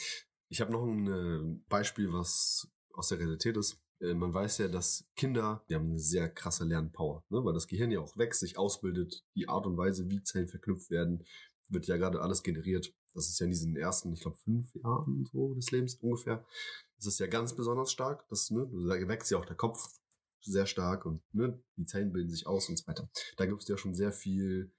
ich 0.49 0.61
habe 0.61 0.73
noch 0.73 0.85
ein 0.85 1.07
äh, 1.07 1.61
Beispiel, 1.69 2.13
was 2.13 2.69
aus 2.93 3.11
der 3.11 3.21
Realität 3.21 3.57
ist. 3.57 3.81
Äh, 4.01 4.15
man 4.15 4.33
weiß 4.33 4.59
ja, 4.59 4.69
dass 4.69 5.09
Kinder, 5.17 5.65
die 5.69 5.75
haben 5.75 5.91
eine 5.91 5.99
sehr 5.99 6.29
krasse 6.29 6.65
Lernpower, 6.65 7.25
ne? 7.29 7.45
weil 7.45 7.55
das 7.55 7.67
Gehirn 7.67 7.91
ja 7.91 8.01
auch 8.01 8.17
wächst, 8.17 8.41
sich 8.41 8.59
ausbildet, 8.59 9.25
die 9.35 9.49
Art 9.49 9.67
und 9.67 9.77
Weise, 9.77 10.11
wie 10.11 10.23
Zellen 10.23 10.49
verknüpft 10.49 10.91
werden, 10.91 11.25
wird 11.69 11.87
ja 11.87 11.97
gerade 11.97 12.21
alles 12.21 12.43
generiert. 12.43 12.93
Das 13.15 13.29
ist 13.29 13.39
ja 13.41 13.45
in 13.45 13.51
diesen 13.51 13.77
ersten, 13.77 14.13
ich 14.13 14.21
glaube, 14.21 14.37
fünf 14.37 14.75
Jahren 14.75 15.29
so 15.33 15.55
des 15.55 15.71
Lebens 15.71 15.95
ungefähr. 15.97 16.45
Das 16.97 17.07
ist 17.07 17.19
ja 17.19 17.27
ganz 17.27 17.55
besonders 17.55 17.91
stark. 17.91 18.29
Das, 18.29 18.51
ne, 18.51 18.69
da 18.71 19.09
wächst 19.09 19.31
ja 19.31 19.39
auch 19.39 19.45
der 19.47 19.57
Kopf 19.57 19.89
sehr 20.43 20.67
stark 20.67 21.07
und 21.07 21.23
ne, 21.33 21.61
die 21.77 21.87
Zellen 21.87 22.13
bilden 22.13 22.31
sich 22.31 22.47
aus 22.47 22.69
und 22.69 22.79
so 22.79 22.87
weiter. 22.87 23.09
Da 23.37 23.47
gibt 23.47 23.63
es 23.63 23.69
ja 23.69 23.77
schon 23.77 23.95
sehr 23.95 24.13
viel 24.13 24.71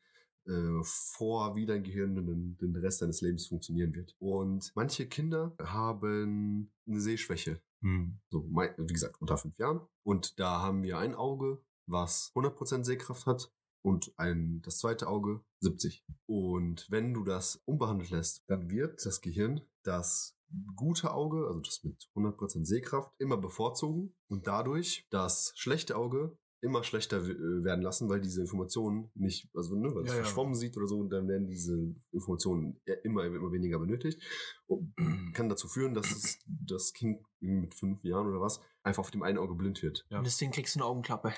äh, 0.46 0.82
vor, 0.84 1.56
wie 1.56 1.66
dein 1.66 1.84
Gehirn 1.84 2.16
den, 2.16 2.58
den 2.58 2.76
Rest 2.76 3.02
deines 3.02 3.22
Lebens 3.22 3.48
funktionieren 3.48 3.94
wird. 3.94 4.16
Und 4.20 4.72
manche 4.76 5.08
Kinder 5.08 5.56
haben 5.62 6.72
eine 6.88 7.02
Sehschwäche. 7.02 7.60
Hm. 7.82 8.20
So, 8.30 8.44
wie 8.44 8.94
gesagt, 8.94 9.22
unter 9.22 9.38
fünf 9.38 9.58
Jahren. 9.58 9.82
Und 10.04 10.40
da 10.40 10.62
haben 10.62 10.84
wir 10.84 10.98
ein 10.98 11.16
Auge, 11.16 11.62
was 11.88 12.32
100% 12.36 12.84
Sehkraft 12.84 13.26
hat 13.26 13.52
und 13.84 14.14
ein, 14.18 14.62
das 14.64 14.80
zweite 14.80 15.08
Auge 15.08 15.44
70. 15.62 16.04
Und 16.26 16.88
wenn 16.90 17.14
du 17.14 17.24
das 17.24 17.62
unbehandelt 17.66 18.10
lässt, 18.10 18.44
dann 18.48 18.70
wird 18.70 19.06
das 19.06 19.22
Gehirn 19.22 19.62
das 19.84 20.38
gute 20.76 21.14
Auge, 21.14 21.48
also 21.48 21.60
das 21.60 21.84
mit 21.84 22.10
100% 22.16 22.66
Sehkraft, 22.66 23.14
immer 23.18 23.38
bevorzugen 23.38 24.16
und 24.30 24.48
dadurch 24.48 25.06
das 25.10 25.54
schlechte 25.56 25.96
Auge 25.96 26.38
immer 26.62 26.84
schlechter 26.84 27.18
äh, 27.18 27.64
werden 27.64 27.82
lassen, 27.82 28.10
weil 28.10 28.22
diese 28.22 28.42
Informationen 28.42 29.12
nicht, 29.14 29.50
also 29.54 29.76
ne, 29.76 29.94
weil 29.94 30.04
es 30.04 30.10
Ja, 30.10 30.18
ja. 30.18 30.24
verschwommen 30.24 30.56
sieht 30.56 30.76
oder 30.78 30.88
so, 30.88 31.00
und 31.00 31.10
dann 31.10 31.28
werden 31.28 31.48
diese 31.48 31.96
Informationen 32.12 32.80
eher 32.86 33.04
immer, 33.06 33.26
immer 33.26 33.52
weniger 33.52 33.80
benötigt. 33.80 34.22
Und 34.66 34.94
kann 35.34 35.50
dazu 35.50 35.68
führen, 35.68 35.94
dass 35.94 36.10
es, 36.12 36.40
das 36.48 36.94
Kind 36.94 37.22
mit 37.40 37.76
fünf 37.76 38.04
Jahren 38.04 38.28
oder 38.28 38.42
was 38.42 38.62
einfach 38.84 39.02
auf 39.02 39.12
dem 39.12 39.24
einen 39.24 39.38
Auge 39.38 39.56
blind 39.56 39.82
wird. 39.84 40.06
Ja. 40.10 40.18
Und 40.18 40.26
deswegen 40.26 40.52
kriegst 40.52 40.76
du 40.76 40.80
eine 40.80 40.86
Augenklappe. 40.86 41.34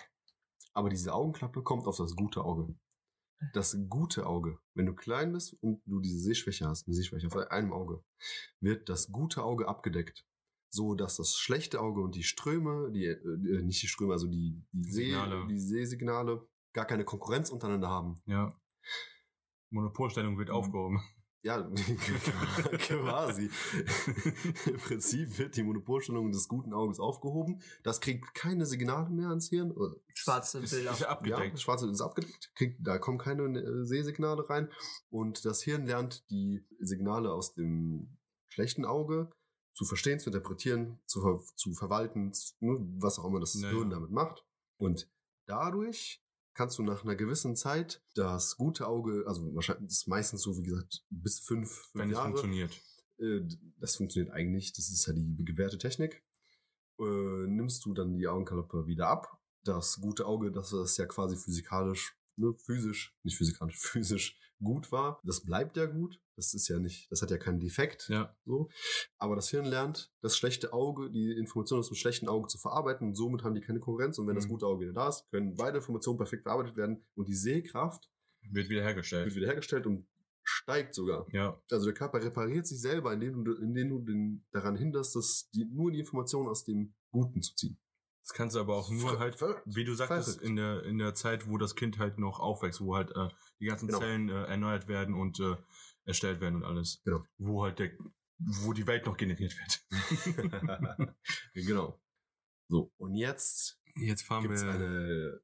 Aber 0.74 0.90
diese 0.90 1.14
Augenklappe 1.14 1.64
kommt 1.64 1.88
auf 1.88 1.98
das 1.98 2.16
gute 2.16 2.44
Auge. 2.44 2.74
Das 3.54 3.78
gute 3.88 4.26
Auge, 4.26 4.60
wenn 4.74 4.86
du 4.86 4.94
klein 4.94 5.32
bist 5.32 5.54
und 5.62 5.82
du 5.86 6.02
diese 6.02 6.20
Sehschwäche 6.20 6.68
hast, 6.68 6.88
eine 6.88 6.96
Sehschwäche 6.96 7.28
auf 7.28 7.36
einem 7.36 7.72
Auge, 7.72 8.04
wird 8.60 8.90
das 8.90 9.12
gute 9.12 9.44
Auge 9.44 9.68
abgedeckt. 9.68 10.26
So 10.72 10.94
dass 10.96 11.18
das 11.18 11.36
schlechte 11.36 11.80
Auge 11.82 12.02
und 12.02 12.16
die 12.16 12.24
Ströme, 12.24 12.92
die, 12.92 13.06
äh, 13.06 13.62
nicht 13.64 13.82
die 13.82 13.88
Ströme, 13.88 14.14
also 14.14 14.28
die, 14.28 14.62
die, 14.72 14.92
See, 14.92 15.06
Signale. 15.06 15.48
die 15.50 15.58
Sehsignale 15.60 16.48
gar 16.74 16.86
keine 16.86 17.06
Konkurrenz 17.06 17.50
untereinander 17.50 17.90
haben. 17.90 18.22
Ja. 18.26 18.54
Monopolstellung 19.72 20.38
wird 20.38 20.50
Mhm. 20.50 20.56
aufgehoben. 20.56 21.00
Ja, 21.42 21.62
quasi. 22.80 23.50
Im 24.66 24.78
Prinzip 24.78 25.38
wird 25.38 25.56
die 25.56 25.64
Monopolstellung 25.64 26.32
des 26.34 26.50
guten 26.50 26.74
Auges 26.74 27.00
aufgehoben. 27.00 27.62
Das 27.84 28.02
kriegt 28.02 28.34
keine 28.36 28.66
Signale 28.66 29.10
mehr 29.10 29.30
ans 29.30 29.48
Hirn. 29.48 29.74
Schwarze 30.14 30.60
Ist, 30.60 30.72
Bilder. 30.72 30.92
ist 30.92 31.00
ja 31.00 31.06
Ja, 31.06 31.12
abgedeckt. 31.14 31.54
das 31.54 31.62
Schwarze 31.62 31.90
ist 31.90 32.02
abgedeckt. 32.02 32.52
Kriegt, 32.56 32.86
da 32.86 32.98
kommen 32.98 33.18
keine 33.20 33.44
äh, 33.58 33.86
Sehsignale 33.86 34.50
rein. 34.50 34.70
Und 35.10 35.46
das 35.46 35.62
Hirn 35.64 35.86
lernt 35.86 36.30
die 36.30 36.66
Signale 36.80 37.32
aus 37.32 37.54
dem 37.54 38.18
schlechten 38.50 38.84
Auge 38.84 39.32
zu 39.74 39.86
verstehen, 39.86 40.20
zu 40.20 40.30
interpretieren, 40.30 41.00
zu, 41.06 41.22
ver 41.22 41.42
zu 41.56 41.74
verwalten, 41.74 42.34
zu, 42.34 42.54
ne, 42.60 42.78
was 42.98 43.20
auch 43.20 43.26
immer 43.26 43.40
das 43.40 43.54
Ja, 43.54 43.70
Hirn 43.70 43.90
damit 43.90 44.12
macht. 44.12 44.46
Und 44.78 45.10
dadurch 45.46 46.22
kannst 46.54 46.78
du 46.78 46.84
nach 46.84 47.04
einer 47.04 47.16
gewissen 47.16 47.56
Zeit 47.56 48.04
das 48.16 48.58
gute 48.58 48.88
Auge, 48.88 49.24
also 49.28 49.54
wahrscheinlich 49.56 49.90
ist 49.90 50.08
meistens 50.08 50.42
so, 50.42 50.58
wie 50.58 50.64
gesagt, 50.64 51.06
bis 51.10 51.40
fünf, 51.40 51.70
fünf 51.70 51.90
wenn 51.94 52.10
es 52.10 52.16
Jahre. 52.16 52.28
funktioniert. 52.28 52.82
Äh, 53.20 53.42
das 53.78 53.96
funktioniert 53.96 54.34
eigentlich, 54.34 54.74
das 54.74 54.90
ist 54.90 55.06
ja 55.08 55.14
die 55.14 55.46
gewährte 55.46 55.78
Technik. 55.78 56.24
Äh, 57.00 57.48
nimmst 57.48 57.86
du 57.86 57.94
dann 57.94 58.18
die 58.18 58.28
Augenklappe 58.28 58.88
wieder 58.88 59.08
ab. 59.08 59.40
Das 59.64 60.02
gute 60.02 60.26
Auge, 60.26 60.52
das 60.52 60.74
ist 60.74 60.98
ja 60.98 61.06
quasi 61.06 61.38
physikalisch, 61.38 62.18
ne, 62.36 62.54
physisch, 62.58 63.16
nicht 63.24 63.38
physikalisch, 63.38 63.78
physisch 63.80 64.38
gut 64.62 64.92
war, 64.92 65.22
das 65.24 65.42
bleibt 65.42 65.78
ja 65.78 65.86
gut. 65.86 66.20
Das 66.40 66.54
ist 66.54 66.70
ja 66.70 66.80
nicht, 66.80 67.12
das 67.12 67.22
hat 67.22 67.32
ja 67.32 67.38
keinen 67.38 67.60
Defekt. 67.60 68.08
Ja. 68.08 68.34
So. 68.46 68.70
Aber 69.18 69.36
das 69.36 69.50
Hirn 69.50 69.66
lernt, 69.66 70.10
das 70.22 70.38
schlechte 70.38 70.72
Auge, 70.72 71.12
die 71.12 71.34
Informationen 71.34 71.80
aus 71.82 71.90
dem 71.90 71.96
schlechten 71.98 72.30
Auge 72.30 72.48
zu 72.48 72.58
verarbeiten 72.58 73.08
und 73.10 73.16
somit 73.16 73.44
haben 73.44 73.56
die 73.56 73.62
keine 73.62 73.82
Konkurrenz. 73.82 74.18
Und 74.20 74.28
wenn 74.28 74.36
das 74.36 74.46
Mhm. 74.46 74.50
gute 74.52 74.66
Auge 74.68 74.82
wieder 74.86 74.94
da 74.94 75.10
ist, 75.10 75.30
können 75.32 75.56
beide 75.56 75.80
Informationen 75.80 76.18
perfekt 76.18 76.44
verarbeitet 76.44 76.78
werden 76.78 77.06
und 77.16 77.28
die 77.28 77.36
Sehkraft 77.36 78.10
Wird 78.50 78.70
wiederhergestellt. 78.70 79.26
wird 79.26 79.36
wiederhergestellt 79.36 79.86
und 79.86 80.08
steigt 80.44 80.96
sogar. 80.96 81.28
ja. 81.34 81.62
Also 81.70 81.86
der 81.88 81.94
Körper 81.94 82.24
repariert 82.24 82.66
sich 82.66 82.80
selber, 82.80 83.12
indem 83.12 83.44
du, 83.44 83.54
indem 83.56 83.90
du 83.90 84.00
den, 84.00 84.46
daran 84.52 84.78
hinderst, 84.78 85.16
dass 85.18 85.50
die, 85.54 85.66
nur 85.66 85.92
die 85.92 86.00
Informationen 86.00 86.48
aus 86.48 86.64
dem 86.64 86.96
Guten 87.12 87.42
zu 87.42 87.54
ziehen. 87.56 87.78
Das 88.24 88.34
kannst 88.36 88.56
du 88.56 88.60
aber 88.60 88.76
auch 88.76 88.92
nur 88.92 89.12
Ver- 89.14 89.20
halt, 89.20 89.38
wie 89.66 89.84
du 89.86 89.94
sagtest, 89.96 90.28
verrückt. 90.36 90.44
in 90.46 90.56
der, 90.56 90.84
in 90.84 90.98
der 91.00 91.16
Zeit, 91.16 91.48
wo 91.50 91.58
das 91.58 91.74
Kind 91.76 91.98
halt 91.98 92.20
noch 92.20 92.40
aufwächst, 92.40 92.80
wo 92.82 92.96
halt 92.96 93.10
äh, 93.16 93.28
die 93.60 93.66
ganzen 93.66 93.88
Genau. 93.88 94.00
Zellen 94.00 94.30
äh, 94.30 94.44
erneuert 94.46 94.88
werden 94.88 95.16
und 95.16 95.40
äh, 95.40 95.56
erstellt 96.10 96.42
werden 96.42 96.56
und 96.56 96.64
alles. 96.66 97.02
Genau. 97.06 97.24
Wo 97.38 97.64
halt 97.64 97.80
der, 97.80 97.92
wo 98.38 98.74
die 98.74 98.88
Welt 98.88 99.06
noch 99.06 99.16
generiert 99.16 99.56
wird. 99.58 101.16
genau. 101.54 102.02
So, 102.68 102.92
und 102.98 103.16
jetzt 103.16 103.80
Jetzt 103.96 104.24
fahren 104.24 104.44
gibt's 104.44 104.64
wir. 104.64 104.72
eine, 104.72 105.42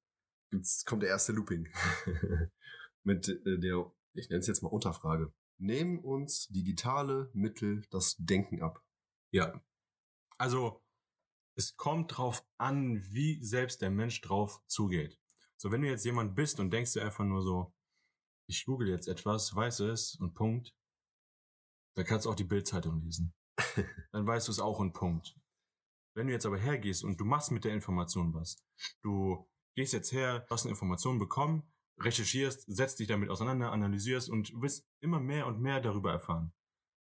gibt's, 0.51 0.85
kommt 0.85 1.03
der 1.03 1.09
erste 1.09 1.33
Looping. 1.33 1.67
Mit 3.03 3.27
äh, 3.27 3.59
der, 3.59 3.91
ich 4.13 4.29
nenne 4.29 4.39
es 4.39 4.47
jetzt 4.47 4.63
mal 4.63 4.69
Unterfrage. 4.69 5.33
Nehmen 5.57 5.99
uns 5.99 6.47
digitale 6.47 7.29
Mittel 7.33 7.85
das 7.91 8.15
Denken 8.17 8.61
ab. 8.61 8.83
Ja. 9.31 9.61
Also, 10.37 10.83
es 11.57 11.75
kommt 11.77 12.17
drauf 12.17 12.45
an, 12.57 13.01
wie 13.11 13.43
selbst 13.43 13.81
der 13.81 13.89
Mensch 13.89 14.21
drauf 14.21 14.61
zugeht. 14.67 15.19
So, 15.57 15.71
wenn 15.71 15.81
du 15.81 15.87
jetzt 15.87 16.05
jemand 16.05 16.35
bist 16.35 16.59
und 16.59 16.71
denkst 16.71 16.93
dir 16.93 17.03
einfach 17.03 17.23
nur 17.23 17.41
so, 17.41 17.73
ich 18.47 18.65
google 18.65 18.89
jetzt 18.89 19.07
etwas, 19.07 19.55
weiß 19.55 19.81
es 19.81 20.15
und 20.15 20.33
Punkt, 20.33 20.73
dann 21.95 22.05
kannst 22.05 22.25
du 22.25 22.29
auch 22.29 22.35
die 22.35 22.43
Bildzeitung 22.43 23.01
lesen. 23.01 23.33
Dann 24.11 24.27
weißt 24.27 24.47
du 24.47 24.51
es 24.51 24.59
auch 24.59 24.79
und 24.79 24.91
Punkt. 24.91 25.33
Wenn 26.13 26.27
du 26.27 26.33
jetzt 26.33 26.45
aber 26.45 26.57
hergehst 26.57 27.03
und 27.03 27.19
du 27.19 27.25
machst 27.25 27.51
mit 27.51 27.63
der 27.63 27.73
Information 27.73 28.33
was, 28.33 28.57
du 29.01 29.49
gehst 29.75 29.93
jetzt 29.93 30.11
her, 30.11 30.45
hast 30.49 30.65
eine 30.65 30.71
Information 30.71 31.19
bekommen, 31.19 31.63
recherchierst, 31.99 32.65
setzt 32.67 32.99
dich 32.99 33.07
damit 33.07 33.29
auseinander, 33.29 33.71
analysierst 33.71 34.29
und 34.29 34.51
willst 34.55 34.85
immer 35.01 35.19
mehr 35.19 35.47
und 35.47 35.61
mehr 35.61 35.79
darüber 35.79 36.11
erfahren, 36.11 36.53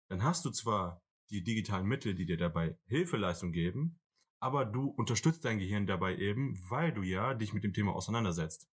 dann 0.09 0.23
hast 0.23 0.45
du 0.45 0.51
zwar 0.51 1.01
die 1.31 1.43
digitalen 1.43 1.87
Mittel, 1.87 2.15
die 2.15 2.27
dir 2.27 2.37
dabei 2.37 2.77
Hilfeleistung 2.87 3.53
geben, 3.53 4.01
aber 4.41 4.65
du 4.65 4.89
unterstützt 4.89 5.45
dein 5.45 5.59
Gehirn 5.59 5.87
dabei 5.87 6.17
eben, 6.17 6.59
weil 6.69 6.93
du 6.93 7.03
ja 7.03 7.35
dich 7.35 7.53
mit 7.53 7.65
dem 7.65 7.73
Thema 7.73 7.95
auseinandersetzt. 7.95 8.69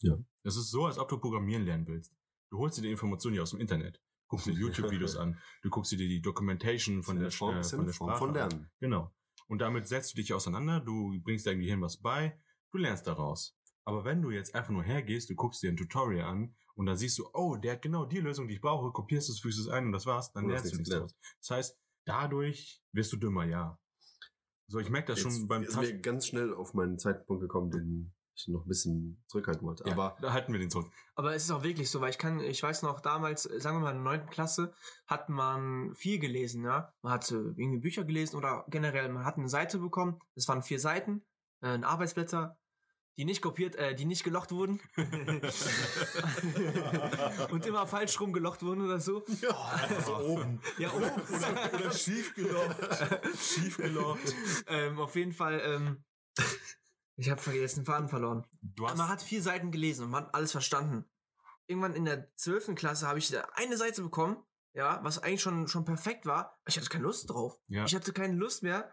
Ja. 0.00 0.16
Das 0.42 0.56
ist 0.56 0.70
so, 0.70 0.86
als 0.86 0.98
ob 0.98 1.08
du 1.08 1.18
programmieren 1.18 1.64
lernen 1.64 1.86
willst. 1.86 2.16
Du 2.50 2.58
holst 2.58 2.78
dir 2.78 2.82
die 2.82 2.90
Informationen 2.90 3.36
ja 3.36 3.42
aus 3.42 3.50
dem 3.50 3.60
Internet, 3.60 4.00
guckst 4.28 4.46
dir 4.46 4.52
YouTube-Videos 4.52 5.16
an, 5.16 5.38
du 5.62 5.70
guckst 5.70 5.92
dir 5.92 5.98
die 5.98 6.20
Documentation 6.20 7.02
von 7.02 7.16
der, 7.16 7.24
ja 7.24 7.28
eine 7.28 7.36
Form, 7.36 7.56
äh, 7.56 7.64
von 7.64 7.84
der 7.84 7.94
Form 7.94 8.10
Sprache 8.10 8.18
von 8.18 8.28
an. 8.30 8.34
Lernen. 8.34 8.70
Genau. 8.80 9.14
Und 9.48 9.60
damit 9.60 9.88
setzt 9.88 10.12
du 10.12 10.16
dich 10.16 10.32
auseinander, 10.32 10.80
du 10.80 11.20
bringst 11.22 11.46
deinem 11.46 11.60
Gehirn 11.60 11.80
was 11.80 11.96
bei, 11.96 12.38
du 12.70 12.78
lernst 12.78 13.06
daraus. 13.06 13.58
Aber 13.84 14.04
wenn 14.04 14.20
du 14.20 14.30
jetzt 14.30 14.54
einfach 14.54 14.70
nur 14.70 14.82
hergehst, 14.82 15.30
du 15.30 15.34
guckst 15.34 15.62
dir 15.62 15.70
ein 15.70 15.76
Tutorial 15.76 16.28
an 16.28 16.54
und 16.74 16.86
dann 16.86 16.96
siehst 16.96 17.18
du, 17.18 17.28
oh, 17.32 17.56
der 17.56 17.72
hat 17.72 17.82
genau 17.82 18.04
die 18.04 18.20
Lösung, 18.20 18.46
die 18.46 18.54
ich 18.54 18.60
brauche, 18.60 18.92
kopierst 18.92 19.30
es, 19.30 19.40
fügst 19.40 19.58
es 19.58 19.68
ein 19.68 19.86
und 19.86 19.92
das 19.92 20.04
war's, 20.04 20.30
dann 20.32 20.46
lernst 20.46 20.72
du 20.72 20.76
nichts 20.76 20.90
daraus. 20.90 21.16
Das 21.40 21.50
heißt, 21.50 21.78
dadurch 22.04 22.82
wirst 22.92 23.12
du 23.12 23.16
dümmer, 23.16 23.44
ja. 23.44 23.78
So, 24.66 24.78
ich 24.78 24.90
merke 24.90 25.12
das 25.12 25.22
Jetzt 25.22 25.32
schon 25.32 25.48
beim 25.48 25.62
ist 25.62 25.74
mir 25.76 25.82
Taschen. 25.82 26.02
ganz 26.02 26.26
schnell 26.26 26.52
auf 26.52 26.74
meinen 26.74 26.98
Zeitpunkt 26.98 27.40
gekommen, 27.40 27.70
den 27.70 28.14
ich 28.38 28.48
noch 28.48 28.64
ein 28.64 28.68
bisschen 28.68 29.22
zurückhalten 29.26 29.66
wollte. 29.66 29.84
Ja, 29.86 29.92
Aber 29.92 30.16
da 30.20 30.32
halten 30.32 30.52
wir 30.52 30.60
den 30.60 30.70
zurück. 30.70 30.90
Aber 31.14 31.34
es 31.34 31.44
ist 31.44 31.50
auch 31.50 31.62
wirklich 31.62 31.90
so, 31.90 32.00
weil 32.00 32.10
ich 32.10 32.18
kann, 32.18 32.40
ich 32.40 32.62
weiß 32.62 32.82
noch, 32.82 33.00
damals, 33.00 33.42
sagen 33.42 33.76
wir 33.76 33.80
mal 33.80 33.90
in 33.90 33.96
der 33.96 34.04
neunten 34.04 34.30
Klasse, 34.30 34.72
hat 35.06 35.28
man 35.28 35.94
viel 35.94 36.18
gelesen, 36.18 36.64
ja. 36.64 36.92
Man 37.02 37.12
hat 37.12 37.30
äh, 37.30 37.34
irgendwie 37.34 37.78
Bücher 37.78 38.04
gelesen 38.04 38.36
oder 38.36 38.64
generell, 38.68 39.08
man 39.08 39.24
hat 39.24 39.36
eine 39.36 39.48
Seite 39.48 39.78
bekommen, 39.78 40.18
das 40.34 40.48
waren 40.48 40.62
vier 40.62 40.78
Seiten, 40.78 41.24
äh, 41.60 41.68
ein 41.68 41.84
Arbeitsblätter, 41.84 42.56
die 43.18 43.24
nicht 43.24 43.42
kopiert, 43.42 43.74
äh, 43.74 43.96
die 43.96 44.04
nicht 44.04 44.22
gelocht 44.22 44.52
wurden. 44.52 44.80
Und 47.50 47.66
immer 47.66 47.84
falsch 47.88 48.20
rum 48.20 48.32
gelocht 48.32 48.62
wurden 48.62 48.84
oder 48.84 49.00
so. 49.00 49.24
so 49.26 50.16
oben. 50.18 50.60
Ja, 50.78 50.92
oben. 50.92 51.10
Oder, 51.28 51.74
oder 51.74 51.92
schief 51.92 52.32
gelocht. 52.36 52.76
schief 53.36 53.76
gelocht. 53.76 54.34
ähm, 54.68 55.00
auf 55.00 55.16
jeden 55.16 55.32
Fall, 55.32 55.60
ähm, 55.64 56.04
ich 57.18 57.28
habe 57.30 57.40
vergessen, 57.40 57.80
den 57.80 57.86
Faden 57.86 58.08
verloren. 58.08 58.46
Du 58.62 58.86
hast, 58.88 58.96
Man 58.96 59.08
hat 59.08 59.22
vier 59.22 59.42
Seiten 59.42 59.70
gelesen 59.70 60.04
und 60.04 60.10
man 60.10 60.24
hat 60.24 60.34
alles 60.34 60.52
verstanden. 60.52 61.04
Irgendwann 61.66 61.94
in 61.94 62.04
der 62.06 62.34
zwölften 62.36 62.74
Klasse 62.74 63.06
habe 63.06 63.18
ich 63.18 63.30
eine 63.54 63.76
Seite 63.76 64.00
bekommen, 64.02 64.36
ja, 64.72 65.00
was 65.02 65.18
eigentlich 65.18 65.42
schon, 65.42 65.68
schon 65.68 65.84
perfekt 65.84 66.24
war. 66.24 66.58
Ich 66.66 66.76
hatte 66.76 66.88
keine 66.88 67.04
Lust 67.04 67.28
drauf. 67.28 67.58
ja. 67.66 67.84
Ich 67.84 67.94
hatte 67.94 68.12
keine 68.12 68.34
Lust 68.34 68.62
mehr, 68.62 68.90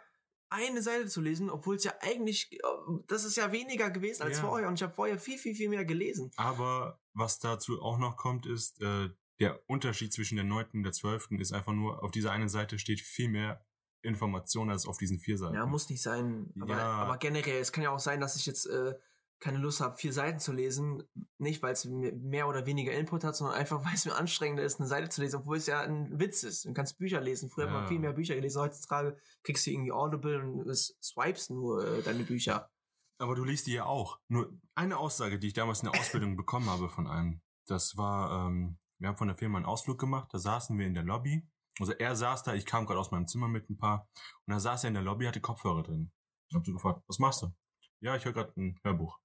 eine 0.50 0.82
Seite 0.82 1.08
zu 1.08 1.22
lesen, 1.22 1.50
obwohl 1.50 1.76
es 1.76 1.84
ja 1.84 1.94
eigentlich, 2.02 2.60
das 3.08 3.24
ist 3.26 3.36
ja 3.38 3.52
weniger 3.52 3.90
gewesen 3.92 4.24
als 4.24 4.38
Ja. 4.38 4.44
vorher 4.44 4.68
und 4.68 4.76
ich 4.76 4.84
habe 4.84 4.94
vorher 4.94 5.20
viel, 5.20 5.38
viel, 5.38 5.56
viel 5.56 5.70
mehr 5.70 5.86
gelesen. 5.86 6.32
Aber 6.36 7.00
was 7.14 7.40
dazu 7.40 7.82
auch 7.82 7.98
noch 7.98 8.18
kommt, 8.18 8.46
ist, 8.46 8.82
äh, 8.82 9.10
der 9.40 9.60
Unterschied 9.68 10.14
zwischen 10.14 10.36
der 10.36 10.46
9. 10.46 10.66
und 10.74 10.84
der 10.84 10.94
12. 10.94 11.40
ist 11.40 11.52
einfach 11.52 11.74
nur, 11.74 12.04
auf 12.04 12.12
dieser 12.12 12.32
einen 12.32 12.48
Seite 12.50 12.80
steht 12.80 13.02
viel 13.02 13.28
mehr 13.30 13.66
Information 14.06 14.70
als 14.70 14.86
auf 14.88 14.98
diesen 14.98 15.20
vier 15.20 15.38
Seiten. 15.38 15.56
Ja, 15.56 15.66
muss 15.66 15.90
nicht 15.90 16.02
sein. 16.02 16.54
Aber, 16.62 16.74
Ja. 16.78 16.92
aber 17.04 17.18
generell, 17.18 17.60
es 17.60 17.72
kann 17.72 17.84
ja 17.84 17.90
auch 17.92 18.00
sein, 18.00 18.20
dass 18.22 18.36
ich 18.36 18.46
jetzt 18.46 18.66
äh, 18.68 18.96
keine 19.40 19.58
Lust 19.58 19.82
habe, 19.82 19.98
vier 19.98 20.14
Seiten 20.14 20.40
zu 20.40 20.54
lesen. 20.54 21.04
Nicht, 21.38 21.62
weil 21.62 21.74
es 21.74 21.84
mir 21.86 22.14
mehr 22.14 22.48
oder 22.48 22.66
weniger 22.66 22.94
Input 22.94 23.24
hat, 23.26 23.36
sondern 23.36 23.58
einfach, 23.58 23.84
weil 23.86 23.94
es 23.94 24.06
mir 24.06 24.16
anstrengender 24.16 24.64
ist, 24.64 24.80
eine 24.80 24.88
Seite 24.88 25.10
zu 25.10 25.22
lesen, 25.22 25.38
obwohl 25.42 25.58
es 25.58 25.68
ja 25.68 25.82
ein 25.82 26.18
Witz 26.20 26.44
ist. 26.44 26.66
Du 26.66 26.74
kannst 26.74 26.98
Bücher 26.98 27.20
lesen. 27.20 27.50
Früher 27.50 27.66
hat 27.66 27.74
man 27.74 27.84
Ja. 27.84 27.90
viel 27.90 28.00
mehr 28.00 28.14
Bücher 28.14 28.36
gelesen. 28.36 28.62
Heutzutage 28.62 29.18
kriegst 29.44 29.66
du 29.68 29.72
irgendwie 29.72 29.92
Audible 29.92 30.42
und 30.42 30.68
es 30.70 30.98
swipes 31.04 31.50
nur 31.50 31.86
äh, 31.86 32.02
deine 32.02 32.24
Bücher. 32.24 32.70
Aber 33.18 33.36
du 33.36 33.44
liest 33.44 33.68
die 33.68 33.74
ja 33.74 33.86
auch. 33.86 34.20
Nur 34.28 34.54
eine 34.76 34.98
Aussage, 34.98 35.40
die 35.40 35.48
ich 35.48 35.54
damals 35.54 35.82
in 35.84 35.90
der 35.92 35.94
Ausbildung 36.00 36.36
bekommen 36.38 36.70
habe 36.70 36.90
von 36.90 37.08
einem, 37.08 37.42
das 37.68 37.98
war, 37.98 38.48
ähm, 38.48 38.78
wir 39.00 39.10
haben 39.10 39.18
von 39.18 39.28
der 39.28 39.36
Firma 39.38 39.58
einen 39.58 39.66
Ausflug 39.66 40.00
gemacht, 40.00 40.30
da 40.34 40.40
saßen 40.40 40.78
wir 40.80 40.86
in 40.88 40.94
der 40.94 41.04
Lobby. 41.04 41.46
Also 41.80 41.92
er 41.94 42.16
saß 42.16 42.44
da, 42.44 42.54
ich 42.54 42.66
kam 42.66 42.86
gerade 42.86 43.00
aus 43.00 43.12
meinem 43.12 43.28
Zimmer 43.28 43.48
mit 43.48 43.70
ein 43.70 43.78
paar 43.78 44.08
und 44.46 44.54
da 44.54 44.60
saß 44.60 44.86
er 44.86 44.88
in 44.90 44.94
der 44.94 45.04
Lobby, 45.04 45.26
hatte 45.26 45.42
Kopfhörer 45.42 45.84
drin. 45.84 46.12
Ich 46.48 46.56
hab 46.56 46.66
so 46.66 46.72
gefragt, 46.74 47.02
was 47.08 47.20
machst 47.20 47.42
du? 47.42 47.54
Ja, 48.00 48.16
ich 48.16 48.24
höre 48.26 48.34
gerade 48.34 48.54
ein 48.58 48.80
Hörbuch. 48.84 49.20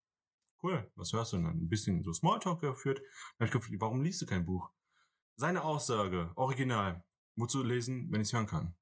Cool, 0.62 0.90
was 0.96 1.12
hörst 1.12 1.32
du 1.32 1.36
denn? 1.38 1.46
Ein 1.46 1.68
bisschen 1.68 2.02
so 2.02 2.12
Smalltalk 2.12 2.60
geführt. 2.60 2.98
Dann 3.38 3.46
hab 3.48 3.54
ich 3.54 3.60
gefragt, 3.60 3.80
warum 3.80 4.02
liest 4.02 4.20
du 4.22 4.26
kein 4.26 4.44
Buch? 4.44 4.70
Seine 5.36 5.62
Aussage, 5.64 6.32
original, 6.34 7.02
wozu 7.36 7.62
lesen, 7.62 8.08
wenn 8.10 8.20
ich 8.20 8.28
es 8.28 8.32
hören 8.34 8.46
kann? 8.46 8.74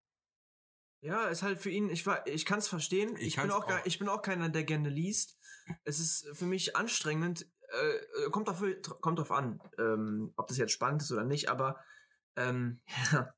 Ja, 1.00 1.26
ist 1.28 1.42
halt 1.42 1.60
für 1.60 1.70
ihn, 1.70 1.90
ich 1.90 2.04
war, 2.06 2.26
ich 2.26 2.44
kann 2.44 2.58
es 2.58 2.66
verstehen. 2.66 3.14
Ich 3.16 3.28
Ich, 3.28 3.36
bin 3.36 3.42
kann's 3.50 3.54
auch, 3.54 3.66
gar- 3.68 3.80
auch. 3.82 3.86
ich 3.86 3.98
bin 4.00 4.08
auch 4.08 4.22
keiner, 4.22 4.48
der 4.48 4.64
gerne 4.64 4.88
liest. 4.88 5.38
Es 5.84 6.00
ist 6.00 6.26
für 6.36 6.46
mich 6.46 6.74
anstrengend. 6.74 7.46
Äh, 7.70 8.30
kommt 8.30 8.48
drauf, 8.48 8.62
kommt 9.00 9.18
drauf 9.18 9.30
an, 9.30 9.60
ähm, 9.78 10.32
ob 10.36 10.48
das 10.48 10.56
jetzt 10.56 10.72
spannend 10.72 11.02
ist 11.02 11.12
oder 11.12 11.24
nicht, 11.24 11.48
aber 11.50 11.78
ähm, 12.34 12.80
ja, 13.12 13.32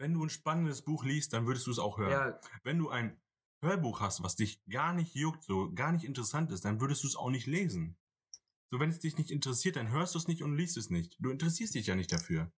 Wenn 0.00 0.14
du 0.14 0.24
ein 0.24 0.30
spannendes 0.30 0.80
Buch 0.80 1.04
liest, 1.04 1.34
dann 1.34 1.46
würdest 1.46 1.66
du 1.66 1.70
es 1.70 1.78
auch 1.78 1.98
hören. 1.98 2.10
ja, 2.10 2.40
Wenn 2.62 2.78
du 2.78 2.88
ein 2.88 3.20
Hörbuch 3.62 4.00
hast, 4.00 4.22
was 4.22 4.34
dich 4.34 4.64
gar 4.64 4.94
nicht 4.94 5.14
juckt, 5.14 5.44
so 5.44 5.70
gar 5.74 5.92
nicht 5.92 6.04
interessant 6.06 6.50
ist, 6.52 6.64
dann 6.64 6.80
würdest 6.80 7.04
du 7.04 7.08
es 7.08 7.16
auch 7.16 7.28
nicht 7.28 7.46
lesen. 7.46 7.98
So, 8.72 8.80
wenn 8.80 8.88
es 8.88 8.98
dich 9.00 9.18
nicht 9.18 9.30
interessiert, 9.30 9.76
dann 9.76 9.90
hörst 9.90 10.14
du 10.14 10.18
es 10.18 10.26
nicht 10.26 10.42
und 10.42 10.56
liest 10.56 10.78
es 10.78 10.88
nicht. 10.88 11.16
Du 11.18 11.28
interessierst 11.28 11.74
dich 11.74 11.86
ja 11.86 11.96
nicht 11.96 12.10
dafür. 12.12 12.50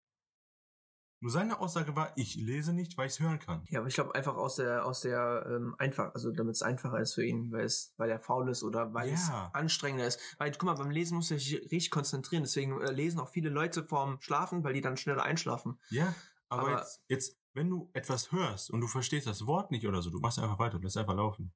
Nur 1.23 1.31
seine 1.31 1.59
Aussage 1.59 1.95
war, 1.95 2.13
ich 2.15 2.35
lese 2.35 2.73
nicht, 2.73 2.97
weil 2.97 3.07
ich 3.07 3.13
es 3.13 3.19
hören 3.19 3.39
kann. 3.39 3.63
ja, 3.69 3.79
aber 3.79 3.87
ich 3.87 3.93
glaube 3.95 4.13
einfach 4.13 4.35
aus 4.35 4.55
der, 4.57 4.85
aus 4.85 5.01
der 5.01 5.45
ähm, 5.49 5.75
einfach, 5.79 6.13
also 6.13 6.31
damit 6.31 6.55
es 6.55 6.61
einfacher 6.61 6.99
ist 6.99 7.13
für 7.13 7.23
ihn, 7.23 7.51
weil 7.51 7.65
es, 7.65 7.93
weil 7.97 8.09
er 8.09 8.19
faul 8.19 8.49
ist 8.49 8.63
oder 8.63 8.93
weil 8.93 9.09
Ja. 9.09 9.13
es 9.15 9.29
anstrengender 9.53 10.05
ist. 10.07 10.19
Weil, 10.39 10.51
guck 10.51 10.63
mal, 10.63 10.73
beim 10.75 10.89
Lesen 10.91 11.15
muss 11.17 11.31
er 11.31 11.39
sich 11.39 11.53
richtig 11.71 11.89
konzentrieren. 11.91 12.43
Deswegen 12.43 12.81
äh, 12.81 12.91
lesen 12.91 13.19
auch 13.19 13.29
viele 13.29 13.49
Leute 13.49 13.83
vorm 13.83 14.19
Schlafen, 14.21 14.63
weil 14.63 14.73
die 14.73 14.81
dann 14.81 14.97
schneller 14.97 15.23
einschlafen. 15.23 15.79
Ja, 15.89 16.13
aber, 16.51 16.63
Aber- 16.63 16.77
jetzt, 16.77 17.01
jetzt, 17.07 17.37
wenn 17.53 17.69
du 17.69 17.89
etwas 17.93 18.31
hörst 18.31 18.69
und 18.71 18.81
du 18.81 18.87
verstehst 18.87 19.27
das 19.27 19.45
Wort 19.45 19.71
nicht 19.71 19.87
oder 19.87 20.01
so, 20.01 20.09
du 20.09 20.19
machst 20.19 20.37
einfach 20.37 20.59
weiter, 20.59 20.77
du 20.77 20.83
lässt 20.83 20.97
einfach 20.97 21.15
laufen. 21.15 21.53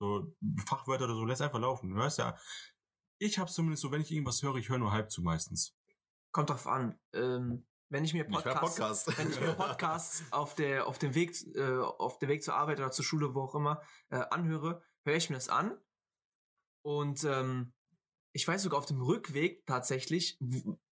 So 0.00 0.32
Fachwörter 0.66 1.06
oder 1.06 1.14
so, 1.14 1.24
lässt 1.24 1.42
einfach 1.42 1.58
laufen. 1.58 1.90
Du 1.90 1.96
hörst 1.96 2.18
ja, 2.18 2.38
ich 3.20 3.38
hab's 3.38 3.54
zumindest 3.54 3.82
so, 3.82 3.90
wenn 3.90 4.00
ich 4.00 4.12
irgendwas 4.12 4.42
höre, 4.42 4.56
ich 4.56 4.68
höre 4.68 4.78
nur 4.78 4.92
halb 4.92 5.10
zu 5.10 5.22
meistens. 5.22 5.76
Kommt 6.32 6.50
drauf 6.50 6.68
an. 6.68 7.00
Ähm, 7.12 7.66
wenn 7.90 8.04
ich 8.04 8.14
mir 8.14 8.24
Podcasts, 8.24 8.60
Podcast. 8.60 9.06
wenn 9.18 9.30
ich 9.30 9.40
mir 9.40 9.54
Podcasts 9.54 10.22
auf 10.30 10.54
der 10.54 10.86
auf 10.86 10.98
dem 10.98 11.14
Weg 11.14 11.34
äh, 11.56 11.78
auf 11.78 12.18
der 12.18 12.28
Weg 12.28 12.44
zur 12.44 12.54
Arbeit 12.54 12.78
oder 12.78 12.92
zur 12.92 13.04
Schule, 13.04 13.34
wo 13.34 13.42
auch 13.42 13.54
immer, 13.56 13.82
äh, 14.10 14.18
anhöre, 14.30 14.82
höre 15.04 15.16
ich 15.16 15.30
mir 15.30 15.36
das 15.36 15.48
an. 15.48 15.76
Und 16.84 17.24
ähm, 17.24 17.72
ich 18.32 18.46
weiß 18.46 18.62
sogar 18.62 18.78
auf 18.78 18.86
dem 18.86 19.00
Rückweg 19.00 19.66
tatsächlich, 19.66 20.38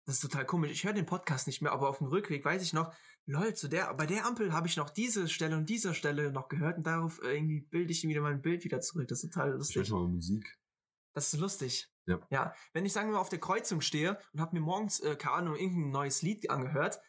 das 0.09 0.15
ist 0.15 0.23
total 0.23 0.47
komisch. 0.47 0.71
Ich 0.71 0.85
höre 0.85 0.95
den 0.95 1.05
Podcast 1.05 1.47
nicht 1.47 1.61
mehr, 1.61 1.71
aber 1.71 1.91
auf 1.91 1.99
dem 1.99 2.07
Rückweg 2.07 2.43
weiß 2.43 2.63
ich 2.63 2.73
noch, 2.73 2.95
lol, 3.27 3.53
zu 3.53 3.69
der, 3.69 3.93
bei 3.93 4.07
der 4.07 4.25
Ampel 4.25 4.55
habe 4.55 4.67
ich 4.67 4.79
noch 4.79 4.89
diese 4.89 5.29
Stelle 5.29 5.55
und 5.55 5.69
diese 5.69 5.93
Stelle 5.93 6.33
noch 6.33 6.49
gehört 6.49 6.79
und 6.79 6.87
darauf 6.87 7.21
irgendwie 7.23 7.61
bilde 7.61 7.93
ich 7.93 8.03
wieder 8.09 8.23
mein 8.23 8.41
Bild 8.41 8.65
wieder 8.65 8.81
zurück. 8.81 9.07
Das 9.09 9.23
ist 9.23 9.35
total 9.35 9.53
lustig. 9.53 9.75
Vielleicht 9.75 9.93
mal 9.93 10.09
Musik. 10.09 10.59
Das 11.13 11.35
ist 11.35 11.39
lustig. 11.39 11.93
Ja. 12.07 12.21
Ja. 12.31 12.55
Wenn 12.73 12.87
ich, 12.87 12.95
sagen 12.95 13.11
wir 13.11 13.17
mal, 13.17 13.21
auf 13.21 13.29
der 13.29 13.39
Kreuzung 13.39 13.83
stehe 13.83 14.19
und 14.33 14.41
habe 14.41 14.57
mir 14.57 14.63
morgens, 14.63 14.99
äh, 15.01 15.15
keine 15.15 15.35
Ahnung, 15.35 15.57
irgendein 15.57 15.91
neues 15.91 16.23
Lied 16.23 16.49
angehört, 16.49 17.01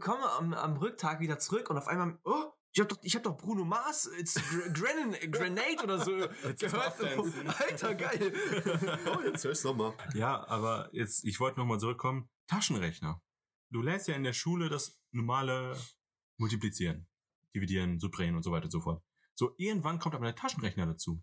komme 0.00 0.30
am, 0.30 0.54
am 0.54 0.78
Rücktag 0.78 1.20
wieder 1.20 1.38
zurück 1.38 1.68
und 1.68 1.76
auf 1.76 1.86
einmal, 1.86 2.18
oh, 2.24 2.44
ich 2.72 2.80
habe 2.80 2.88
doch, 2.88 2.98
ich 3.02 3.16
hab 3.16 3.22
doch 3.22 3.36
Bruno 3.36 3.64
Mars, 3.64 4.10
it's 4.18 4.34
Gr 4.34 4.70
Gran 4.70 5.12
Grenade 5.30 5.82
oder 5.82 5.98
so 5.98 6.12
gehört. 6.58 7.60
Alter, 7.60 7.94
geil. 7.94 8.32
Oh, 9.06 9.20
jetzt 9.24 9.44
hör 9.44 9.52
ich's 9.52 9.64
nochmal. 9.64 9.94
Ja, 10.14 10.46
aber 10.48 10.90
jetzt, 10.92 11.24
ich 11.24 11.40
wollte 11.40 11.58
nochmal 11.58 11.80
zurückkommen. 11.80 12.28
Taschenrechner. 12.46 13.22
Du 13.70 13.82
lernst 13.82 14.08
ja 14.08 14.14
in 14.14 14.22
der 14.22 14.32
Schule 14.32 14.68
das 14.68 14.98
normale 15.12 15.76
Multiplizieren, 16.38 17.08
Dividieren, 17.54 17.98
Subtrahieren 17.98 18.36
und 18.36 18.42
so 18.42 18.52
weiter 18.52 18.64
und 18.64 18.70
so 18.70 18.80
fort. 18.80 19.02
So, 19.34 19.54
irgendwann 19.56 19.98
kommt 19.98 20.14
aber 20.14 20.26
der 20.26 20.34
Taschenrechner 20.34 20.86
dazu. 20.86 21.22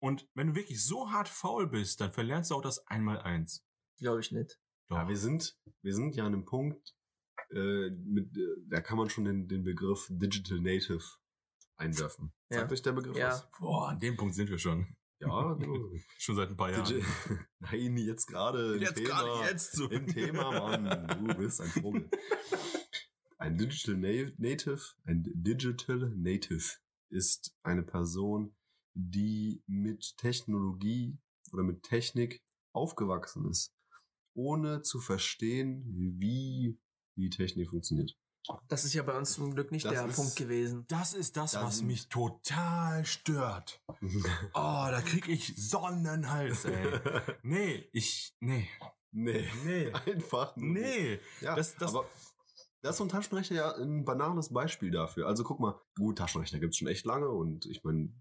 Und 0.00 0.28
wenn 0.34 0.48
du 0.48 0.54
wirklich 0.54 0.84
so 0.84 1.10
hart 1.10 1.28
faul 1.28 1.68
bist, 1.68 2.00
dann 2.00 2.12
verlernst 2.12 2.50
du 2.50 2.54
auch 2.54 2.62
das 2.62 2.86
Einmaleins. 2.86 3.64
Glaube 3.98 4.20
ich 4.20 4.30
nicht. 4.30 4.60
Doch. 4.88 4.96
Ja, 4.96 5.08
wir 5.08 5.16
sind, 5.16 5.58
wir 5.82 5.94
sind 5.94 6.14
ja 6.14 6.24
an 6.24 6.34
einem 6.34 6.44
Punkt, 6.44 6.94
äh, 7.50 7.90
mit, 7.90 8.36
äh, 8.36 8.40
da 8.68 8.80
kann 8.80 8.98
man 8.98 9.08
schon 9.10 9.24
den, 9.24 9.48
den 9.48 9.64
Begriff 9.64 10.06
Digital 10.10 10.60
Native 10.60 11.02
einwerfen. 11.76 12.32
Ja. 12.50 12.60
Sagt 12.60 12.72
euch 12.72 12.82
der 12.82 12.92
Begriff 12.92 13.16
Ja. 13.16 13.28
was? 13.28 13.48
Boah, 13.58 13.88
an 13.90 13.98
dem 13.98 14.16
Punkt 14.16 14.34
sind 14.34 14.50
wir 14.50 14.58
schon. 14.58 14.86
Ja, 15.20 15.54
genau. 15.54 15.90
Schon 16.18 16.36
seit 16.36 16.48
ein 16.50 16.56
paar 16.56 16.70
Jahren. 16.70 16.84
Digi 16.84 17.04
Nein, 17.58 17.96
jetzt 17.96 18.26
gerade 18.26 18.74
im 18.76 18.94
Thema. 18.94 19.44
jetzt 19.50 19.72
so. 19.72 19.88
Im 19.90 20.06
Thema, 20.06 20.50
Mann. 20.52 21.08
Du 21.26 21.34
bist 21.34 21.60
ein 21.60 21.68
Vogel. 21.68 22.08
Ein 23.40 23.56
Digital 23.56 23.96
Na- 23.96 24.32
Native, 24.36 24.80
ein 25.04 25.22
Digital 25.24 26.10
Native 26.16 26.76
ist 27.08 27.54
eine 27.62 27.84
Person, 27.84 28.56
die 28.94 29.62
mit 29.68 30.16
Technologie 30.16 31.16
oder 31.52 31.62
mit 31.62 31.84
Technik 31.84 32.42
aufgewachsen 32.72 33.48
ist, 33.48 33.72
ohne 34.34 34.82
zu 34.82 34.98
verstehen, 34.98 35.84
wie 36.18 36.80
die 37.22 37.30
Technik 37.30 37.70
funktioniert. 37.70 38.16
Das 38.68 38.84
ist 38.84 38.94
ja 38.94 39.02
bei 39.02 39.16
uns 39.16 39.32
zum 39.34 39.52
Glück 39.54 39.72
nicht 39.72 39.84
Das 39.84 39.92
der 39.92 40.06
ist- 40.06 40.16
Punkt 40.16 40.36
gewesen. 40.36 40.84
Das 40.88 41.12
ist 41.12 41.36
das, 41.36 41.52
Da 41.52 41.64
was 41.64 41.82
mich 41.82 42.08
total 42.08 43.04
stört. 43.04 43.82
Oh, 44.54 44.86
da 44.90 45.00
krieg 45.02 45.28
ich 45.28 45.54
Sonnenhals, 45.56 46.64
ey. 46.64 46.98
Nee, 47.42 47.88
ich, 47.92 48.34
nee, 48.40 48.68
nee, 49.10 49.48
nee, 49.64 49.92
einfach 50.06 50.56
nur 50.56 50.66
nicht. 50.72 50.82
nee. 50.84 51.20
Ja, 51.42 51.54
Das- 51.56 51.74
das- 51.76 51.94
aber 51.94 52.06
das 52.80 52.92
ist 52.92 52.98
so 52.98 53.04
ein 53.04 53.08
Taschenrechner 53.10 53.56
ja 53.56 53.74
ein 53.76 54.04
banales 54.04 54.50
Beispiel 54.52 54.90
dafür. 54.92 55.26
Also 55.26 55.42
guck 55.44 55.58
mal, 55.60 55.78
gut, 55.96 56.16
Taschenrechner 56.18 56.60
gibt's 56.60 56.76
schon 56.78 56.88
echt 56.88 57.04
lange 57.04 57.28
und 57.28 57.66
ich 57.66 57.82
meine, 57.84 58.12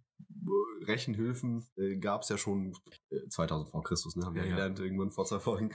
Rechenhilfen 0.86 1.66
äh, 1.76 1.98
gab's 1.98 2.30
ja 2.30 2.38
schon 2.38 2.74
äh, 3.10 3.28
2000 3.28 3.70
vor 3.70 3.84
Christus, 3.84 4.16
ne? 4.16 4.26
Haben 4.26 4.36
wir 4.36 4.44
Ja, 4.44 4.50
ja. 4.50 4.56
gelernt 4.56 4.80
irgendwann 4.80 5.12
vor 5.12 5.26
zwei 5.26 5.40
Folgen. 5.40 5.72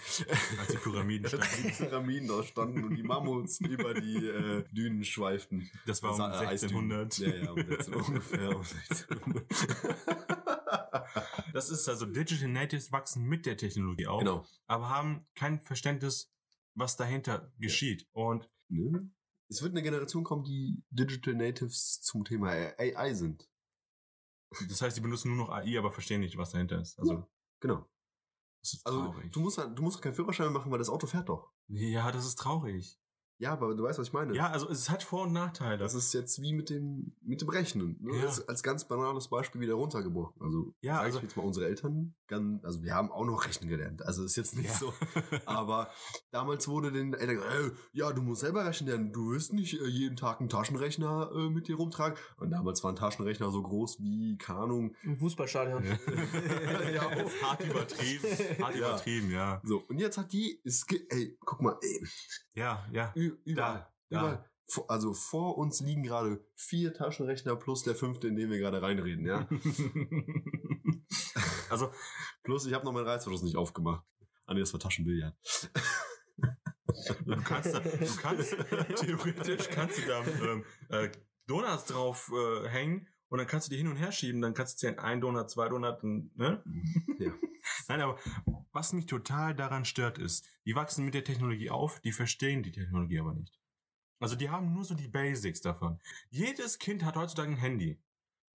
Als 0.59 0.69
die 0.71 0.79
Pyramiden 0.79 1.29
standen. 1.29 1.47
die 1.65 1.71
Pyramiden 1.73 2.29
da 2.29 2.43
standen 2.43 2.85
und 2.85 2.97
die 2.97 3.03
Mammuts 3.03 3.61
über 3.61 3.93
die 3.95 4.27
äh, 4.27 4.65
Dünen 4.73 5.05
schweiften. 5.05 5.71
Das 5.87 6.03
war 6.03 6.15
um 6.15 6.21
Eisdünen. 6.21 6.93
1600. 6.93 7.19
Ja, 7.19 7.29
ja, 7.45 7.51
um 7.53 7.63
16 7.63 7.95
ungefähr. 8.07 8.49
Um 8.57 8.63
1600. 8.63 9.47
Das 11.53 11.69
ist 11.69 11.89
also 11.89 12.07
Digital 12.07 12.49
Natives 12.49 12.93
wachsen 12.93 13.25
mit 13.25 13.45
der 13.45 13.57
Technologie 13.59 14.07
auf, 14.07 14.21
genau. 14.21 14.47
aber 14.67 14.89
haben 14.89 15.27
kein 15.35 15.61
Verständnis, 15.61 16.33
was 16.75 16.97
dahinter 16.97 17.53
geschieht. 17.59 18.09
Und 18.13 18.49
Ne? 18.73 19.11
Es 19.49 19.63
wird 19.63 19.73
eine 19.73 19.83
Generation 19.83 20.25
kommen, 20.25 20.45
die 20.45 20.83
Digital 20.91 21.35
Natives 21.35 22.01
zum 22.01 22.25
Thema 22.25 22.49
AI 22.79 23.13
sind. 23.13 23.49
Das 24.69 24.83
heißt, 24.83 24.95
sie 24.97 25.01
benutzen 25.03 25.35
nur 25.35 25.47
noch 25.47 25.53
AI, 25.53 25.79
aber 25.79 25.91
verstehen 25.91 26.21
nicht, 26.21 26.37
was 26.37 26.51
dahinter 26.51 26.81
ist. 26.81 26.99
Also, 26.99 27.27
Genau. 27.61 27.89
das 28.63 28.75
ist 28.75 28.87
Also 28.87 29.01
traurig. 29.13 29.33
du 29.33 29.41
musst, 29.41 29.59
halt- 29.59 29.79
du 29.79 29.83
musst 29.83 30.01
keinen 30.03 30.15
Führerschein 30.15 30.53
machen, 30.53 30.71
weil 30.71 30.79
das 30.79 30.89
Auto 30.89 31.07
fährt 31.07 31.29
doch. 31.29 31.53
ja, 31.69 32.11
das 32.13 32.27
ist 32.27 32.37
traurig. 32.37 32.99
Ja, 33.43 33.53
aber 33.55 33.75
du 33.75 33.83
weißt, 33.83 33.99
was 33.99 34.07
ich 34.07 34.13
meine. 34.13 34.35
Ja, 34.37 34.51
also 34.51 34.69
es 34.69 34.89
hat 34.89 35.03
Vor- 35.03 35.23
und 35.25 35.33
Nachteile. 35.33 35.77
Das 35.77 35.95
ist 35.95 36.15
jetzt 36.15 36.41
wie 36.41 36.53
mit 36.55 36.71
dem, 36.71 37.13
mit 37.23 37.41
dem 37.41 37.49
Rechnen. 37.49 37.97
Ne? 38.01 38.15
Ja. 38.17 38.23
Das 38.23 38.47
als 38.49 38.63
ganz 38.63 38.87
banales 38.87 39.27
Beispiel 39.29 39.61
wieder 39.61 39.75
runtergebrochen. 39.75 40.41
Also, 40.41 40.73
Ja, 40.81 40.95
sag 40.95 41.03
also- 41.03 41.19
ich 41.19 41.25
jetzt 41.25 41.37
mal 41.37 41.43
unsere 41.43 41.67
Eltern, 41.67 42.15
ganz, 42.29 42.65
also 42.65 42.85
wir 42.85 42.95
haben 42.95 43.11
auch 43.11 43.25
noch 43.25 43.45
Rechnen 43.45 43.69
gelernt. 43.69 44.01
Also 44.07 44.25
ist 44.25 44.37
jetzt 44.37 44.57
nicht 44.57 44.69
Ja. 44.69 44.75
so. 44.75 44.95
Aber 45.45 45.91
damals 46.31 46.69
wurde 46.69 46.93
den 46.93 47.15
Eltern 47.15 47.35
gesagt, 47.37 47.53
"Ey, 47.53 47.71
ja, 47.93 48.13
du 48.13 48.23
musst 48.23 48.43
selber 48.43 48.65
rechnen 48.65 48.89
lernen. 48.89 49.13
Du 49.13 49.33
wirst 49.33 49.53
nicht 49.53 49.75
äh, 49.81 49.87
jeden 49.89 50.15
Tag 50.15 50.39
einen 50.39 50.49
Taschenrechner 50.49 51.31
äh, 51.35 51.51
mit 51.51 51.67
dir 51.67 51.75
rumtragen. 51.75 52.17
Und 52.37 52.51
damals 52.53 52.85
waren 52.85 52.95
Taschenrechner 52.95 53.51
so 53.51 53.61
groß 53.61 53.99
wie, 53.99 54.39
keine 54.39 54.61
Ahnung. 54.61 54.95
Im 55.03 55.19
Fußballstadion. 55.19 55.83
Ja. 56.95 57.03
Hart 57.43 57.65
übertrieben. 57.65 58.25
Hart 58.63 58.75
Ja. 58.77 58.89
übertrieben, 58.91 59.31
ja. 59.31 59.61
So, 59.65 59.83
und 59.89 59.99
jetzt 59.99 60.17
hat 60.19 60.33
die, 60.33 60.61
es, 60.65 60.85
ey, 61.09 61.37
guck 61.45 61.61
mal, 61.61 61.77
ey, 61.83 62.07
Ja, 62.55 62.87
ja. 62.93 63.13
ü- 63.17 63.32
überall. 63.45 63.89
Da, 64.11 64.19
überall. 64.19 64.45
Also 64.89 65.13
vor 65.13 65.59
uns 65.59 65.81
liegen 65.81 66.03
gerade 66.03 66.43
vier 66.55 66.95
Taschenrechner 66.95 67.57
plus 67.57 67.83
der 67.83 67.95
fünfte, 67.95 68.29
in 68.29 68.37
den 68.37 68.51
wir 68.51 68.59
gerade 68.59 68.81
reinreden, 68.81 69.27
ja. 69.27 69.47
also, 71.69 71.91
Plus, 72.43 72.67
ich 72.67 72.75
habe 72.75 72.85
noch 72.85 72.93
meinen 72.93 73.07
Reißverschluss 73.07 73.43
nicht 73.43 73.57
aufgemacht. 73.57 74.05
Ah, 74.47 74.55
nee, 74.55 74.61
das 74.61 74.73
war 74.73 74.81
Taschenbillard. 74.81 75.37
du 77.25 77.37
kannst, 77.45 77.75
da, 77.75 77.81
du 77.81 78.17
kannst, 78.17 78.51
theoretisch 78.97 79.69
kannst 79.71 79.99
du 79.99 80.07
da 80.07 80.25
ähm, 80.25 80.65
äh, 80.89 81.11
Donuts 81.47 81.85
drauf 81.85 82.33
äh, 82.35 82.69
hängen 82.69 83.09
und 83.33 83.39
dann 83.39 83.47
kannst 83.47 83.67
du 83.67 83.71
die 83.71 83.79
hin 83.79 83.89
und 83.89 83.97
her 83.97 84.13
schieben, 84.13 84.43
dann 84.43 84.53
kannst 84.53 84.75
du 84.75 84.81
zählen, 84.87 84.99
ein 84.99 85.21
Donut, 85.23 85.49
zwei 85.51 85.69
Donut, 85.69 86.03
ne? 86.05 86.63
Ja. 87.19 87.33
Nein, 87.89 88.01
aber 88.03 88.19
was 88.73 88.93
mich 88.93 89.07
total 89.07 89.55
daran 89.55 89.85
stört 89.85 90.19
ist, 90.19 90.47
die 90.67 90.75
wachsen 90.75 91.05
mit 91.05 91.15
der 91.15 91.25
Technologie 91.25 91.71
auf, 91.71 92.01
die 92.01 92.13
verstehen 92.13 92.63
die 92.63 92.73
Technologie 92.73 93.21
aber 93.21 93.33
nicht. 93.35 93.59
Also 94.21 94.37
die 94.37 94.51
haben 94.51 94.73
nur 94.75 94.85
so 94.85 94.95
die 94.95 95.09
Basics 95.09 95.61
davon. 95.63 95.99
Jedes 96.31 96.79
Kind 96.79 97.05
hat 97.05 97.17
heutzutage 97.17 97.51
ein 97.51 97.57
Handy. 97.57 98.01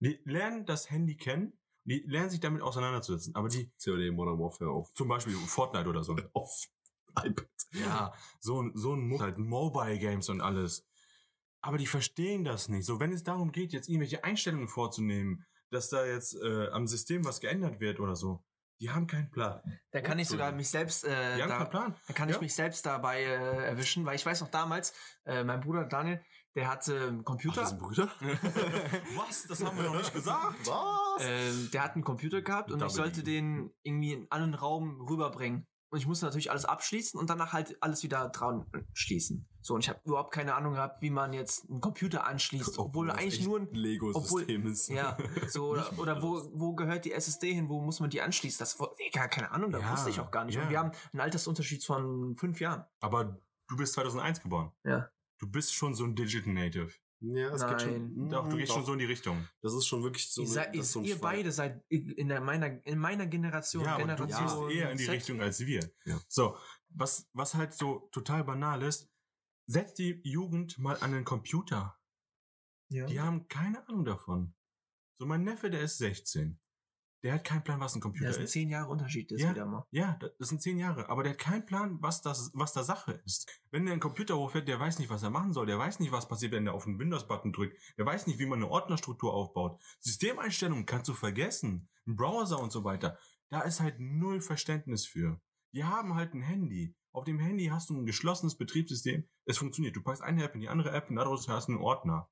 Die 0.00 0.20
lernen 0.24 0.64
das 0.64 0.90
Handy 0.90 1.16
kennen, 1.16 1.58
die 1.84 2.04
lernen 2.06 2.30
sich 2.30 2.40
damit 2.40 2.62
auseinanderzusetzen, 2.62 3.34
aber 3.34 3.48
die 3.48 3.70
COD 3.84 4.12
Modern 4.12 4.38
Warfare 4.38 4.70
auf. 4.70 4.92
zum 4.94 5.08
Beispiel 5.08 5.34
Fortnite 5.34 5.88
oder 5.88 6.04
so. 6.04 6.16
Auf 6.34 6.66
iPad. 7.22 7.48
Ja, 7.72 8.12
so, 8.38 8.62
ein- 8.62 8.72
so 8.76 8.94
ein 8.94 9.08
Mo- 9.08 9.20
halt 9.20 9.38
Mobile 9.38 9.98
Games 9.98 10.28
und 10.28 10.40
alles. 10.40 10.87
Aber 11.60 11.78
die 11.78 11.86
verstehen 11.86 12.44
das 12.44 12.68
nicht. 12.68 12.86
So, 12.86 13.00
wenn 13.00 13.12
es 13.12 13.22
darum 13.24 13.52
geht, 13.52 13.72
jetzt 13.72 13.88
irgendwelche 13.88 14.22
Einstellungen 14.24 14.68
vorzunehmen, 14.68 15.44
dass 15.70 15.88
da 15.90 16.04
jetzt 16.06 16.34
äh, 16.42 16.68
am 16.68 16.86
System 16.86 17.24
was 17.24 17.40
geändert 17.40 17.80
wird 17.80 18.00
oder 18.00 18.16
so, 18.16 18.42
die 18.80 18.90
haben 18.90 19.06
keinen 19.08 19.30
Plan. 19.30 19.60
Da 19.90 20.00
kann 20.00 20.18
ich 20.20 20.28
sogar 20.28 20.52
mich 20.52 20.68
selbst, 20.70 21.04
äh, 21.04 21.36
Die 21.36 21.42
haben 21.42 21.48
da, 21.48 21.58
keinen 21.58 21.70
Plan. 21.70 21.94
da 22.06 22.12
kann 22.14 22.28
Ja. 22.28 22.36
ich 22.36 22.40
mich 22.40 22.54
selbst 22.54 22.86
dabei 22.86 23.22
äh, 23.22 23.64
erwischen, 23.66 24.06
weil 24.06 24.14
ich 24.14 24.24
weiß 24.24 24.40
noch 24.40 24.48
damals, 24.48 24.94
äh, 25.24 25.42
mein 25.42 25.60
Bruder 25.60 25.84
Daniel, 25.84 26.22
der 26.54 26.68
hatte 26.70 27.08
einen 27.08 27.20
Ach, 27.20 27.24
Computer. 27.24 27.60
das 27.62 27.70
sind 27.70 27.80
Brüder? 27.80 28.08
Was? 29.16 29.46
Das 29.48 29.64
haben 29.64 29.76
wir 29.76 29.84
noch 29.84 29.96
nicht 29.96 30.12
gesagt. 30.14 30.66
Was? 30.66 31.22
ähm, 31.24 31.70
der 31.72 31.82
hat 31.82 31.94
einen 31.94 32.04
Computer 32.04 32.40
gehabt 32.40 32.70
und 32.70 32.78
ich 32.78 32.82
Double 32.82 32.94
sollte 32.94 33.22
D. 33.22 33.32
den 33.32 33.74
irgendwie 33.82 34.12
in 34.12 34.30
einen 34.30 34.54
Raum 34.54 35.00
rüberbringen. 35.00 35.66
Und 35.90 35.98
ich 35.98 36.06
musste 36.06 36.26
natürlich 36.26 36.50
alles 36.50 36.66
abschließen 36.66 37.18
und 37.18 37.30
danach 37.30 37.52
halt 37.54 37.76
alles 37.82 38.02
wieder 38.02 38.28
dran 38.28 38.66
schließen. 38.92 39.48
So, 39.62 39.74
und 39.74 39.80
ich 39.80 39.88
habe 39.88 40.00
überhaupt 40.04 40.32
keine 40.32 40.54
Ahnung 40.54 40.74
gehabt, 40.74 41.00
wie 41.00 41.10
man 41.10 41.32
jetzt 41.32 41.68
einen 41.68 41.80
Computer 41.80 42.26
anschließt, 42.26 42.78
obwohl 42.78 43.06
das 43.06 43.16
eigentlich 43.16 43.44
nur 43.44 43.60
ein 43.60 43.72
Lego-System 43.72 44.66
ist. 44.66 44.88
Ja, 44.88 45.16
so, 45.48 45.68
oder, 45.68 45.90
oder 45.98 46.22
wo, 46.22 46.50
wo 46.52 46.74
gehört 46.74 47.04
die 47.06 47.12
SSD 47.12 47.54
hin, 47.54 47.68
wo 47.70 47.80
muss 47.80 48.00
man 48.00 48.10
die 48.10 48.20
anschließen? 48.20 48.58
Das 48.58 48.76
gar 49.12 49.28
keine 49.28 49.50
Ahnung, 49.50 49.70
da 49.70 49.78
Ja, 49.78 49.92
wusste 49.92 50.10
ich 50.10 50.20
auch 50.20 50.30
gar 50.30 50.44
nicht. 50.44 50.56
ja. 50.56 50.62
Und 50.62 50.70
wir 50.70 50.78
haben 50.78 50.92
einen 51.12 51.20
Altersunterschied 51.20 51.84
von 51.84 52.36
fünf 52.36 52.60
Jahren. 52.60 52.84
Aber 53.00 53.40
du 53.68 53.76
bist 53.76 53.94
2001 53.94 54.42
geboren. 54.42 54.72
Ja. 54.84 55.08
Du 55.38 55.50
bist 55.50 55.74
schon 55.74 55.94
so 55.94 56.04
ein 56.04 56.14
Digital 56.14 56.52
Native. 56.52 56.92
Ja, 57.20 57.52
es 57.52 57.66
geht 57.66 57.82
schon. 57.82 58.14
Nein. 58.14 58.28
Doch, 58.30 58.48
du 58.48 58.56
gehst 58.56 58.70
Doch. 58.70 58.76
schon 58.76 58.84
so 58.86 58.92
in 58.92 59.00
die 59.00 59.04
Richtung. 59.06 59.48
Das 59.60 59.74
ist 59.74 59.86
schon 59.86 60.02
wirklich 60.04 60.30
so. 60.30 60.42
ihr 60.42 60.48
eine- 60.62 60.76
das 60.76 60.86
ist 60.86 60.92
so 60.92 61.00
ein 61.00 61.04
ihr 61.04 61.10
Schwein. 61.16 61.20
beide 61.20 61.52
seid 61.52 61.84
in, 61.88 62.28
der, 62.28 62.40
meiner, 62.40 62.86
in 62.86 62.98
meiner 62.98 63.26
Generation, 63.26 63.84
Ja, 63.84 63.94
aber 63.96 64.04
du 64.14 64.26
Generation 64.26 64.68
gehst 64.68 64.78
eher 64.78 64.90
in 64.92 64.98
die 64.98 65.04
Z. 65.04 65.14
Richtung 65.14 65.40
als 65.40 65.58
wir. 65.60 65.90
Ja. 66.04 66.20
So, 66.28 66.56
was, 66.90 67.28
was 67.32 67.54
halt 67.54 67.74
so 67.74 68.08
total 68.12 68.44
banal 68.44 68.82
ist, 68.82 69.10
setz 69.66 69.94
die 69.94 70.20
Jugend 70.22 70.78
mal 70.78 70.96
an 71.00 71.12
den 71.12 71.24
Computer. 71.24 71.98
Ja. 72.90 73.06
Die 73.06 73.20
haben 73.20 73.48
keine 73.48 73.86
Ahnung 73.88 74.04
davon. 74.04 74.54
So, 75.18 75.26
mein 75.26 75.42
Neffe, 75.42 75.70
der 75.70 75.80
ist 75.80 75.98
16. 75.98 76.60
Der 77.24 77.34
hat 77.34 77.42
keinen 77.44 77.64
Plan, 77.64 77.80
was 77.80 77.94
ein 77.96 78.00
Computer 78.00 78.26
Das 78.28 78.36
sind 78.36 78.44
ist. 78.44 78.52
zehn 78.52 78.70
Jahre 78.70 78.88
Unterschied, 78.90 79.30
das 79.32 79.40
Ja. 79.42 79.50
wieder 79.50 79.66
mal. 79.66 79.84
Ja, 79.90 80.18
das 80.38 80.48
sind 80.50 80.62
zehn 80.62 80.78
Jahre, 80.78 81.08
aber 81.08 81.24
der 81.24 81.32
hat 81.32 81.38
keinen 81.40 81.66
Plan, 81.66 81.98
was 82.00 82.22
das, 82.22 82.52
was 82.54 82.72
da 82.72 82.84
Sache 82.84 83.20
ist. 83.24 83.50
Wenn 83.72 83.84
der 83.86 83.92
einen 83.92 84.00
Computer 84.00 84.36
hochfährt, 84.38 84.68
der 84.68 84.78
weiß 84.78 85.00
nicht, 85.00 85.10
was 85.10 85.24
er 85.24 85.30
machen 85.30 85.52
soll, 85.52 85.66
der 85.66 85.78
weiß 85.78 85.98
nicht, 85.98 86.12
was 86.12 86.28
passiert, 86.28 86.52
wenn 86.52 86.66
er 86.68 86.74
auf 86.74 86.84
den 86.84 86.98
Windows-Button 87.00 87.52
drückt, 87.52 87.76
der 87.98 88.06
weiß 88.06 88.28
nicht, 88.28 88.38
wie 88.38 88.46
man 88.46 88.60
eine 88.60 88.70
Ordnerstruktur 88.70 89.32
aufbaut. 89.34 89.80
Systemeinstellungen 90.00 90.86
kannst 90.86 91.08
du 91.08 91.14
vergessen, 91.14 91.88
ein 92.06 92.16
Browser 92.16 92.60
und 92.60 92.70
so 92.72 92.84
weiter. 92.84 93.18
Da 93.50 93.62
ist 93.62 93.80
halt 93.80 93.96
null 93.98 94.40
Verständnis 94.40 95.06
für. 95.06 95.40
Die 95.74 95.84
haben 95.84 96.14
halt 96.14 96.34
ein 96.34 96.42
Handy. 96.42 96.94
Auf 97.12 97.24
dem 97.24 97.38
Handy 97.38 97.66
hast 97.66 97.90
du 97.90 97.96
ein 97.96 98.06
geschlossenes 98.06 98.56
Betriebssystem. 98.56 99.28
Es 99.44 99.58
funktioniert. 99.58 99.96
Du 99.96 100.02
packst 100.02 100.22
eine 100.22 100.44
App 100.44 100.54
in 100.54 100.60
die 100.60 100.68
andere 100.68 100.90
App 100.92 101.08
und 101.10 101.16
daraus 101.16 101.48
hast 101.48 101.68
du 101.68 101.72
einen 101.72 101.80
Ordner. 101.80 102.30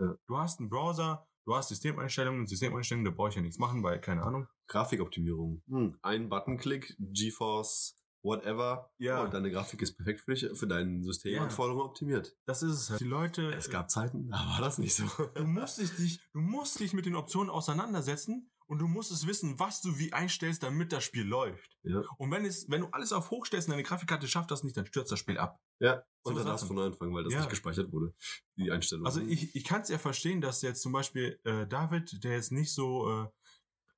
Ja. 0.00 0.14
Du 0.26 0.36
hast 0.38 0.60
einen 0.60 0.68
Browser, 0.68 1.27
du 1.48 1.56
hast 1.56 1.68
Systemeinstellungen. 1.68 2.46
Systemeinstellungen, 2.46 3.10
da 3.10 3.16
brauche 3.16 3.30
ich 3.30 3.34
ja 3.34 3.40
nichts 3.40 3.58
machen, 3.58 3.82
weil, 3.82 4.00
keine 4.00 4.22
Ahnung. 4.22 4.46
Grafikoptimierung. 4.66 5.62
Hm. 5.68 5.98
Ein 6.02 6.28
Buttonklick, 6.28 6.94
GeForce, 6.98 7.96
whatever. 8.22 8.90
Ja. 8.98 9.22
Und 9.22 9.32
deine 9.32 9.50
Grafik 9.50 9.80
ist 9.80 9.96
perfekt 9.96 10.20
für 10.20 10.34
dich, 10.34 10.46
für 10.58 10.66
deine 10.66 11.02
Systemanforderungen 11.02 11.86
optimiert. 11.86 12.36
Das 12.44 12.62
ist 12.62 12.72
es 12.72 12.90
halt. 12.90 13.00
Die 13.00 13.06
Leute. 13.06 13.50
Es 13.54 13.70
gab 13.70 13.90
Zeiten, 13.90 14.28
da 14.28 14.36
war 14.36 14.60
das 14.60 14.76
nicht 14.78 14.94
so. 14.94 15.04
Du 15.34 15.44
musst 15.44 15.78
dich, 15.78 16.20
du 16.32 16.40
musst 16.40 16.80
dich 16.80 16.92
mit 16.92 17.06
den 17.06 17.16
Optionen 17.16 17.48
auseinandersetzen 17.48 18.50
und 18.68 18.78
du 18.78 18.86
musst 18.86 19.10
es 19.10 19.26
wissen, 19.26 19.58
was 19.58 19.80
du 19.80 19.98
wie 19.98 20.12
einstellst, 20.12 20.62
damit 20.62 20.92
das 20.92 21.02
Spiel 21.02 21.24
läuft. 21.24 21.76
Ja. 21.82 22.02
Und 22.18 22.30
wenn 22.30 22.44
es, 22.44 22.68
wenn 22.68 22.82
du 22.82 22.88
alles 22.88 23.12
auf 23.12 23.30
hoch 23.30 23.46
stellst 23.46 23.66
und 23.68 23.72
deine 23.72 23.82
Grafikkarte 23.82 24.28
schafft 24.28 24.50
das 24.50 24.62
nicht, 24.62 24.76
dann 24.76 24.86
stürzt 24.86 25.10
das 25.10 25.18
Spiel 25.18 25.38
ab. 25.38 25.58
Ja. 25.80 26.02
So 26.22 26.30
Und 26.30 26.36
dann 26.36 26.46
darfst 26.46 26.64
du 26.64 26.66
von 26.68 26.76
neu 26.76 26.84
anfangen, 26.84 27.14
weil 27.14 27.24
das 27.24 27.32
Ja. 27.32 27.40
nicht 27.40 27.50
gespeichert 27.50 27.90
wurde. 27.92 28.14
Die 28.56 28.70
Einstellung. 28.70 29.06
Also 29.06 29.20
ich, 29.22 29.54
ich 29.56 29.64
kann 29.64 29.80
es 29.80 29.88
ja 29.88 29.98
verstehen, 29.98 30.40
dass 30.40 30.60
jetzt 30.62 30.82
zum 30.82 30.92
Beispiel 30.92 31.40
äh, 31.44 31.66
David, 31.66 32.22
der 32.22 32.32
jetzt 32.32 32.52
nicht 32.52 32.72
so 32.72 33.10
äh, 33.24 33.28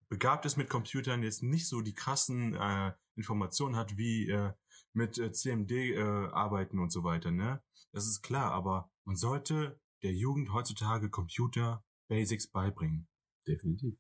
begabt 0.08 0.46
ist 0.46 0.56
mit 0.56 0.70
Computern, 0.70 1.22
jetzt 1.22 1.42
nicht 1.42 1.68
so 1.68 1.80
die 1.80 1.94
krassen 1.94 2.54
äh, 2.54 2.92
Informationen 3.16 3.74
hat 3.76 3.96
wie 3.96 4.28
äh, 4.28 4.52
mit 4.92 5.18
äh, 5.18 5.32
CMD 5.32 5.72
äh, 5.72 5.98
arbeiten 6.00 6.78
und 6.78 6.90
so 6.90 7.02
weiter, 7.04 7.30
ne? 7.30 7.62
Das 7.92 8.06
ist 8.06 8.22
klar, 8.22 8.52
aber 8.52 8.90
man 9.04 9.16
sollte 9.16 9.80
der 10.02 10.12
Jugend 10.12 10.52
heutzutage 10.52 11.10
Computer 11.10 11.84
Basics 12.08 12.46
beibringen. 12.48 13.08
Definitiv. 13.46 13.96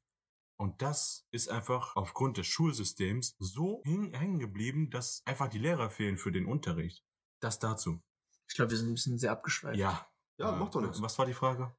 Und 0.60 0.82
das 0.82 1.26
ist 1.30 1.48
einfach 1.48 1.96
aufgrund 1.96 2.36
des 2.36 2.46
Schulsystems 2.46 3.34
so 3.38 3.82
häng- 3.84 4.14
hängen 4.14 4.38
geblieben, 4.38 4.90
dass 4.90 5.22
einfach 5.24 5.48
die 5.48 5.58
Lehrer 5.58 5.88
fehlen 5.88 6.18
für 6.18 6.32
den 6.32 6.44
Unterricht. 6.44 7.02
Das 7.40 7.58
dazu. 7.58 8.02
Ich 8.46 8.56
glaube, 8.56 8.70
wir 8.72 8.76
sind 8.78 8.88
ein 8.90 8.94
bisschen 8.94 9.18
sehr 9.18 9.32
abgeschweift. 9.32 9.78
Ja. 9.78 10.06
Ja, 10.36 10.54
Äh, 10.54 10.58
macht 10.58 10.74
doch 10.74 10.82
nichts. 10.82 11.00
Was 11.00 11.18
war 11.18 11.24
die 11.24 11.32
Frage? 11.34 11.74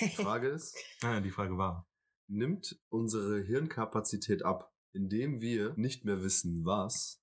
Die 0.00 0.08
Frage 0.08 0.48
ist, 0.48 0.76
Nein, 1.02 1.22
die 1.22 1.30
Frage 1.30 1.56
war. 1.56 1.88
nimmt 2.26 2.80
unsere 2.88 3.40
Hirnkapazität 3.42 4.44
ab, 4.44 4.72
indem 4.92 5.40
wir 5.40 5.74
nicht 5.76 6.04
mehr 6.04 6.20
wissen, 6.22 6.64
was, 6.64 7.22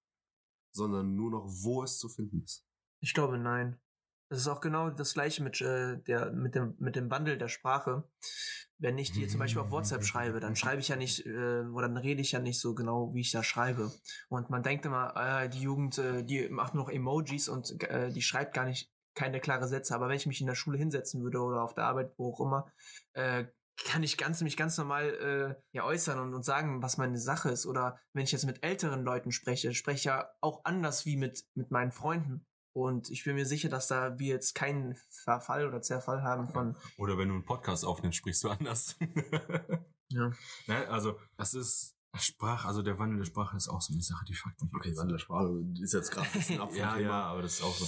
sondern 0.74 1.15
nur 1.15 1.32
noch, 1.32 1.45
wo 1.47 1.84
es 1.84 1.97
zu 1.99 2.07
finden 2.07 2.43
ist. 2.43 2.65
Ich 3.01 3.13
glaube, 3.13 3.38
nein. 3.38 3.80
Das 4.32 4.39
ist 4.39 4.47
auch 4.47 4.61
genau 4.61 4.89
das 4.89 5.13
gleiche 5.13 5.43
mit, 5.43 5.59
äh, 5.59 5.97
der, 6.03 6.32
mit, 6.32 6.55
dem, 6.55 6.75
mit 6.79 6.95
dem 6.95 7.11
Wandel 7.11 7.38
der 7.38 7.49
Sprache. 7.49 8.05
Wenn 8.77 8.97
ich 8.97 9.11
dir 9.11 9.27
zum 9.27 9.41
Beispiel 9.41 9.61
auf 9.61 9.71
WhatsApp 9.71 10.05
schreibe, 10.05 10.39
dann 10.39 10.55
schreibe 10.55 10.79
ich 10.79 10.88
ja 10.88 10.95
nicht, 10.95 11.25
äh, 11.25 11.65
oder 11.65 11.89
dann 11.89 11.97
rede 11.97 12.21
ich 12.21 12.32
ja 12.32 12.39
nicht 12.39 12.61
so 12.61 12.73
genau, 12.73 13.13
wie 13.13 13.19
ich 13.19 13.32
da 13.32 13.43
schreibe. 13.43 13.91
Und 14.29 14.49
man 14.49 14.63
denkt 14.63 14.86
immer, 14.86 15.13
äh, 15.17 15.49
die 15.49 15.59
Jugend, 15.59 15.97
äh, 15.97 16.23
die 16.23 16.47
macht 16.47 16.73
nur 16.73 16.86
noch 16.86 16.89
Emojis 16.89 17.49
und 17.49 17.84
äh, 17.84 18.09
die 18.09 18.21
schreibt 18.21 18.53
gar 18.53 18.63
nicht 18.63 18.89
keine 19.15 19.41
klare 19.41 19.67
Sätze. 19.67 19.93
Aber 19.93 20.07
wenn 20.07 20.15
ich 20.15 20.27
mich 20.27 20.39
in 20.39 20.47
der 20.47 20.55
Schule 20.55 20.77
hinsetzen 20.77 21.21
würde 21.21 21.41
oder 21.41 21.61
auf 21.61 21.73
der 21.73 21.84
Arbeit, 21.84 22.13
wo 22.15 22.32
auch 22.32 22.39
immer, 22.39 22.71
äh, 23.11 23.43
kann 23.84 24.01
ich 24.01 24.17
ganz, 24.17 24.39
mich 24.41 24.55
ganz 24.55 24.77
normal 24.77 25.09
äh, 25.09 25.61
ja, 25.75 25.84
äußern 25.84 26.19
und, 26.19 26.34
und 26.34 26.43
sagen, 26.43 26.82
was 26.82 26.97
meine 26.97 27.17
Sache 27.17 27.49
ist. 27.49 27.65
Oder 27.65 27.99
wenn 28.13 28.23
ich 28.23 28.32
jetzt 28.32 28.45
mit 28.45 28.63
älteren 28.63 29.03
Leuten 29.03 29.34
spreche, 29.34 29.73
spreche 29.73 29.97
ich 29.97 30.03
ja 30.05 30.29
auch 30.39 30.63
anders 30.63 31.05
wie 31.05 31.17
mit, 31.17 31.43
mit 31.53 31.69
meinen 31.69 31.91
Freunden. 31.91 32.45
Und 32.74 33.09
ich 33.09 33.24
bin 33.26 33.36
mir 33.36 33.45
sicher, 33.45 33.69
dass 33.69 33.88
da 33.88 34.17
wir 34.17 34.28
jetzt 34.28 34.55
keinen 34.55 34.95
Verfall 35.09 35.67
oder 35.67 35.82
Zerfall 35.82 36.24
haben 36.24 36.47
von. 36.47 36.76
Oder 36.97 37.17
wenn 37.17 37.28
du 37.28 37.36
einen 37.36 37.45
Podcast 37.45 37.86
aufnimmst, 37.86 38.17
sprichst 38.17 38.43
du 38.43 38.49
anders. 38.49 38.97
Ja. 40.13 40.30
Nein, 40.67 40.88
also, 40.88 41.17
das 41.38 41.53
ist 41.53 41.95
Sprache, 42.19 42.67
also 42.67 42.82
der 42.82 42.99
Wandel 42.99 43.19
der 43.19 43.26
Sprache 43.26 43.55
ist 43.55 43.69
auch 43.69 43.82
so 43.82 43.93
eine 43.93 44.03
Sache, 44.03 44.26
die 44.28 44.34
fuckt 44.34 44.61
mich. 44.61 44.74
Okay, 44.74 44.97
Wandel 44.97 45.13
der 45.13 45.19
Sprache 45.19 45.63
ist 45.82 45.93
jetzt 45.93 46.11
gerade 46.11 46.28
ein 46.28 46.34
bisschen 46.34 46.59
ab 46.61 46.69
Ja, 46.74 46.97
ja, 46.97 47.24
aber 47.24 47.41
das 47.41 47.53
ist 47.53 47.63
auch 47.63 47.74
so. 47.74 47.86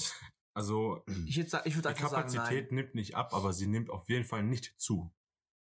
Also, 0.55 1.03
Ich, 1.25 1.35
jetzt, 1.35 1.53
ich 1.65 1.75
würde 1.75 1.93
die 1.93 1.99
sagen, 1.99 2.13
Kapazität 2.13 2.71
nein. 2.71 2.75
nimmt 2.75 2.95
nicht 2.95 3.15
ab, 3.15 3.33
aber 3.33 3.51
sie 3.53 3.67
nimmt 3.67 3.89
auf 3.89 4.07
jeden 4.07 4.23
Fall 4.23 4.43
nicht 4.43 4.73
zu. 4.79 5.13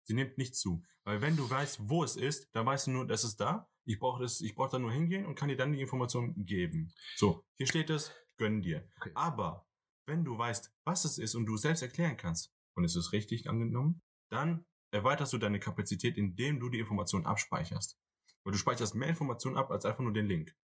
Sie 0.04 0.14
nimmt 0.14 0.38
nicht 0.38 0.54
zu. 0.54 0.84
Weil 1.04 1.20
wenn 1.20 1.36
du 1.36 1.48
weißt, 1.48 1.88
wo 1.88 2.04
es 2.04 2.16
ist, 2.16 2.48
dann 2.52 2.66
weißt 2.66 2.86
du 2.86 2.90
nur, 2.92 3.06
das 3.06 3.24
ist 3.24 3.40
da. 3.40 3.68
Ich 3.84 3.98
brauche 3.98 4.22
das, 4.22 4.40
ich 4.40 4.54
brauche 4.54 4.70
da 4.70 4.78
nur 4.78 4.92
hingehen 4.92 5.26
und 5.26 5.34
kann 5.34 5.48
dir 5.48 5.56
dann 5.56 5.72
die 5.72 5.80
Information 5.80 6.34
geben. 6.44 6.92
So, 7.16 7.44
hier 7.56 7.66
steht 7.66 7.90
es, 7.90 8.12
gönn 8.42 8.60
dir. 8.60 8.88
Okay. 8.96 9.12
Aber 9.14 9.68
wenn 10.08 10.24
du 10.24 10.36
weißt, 10.36 10.74
was 10.84 11.04
es 11.04 11.18
ist 11.18 11.36
und 11.36 11.46
du 11.46 11.54
es 11.54 11.62
selbst 11.62 11.82
erklären 11.82 12.16
kannst, 12.16 12.52
und 12.74 12.84
es 12.84 12.96
ist 12.96 13.12
richtig 13.12 13.48
angenommen, 13.48 14.02
dann 14.30 14.64
erweiterst 14.92 15.32
du 15.32 15.38
deine 15.38 15.60
Kapazität, 15.60 16.16
indem 16.16 16.58
du 16.58 16.68
die 16.68 16.80
Information 16.80 17.24
abspeicherst. 17.24 17.98
Weil 18.44 18.52
du 18.52 18.58
speicherst 18.58 18.94
mehr 18.94 19.08
Informationen 19.08 19.56
ab 19.56 19.70
als 19.70 19.84
einfach 19.84 20.02
nur 20.02 20.12
den 20.12 20.26
Link. 20.26 20.56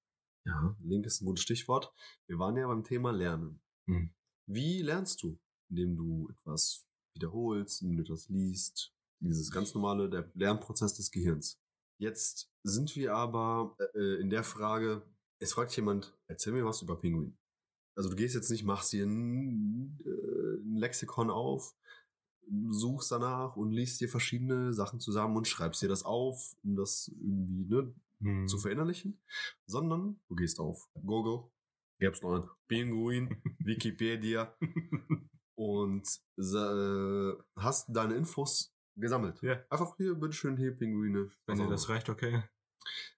Ja, 0.45 0.77
Link 0.81 1.07
ist 1.07 1.21
ein 1.21 1.27
gutes 1.27 1.45
Stichwort. 1.45 1.93
Wir 2.27 2.39
waren 2.39 2.57
ja 2.57 2.67
beim 2.67 2.83
Thema 2.83 3.13
Lernen. 3.13 3.61
Hm. 3.87 4.13
Wie 4.47 4.83
lernst 4.83 5.23
du? 5.23 5.39
Indem 5.71 5.97
du 5.97 6.29
etwas 6.31 6.89
wiederholst, 7.15 7.83
indem 7.83 7.99
du 7.99 8.03
etwas 8.05 8.29
liest. 8.29 8.93
Dieses 9.21 9.51
ganz 9.51 9.75
normale, 9.75 10.09
der 10.09 10.31
Lernprozess 10.35 10.95
des 10.95 11.11
Gehirns. 11.11 11.61
Jetzt 12.01 12.51
sind 12.63 12.97
wir 12.97 13.15
aber 13.15 13.77
äh, 13.95 14.21
in 14.21 14.31
der 14.31 14.45
Frage, 14.45 15.03
es 15.41 15.53
fragt 15.53 15.77
jemand, 15.77 16.17
erzähl 16.29 16.53
mir 16.53 16.65
was 16.65 16.83
über 16.83 16.99
Pinguin. 16.99 17.37
Also 17.99 18.11
du 18.11 18.17
gehst 18.17 18.37
jetzt 18.37 18.49
nicht, 18.49 18.65
machst 18.65 18.93
hier 18.93 19.05
ein, 19.05 19.99
äh, 20.05 20.61
ein 20.63 20.77
Lexikon 20.77 21.31
auf, 21.31 21.75
suchst 22.71 23.11
danach 23.11 23.57
und 23.57 23.73
liest 23.73 24.01
dir 24.01 24.09
verschiedene 24.09 24.73
Sachen 24.73 25.01
zusammen 25.01 25.37
und 25.37 25.49
schreibst 25.49 25.83
dir 25.83 25.89
das 25.89 26.05
auf, 26.05 26.55
um 26.63 26.77
das 26.77 27.11
irgendwie 27.21 27.65
ne, 27.75 27.93
Hm. 28.21 28.47
zu 28.47 28.59
verinnerlichen, 28.59 29.21
sondern 29.67 30.21
du 30.29 30.35
gehst 30.37 30.61
auf 30.61 30.89
Google, 31.05 31.51
gibst 31.99 32.23
noch 32.23 32.35
ein 32.35 32.49
Pinguin, 32.69 33.31
Wikipedia 33.59 34.57
und 35.57 36.07
äh, 36.37 37.33
hast 37.57 37.89
deine 37.89 38.15
Infos 38.15 38.75
gesammelt. 38.97 39.43
Ja. 39.43 39.61
Einfach 39.71 39.97
hier, 39.97 40.15
bitteschön, 40.15 40.57
hier 40.57 40.77
Pinguine. 40.77 41.31
Wenn 41.47 41.59
dir 41.59 41.67
auch 41.67 41.71
das 41.71 41.89
reicht, 41.89 42.09
okay. 42.09 42.43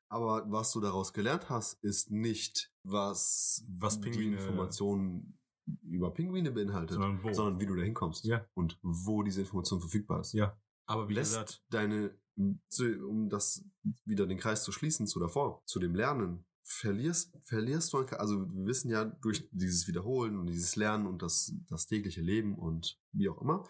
Aber 0.09 0.51
was 0.51 0.73
du 0.73 0.81
daraus 0.81 1.13
gelernt 1.13 1.49
hast, 1.51 1.75
ist 1.85 2.11
nicht, 2.11 2.73
was, 2.83 3.65
Was 3.79 4.01
die 4.01 4.11
Pinguine- 4.11 4.37
Informationen 4.39 5.39
über 5.83 6.13
Pinguine 6.13 6.51
beinhaltet, 6.51 6.95
Sondern 6.99 7.23
wo. 7.23 7.33
sondern 7.33 7.61
wie 7.61 7.67
du 7.67 7.77
da 7.77 7.83
hinkommst 7.83 8.25
Ja. 8.25 8.45
und 8.55 8.79
wo 8.83 9.23
diese 9.23 9.41
Information 9.43 9.81
verfügbar 9.81 10.21
ist. 10.21 10.33
Ja. 10.33 10.59
Aber 10.87 11.09
wie 11.09 11.15
lässt 11.15 11.33
gesagt, 11.33 11.63
deine, 11.71 12.19
um 12.37 13.29
das 13.29 13.65
wieder 14.05 14.27
den 14.27 14.39
Kreis 14.39 14.65
zu 14.65 14.73
schließen 14.73 15.07
zu 15.07 15.21
davor, 15.21 15.63
zu 15.67 15.79
dem 15.79 15.95
Lernen, 15.95 16.45
verlierst, 16.71 17.37
verlierst 17.45 17.93
du, 17.93 17.99
also 17.99 18.49
wir 18.55 18.67
wissen 18.67 18.91
ja 18.91 19.05
durch 19.05 19.49
dieses 19.51 19.89
Wiederholen 19.89 20.39
und 20.39 20.47
dieses 20.47 20.77
Lernen 20.77 21.07
und 21.07 21.21
das, 21.21 21.53
das 21.69 21.87
tägliche 21.87 22.21
Leben 22.21 22.57
und 22.57 22.99
wie 23.13 23.29
auch 23.29 23.41
immer, 23.43 23.69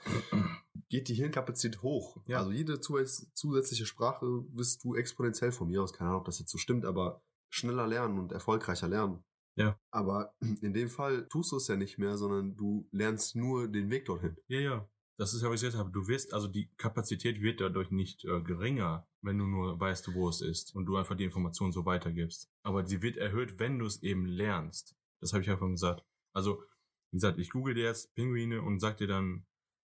geht 0.88 1.08
die 1.08 1.14
Hirnkapazität 1.14 1.82
hoch. 1.82 2.22
Ja. 2.26 2.38
Also 2.38 2.50
jede 2.52 2.80
zus- 2.80 3.32
zusätzliche 3.34 3.86
Sprache 3.86 4.26
wirst 4.52 4.84
du 4.84 4.94
exponentiell 4.94 5.50
von 5.50 5.68
mir 5.68 5.82
aus, 5.82 5.92
keine 5.92 6.10
Ahnung, 6.10 6.20
ob 6.20 6.26
das 6.26 6.38
jetzt 6.38 6.50
so 6.50 6.58
stimmt, 6.58 6.84
aber 6.84 7.24
schneller 7.48 7.86
lernen 7.86 8.18
und 8.18 8.32
erfolgreicher 8.32 8.88
lernen. 8.88 9.24
Ja. 9.56 9.78
Aber 9.90 10.34
in 10.40 10.72
dem 10.74 10.88
Fall 10.88 11.26
tust 11.28 11.52
du 11.52 11.56
es 11.56 11.68
ja 11.68 11.76
nicht 11.76 11.98
mehr, 11.98 12.16
sondern 12.16 12.56
du 12.56 12.86
lernst 12.92 13.34
nur 13.34 13.66
den 13.66 13.90
Weg 13.90 14.04
dorthin. 14.04 14.36
Ja, 14.46 14.60
ja. 14.60 14.90
Das 15.18 15.34
ist 15.34 15.42
ja, 15.42 15.50
was 15.50 15.56
ich 15.56 15.68
gesagt 15.68 15.84
habe. 15.84 15.90
Du 15.90 16.06
wirst, 16.06 16.32
also 16.32 16.48
die 16.48 16.70
Kapazität 16.76 17.42
wird 17.42 17.60
dadurch 17.60 17.90
nicht 17.90 18.24
äh, 18.24 18.40
geringer, 18.40 19.06
wenn 19.22 19.38
du 19.38 19.46
nur 19.46 19.78
weißt, 19.78 20.14
wo 20.14 20.28
es 20.28 20.40
ist 20.40 20.74
und 20.74 20.86
du 20.86 20.96
einfach 20.96 21.16
die 21.16 21.24
Information 21.24 21.72
so 21.72 21.84
weitergibst. 21.84 22.50
Aber 22.62 22.86
sie 22.86 23.02
wird 23.02 23.16
erhöht, 23.16 23.58
wenn 23.58 23.78
du 23.78 23.86
es 23.86 24.02
eben 24.02 24.26
lernst. 24.26 24.96
Das 25.20 25.32
habe 25.32 25.42
ich 25.42 25.48
ja 25.48 25.58
schon 25.58 25.72
gesagt. 25.72 26.04
Also, 26.32 26.62
wie 27.10 27.16
gesagt, 27.16 27.38
ich 27.38 27.50
google 27.50 27.74
dir 27.74 27.84
jetzt 27.84 28.14
Pinguine 28.14 28.62
und 28.62 28.78
sag 28.78 28.96
dir 28.96 29.08
dann, 29.08 29.44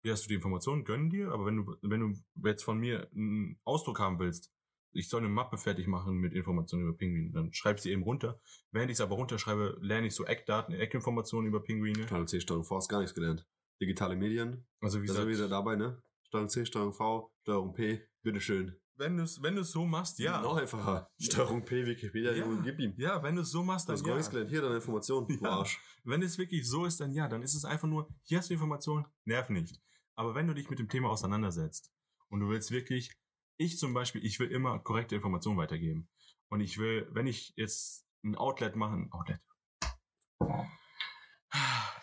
hier 0.03 0.13
hast 0.13 0.25
du 0.25 0.29
die 0.29 0.37
Informationen, 0.37 0.85
gönn 0.85 1.11
dir, 1.11 1.33
aber 1.33 1.47
wenn 1.47 1.57
du, 1.57 1.77
wenn 1.83 2.01
du 2.01 2.49
jetzt 2.49 2.63
von 2.63 2.79
mir 2.79 3.11
einen 3.13 3.59
Ausdruck 3.65 3.99
haben 3.99 4.19
willst, 4.19 4.53
ich 4.93 5.09
soll 5.09 5.21
eine 5.21 5.29
Mappe 5.29 5.59
fertig 5.59 5.87
machen 5.87 6.17
mit 6.17 6.33
Informationen 6.33 6.85
über 6.89 6.97
Pinguine, 6.97 7.31
dann 7.33 7.53
schreib 7.53 7.79
sie 7.81 7.91
eben 7.91 8.03
runter. 8.03 8.41
Während 8.71 8.91
ich 8.91 8.97
es 8.97 9.01
aber 9.01 9.17
runterschreibe, 9.17 9.79
lerne 9.81 10.07
ich 10.07 10.15
so 10.15 10.25
Eckdaten, 10.25 10.75
Eckinformationen 10.75 11.49
über 11.49 11.61
Pinguine. 11.61 12.07
Steuerung 12.07 12.27
C, 12.27 12.41
Steuerung 12.41 12.65
V 12.65 12.77
hast 12.77 12.89
gar 12.89 13.01
nichts 13.01 13.15
gelernt. 13.15 13.47
Digitale 13.81 14.17
Medien, 14.17 14.67
Also 14.81 15.03
wie 15.03 15.07
da 15.07 15.13
sind 15.13 15.25
wir 15.25 15.31
gesagt, 15.31 15.51
wieder 15.51 15.57
dabei, 15.57 15.77
ne? 15.77 16.03
Steuerung 16.23 16.49
C, 16.49 16.65
Steuerung 16.65 16.93
V, 16.95 17.33
Steuerung 17.43 17.75
P, 17.75 18.03
bitteschön. 18.23 18.77
Wenn 18.99 19.17
du 19.17 19.23
es 19.23 19.41
wenn 19.43 19.57
du's 19.57 19.71
so 19.71 19.85
machst, 19.87 20.19
ja. 20.19 20.41
Noch 20.43 20.57
einfacher. 20.57 21.09
Steuerung 21.21 21.65
P, 21.65 21.87
Wikipedia, 21.87 22.33
Ja. 22.33 22.45
und 22.45 22.63
gib 22.63 22.79
ihm. 22.79 22.95
Ja, 22.99 23.23
wenn 23.23 23.37
du 23.37 23.43
es 23.43 23.51
so 23.51 23.63
machst, 23.63 23.89
dann 23.89 23.97
gar 23.97 24.09
ja. 24.11 24.15
nichts 24.17 24.31
gelernt. 24.31 24.51
Hier 24.51 24.61
deine 24.63 24.77
Information, 24.77 25.27
du 25.29 25.35
Ja. 25.43 25.51
Arsch. 25.51 25.81
Wenn 26.05 26.23
es 26.23 26.37
wirklich 26.39 26.69
so 26.69 26.85
ist, 26.85 27.01
dann 27.01 27.13
ja, 27.13 27.29
dann 27.29 27.43
ist 27.43 27.55
es 27.55 27.65
einfach 27.65 27.89
nur, 27.89 28.09
hier 28.25 28.39
hast 28.39 28.51
du 28.51 28.55
Informationen, 28.55 29.07
nerv 29.25 29.49
nicht. 29.51 29.81
Aber 30.17 30.35
wenn 30.35 30.47
du 30.47 30.55
dich 30.55 30.69
mit 30.69 30.79
dem 30.79 30.89
Thema 30.89 31.11
auseinandersetzt 31.11 31.93
und 32.29 32.41
du 32.41 32.49
willst 32.49 32.71
wirklich, 32.71 33.13
ich 33.57 33.79
zum 33.79 33.95
Beispiel, 33.95 34.25
ich 34.25 34.39
will 34.41 34.51
immer 34.51 34.79
korrekte 34.81 35.15
Informationen 35.15 35.59
weitergeben. 35.59 36.09
Und 36.49 36.61
ich 36.61 36.79
will, 36.79 37.09
wenn 37.13 37.27
ich 37.27 37.53
jetzt 37.57 38.05
ein 38.25 38.35
Outlet 38.37 38.75
machen, 38.77 39.09
Outlet, 39.13 39.41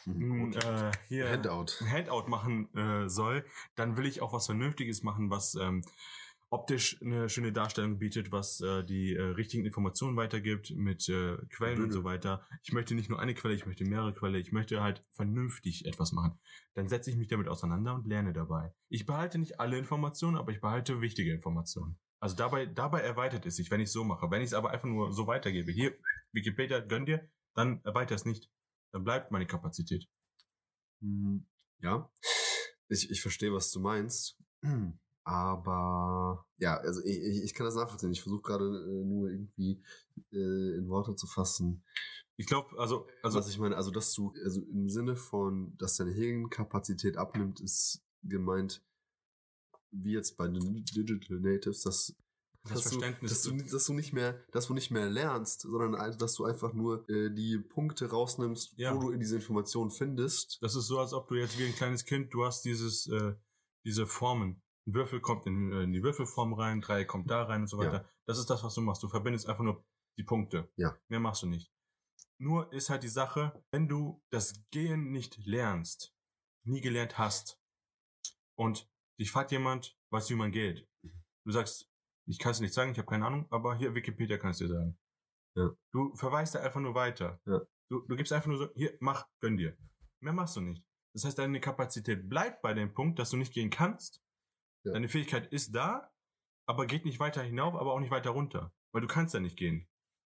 Mhm. 0.05 0.53
äh, 0.53 0.91
hier 1.07 1.29
Handout. 1.31 1.65
ein 1.81 1.91
Handout 1.91 2.27
machen 2.29 2.71
äh, 2.75 3.09
soll, 3.09 3.43
dann 3.75 3.97
will 3.97 4.05
ich 4.05 4.21
auch 4.21 4.33
was 4.33 4.45
Vernünftiges 4.45 5.01
machen, 5.01 5.31
was 5.31 5.55
ähm, 5.55 5.83
optisch 6.55 7.01
eine 7.01 7.27
schöne 7.27 7.51
Darstellung 7.51 7.99
bietet, 7.99 8.31
was 8.31 8.61
äh, 8.61 8.85
die 8.85 9.13
äh, 9.13 9.21
richtigen 9.21 9.65
Informationen 9.65 10.15
weitergibt 10.15 10.71
mit 10.71 11.07
äh, 11.09 11.35
Quellen 11.49 11.79
und 11.79 11.89
Bühne. 11.89 11.93
so 11.93 12.03
weiter. 12.05 12.47
Ich 12.63 12.71
möchte 12.71 12.95
nicht 12.95 13.09
nur 13.09 13.19
eine 13.19 13.33
Quelle, 13.33 13.53
ich 13.53 13.65
möchte 13.65 13.83
mehrere 13.83 14.13
Quellen, 14.13 14.35
ich 14.35 14.53
möchte 14.53 14.81
halt 14.81 15.03
vernünftig 15.11 15.85
etwas 15.85 16.13
machen. 16.13 16.39
Dann 16.73 16.87
setze 16.87 17.11
ich 17.11 17.17
mich 17.17 17.27
damit 17.27 17.49
auseinander 17.49 17.95
und 17.95 18.07
lerne 18.07 18.31
dabei. 18.31 18.73
Ich 18.87 19.05
behalte 19.05 19.37
nicht 19.37 19.59
alle 19.59 19.77
Informationen, 19.77 20.37
aber 20.37 20.53
ich 20.53 20.61
behalte 20.61 21.01
wichtige 21.01 21.33
Informationen. 21.33 21.99
Also 22.19 22.37
dabei, 22.37 22.65
dabei 22.65 23.01
erweitert 23.01 23.45
es 23.45 23.57
sich, 23.57 23.69
wenn 23.69 23.81
ich 23.81 23.87
es 23.87 23.93
so 23.93 24.05
mache. 24.05 24.31
Wenn 24.31 24.41
ich 24.41 24.47
es 24.47 24.53
aber 24.53 24.71
einfach 24.71 24.87
nur 24.87 25.11
so 25.11 25.27
weitergebe, 25.27 25.73
hier, 25.73 25.93
Wikipedia, 26.31 26.79
gönn 26.79 27.05
dir, 27.05 27.29
dann 27.53 27.81
erweitert 27.83 28.19
es 28.19 28.25
nicht. 28.25 28.49
Dann 28.93 29.03
bleibt 29.03 29.29
meine 29.29 29.45
Kapazität. 29.45 30.07
Mhm. 31.01 31.45
Ja, 31.79 32.09
ich, 32.87 33.11
ich 33.11 33.21
verstehe, 33.21 33.53
was 33.53 33.71
du 33.71 33.81
meinst. 33.81 34.39
Aber 35.25 36.45
ja, 36.57 36.77
also 36.77 37.01
ich, 37.03 37.17
ich 37.17 37.43
ich 37.43 37.53
kann 37.55 37.65
das 37.65 37.75
nachvollziehen. 37.75 38.11
Ich 38.11 38.21
versuche 38.21 38.43
gerade 38.43 38.65
äh, 38.65 39.03
nur 39.05 39.29
irgendwie 39.29 39.83
äh, 40.31 40.77
in 40.77 40.87
Worte 40.87 41.15
zu 41.15 41.25
fassen, 41.27 41.83
Ich 42.37 42.45
glaube, 42.45 42.77
also, 42.79 43.07
also 43.23 43.39
was 43.39 43.49
ich 43.49 43.57
meine. 43.57 43.75
Also, 43.75 43.91
dass 43.91 44.13
du, 44.13 44.33
also 44.43 44.61
im 44.61 44.87
Sinne 44.87 45.15
von, 45.15 45.75
dass 45.77 45.97
deine 45.97 46.11
Hirnkapazität 46.11 47.17
abnimmt, 47.17 47.59
ist 47.59 48.03
gemeint, 48.23 48.83
wie 49.91 50.13
jetzt 50.13 50.37
bei 50.37 50.47
den 50.47 50.85
Digital 50.85 51.39
Natives, 51.39 51.81
dass 51.81 52.15
Das 52.63 52.83
dass 52.83 52.93
Verständnis 52.93 53.41
Du, 53.43 53.51
dass, 53.51 53.63
du, 53.65 53.71
dass 53.71 53.85
du 53.85 53.93
nicht 53.93 54.13
mehr, 54.13 54.39
dass 54.51 54.67
du 54.67 54.73
nicht 54.75 54.91
mehr 54.91 55.09
lernst, 55.09 55.61
sondern 55.61 56.17
dass 56.19 56.35
du 56.35 56.45
einfach 56.45 56.73
nur 56.73 57.07
äh, 57.09 57.33
die 57.33 57.57
Punkte 57.57 58.09
rausnimmst, 58.11 58.73
Ja. 58.77 58.95
wo 58.95 58.99
du 58.99 59.09
in 59.11 59.19
diese 59.19 59.37
Informationen 59.37 59.89
findest. 59.91 60.59
Das 60.61 60.75
ist 60.75 60.85
so, 60.87 60.99
als 60.99 61.13
ob 61.13 61.27
du 61.29 61.35
jetzt 61.35 61.57
wie 61.57 61.65
ein 61.65 61.73
kleines 61.73 62.05
Kind, 62.05 62.31
du 62.33 62.43
hast 62.45 62.63
dieses, 62.65 63.07
äh, 63.07 63.33
diese 63.85 64.05
Formen. 64.05 64.61
Ein 64.87 64.93
Würfel 64.93 65.19
kommt 65.19 65.45
in, 65.47 65.71
äh, 65.71 65.83
in 65.83 65.93
die 65.93 66.03
Würfelform 66.03 66.53
rein, 66.53 66.81
Dreieck 66.81 67.07
kommt 67.07 67.29
da 67.29 67.43
rein 67.43 67.61
und 67.61 67.67
so 67.67 67.77
weiter. 67.77 68.07
Das 68.27 68.37
ist 68.37 68.49
das, 68.49 68.63
was 68.63 68.73
du 68.75 68.81
machst. 68.81 69.01
Du 69.03 69.07
verbindest 69.07 69.47
einfach 69.47 69.63
nur 69.63 69.83
die 70.17 70.23
Punkte. 70.23 70.71
Ja. 70.77 70.97
Mehr 71.09 71.19
machst 71.19 71.43
du 71.43 71.47
nicht. 71.47 71.71
Nur 72.37 72.71
ist 72.73 72.89
halt 72.89 73.03
die 73.03 73.07
Sache, 73.07 73.63
wenn 73.71 73.87
du 73.87 74.21
das 74.29 74.53
Gehen 74.71 75.11
nicht 75.11 75.37
lernst, 75.45 76.13
nie 76.65 76.81
gelernt 76.81 77.17
hast 77.17 77.61
und 78.57 78.89
dich 79.19 79.31
fragt 79.31 79.51
jemand, 79.51 79.97
weißt 80.11 80.29
du, 80.29 80.33
wie 80.33 80.37
man 80.37 80.51
geht. 80.51 80.87
Du 81.45 81.51
sagst, 81.51 81.89
ich 82.27 82.39
kann 82.39 82.51
es 82.51 82.59
nicht 82.59 82.73
sagen, 82.73 82.91
ich 82.91 82.97
habe 82.97 83.07
keine 83.07 83.25
Ahnung, 83.25 83.47
aber 83.51 83.75
hier 83.75 83.95
Wikipedia 83.95 84.37
kann 84.37 84.51
es 84.51 84.57
dir 84.57 84.67
sagen. 84.67 84.97
Ja. 85.55 85.69
Du 85.93 86.13
verweist 86.15 86.55
da 86.55 86.59
einfach 86.59 86.81
nur 86.81 86.95
weiter. 86.95 87.39
Ja. 87.45 87.61
Du, 87.89 88.01
du 88.01 88.15
gibst 88.15 88.33
einfach 88.33 88.47
nur 88.47 88.57
so, 88.57 88.69
hier, 88.75 88.97
mach, 88.99 89.27
gönn 89.39 89.57
dir. 89.57 89.77
Mehr 90.21 90.33
machst 90.33 90.55
du 90.55 90.61
nicht. 90.61 90.83
Das 91.13 91.23
heißt, 91.23 91.37
deine 91.37 91.61
Kapazität 91.61 92.27
bleibt 92.27 92.61
bei 92.61 92.73
dem 92.73 92.93
Punkt, 92.93 93.19
dass 93.19 93.29
du 93.29 93.37
nicht 93.37 93.53
gehen 93.53 93.69
kannst. 93.69 94.21
Ja. 94.85 94.93
Deine 94.93 95.07
Fähigkeit 95.09 95.51
ist 95.51 95.73
da, 95.75 96.11
aber 96.67 96.85
geht 96.85 97.05
nicht 97.05 97.19
weiter 97.19 97.41
hinauf, 97.41 97.75
aber 97.75 97.93
auch 97.93 97.99
nicht 97.99 98.11
weiter 98.11 98.29
runter. 98.31 98.71
Weil 98.91 99.01
du 99.01 99.07
kannst 99.07 99.33
ja 99.33 99.39
nicht 99.39 99.57
gehen. 99.57 99.87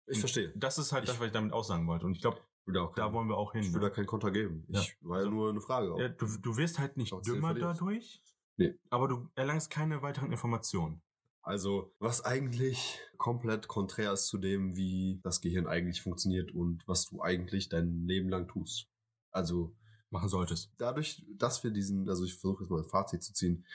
Ich 0.07 0.21
verstehe. 0.21 0.53
Das 0.57 0.79
ist 0.79 0.93
halt 0.93 1.05
Ich- 1.05 1.11
das, 1.11 1.19
was 1.21 1.27
ich 1.27 1.33
damit 1.33 1.53
aussagen 1.53 1.87
wollte. 1.87 2.07
Und 2.07 2.15
ich 2.15 2.21
glaube, 2.21 2.39
Ich 2.67 2.75
da 2.95 3.13
wollen 3.13 3.29
wir 3.29 3.37
auch 3.37 3.53
hin. 3.53 3.63
ich 3.63 3.73
will 3.73 3.81
ne? 3.81 3.89
da 3.89 3.91
keinen 3.91 4.07
Konter 4.07 4.31
geben. 4.31 4.65
Ich 4.69 4.77
Ja. 4.77 5.09
war 5.09 5.19
ja 5.19 5.25
Also- 5.25 5.31
nur 5.31 5.51
eine 5.51 5.61
Frage. 5.61 5.95
Ja, 6.01 6.09
du, 6.09 6.27
du 6.39 6.57
wirst 6.57 6.79
halt 6.79 6.97
nicht 6.97 7.13
dümmer 7.27 7.55
dadurch, 7.55 8.23
Nee. 8.57 8.79
aber 8.91 9.09
du 9.09 9.29
erlangst 9.35 9.71
keine 9.71 10.03
weiteren 10.03 10.31
Informationen. 10.31 11.03
Also, 11.45 11.93
was 11.99 12.25
eigentlich 12.25 13.01
komplett 13.17 13.67
konträr 13.67 14.13
ist 14.13 14.27
zu 14.29 14.39
dem, 14.39 14.77
wie 14.77 15.21
das 15.25 15.41
Gehirn 15.41 15.67
eigentlich 15.67 16.01
funktioniert 16.03 16.53
und 16.53 16.87
was 16.87 17.07
du 17.07 17.21
eigentlich 17.21 17.69
dein 17.69 18.07
Leben 18.07 18.29
lang 18.29 18.47
tust. 18.47 18.87
Also, 19.33 19.75
Machen 20.11 20.29
solltest. 20.29 20.73
dadurch, 20.79 21.25
dass 21.37 21.65
wir 21.65 21.73
diesen, 21.73 22.09
also 22.09 22.25
ich 22.25 22.35
versuche 22.35 22.63
jetzt 22.63 22.71
mal 22.71 22.79
ein 22.83 22.89
Fazit 22.89 23.23
zu 23.25 23.33
ziehen, 23.33 23.67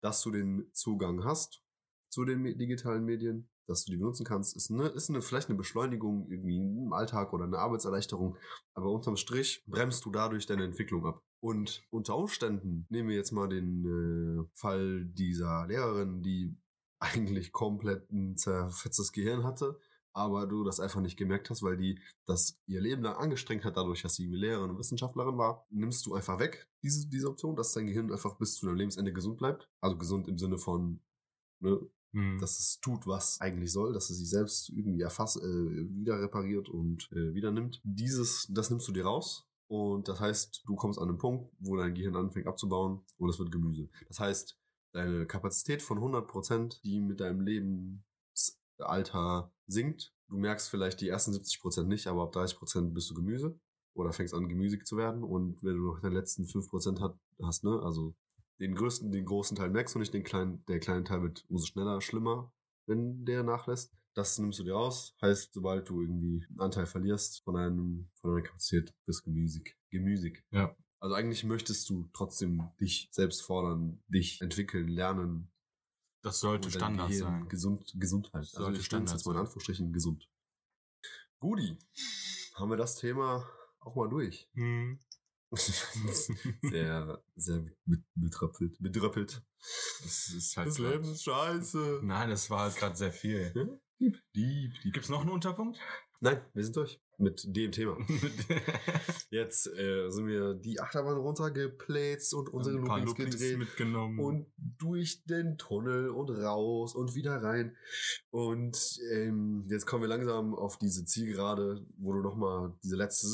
dass 0.00 0.22
du 0.22 0.30
den 0.30 0.70
Zugang 0.72 1.24
hast 1.24 1.62
zu 2.10 2.24
den 2.24 2.44
digitalen 2.58 3.04
Medien, 3.04 3.48
dass 3.66 3.84
du 3.84 3.92
die 3.92 3.98
benutzen 3.98 4.24
kannst, 4.24 4.56
ist, 4.56 4.70
eine, 4.70 4.88
ist 4.88 5.10
eine, 5.10 5.22
vielleicht 5.22 5.48
eine 5.48 5.56
Beschleunigung 5.56 6.28
irgendwie 6.28 6.58
im 6.58 6.92
Alltag 6.92 7.32
oder 7.32 7.44
eine 7.44 7.58
Arbeitserleichterung, 7.58 8.36
aber 8.74 8.90
unterm 8.90 9.16
Strich 9.16 9.64
bremst 9.66 10.04
du 10.04 10.10
dadurch 10.10 10.46
deine 10.46 10.64
Entwicklung 10.64 11.06
ab. 11.06 11.22
Und 11.42 11.82
unter 11.90 12.16
Umständen, 12.16 12.86
nehmen 12.90 13.08
wir 13.08 13.16
jetzt 13.16 13.30
mal 13.30 13.48
den 13.48 13.84
äh, 13.86 14.44
Fall 14.54 15.06
dieser 15.06 15.66
Lehrerin, 15.68 16.22
die 16.22 16.56
eigentlich 16.98 17.52
komplett 17.52 18.10
ein 18.10 18.36
zerfetztes 18.36 19.12
Gehirn 19.12 19.44
hatte, 19.44 19.78
aber 20.12 20.46
du 20.46 20.64
das 20.64 20.80
einfach 20.80 21.00
nicht 21.00 21.16
gemerkt 21.16 21.50
hast, 21.50 21.62
weil 21.62 21.76
die 21.76 21.98
das 22.26 22.58
ihr 22.66 22.80
Leben 22.80 23.02
lang 23.02 23.16
angestrengt 23.16 23.64
hat, 23.64 23.76
dadurch, 23.76 24.02
dass 24.02 24.14
sie 24.14 24.26
Lehrerin 24.26 24.70
und 24.70 24.78
Wissenschaftlerin 24.78 25.38
war, 25.38 25.66
nimmst 25.70 26.06
du 26.06 26.14
einfach 26.14 26.38
weg, 26.38 26.68
diese, 26.82 27.08
diese 27.08 27.28
Option, 27.28 27.56
dass 27.56 27.72
dein 27.72 27.86
Gehirn 27.86 28.12
einfach 28.12 28.36
bis 28.36 28.54
zu 28.54 28.66
deinem 28.66 28.76
Lebensende 28.76 29.12
gesund 29.12 29.38
bleibt. 29.38 29.68
Also 29.80 29.96
gesund 29.96 30.28
im 30.28 30.38
Sinne 30.38 30.58
von, 30.58 31.00
ne, 31.60 31.80
Hm. 32.12 32.38
dass 32.40 32.58
es 32.58 32.80
tut, 32.80 33.06
was 33.06 33.40
eigentlich 33.40 33.70
soll, 33.72 33.92
dass 33.92 34.10
es 34.10 34.18
sich 34.18 34.28
selbst 34.28 34.68
irgendwie 34.70 35.00
erfasst, 35.00 35.36
äh, 35.36 35.42
wieder 35.42 36.20
repariert 36.20 36.68
und 36.68 37.08
äh, 37.12 37.34
wieder 37.34 37.52
nimmt. 37.52 37.80
Dieses, 37.84 38.48
das 38.50 38.70
nimmst 38.70 38.88
du 38.88 38.92
dir 38.92 39.04
raus. 39.04 39.46
Und 39.68 40.08
das 40.08 40.18
heißt, 40.18 40.64
du 40.66 40.74
kommst 40.74 40.98
an 40.98 41.08
einen 41.08 41.18
Punkt, 41.18 41.52
wo 41.60 41.76
dein 41.76 41.94
Gehirn 41.94 42.16
anfängt 42.16 42.48
abzubauen 42.48 43.02
und 43.18 43.28
es 43.28 43.38
wird 43.38 43.52
Gemüse. 43.52 43.88
Das 44.08 44.18
heißt, 44.18 44.58
deine 44.92 45.26
Kapazität 45.26 45.82
von 45.82 45.98
100%, 45.98 46.82
die 46.82 47.00
mit 47.00 47.20
deinem 47.20 48.02
Lebensalter 48.80 49.52
sinkt, 49.66 50.12
du 50.28 50.36
merkst 50.36 50.70
vielleicht 50.70 51.00
die 51.00 51.08
ersten 51.08 51.32
70% 51.32 51.84
nicht, 51.84 52.06
aber 52.06 52.24
ab 52.24 52.34
30% 52.34 52.92
bist 52.92 53.10
du 53.10 53.14
Gemüse 53.14 53.58
oder 53.94 54.12
fängst 54.12 54.34
an 54.34 54.48
gemüsig 54.48 54.86
zu 54.86 54.96
werden 54.96 55.22
und 55.22 55.62
wenn 55.62 55.76
du 55.76 55.82
noch 55.82 56.00
den 56.00 56.12
letzten 56.12 56.44
5% 56.44 57.00
hat, 57.00 57.18
hast, 57.42 57.64
ne, 57.64 57.80
also 57.82 58.14
den 58.60 58.74
größten, 58.74 59.10
den 59.10 59.24
großen 59.24 59.56
Teil 59.56 59.70
merkst 59.70 59.94
du 59.94 59.98
nicht, 59.98 60.14
den 60.14 60.22
kleinen, 60.22 60.64
der 60.66 60.80
kleine 60.80 61.04
Teil 61.04 61.22
wird 61.22 61.44
umso 61.48 61.66
schneller, 61.66 62.00
schlimmer, 62.00 62.52
wenn 62.86 63.24
der 63.24 63.42
nachlässt. 63.42 63.92
Das 64.14 64.38
nimmst 64.38 64.58
du 64.58 64.64
dir 64.64 64.76
aus, 64.76 65.14
heißt, 65.22 65.54
sobald 65.54 65.88
du 65.88 66.00
irgendwie 66.00 66.44
einen 66.48 66.60
Anteil 66.60 66.86
verlierst 66.86 67.42
von 67.44 67.54
deinem, 67.54 68.10
von 68.20 68.32
deiner 68.32 68.42
Kapazität, 68.42 68.92
bist 69.06 69.20
du 69.24 69.30
gemüsig. 69.30 69.76
Gemüsig. 69.90 70.44
Ja. 70.50 70.76
Also 70.98 71.14
eigentlich 71.14 71.44
möchtest 71.44 71.88
du 71.88 72.10
trotzdem 72.12 72.68
dich 72.80 73.08
selbst 73.12 73.42
fordern, 73.42 74.02
dich 74.08 74.40
entwickeln, 74.42 74.88
lernen. 74.88 75.50
Das 76.22 76.40
sollte 76.40 76.70
Standard 76.70 77.12
sein. 77.14 77.48
Gesund, 77.48 77.92
Gesundheit. 77.98 78.42
Das 78.42 78.54
Also 78.54 78.64
sollte 78.64 78.80
es 78.80 78.84
Standard 78.86 79.16
jetzt 79.16 79.26
mal 79.26 79.32
in. 79.32 79.38
Anführungsstrichen 79.38 79.92
gesund. 79.92 80.28
Guti. 81.38 81.78
Haben 82.54 82.70
wir 82.70 82.76
das 82.76 82.96
Thema 82.96 83.48
auch 83.80 83.94
mal 83.96 84.08
durch. 84.08 84.48
Hm. 84.54 84.98
sehr, 86.62 87.22
sehr 87.36 87.64
be- 87.86 88.04
betröpfelt. 88.14 88.76
Bedröppelt. 88.80 89.42
Das 90.02 90.28
ist 90.28 90.56
halt 90.56 90.68
Das 90.68 90.78
Leben 90.78 91.04
ist 91.04 91.24
scheiße. 91.24 92.00
Nein, 92.02 92.30
das 92.30 92.50
war 92.50 92.60
halt 92.60 92.76
gerade 92.76 92.96
sehr 92.96 93.12
viel. 93.12 93.80
Dieb, 93.98 94.22
dieb. 94.34 94.72
Gibt's 94.92 95.08
noch 95.08 95.22
einen 95.22 95.30
Unterpunkt? 95.30 95.78
Nein, 96.20 96.40
wir 96.52 96.64
sind 96.64 96.76
durch 96.76 97.00
mit 97.20 97.44
dem 97.46 97.72
Thema. 97.72 97.96
Jetzt 99.30 99.66
äh, 99.68 100.10
sind 100.10 100.26
wir 100.26 100.54
die 100.54 100.80
Achterbahn 100.80 101.16
runtergeplätzt 101.16 102.34
und 102.34 102.48
unsere 102.48 102.76
Loopings 102.76 103.14
gedreht. 103.14 103.58
mitgenommen. 103.58 104.18
und 104.18 104.46
durch 104.56 105.24
den 105.24 105.56
Tunnel 105.56 106.10
und 106.10 106.30
raus 106.30 106.94
und 106.94 107.14
wieder 107.14 107.42
rein. 107.42 107.76
Und 108.30 108.98
ähm, 109.12 109.66
jetzt 109.68 109.86
kommen 109.86 110.02
wir 110.02 110.08
langsam 110.08 110.54
auf 110.54 110.78
diese 110.78 111.04
Zielgerade, 111.04 111.86
wo 111.98 112.12
du 112.12 112.20
nochmal 112.20 112.74
diese 112.82 112.96
letzte, 112.96 113.26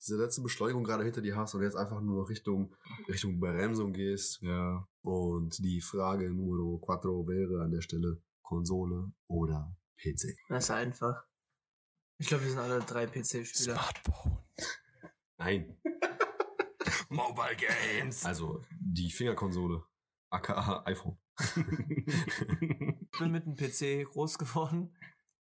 diese 0.00 0.16
letzte 0.16 0.42
Beschleunigung 0.42 0.84
gerade 0.84 1.04
hinter 1.04 1.20
dir 1.20 1.36
hast 1.36 1.54
und 1.54 1.62
jetzt 1.62 1.76
einfach 1.76 2.00
nur 2.00 2.22
noch 2.22 2.28
Richtung, 2.30 2.74
Richtung 3.08 3.40
Bremsung 3.40 3.92
gehst. 3.92 4.40
ja. 4.42 4.86
Und 5.02 5.58
die 5.58 5.80
Frage 5.80 6.30
Numero 6.30 6.78
quattro 6.78 7.26
wäre 7.26 7.62
an 7.62 7.70
der 7.70 7.80
Stelle 7.80 8.20
Konsole 8.42 9.12
oder 9.28 9.74
PC. 9.96 10.36
Das 10.48 10.64
ist 10.64 10.70
einfach. 10.70 11.29
Ich 12.20 12.26
glaube, 12.26 12.44
wir 12.44 12.50
sind 12.50 12.60
alle 12.60 12.80
drei 12.80 13.06
PC-Spieler. 13.06 13.76
Smartphone. 13.76 14.38
Nein. 15.38 15.80
Mobile 17.08 17.56
Games. 17.56 18.26
Also 18.26 18.60
die 18.78 19.10
Fingerkonsole. 19.10 19.82
aka 20.28 20.82
iPhone. 20.84 21.16
Ich 21.56 23.18
bin 23.18 23.32
mit 23.32 23.46
dem 23.46 23.56
PC 23.56 24.06
groß 24.06 24.36
geworden. 24.36 24.94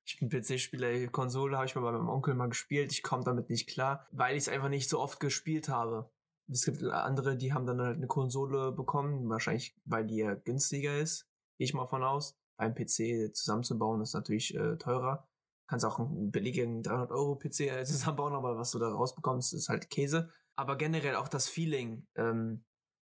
Ich 0.05 0.19
bin 0.19 0.29
PC-Spieler, 0.29 1.07
Konsole 1.07 1.57
habe 1.57 1.65
ich 1.65 1.75
mal 1.75 1.81
bei 1.81 1.91
meinem 1.91 2.07
Onkel 2.07 2.33
mal 2.33 2.47
gespielt. 2.47 2.93
Ich 2.93 3.03
komme 3.03 3.25
damit 3.25 3.49
nicht 3.49 3.67
klar, 3.67 4.07
weil 4.11 4.37
ich 4.37 4.43
es 4.43 4.49
einfach 4.49 4.69
nicht 4.69 4.89
so 4.89 5.01
oft 5.01 5.19
gespielt 5.19 5.67
habe. 5.67 6.09
Es 6.49 6.63
gibt 6.63 6.81
andere, 6.81 7.35
die 7.35 7.53
haben 7.53 7.65
dann 7.65 7.81
halt 7.81 7.97
eine 7.97 8.07
Konsole 8.07 8.71
bekommen, 8.71 9.29
wahrscheinlich 9.29 9.75
weil 9.83 10.07
die 10.07 10.17
ja 10.17 10.33
günstiger 10.33 10.97
ist, 10.97 11.27
gehe 11.57 11.65
ich 11.65 11.73
mal 11.73 11.87
von 11.87 12.03
aus. 12.03 12.37
Beim 12.57 12.73
PC 12.73 13.35
zusammenzubauen 13.35 14.01
ist 14.01 14.13
natürlich 14.13 14.55
äh, 14.55 14.77
teurer. 14.77 15.28
Kannst 15.69 15.85
auch 15.85 15.99
einen 15.99 16.31
billigen 16.31 16.83
300 16.83 17.11
Euro 17.11 17.35
PC 17.35 17.61
äh, 17.61 17.83
zusammenbauen, 17.85 18.33
aber 18.33 18.57
was 18.57 18.71
du 18.71 18.79
da 18.79 18.89
rausbekommst, 18.89 19.53
ist 19.53 19.69
halt 19.69 19.89
Käse. 19.89 20.29
Aber 20.55 20.75
generell 20.75 21.15
auch 21.15 21.29
das 21.29 21.47
Feeling 21.47 22.05
ähm, 22.15 22.65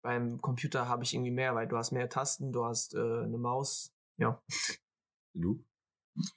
beim 0.02 0.42
Computer 0.42 0.88
habe 0.88 1.04
ich 1.04 1.14
irgendwie 1.14 1.32
mehr, 1.32 1.54
weil 1.54 1.68
du 1.68 1.78
hast 1.78 1.92
mehr 1.92 2.10
Tasten, 2.10 2.52
du 2.52 2.66
hast 2.66 2.96
äh, 2.96 3.00
eine 3.00 3.38
Maus. 3.38 3.94
Ja, 4.18 4.42
Du? 5.36 5.64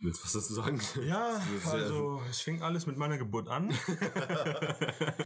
Willst 0.01 0.21
du 0.21 0.25
was 0.25 0.33
dazu 0.33 0.55
sagen? 0.55 0.81
Ja, 1.07 1.41
also 1.71 2.21
es 2.29 2.41
fing 2.41 2.63
alles 2.63 2.87
mit 2.87 2.97
meiner 2.97 3.17
Geburt 3.17 3.49
an. 3.49 3.73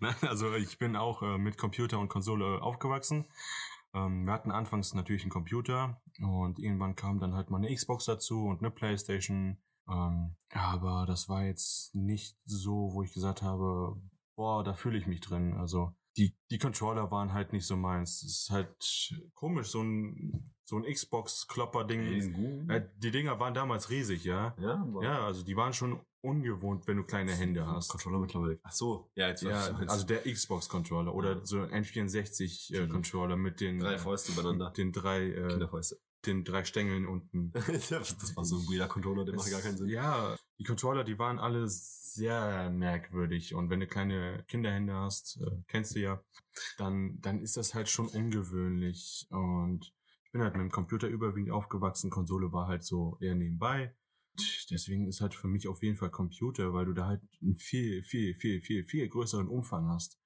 Nein, 0.02 0.14
also 0.20 0.54
ich 0.54 0.78
bin 0.78 0.94
auch 0.94 1.22
äh, 1.22 1.38
mit 1.38 1.56
Computer 1.56 1.98
und 1.98 2.08
Konsole 2.08 2.60
aufgewachsen. 2.60 3.24
Ähm, 3.94 4.26
wir 4.26 4.32
hatten 4.32 4.50
anfangs 4.50 4.92
natürlich 4.92 5.22
einen 5.22 5.30
Computer 5.30 6.02
und 6.18 6.58
irgendwann 6.58 6.96
kam 6.96 7.18
dann 7.18 7.34
halt 7.34 7.48
mal 7.48 7.56
eine 7.56 7.74
Xbox 7.74 8.04
dazu 8.04 8.44
und 8.44 8.58
eine 8.58 8.70
Playstation. 8.70 9.56
Ähm, 9.88 10.36
aber 10.50 11.06
das 11.06 11.28
war 11.28 11.44
jetzt 11.44 11.94
nicht 11.94 12.36
so, 12.44 12.90
wo 12.92 13.02
ich 13.02 13.12
gesagt 13.12 13.42
habe, 13.42 14.00
boah, 14.36 14.62
da 14.64 14.74
fühle 14.74 14.98
ich 14.98 15.06
mich 15.06 15.20
drin. 15.20 15.54
Also 15.54 15.94
die, 16.16 16.36
die 16.50 16.58
Controller 16.58 17.10
waren 17.10 17.32
halt 17.32 17.52
nicht 17.52 17.66
so 17.66 17.76
meins. 17.76 18.22
Es 18.22 18.42
ist 18.42 18.50
halt 18.50 19.14
komisch, 19.34 19.68
so 19.68 19.82
ein, 19.82 20.52
so 20.64 20.76
ein 20.76 20.84
Xbox-Klopper-Ding. 20.84 22.68
Äh, 22.68 22.86
die 22.98 23.10
Dinger 23.10 23.40
waren 23.40 23.54
damals 23.54 23.88
riesig, 23.90 24.24
ja. 24.24 24.54
Ja, 24.58 24.86
Ja, 25.02 25.24
also 25.24 25.42
die 25.42 25.56
waren 25.56 25.72
schon 25.72 26.00
ungewohnt, 26.20 26.86
wenn 26.86 26.98
du 26.98 27.04
kleine 27.04 27.32
Hände 27.32 27.66
hast. 27.66 27.88
Controller 27.88 28.18
mittlerweile. 28.18 28.60
Ach 28.62 28.72
so. 28.72 29.10
Ja, 29.14 29.28
jetzt 29.28 29.42
Ja, 29.42 29.70
du 29.70 29.88
also 29.88 30.06
der 30.06 30.22
Xbox-Controller 30.22 31.14
oder 31.14 31.44
so 31.44 31.60
ein 31.60 31.84
N64-Controller 31.84 33.36
mit 33.36 33.60
den 33.60 33.78
drei 33.78 33.98
Fäuste 33.98 34.32
übereinander. 34.32 34.70
den 34.70 34.92
drei, 34.92 35.30
äh, 35.30 35.48
Kinderfäuste. 35.48 35.98
Den 36.26 36.44
drei 36.44 36.64
Stängeln 36.64 37.06
unten. 37.06 37.52
das 37.52 38.36
war 38.36 38.44
so 38.44 38.56
ein 38.56 38.66
weirder 38.66 38.88
Controller, 38.88 39.24
der 39.24 39.34
macht 39.34 39.50
gar 39.50 39.60
keinen 39.60 39.76
Sinn. 39.76 39.88
Ja, 39.88 40.36
die 40.58 40.64
Controller, 40.64 41.04
die 41.04 41.18
waren 41.18 41.38
alle 41.38 41.68
sehr 41.68 42.70
merkwürdig 42.70 43.54
und 43.54 43.70
wenn 43.70 43.80
du 43.80 43.86
kleine 43.86 44.44
Kinderhände 44.48 44.94
hast, 44.94 45.40
äh, 45.40 45.62
kennst 45.66 45.94
du 45.94 46.00
ja, 46.00 46.22
dann 46.78 47.20
dann 47.20 47.40
ist 47.40 47.56
das 47.56 47.74
halt 47.74 47.88
schon 47.88 48.08
ungewöhnlich 48.08 49.26
und 49.30 49.92
ich 50.24 50.32
bin 50.32 50.42
halt 50.42 50.54
mit 50.54 50.62
dem 50.62 50.70
Computer 50.70 51.08
überwiegend 51.08 51.50
aufgewachsen, 51.50 52.10
Konsole 52.10 52.52
war 52.52 52.68
halt 52.68 52.84
so 52.84 53.18
eher 53.20 53.34
nebenbei. 53.34 53.94
Deswegen 54.70 55.08
ist 55.08 55.20
halt 55.20 55.34
für 55.34 55.48
mich 55.48 55.68
auf 55.68 55.82
jeden 55.82 55.96
Fall 55.96 56.10
Computer, 56.10 56.72
weil 56.72 56.86
du 56.86 56.94
da 56.94 57.06
halt 57.06 57.20
einen 57.42 57.56
viel, 57.56 58.02
viel, 58.02 58.34
viel, 58.34 58.62
viel, 58.62 58.82
viel 58.82 59.06
größeren 59.08 59.46
Umfang 59.46 59.88
hast. 59.88 60.18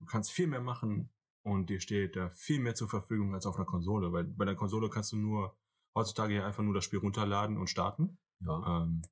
Du 0.00 0.06
kannst 0.06 0.32
viel 0.32 0.48
mehr 0.48 0.60
machen 0.60 1.12
und 1.44 1.68
dir 1.70 1.80
steht 1.80 2.16
da 2.16 2.30
viel 2.30 2.60
mehr 2.60 2.74
zur 2.74 2.88
Verfügung 2.88 3.34
als 3.34 3.46
auf 3.46 3.56
einer 3.56 3.64
Konsole, 3.66 4.12
weil 4.12 4.24
bei 4.24 4.44
der 4.44 4.54
Konsole 4.54 4.88
kannst 4.90 5.12
du 5.12 5.16
nur 5.16 5.56
heutzutage 5.94 6.34
ja 6.34 6.46
einfach 6.46 6.62
nur 6.62 6.74
das 6.74 6.84
Spiel 6.84 6.98
runterladen 7.00 7.56
und 7.58 7.68
starten. 7.68 8.18
Ja. 8.40 8.82
Ähm, 8.82 9.02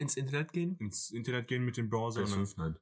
ins 0.00 0.16
Internet 0.16 0.52
gehen. 0.52 0.76
ins 0.78 1.10
Internet 1.10 1.48
gehen 1.48 1.64
mit 1.64 1.76
dem 1.76 1.88
Browser. 1.90 2.22
und 2.22 2.30
dann- 2.30 2.44
PS5, 2.44 2.54
nein. 2.58 2.78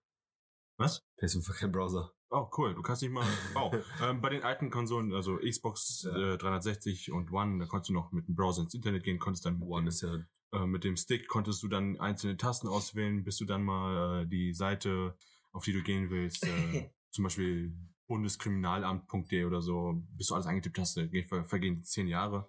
Was? 0.79 1.07
PS5 1.19 1.49
hat 1.49 1.57
keinen 1.57 1.73
Browser. 1.73 2.13
Oh, 2.29 2.51
cool. 2.59 2.75
Du 2.75 2.83
kannst 2.83 3.03
nicht 3.03 3.13
mal. 3.13 3.25
Oh, 3.55 3.73
ähm, 4.03 4.21
bei 4.21 4.29
den 4.31 4.43
alten 4.43 4.69
Konsolen, 4.71 5.13
also 5.15 5.37
Xbox 5.39 6.03
Ja. 6.03 6.35
äh, 6.35 6.39
360 6.39 7.13
und 7.13 7.31
One, 7.33 7.59
da 7.59 7.67
konntest 7.67 7.89
du 7.91 7.95
noch 7.95 8.13
mit 8.13 8.27
dem 8.29 8.35
Browser 8.35 8.63
ins 8.63 8.75
Internet 8.75 9.05
gehen, 9.05 9.19
konntest 9.19 9.47
dann 9.47 9.59
mit, 9.59 9.69
One 9.69 9.85
dem, 9.85 9.89
ist 9.89 10.03
ja 10.03 10.19
äh, 10.53 10.67
mit 10.67 10.85
dem 10.85 10.97
Stick 10.97 11.29
konntest 11.29 11.63
du 11.63 11.69
dann 11.69 11.99
einzelne 12.01 12.37
Tasten 12.37 12.69
auswählen, 12.69 13.25
bis 13.25 13.39
du 13.39 13.45
dann 13.47 13.63
mal 13.65 14.23
äh, 14.23 14.27
die 14.27 14.53
Seite, 14.55 15.17
auf 15.53 15.65
die 15.65 15.73
du 15.73 15.83
gehen 15.83 16.11
willst, 16.11 16.45
äh, 16.45 16.91
zum 17.11 17.25
Beispiel 17.25 17.75
bundeskriminalamt.de 18.07 19.45
oder 19.45 19.61
so, 19.61 20.03
bis 20.17 20.29
du 20.29 20.35
alles 20.35 20.47
eingetippt 20.47 20.79
hast, 20.79 21.01
ver 21.29 21.45
vergehen 21.45 21.83
zehn 21.83 22.09
Jahre. 22.09 22.47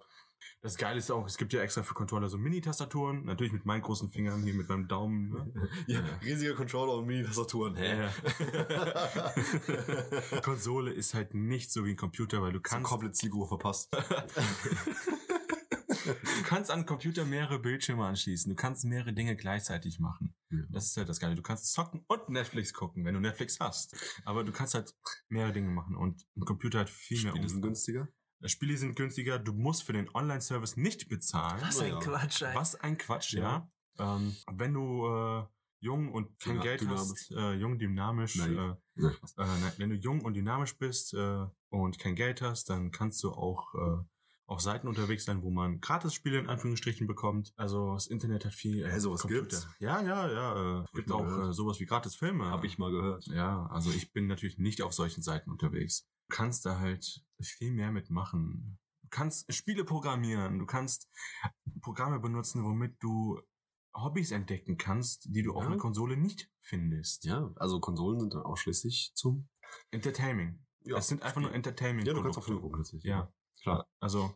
Das 0.60 0.76
Geile 0.76 0.98
ist 0.98 1.10
auch, 1.10 1.26
es 1.26 1.36
gibt 1.36 1.52
ja 1.52 1.62
extra 1.62 1.82
für 1.82 1.94
Controller 1.94 2.28
so 2.28 2.36
Mini-Tastaturen, 2.36 3.24
natürlich 3.24 3.52
mit 3.52 3.64
meinen 3.64 3.82
großen 3.82 4.08
Fingern 4.08 4.42
hier, 4.42 4.54
mit 4.54 4.68
meinem 4.68 4.88
Daumen. 4.88 5.30
Ne? 5.30 5.52
ja, 5.86 6.00
riesige 6.22 6.54
Controller 6.54 6.94
und 6.94 7.06
Mini-Tastaturen. 7.06 7.76
Hä? 7.76 8.08
Ja. 8.08 8.10
Konsole 10.42 10.92
ist 10.92 11.14
halt 11.14 11.34
nicht 11.34 11.70
so 11.72 11.84
wie 11.84 11.90
ein 11.90 11.96
Computer, 11.96 12.42
weil 12.42 12.52
du 12.52 12.60
Kannst 12.60 12.72
kannst, 12.72 12.90
komplett 12.90 13.16
Zielgruppe 13.16 13.48
verpasst. 13.48 13.88
du 16.04 16.42
kannst 16.44 16.70
an 16.70 16.80
den 16.80 16.86
Computer 16.86 17.24
mehrere 17.24 17.58
Bildschirme 17.58 18.04
anschließen. 18.06 18.48
Du 18.50 18.56
kannst 18.56 18.84
mehrere 18.84 19.12
Dinge 19.12 19.36
gleichzeitig 19.36 19.98
machen. 19.98 20.34
Ja. 20.50 20.58
Das 20.70 20.86
ist 20.86 20.96
halt 20.96 21.08
das 21.08 21.20
Geile. 21.20 21.34
Du 21.34 21.42
kannst 21.42 21.72
zocken 21.72 22.04
und 22.08 22.28
Netflix 22.28 22.72
gucken, 22.72 23.04
wenn 23.04 23.14
du 23.14 23.20
Netflix 23.20 23.58
hast. 23.60 23.96
Aber 24.24 24.44
du 24.44 24.52
kannst 24.52 24.74
halt 24.74 24.94
mehrere 25.28 25.52
Dinge 25.52 25.70
machen 25.70 25.96
und 25.96 26.24
ein 26.36 26.44
Computer 26.44 26.80
hat 26.80 26.90
viel 26.90 27.22
mehr 27.22 27.32
Spiele 27.32 27.48
sind 27.48 27.62
günstiger. 27.62 28.08
Spiele 28.44 28.76
sind 28.76 28.94
günstiger. 28.96 29.38
Du 29.38 29.52
musst 29.52 29.82
für 29.82 29.92
den 29.92 30.08
Online-Service 30.14 30.76
nicht 30.76 31.08
bezahlen. 31.08 31.60
Was 31.60 31.80
ein 31.80 31.90
ja. 31.90 31.98
Quatsch, 31.98 32.42
ey. 32.42 32.54
Was 32.54 32.74
ein 32.76 32.96
Quatsch, 32.96 33.32
ja. 33.34 33.70
Ähm, 33.98 34.36
wenn 34.52 34.74
du 34.74 35.06
äh, 35.06 35.44
jung 35.80 36.12
und 36.12 36.38
kein 36.38 36.54
Dyna- 36.54 36.62
Geld 36.62 36.80
dynamisch. 36.82 37.00
hast, 37.00 37.30
äh, 37.32 37.52
jung, 37.54 37.78
dynamisch, 37.78 38.38
äh, 38.38 38.42
äh, 38.42 38.76
nein, 39.36 39.72
wenn 39.78 39.90
du 39.90 39.96
jung 39.96 40.20
und 40.24 40.34
dynamisch 40.34 40.76
bist 40.78 41.14
äh, 41.14 41.46
und 41.70 41.98
kein 41.98 42.14
Geld 42.14 42.40
hast, 42.42 42.70
dann 42.70 42.90
kannst 42.90 43.22
du 43.24 43.32
auch 43.32 43.74
äh, 43.74 44.04
auf 44.48 44.60
Seiten 44.60 44.88
unterwegs 44.88 45.24
sein, 45.26 45.42
wo 45.42 45.50
man 45.50 45.78
Gratis-Spiele 45.80 46.38
in 46.38 46.48
Anführungsstrichen 46.48 47.06
bekommt. 47.06 47.52
Also 47.56 47.92
das 47.94 48.06
Internet 48.06 48.46
hat 48.46 48.54
viel 48.54 48.82
äh, 48.82 48.90
Hä, 48.90 48.98
sowas 48.98 49.26
gibt's? 49.26 49.68
Ja, 49.78 50.00
ja, 50.02 50.30
ja. 50.30 50.80
Äh, 50.80 50.84
ich 50.86 50.92
gibt 50.92 51.12
auch 51.12 51.22
gehört. 51.24 51.50
äh, 51.50 51.52
sowas 51.52 51.78
wie 51.80 51.84
Gratis-Filme. 51.84 52.46
Hab 52.50 52.64
ich 52.64 52.78
mal 52.78 52.90
gehört. 52.90 53.26
Ja, 53.26 53.66
also 53.66 53.90
ich 53.90 54.10
bin 54.12 54.26
natürlich 54.26 54.58
nicht 54.58 54.80
auf 54.82 54.94
solchen 54.94 55.22
Seiten 55.22 55.50
unterwegs. 55.50 56.08
Du 56.28 56.34
kannst 56.36 56.64
da 56.64 56.78
halt 56.78 57.22
viel 57.40 57.70
mehr 57.72 57.92
mitmachen. 57.92 58.78
Du 59.02 59.08
kannst 59.10 59.52
Spiele 59.52 59.84
programmieren, 59.84 60.58
du 60.58 60.66
kannst 60.66 61.08
Programme 61.82 62.18
benutzen, 62.18 62.64
womit 62.64 62.96
du 63.02 63.40
Hobbys 63.94 64.30
entdecken 64.32 64.76
kannst, 64.78 65.26
die 65.34 65.42
du 65.42 65.54
auf 65.54 65.64
Ja. 65.64 65.68
einer 65.70 65.78
Konsole 65.78 66.16
nicht 66.16 66.50
findest. 66.60 67.24
Ja, 67.24 67.50
also 67.56 67.80
Konsolen 67.80 68.20
sind 68.20 68.34
dann 68.34 68.42
ausschließlich 68.42 69.12
zum. 69.14 69.48
Entertaining. 69.90 70.64
Ja, 70.84 70.96
es 70.98 71.08
sind 71.08 71.22
einfach 71.22 71.40
nur 71.40 71.52
Entertainment. 71.52 72.06
Ja, 72.06 72.14
du 72.14 72.22
kannst 72.22 72.38
auch 72.38 72.44
Filme 72.44 72.60
gucken, 72.60 72.78
letztlich. 72.78 73.02
Ja, 73.04 73.30
Klar. 73.62 73.86
Also, 74.00 74.32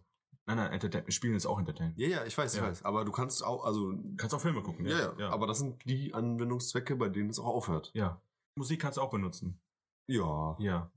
nein, 0.47 0.57
nein, 0.57 0.73
Entertainment. 0.73 1.13
Spielen 1.15 1.35
ist 1.35 1.47
auch 1.47 1.59
Entertainment. 1.59 1.99
Ja, 1.99 2.09
ja, 2.09 2.25
ich 2.25 2.37
weiß, 2.37 2.55
ich 2.55 2.61
Ja. 2.61 2.67
weiß. 2.67 2.85
Aber 2.85 3.05
du 3.05 3.13
kannst 3.13 3.45
auch, 3.45 3.65
also. 3.65 3.95
Kannst 4.17 4.35
auch 4.35 4.41
Filme 4.41 4.63
gucken. 4.63 4.87
Ja, 4.87 5.13
ja, 5.19 5.31
Aber 5.31 5.47
das 5.47 5.59
sind 5.59 5.85
die 5.85 6.13
Anwendungszwecke, 6.15 6.97
bei 6.97 7.09
denen 7.09 7.31
es 7.31 7.39
auch 7.39 7.47
aufhört. 7.47 7.91
ja. 7.95 8.21
Musik 8.59 8.81
kannst 8.83 8.99
du 8.99 9.01
auch 9.03 9.11
benutzen. 9.11 9.63
Ja. 10.09 10.57
Ja. 10.59 10.93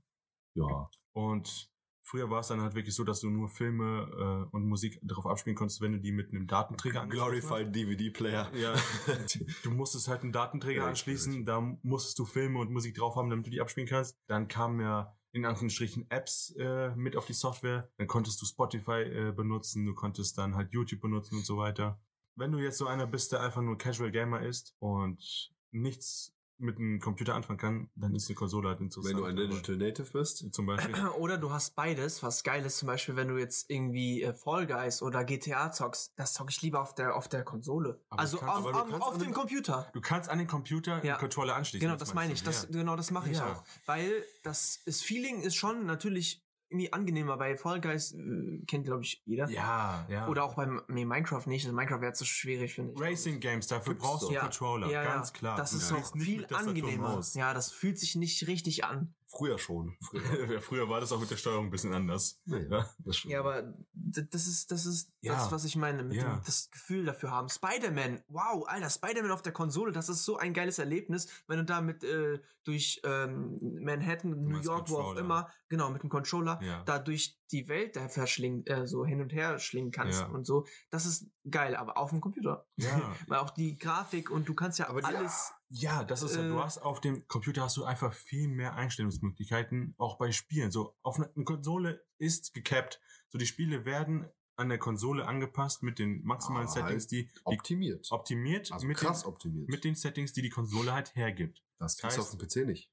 Ja. 0.54 0.90
Und 1.14 1.70
früher 2.02 2.28
war 2.28 2.40
es 2.40 2.48
dann 2.48 2.60
halt 2.60 2.74
wirklich 2.74 2.94
so, 2.94 3.02
dass 3.02 3.20
du 3.20 3.30
nur 3.30 3.48
Filme 3.48 4.46
äh, 4.50 4.54
und 4.54 4.66
Musik 4.68 4.98
darauf 5.02 5.26
abspielen 5.26 5.56
konntest, 5.56 5.80
wenn 5.80 5.92
du 5.92 5.98
die 5.98 6.12
mit 6.12 6.30
einem 6.32 6.46
Datenträger 6.46 7.00
angeschlossen. 7.00 7.46
Glorified 7.48 7.74
DVD-Player. 7.74 8.54
Ja. 8.56 8.74
du 9.64 9.70
musstest 9.70 10.08
halt 10.08 10.20
einen 10.22 10.32
Datenträger 10.32 10.82
Ja, 10.82 10.88
anschließen, 10.88 11.46
da 11.46 11.60
musstest 11.82 12.18
du 12.18 12.26
Filme 12.26 12.58
und 12.58 12.70
Musik 12.70 12.94
drauf 12.94 13.16
haben, 13.16 13.30
damit 13.30 13.46
du 13.46 13.50
die 13.50 13.62
abspielen 13.62 13.88
kannst. 13.88 14.18
Dann 14.26 14.48
kamen 14.48 14.80
ja 14.80 15.15
in 15.36 15.44
Anführungsstrichen 15.44 16.10
Apps 16.10 16.54
äh, 16.58 16.94
mit 16.96 17.14
auf 17.14 17.26
die 17.26 17.34
Software. 17.34 17.90
Dann 17.98 18.06
konntest 18.06 18.40
du 18.40 18.46
Spotify 18.46 19.02
äh, 19.02 19.32
benutzen, 19.32 19.84
du 19.84 19.94
konntest 19.94 20.38
dann 20.38 20.56
halt 20.56 20.72
YouTube 20.72 21.00
benutzen 21.00 21.36
und 21.36 21.44
so 21.44 21.58
weiter. 21.58 22.00
Wenn 22.36 22.52
du 22.52 22.58
jetzt 22.58 22.78
so 22.78 22.86
einer 22.86 23.06
bist, 23.06 23.32
der 23.32 23.42
einfach 23.42 23.60
nur 23.62 23.76
Casual 23.76 24.10
Gamer 24.10 24.40
ist 24.40 24.74
und 24.78 25.52
nichts 25.72 26.35
mit 26.58 26.78
einem 26.78 27.00
Computer 27.00 27.34
anfangen 27.34 27.58
kann, 27.58 27.90
dann 27.96 28.14
ist 28.14 28.28
eine 28.28 28.34
Konsole 28.36 28.68
halt 28.68 28.80
interessant. 28.80 29.14
Wenn 29.14 29.22
du 29.22 29.24
ein 29.26 29.36
Digital 29.36 29.76
Native 29.76 30.10
bist. 30.12 30.52
Zum 30.54 30.66
Beispiel. 30.66 30.94
Oder 31.18 31.38
du 31.38 31.50
hast 31.50 31.74
beides, 31.74 32.22
was 32.22 32.42
geil 32.42 32.64
ist, 32.64 32.78
zum 32.78 32.86
Beispiel, 32.86 33.16
wenn 33.16 33.28
du 33.28 33.36
jetzt 33.38 33.68
irgendwie 33.70 34.22
äh, 34.22 34.32
Fall 34.32 34.66
Guys 34.66 35.02
oder 35.02 35.24
GTA 35.24 35.70
zockst, 35.72 36.12
das 36.16 36.32
zocke 36.32 36.50
ich 36.50 36.62
lieber 36.62 36.80
auf 36.80 36.94
der, 36.94 37.14
auf 37.16 37.28
der 37.28 37.44
Konsole. 37.44 38.00
Aber 38.10 38.20
also 38.20 38.38
kannst- 38.38 38.66
auf, 38.66 38.92
auf, 38.92 39.00
auf 39.02 39.18
dem 39.18 39.32
Computer. 39.32 39.90
Du 39.92 40.00
kannst 40.00 40.30
an 40.30 40.38
den 40.38 40.46
Computer 40.46 41.04
Ja. 41.04 41.14
einen 41.14 41.20
Controller 41.20 41.56
anschließen. 41.56 41.86
Genau, 41.86 41.98
das 41.98 42.14
meine 42.14 42.32
ich. 42.32 42.42
Das, 42.42 42.62
ja. 42.64 42.68
Genau, 42.70 42.96
das 42.96 43.10
mache 43.10 43.30
ich 43.30 43.38
Ja. 43.38 43.52
auch. 43.52 43.64
Weil 43.86 44.10
das, 44.42 44.80
das 44.86 45.02
Feeling 45.02 45.42
ist 45.42 45.56
schon 45.56 45.84
natürlich 45.86 46.45
irgendwie 46.68 46.92
angenehmer. 46.92 47.36
Bei 47.36 47.56
Fall 47.56 47.80
Guys 47.80 48.12
äh, 48.12 48.62
kennt, 48.66 48.84
glaube 48.84 49.02
ich, 49.02 49.22
jeder. 49.24 49.48
Ja, 49.48 50.06
ja. 50.08 50.28
Oder 50.28 50.44
auch 50.44 50.54
beim 50.54 50.82
nee, 50.88 51.04
Minecraft 51.04 51.46
nicht. 51.46 51.64
Also 51.64 51.76
Minecraft 51.76 52.00
wäre 52.00 52.12
zu 52.12 52.24
schwierig, 52.24 52.74
finde 52.74 52.92
ich. 52.94 53.00
Racing 53.00 53.40
Games, 53.40 53.66
dafür 53.66 53.94
Gibt's 53.94 54.06
brauchst 54.06 54.28
du 54.28 54.32
Ja. 54.32 54.40
Controller, 54.40 54.90
ja, 54.90 55.04
ganz 55.04 55.30
ja. 55.30 55.38
klar. 55.38 55.56
Das 55.56 55.72
ist 55.72 55.92
auch 55.92 56.14
nicht 56.14 56.24
viel 56.24 56.40
mit 56.40 56.48
Tastatur 56.48 56.72
und 56.72 56.78
angenehmer. 56.78 57.08
Maus. 57.16 57.34
Ja, 57.34 57.54
das 57.54 57.72
fühlt 57.72 57.98
sich 57.98 58.14
nicht 58.16 58.46
richtig 58.46 58.84
an. 58.84 59.14
Früher 59.28 59.58
schon. 59.58 59.96
Früher. 60.02 60.22
Ja, 60.52 60.60
Früher 60.60 60.88
war 60.88 61.00
das 61.00 61.10
auch 61.12 61.20
mit 61.20 61.30
der 61.30 61.36
Steuerung 61.36 61.66
ein 61.66 61.70
bisschen 61.70 61.92
anders. 61.92 62.40
Nee, 62.44 62.66
Ja. 62.70 62.88
das 62.98 63.16
stimmt. 63.16 63.32
Ja, 63.32 63.40
aber 63.40 63.74
das 63.92 64.46
ist, 64.46 64.70
das 64.70 64.86
ist 64.86 65.10
Ja. 65.20 65.34
das, 65.34 65.50
was 65.52 65.64
ich 65.64 65.76
meine, 65.76 66.04
mit 66.04 66.16
Ja. 66.16 66.36
dem, 66.36 66.42
das 66.44 66.70
Gefühl 66.70 67.04
dafür 67.04 67.30
haben. 67.32 67.48
Spider-Man, 67.48 68.22
wow, 68.28 68.64
Alter, 68.66 68.88
Spider-Man 68.90 69.30
auf 69.32 69.42
der 69.42 69.52
Konsole, 69.52 69.92
das 69.92 70.08
ist 70.08 70.24
so 70.24 70.36
ein 70.36 70.54
geiles 70.54 70.78
Erlebnis, 70.78 71.26
wenn 71.48 71.58
du 71.58 71.64
damit 71.64 72.04
äh, 72.04 72.38
durch 72.64 73.00
ähm, 73.04 73.58
Manhattan, 73.80 74.30
New 74.44 74.58
York, 74.60 74.88
wo 74.90 74.98
auch 74.98 75.16
immer, 75.16 75.50
genau, 75.68 75.90
mit 75.90 76.02
dem 76.02 76.10
Controller, 76.10 76.60
Ja. 76.62 76.82
da 76.84 76.98
durch 76.98 77.38
die 77.52 77.68
Welt 77.68 77.94
da 77.96 78.08
verschlingen, 78.08 78.66
äh, 78.66 78.86
so 78.86 79.04
hin 79.04 79.20
und 79.20 79.32
her 79.32 79.58
schlingen 79.58 79.90
kannst 79.92 80.20
Ja. 80.20 80.26
und 80.26 80.44
so. 80.44 80.66
Das 80.90 81.06
ist 81.06 81.26
geil, 81.48 81.76
aber 81.76 81.96
auf 81.96 82.10
dem 82.10 82.20
Computer. 82.20 82.66
Ja. 82.76 82.86
Weil 83.28 83.38
auch 83.38 83.50
die 83.50 83.78
Grafik 83.78 84.30
und 84.30 84.48
du 84.48 84.54
kannst 84.54 84.78
ja 84.78 84.88
Aber 84.88 85.00
die- 85.00 85.06
alles. 85.06 85.52
Ja, 85.68 86.04
das 86.04 86.22
ist 86.22 86.36
ja, 86.36 86.44
Äh, 86.44 86.48
du 86.48 86.60
hast 86.60 86.78
auf 86.78 87.00
dem 87.00 87.26
Computer 87.26 87.62
hast 87.62 87.76
du 87.76 87.84
einfach 87.84 88.12
viel 88.12 88.48
mehr 88.48 88.74
Einstellungsmöglichkeiten, 88.76 89.94
auch 89.98 90.16
bei 90.18 90.30
Spielen. 90.32 90.70
So, 90.70 90.96
auf 91.02 91.16
einer 91.16 91.30
eine 91.34 91.44
Konsole 91.44 92.04
ist 92.18 92.54
gecapped. 92.54 93.00
So, 93.28 93.38
die 93.38 93.46
Spiele 93.46 93.84
werden 93.84 94.28
an 94.56 94.68
der 94.68 94.78
Konsole 94.78 95.26
angepasst 95.26 95.82
mit 95.82 95.98
den 95.98 96.22
maximalen 96.24 96.66
Aber 96.68 96.72
Settings, 96.72 97.02
halt 97.04 97.10
die, 97.10 97.26
die 97.26 97.40
optimiert. 97.44 98.06
optimiert 98.10 98.72
Also 98.72 98.86
mit, 98.86 98.96
krass 98.96 99.22
den, 99.22 99.28
optimiert. 99.28 99.68
mit 99.68 99.84
den 99.84 99.94
Settings, 99.96 100.32
die 100.32 100.42
die 100.42 100.50
Konsole 100.50 100.92
halt 100.92 101.14
hergibt. 101.14 101.62
das 101.78 101.98
kriegst 101.98 102.16
du 102.16 102.22
heißt- 102.22 102.24
auf 102.24 102.30
dem 102.30 102.38
PC 102.38 102.66
nicht. 102.66 102.90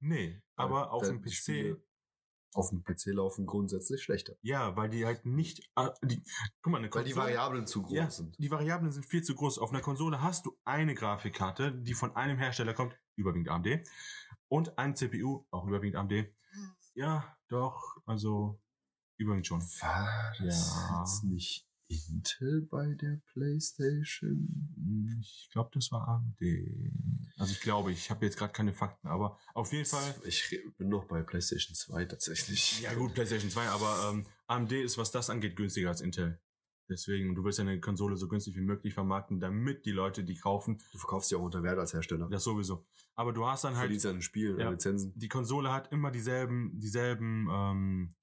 Nee, 0.00 0.42
aber 0.56 0.92
auf 0.92 1.04
dem 1.04 1.20
PC, 1.22 1.30
Spiele 1.32 1.82
Auf 2.54 2.70
dem 2.70 2.84
PC 2.84 3.06
laufen 3.06 3.46
grundsätzlich 3.46 4.02
schlechter. 4.02 4.34
ja, 4.42 4.76
weil 4.76 4.88
die 4.88 5.04
halt 5.04 5.26
nicht, 5.26 5.68
äh, 5.76 5.90
die, 6.04 6.22
guck 6.62 6.70
mal, 6.72 6.78
eine 6.78 6.86
Weil 6.94 7.04
die 7.04 7.10
Konsole- 7.12 7.16
Variablen 7.34 7.66
zu 7.66 7.82
groß 7.82 7.92
Ja, 7.96 8.10
sind. 8.10 8.36
die 8.38 8.50
Variablen 8.50 8.92
sind 8.92 9.04
viel 9.06 9.22
zu 9.22 9.34
groß. 9.34 9.58
Auf 9.58 9.70
einer 9.70 9.80
Konsole 9.82 10.22
hast 10.22 10.46
du 10.46 10.56
eine 10.64 10.94
Grafikkarte, 10.94 11.72
die 11.72 11.94
von 11.94 12.14
einem 12.16 12.38
Hersteller 12.38 12.72
kommt, 12.74 12.96
überwiegend 13.16 13.48
AMD, 13.48 13.82
und 14.48 14.78
ein 14.78 14.94
CPU, 14.94 15.44
auch 15.50 15.66
überwiegend 15.66 15.96
AMD. 15.96 16.32
Ja, 16.94 17.36
doch, 17.48 17.96
also 18.06 18.60
überwiegend 19.16 19.46
schon. 19.48 19.58
Das 19.60 19.80
Ja. 19.80 20.98
jetzt 21.00 21.24
nicht 21.24 21.66
Intel 22.08 22.62
bei 22.70 22.94
der 22.94 23.20
PlayStation? 23.32 25.18
Ich 25.20 25.48
glaube, 25.52 25.70
das 25.74 25.90
war 25.92 26.06
AMD. 26.08 26.40
Also 27.38 27.52
ich 27.52 27.60
glaube, 27.60 27.92
ich 27.92 28.10
habe 28.10 28.24
jetzt 28.26 28.36
gerade 28.38 28.52
keine 28.52 28.72
Fakten, 28.72 29.08
aber 29.08 29.38
auf 29.54 29.72
jeden 29.72 29.84
Fall. 29.86 30.14
Ich 30.24 30.48
bin 30.78 30.88
noch 30.88 31.06
bei 31.06 31.22
PlayStation 31.22 31.74
2 31.74 32.04
tatsächlich. 32.06 32.80
Ja 32.82 32.94
gut, 32.94 33.14
PlayStation 33.14 33.50
2, 33.50 33.66
aber 33.68 34.10
ähm, 34.12 34.26
AMD 34.46 34.72
ist, 34.72 34.98
was 34.98 35.10
das 35.10 35.30
angeht, 35.30 35.56
günstiger 35.56 35.88
als 35.88 36.00
Intel. 36.00 36.40
Deswegen, 36.88 37.34
du 37.34 37.42
willst 37.44 37.58
ja 37.58 37.64
eine 37.64 37.80
Konsole 37.80 38.14
so 38.16 38.28
günstig 38.28 38.56
wie 38.56 38.60
möglich 38.60 38.92
vermarkten, 38.92 39.40
damit 39.40 39.86
die 39.86 39.90
Leute, 39.92 40.22
die 40.22 40.36
kaufen, 40.36 40.78
Du 40.92 40.98
verkaufst 40.98 41.30
ja 41.30 41.38
auch 41.38 41.42
unter 41.44 41.62
Wert 41.62 41.78
als 41.78 41.94
Hersteller. 41.94 42.28
das 42.28 42.44
sowieso. 42.44 42.86
Aber 43.14 43.32
du 43.32 43.46
hast 43.46 43.64
dann 43.64 43.72
Halt 43.76 43.84
Verdienst 43.86 44.04
an 44.06 44.16
den 44.16 44.22
Spielen, 44.22 44.58
Ja. 44.60 44.68
Lizenzen. 44.70 45.12
die 45.16 45.28
Konsole 45.28 45.72
hat 45.72 45.90
immer 45.92 46.10
dieselben, 46.10 46.78
dieselben 46.78 47.48
ähm, 47.50 48.14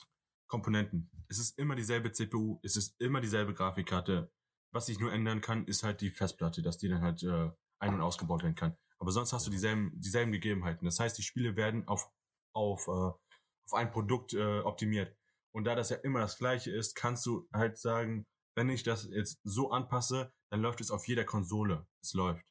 Komponenten. 0.51 1.09
Es 1.29 1.39
ist 1.39 1.57
immer 1.57 1.75
dieselbe 1.77 2.11
CPU, 2.11 2.59
es 2.61 2.75
ist 2.75 2.99
immer 2.99 3.21
dieselbe 3.21 3.53
Grafikkarte. 3.53 4.29
Was 4.73 4.87
sich 4.87 4.99
nur 4.99 5.13
ändern 5.13 5.39
kann, 5.39 5.65
ist 5.65 5.81
halt 5.81 6.01
die 6.01 6.09
Festplatte, 6.09 6.61
dass 6.61 6.77
die 6.77 6.89
dann 6.89 7.01
halt 7.01 7.23
äh, 7.23 7.49
ein- 7.79 7.93
und 7.93 8.01
ausgebaut 8.01 8.43
werden 8.43 8.55
kann. 8.55 8.75
Aber 8.99 9.11
sonst 9.11 9.31
hast 9.31 9.47
du 9.47 9.51
dieselben, 9.51 9.93
dieselben 9.95 10.33
Gegebenheiten. 10.33 10.85
Das 10.85 10.99
heißt, 10.99 11.17
die 11.17 11.23
Spiele 11.23 11.55
werden 11.55 11.87
auf, 11.87 12.11
auf, 12.53 12.85
äh, 12.87 12.91
auf 12.91 13.73
ein 13.73 13.91
Produkt 13.91 14.33
äh, 14.33 14.59
optimiert. 14.59 15.15
Und 15.55 15.63
da 15.63 15.73
das 15.73 15.89
ja 15.89 15.97
immer 15.97 16.19
das 16.19 16.37
gleiche 16.37 16.71
ist, 16.71 16.95
kannst 16.95 17.25
du 17.25 17.47
halt 17.53 17.77
sagen, 17.77 18.25
wenn 18.55 18.69
ich 18.69 18.83
das 18.83 19.07
jetzt 19.09 19.39
so 19.45 19.71
anpasse, 19.71 20.33
dann 20.51 20.61
läuft 20.61 20.81
es 20.81 20.91
auf 20.91 21.07
jeder 21.07 21.23
Konsole. 21.23 21.87
Es 22.03 22.13
läuft. 22.13 22.45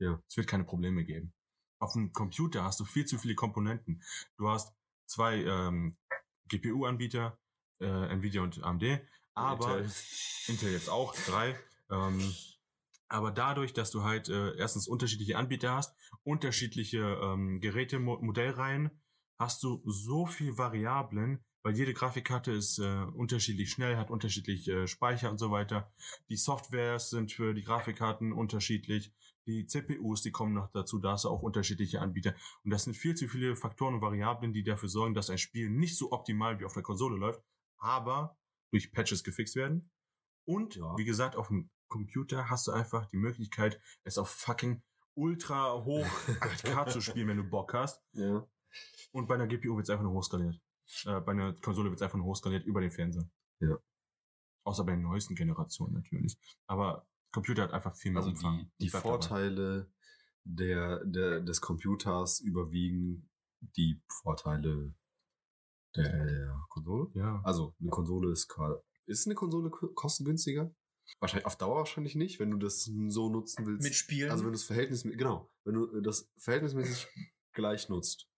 Ja. 0.00 0.22
Es 0.28 0.36
wird 0.36 0.46
keine 0.46 0.64
Probleme 0.64 1.04
geben. 1.04 1.34
Auf 1.80 1.94
dem 1.94 2.12
Computer 2.12 2.62
hast 2.62 2.78
du 2.78 2.84
viel 2.84 3.06
zu 3.06 3.18
viele 3.18 3.34
Komponenten. 3.34 4.02
Du 4.36 4.48
hast 4.48 4.72
zwei 5.08 5.42
ähm, 5.42 5.96
GPU-Anbieter, 6.50 7.38
äh, 7.80 7.86
Nvidia 7.86 8.42
und 8.42 8.62
AMD, 8.62 9.00
aber 9.34 9.78
Intel. 9.78 9.92
Intel 10.48 10.72
jetzt 10.72 10.90
auch, 10.90 11.14
drei. 11.26 11.58
Ähm, 11.90 12.34
aber 13.08 13.32
dadurch, 13.32 13.72
dass 13.72 13.90
du 13.90 14.04
halt 14.04 14.28
äh, 14.28 14.56
erstens 14.56 14.86
unterschiedliche 14.86 15.36
Anbieter 15.36 15.74
hast, 15.74 15.96
unterschiedliche 16.22 16.98
ähm, 16.98 17.60
Geräte, 17.60 17.98
Mo 17.98 18.18
Modellreihen, 18.20 18.90
hast 19.38 19.62
du 19.62 19.82
so 19.84 20.26
viel 20.26 20.58
Variablen, 20.58 21.42
weil 21.62 21.76
jede 21.76 21.92
Grafikkarte 21.92 22.52
ist 22.52 22.78
äh, 22.78 23.04
unterschiedlich 23.14 23.70
schnell, 23.70 23.96
hat 23.96 24.10
unterschiedlich 24.10 24.68
äh, 24.68 24.86
Speicher 24.86 25.30
und 25.30 25.38
so 25.38 25.50
weiter. 25.50 25.92
Die 26.28 26.36
Softwares 26.36 27.10
sind 27.10 27.32
für 27.32 27.52
die 27.52 27.62
Grafikkarten 27.62 28.32
unterschiedlich. 28.32 29.12
Die 29.46 29.66
CPUs, 29.66 30.22
die 30.22 30.30
kommen 30.32 30.52
noch 30.54 30.70
dazu, 30.72 30.98
da 30.98 31.12
hast 31.12 31.24
du 31.24 31.28
auch 31.28 31.42
unterschiedliche 31.42 32.00
Anbieter. 32.00 32.34
Und 32.64 32.70
das 32.70 32.84
sind 32.84 32.94
viel 32.94 33.14
zu 33.14 33.26
viele 33.28 33.56
Faktoren 33.56 33.94
und 33.94 34.00
Variablen, 34.02 34.52
die 34.52 34.62
dafür 34.62 34.88
sorgen, 34.88 35.14
dass 35.14 35.30
ein 35.30 35.38
Spiel 35.38 35.70
nicht 35.70 35.96
so 35.96 36.12
optimal 36.12 36.60
wie 36.60 36.64
auf 36.64 36.74
der 36.74 36.82
Konsole 36.82 37.16
läuft, 37.16 37.42
aber 37.78 38.36
durch 38.70 38.92
Patches 38.92 39.24
gefixt 39.24 39.56
werden. 39.56 39.90
Und 40.46 40.76
Ja. 40.76 40.96
wie 40.96 41.04
gesagt, 41.04 41.36
auf 41.36 41.48
dem 41.48 41.70
Computer 41.88 42.48
hast 42.50 42.66
du 42.66 42.72
einfach 42.72 43.06
die 43.06 43.16
Möglichkeit, 43.16 43.80
es 44.04 44.18
auf 44.18 44.28
fucking 44.30 44.82
ultra 45.14 45.82
hoch 45.84 46.06
8K 46.40 46.86
zu 46.90 47.00
spielen, 47.00 47.28
wenn 47.28 47.36
du 47.38 47.44
Bock 47.44 47.74
hast. 47.74 48.02
Ja. 48.12 48.46
Und 49.12 49.26
bei 49.26 49.34
einer 49.34 49.48
GPU 49.48 49.74
wird 49.76 49.84
es 49.84 49.90
einfach 49.90 50.04
nur 50.04 50.12
hochskaliert. 50.12 50.60
Äh, 51.04 51.20
bei 51.20 51.32
einer 51.32 51.54
Konsole 51.54 51.90
wird 51.90 51.98
es 51.98 52.02
einfach 52.02 52.18
nur 52.18 52.26
hochskaliert 52.26 52.64
über 52.64 52.80
den 52.80 52.90
Fernseher. 52.90 53.28
Ja. 53.60 53.76
Außer 54.64 54.84
bei 54.84 54.92
den 54.92 55.02
neuesten 55.02 55.34
Generationen 55.34 55.94
natürlich. 55.94 56.38
Aber 56.66 57.06
Computer 57.32 57.62
hat 57.62 57.72
einfach 57.72 57.94
viel 57.94 58.12
mehr 58.12 58.20
Also 58.22 58.30
Umfang. 58.30 58.70
die, 58.80 58.86
die. 58.86 58.88
Vorteile 59.02 59.90
der, 60.44 61.04
der, 61.04 61.40
des 61.40 61.60
Computers 61.60 62.40
überwiegen 62.40 63.28
die 63.76 64.00
Vorteile 64.22 64.94
der, 65.96 66.24
der 66.24 66.60
Konsole. 66.68 67.10
Ja. 67.14 67.40
Also 67.44 67.74
eine 67.80 67.90
Konsole 67.90 68.30
ist 68.32 68.48
ist 69.06 69.26
eine 69.26 69.34
Konsole 69.34 69.70
ko- 69.70 69.88
kostengünstiger? 69.88 70.74
Wahrscheinlich 71.18 71.46
auf 71.46 71.56
Dauer 71.56 71.76
wahrscheinlich 71.78 72.14
nicht, 72.14 72.38
wenn 72.38 72.50
du 72.52 72.56
das 72.56 72.84
so 73.08 73.28
nutzen 73.28 73.66
willst. 73.66 73.82
Mit 73.82 73.94
Spielen. 73.94 74.30
Also 74.30 74.44
wenn 74.44 74.52
du 74.52 74.56
das 74.58 74.64
Verhältnis 74.64 75.02
genau, 75.02 75.50
wenn 75.64 75.74
du 75.74 76.00
das 76.00 76.30
verhältnismäßig 76.38 77.08
gleich 77.52 77.88
nutzt, 77.88 78.28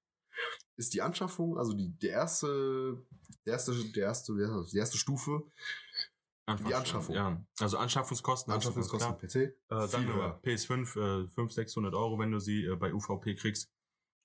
ist 0.76 0.94
die 0.94 1.02
Anschaffung, 1.02 1.58
also 1.58 1.74
die 1.74 1.90
der 1.98 2.10
erste, 2.12 3.06
der 3.44 3.52
erste, 3.52 3.74
der 3.92 4.04
erste, 4.04 4.34
die 4.72 4.78
erste 4.78 4.96
Stufe, 4.96 5.42
Anfangs- 6.46 6.68
die 6.68 6.74
Anschaffung. 6.74 7.14
Ja. 7.14 7.44
Also 7.60 7.78
Anschaffungskosten. 7.78 8.52
Anschaffungskosten. 8.52 9.16
PC, 9.16 9.34
Äh, 9.36 9.52
dann 9.68 10.04
äh, 10.08 10.12
höher. 10.12 10.40
PS5, 10.42 11.24
äh, 11.24 11.28
500, 11.28 11.52
600 11.52 11.94
Euro, 11.94 12.18
wenn 12.18 12.32
du 12.32 12.40
sie 12.40 12.64
äh, 12.64 12.76
bei 12.76 12.92
UVP 12.92 13.34
kriegst. 13.36 13.70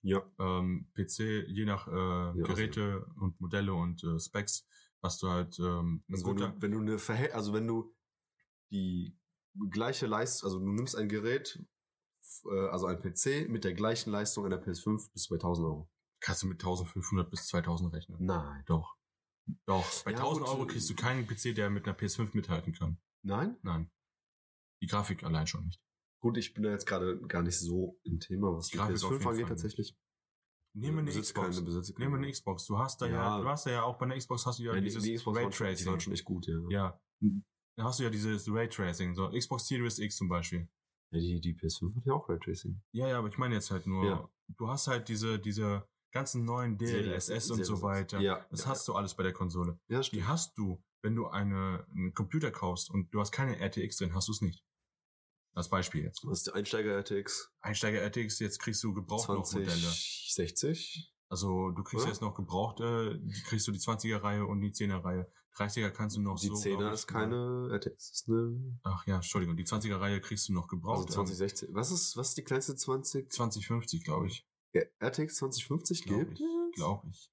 Ja. 0.01 0.23
Ähm, 0.39 0.89
PC, 0.95 1.45
je 1.47 1.65
nach 1.65 1.87
äh, 1.87 2.39
Geräte 2.41 3.05
und 3.19 3.39
Modelle 3.41 3.73
und 3.73 4.03
äh, 4.03 4.19
Specs, 4.19 4.65
hast 5.01 5.21
du 5.21 5.29
halt 5.29 5.57
ähm, 5.59 6.03
Also 6.11 6.27
wenn 6.27 6.37
du, 6.37 6.61
wenn 6.61 6.71
du 6.71 6.79
eine 6.79 6.99
Verhält 6.99 7.33
also 7.33 7.53
wenn 7.53 7.67
du 7.67 7.93
die 8.71 9.15
gleiche 9.71 10.05
Leistung, 10.07 10.47
also 10.47 10.59
du 10.59 10.71
nimmst 10.71 10.95
ein 10.95 11.09
Gerät, 11.09 11.59
äh, 12.45 12.67
also 12.69 12.85
ein 12.87 12.99
PC 13.01 13.47
mit 13.49 13.63
der 13.63 13.73
gleichen 13.73 14.11
Leistung 14.11 14.45
einer 14.45 14.57
PS5 14.61 15.11
bis 15.13 15.27
bei 15.29 15.35
1000 15.35 15.65
Euro. 15.67 15.89
kannst 16.19 16.43
du 16.43 16.47
mit 16.47 16.59
1500 16.61 17.29
bis 17.29 17.47
2000 17.47 17.93
rechnen. 17.93 18.17
Nein. 18.25 18.63
Doch. 18.67 18.96
Doch. 19.65 20.03
Bei 20.03 20.11
Ja, 20.11 20.17
1000 20.17 20.45
gut, 20.45 20.55
Euro 20.55 20.67
kriegst 20.67 20.89
du 20.89 20.95
keinen 20.95 21.25
PC, 21.27 21.55
der 21.55 21.69
mit 21.69 21.85
einer 21.85 21.97
PS5 21.97 22.31
mithalten 22.33 22.73
kann. 22.73 22.97
Nein? 23.23 23.57
Nein. 23.63 23.89
Die 24.81 24.87
Grafik 24.87 25.23
allein 25.23 25.47
schon 25.47 25.65
nicht. 25.65 25.81
Gut, 26.21 26.37
ich 26.37 26.53
bin 26.53 26.63
da 26.63 26.71
jetzt 26.71 26.85
gerade 26.85 27.19
gar 27.27 27.43
nicht 27.43 27.57
so 27.57 27.99
im 28.03 28.19
Thema, 28.19 28.53
was 28.53 28.67
Die 28.67 28.71
die 28.73 28.77
Grafik 28.77 28.95
auf 29.03 29.11
PS5 29.11 29.13
jeden 29.13 29.27
angeht 29.29 29.47
tatsächlich. 29.47 29.97
Nehmen 30.75 30.97
wir 30.97 31.01
eine 31.01 31.05
Besitze 31.11 31.33
Xbox. 31.33 31.97
Nehmen 31.97 32.11
wir 32.13 32.17
eine 32.17 32.31
Xbox. 32.31 32.65
Du 32.65 32.77
hast 32.77 33.01
da 33.01 33.07
ja, 33.07 33.13
Ja. 33.37 33.41
du 33.41 33.47
hast 33.47 33.65
da 33.65 33.71
ja 33.71 33.83
auch 33.83 33.97
bei 33.97 34.05
einer 34.05 34.17
Xbox 34.17 34.45
hast 34.45 34.59
du 34.59 34.63
ja 34.63 34.73
die, 34.73 34.81
dieses 34.81 35.03
die 35.03 35.15
Xbox 35.15 35.35
waren 35.37 35.51
schon, 35.51 35.65
die 35.65 35.69
Raytracing. 35.69 35.87
waren 35.91 35.99
schon 35.99 36.13
echt 36.13 36.25
gut, 36.25 36.45
ja. 36.47 36.59
Ja. 36.69 37.01
Da 37.77 37.83
hast 37.83 37.99
du 37.99 38.03
ja 38.03 38.09
dieses 38.09 38.47
Raytracing, 38.51 39.15
so 39.15 39.29
Xbox 39.29 39.67
Series 39.67 39.97
X 39.99 40.17
zum 40.17 40.27
Beispiel. 40.29 40.67
ja 41.11 41.19
die, 41.19 41.39
die 41.41 41.53
PS5 41.55 41.95
hat 41.95 42.05
ja 42.05 42.13
auch 42.13 42.27
Raytracing. 42.29 42.81
Ja, 42.91 43.07
ja, 43.07 43.17
aber 43.19 43.27
ich 43.29 43.37
meine 43.37 43.55
jetzt 43.55 43.71
halt 43.71 43.87
nur, 43.87 44.05
Ja. 44.05 44.29
du 44.57 44.67
hast 44.67 44.87
halt 44.87 45.07
diese, 45.09 45.39
diese 45.39 45.87
ganzen 46.17 46.45
neuen 46.45 46.77
DLSS 46.77 47.51
und 47.51 47.63
so 47.63 47.81
weiter. 47.81 48.19
Ja. 48.19 48.45
Das 48.49 48.61
ja, 48.61 48.67
hast 48.67 48.87
du 48.87 48.93
alles 48.93 49.15
bei 49.15 49.23
der 49.23 49.33
Konsole. 49.33 49.79
ja. 49.87 50.01
ja, 50.01 50.09
Die 50.09 50.23
hast 50.23 50.57
du, 50.57 50.83
wenn 51.01 51.15
du 51.15 51.27
eine, 51.27 51.85
einen 51.95 52.13
Computer 52.13 52.51
kaufst 52.51 52.89
und 52.89 53.13
du 53.13 53.19
hast 53.19 53.31
keine 53.31 53.59
RTX 53.59 53.97
drin, 53.97 54.13
hast 54.13 54.27
du 54.27 54.31
es 54.31 54.41
nicht. 54.41 54.63
Als 55.53 55.69
Beispiel 55.69 56.03
jetzt. 56.03 56.23
Was 56.23 56.39
ist 56.39 56.47
die 56.47 56.51
Einsteiger-RTX? 56.53 57.51
Einsteiger 57.61 58.01
RTX, 58.01 58.37
jetzt 58.39 58.59
kriegst 58.59 58.83
du 58.83 58.93
gebraucht 58.93 59.27
noch 59.27 59.51
Modelle. 59.51 59.71
2060? 59.71 61.11
Also 61.29 61.71
du 61.71 61.83
kriegst 61.83 62.03
Oder? 62.03 62.13
jetzt 62.13 62.21
noch 62.21 62.35
gebraucht, 62.35 62.79
äh, 62.79 63.17
die 63.17 63.41
kriegst 63.43 63.67
du 63.67 63.71
die 63.71 63.79
20er 63.79 64.21
Reihe 64.21 64.45
und 64.45 64.61
die 64.61 64.71
10er 64.71 65.03
Reihe. 65.03 65.27
30er 65.57 65.89
kannst 65.89 66.15
du 66.15 66.21
noch 66.21 66.39
Die 66.39 66.47
so. 66.47 66.53
10er 66.53 66.77
glaub 66.77 66.87
ich, 66.89 66.93
ist 66.93 67.07
keine 67.07 67.69
RTX, 67.71 68.11
ist 68.11 68.29
eine 68.29 68.77
Ach 68.83 69.05
ja, 69.07 69.15
Entschuldigung, 69.15 69.57
die 69.57 69.65
20er 69.65 69.99
Reihe 69.99 70.21
kriegst 70.21 70.47
du 70.47 70.53
noch 70.53 70.63
also 70.65 70.75
gebraucht. 70.75 71.11
2060. 71.11 71.69
Was 71.73 71.91
ist, 71.91 72.15
was 72.15 72.29
ist 72.29 72.37
die 72.37 72.43
kleinste 72.43 72.75
20? 72.75 73.31
2050, 73.31 74.03
glaube 74.03 74.27
ich. 74.27 74.47
RTX 74.99 75.35
2050 75.37 76.03
Glaube 76.03 76.25
gibt? 76.25 76.39
ich. 76.39 76.45
Glaube 76.75 77.07
ich. 77.09 77.31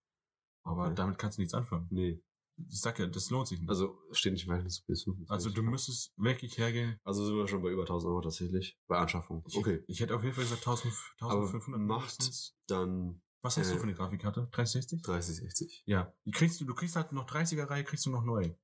Aber 0.65 0.87
Okay. 0.87 0.95
damit 0.95 1.19
kannst 1.19 1.39
du 1.39 1.43
nichts 1.43 1.55
anfangen. 1.55 1.87
Nee. 1.91 2.23
Ich 2.69 2.81
sag 2.81 2.99
ja, 3.01 3.07
das 3.07 3.31
lohnt 3.31 3.49
sich 3.49 3.59
nicht. 3.59 3.69
Also 3.69 3.99
steht 4.12 4.33
nicht 4.33 4.43
im 4.45 4.49
Verhältnis 4.49 4.77
zu 4.77 4.85
PS5. 4.85 5.29
Also 5.29 5.51
du 5.51 5.62
müsstest 5.62 6.12
wirklich 6.16 6.57
hergehen. 6.57 6.99
Also 7.03 7.25
sind 7.27 7.37
wir 7.37 7.49
schon 7.49 7.62
bei 7.62 7.71
über 7.71 7.83
1000 7.83 8.09
Euro 8.11 8.21
tatsächlich. 8.21 8.79
Bei 8.87 8.97
Anschaffung. 8.99 9.45
Ich, 9.49 9.57
Okay. 9.57 9.83
Ich 9.89 10.01
hätte 10.01 10.15
auf 10.15 10.23
jeden 10.23 10.35
Fall 10.35 10.45
gesagt 10.45 10.62
1000, 10.65 10.95
1500 11.21 11.81
macht- 11.81 12.01
mindestens. 12.03 12.57
Dann 12.69 13.21
Was 13.43 13.57
hast 13.57 13.69
äh, 13.71 13.73
du 13.73 13.79
für 13.79 13.83
eine 13.85 13.95
Grafikkarte? 13.95 14.49
360? 14.53 15.03
3060. 15.03 15.83
Ja. 15.87 16.15
Die 16.25 16.31
kriegst 16.31 16.61
du, 16.61 16.65
du 16.65 16.75
kriegst 16.75 16.95
halt 16.97 17.11
noch 17.12 17.27
30er 17.29 17.69
Reihe, 17.69 17.83
kriegst 17.85 18.07
du 18.07 18.11
noch 18.11 18.23
neu. 18.25 18.55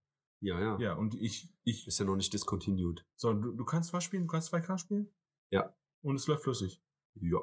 Ja, 0.42 0.58
ja. 0.60 0.78
Ja, 0.78 0.94
und 0.94 1.14
ich, 1.16 1.52
ich, 1.64 1.86
Ist 1.88 1.98
ja 1.98 2.04
noch 2.06 2.16
nicht 2.16 2.32
discontinued. 2.32 3.04
so, 3.16 3.34
du, 3.34 3.52
du 3.52 3.64
kannst 3.64 3.92
was 3.92 4.04
spielen, 4.04 4.22
du 4.22 4.28
kannst 4.28 4.54
2K 4.54 4.78
spielen? 4.78 5.12
Ja. 5.50 5.76
Und 6.02 6.14
es 6.14 6.26
läuft 6.28 6.44
flüssig. 6.44 6.80
Ja. 7.20 7.40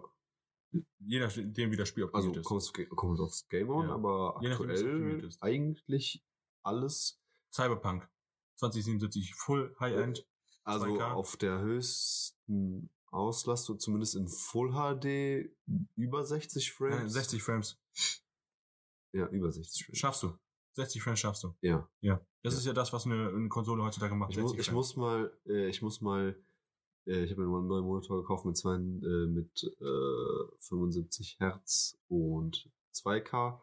Je 0.99 1.19
nachdem, 1.19 1.72
wie 1.72 1.76
das 1.77 1.88
Spiel 1.89 2.03
Also 2.11 2.30
optimiert 2.30 2.38
ist. 2.38 2.73
kommt, 2.73 2.89
kommt 2.89 3.19
aufs 3.19 3.48
Game 3.48 3.69
on, 3.69 3.88
Ja. 3.88 3.94
aber 3.95 4.38
Je 4.41 4.49
nachdem, 4.49 4.69
aktuell 4.69 5.23
ist. 5.26 5.41
eigentlich 5.41 6.23
alles. 6.64 7.19
Cyberpunk 7.53 8.07
2077 8.56 9.34
Full 9.35 9.76
High-End. 9.80 10.27
Also 10.64 10.85
2K. 10.88 11.14
auf 11.14 11.38
der 11.38 11.60
höchsten 11.61 12.89
Auslastung, 13.11 13.80
zumindest 13.80 14.15
in 14.15 14.27
Full 14.27 14.72
HD, 14.73 15.49
über 15.95 16.26
60 16.26 16.73
Frames. 16.73 17.03
Äh, 17.06 17.10
60 17.10 17.41
Frames. 17.44 17.80
Ja, 19.14 19.27
über 19.30 19.52
60 19.52 19.85
Frames. 19.85 19.98
Schaffst 19.98 20.23
du. 20.23 20.38
60 20.73 21.02
Frames 21.02 21.19
schaffst 21.19 21.44
du. 21.44 21.56
Ja. 21.61 21.89
Ja. 22.02 22.22
Das 22.44 22.53
Ja. 22.53 22.60
ist 22.60 22.65
ja 22.65 22.73
das, 22.73 22.91
was 22.94 23.06
eine, 23.06 23.30
eine 23.30 23.48
Konsole 23.49 23.81
heutzutage 23.84 24.14
macht. 24.14 24.31
Ich 24.31 24.38
muss, 24.39 24.52
60 24.52 24.68
ich 24.68 24.73
muss 24.73 24.95
mal, 24.98 25.31
äh, 25.45 25.69
ich 25.69 25.81
muss 25.81 26.02
mal, 26.02 26.30
äh, 26.30 26.35
ich 27.07 27.31
habe 27.31 27.41
mir 27.41 27.47
mal 27.47 27.59
einen 27.59 27.67
neuen 27.67 27.85
Monitor 27.85 28.21
gekauft 28.21 28.45
mit 28.45 28.57
zwei, 28.57 28.75
äh, 28.75 29.27
mit 29.27 29.63
äh, 29.63 30.57
75 30.59 31.38
Hertz 31.39 31.97
und 32.07 32.69
2K. 32.93 33.59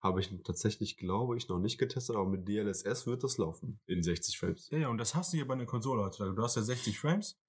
Habe 0.00 0.20
ich 0.20 0.30
tatsächlich, 0.42 0.96
glaube 0.96 1.36
ich, 1.36 1.48
noch 1.48 1.60
nicht 1.60 1.78
getestet, 1.78 2.16
aber 2.16 2.28
mit 2.28 2.48
DLSS 2.48 3.06
wird 3.06 3.22
das 3.22 3.38
laufen. 3.38 3.80
In 3.86 4.02
60 4.02 4.36
Frames. 4.36 4.68
Ja, 4.70 4.78
ja, 4.78 4.88
und 4.88 4.98
das 4.98 5.14
hast 5.14 5.32
du 5.32 5.36
hier 5.36 5.46
bei 5.46 5.54
einer 5.54 5.66
Konsole 5.66 6.02
heutzutage. 6.02 6.34
Du 6.34 6.42
hast 6.42 6.56
ja 6.56 6.62
60 6.62 6.98
Frames 6.98 7.40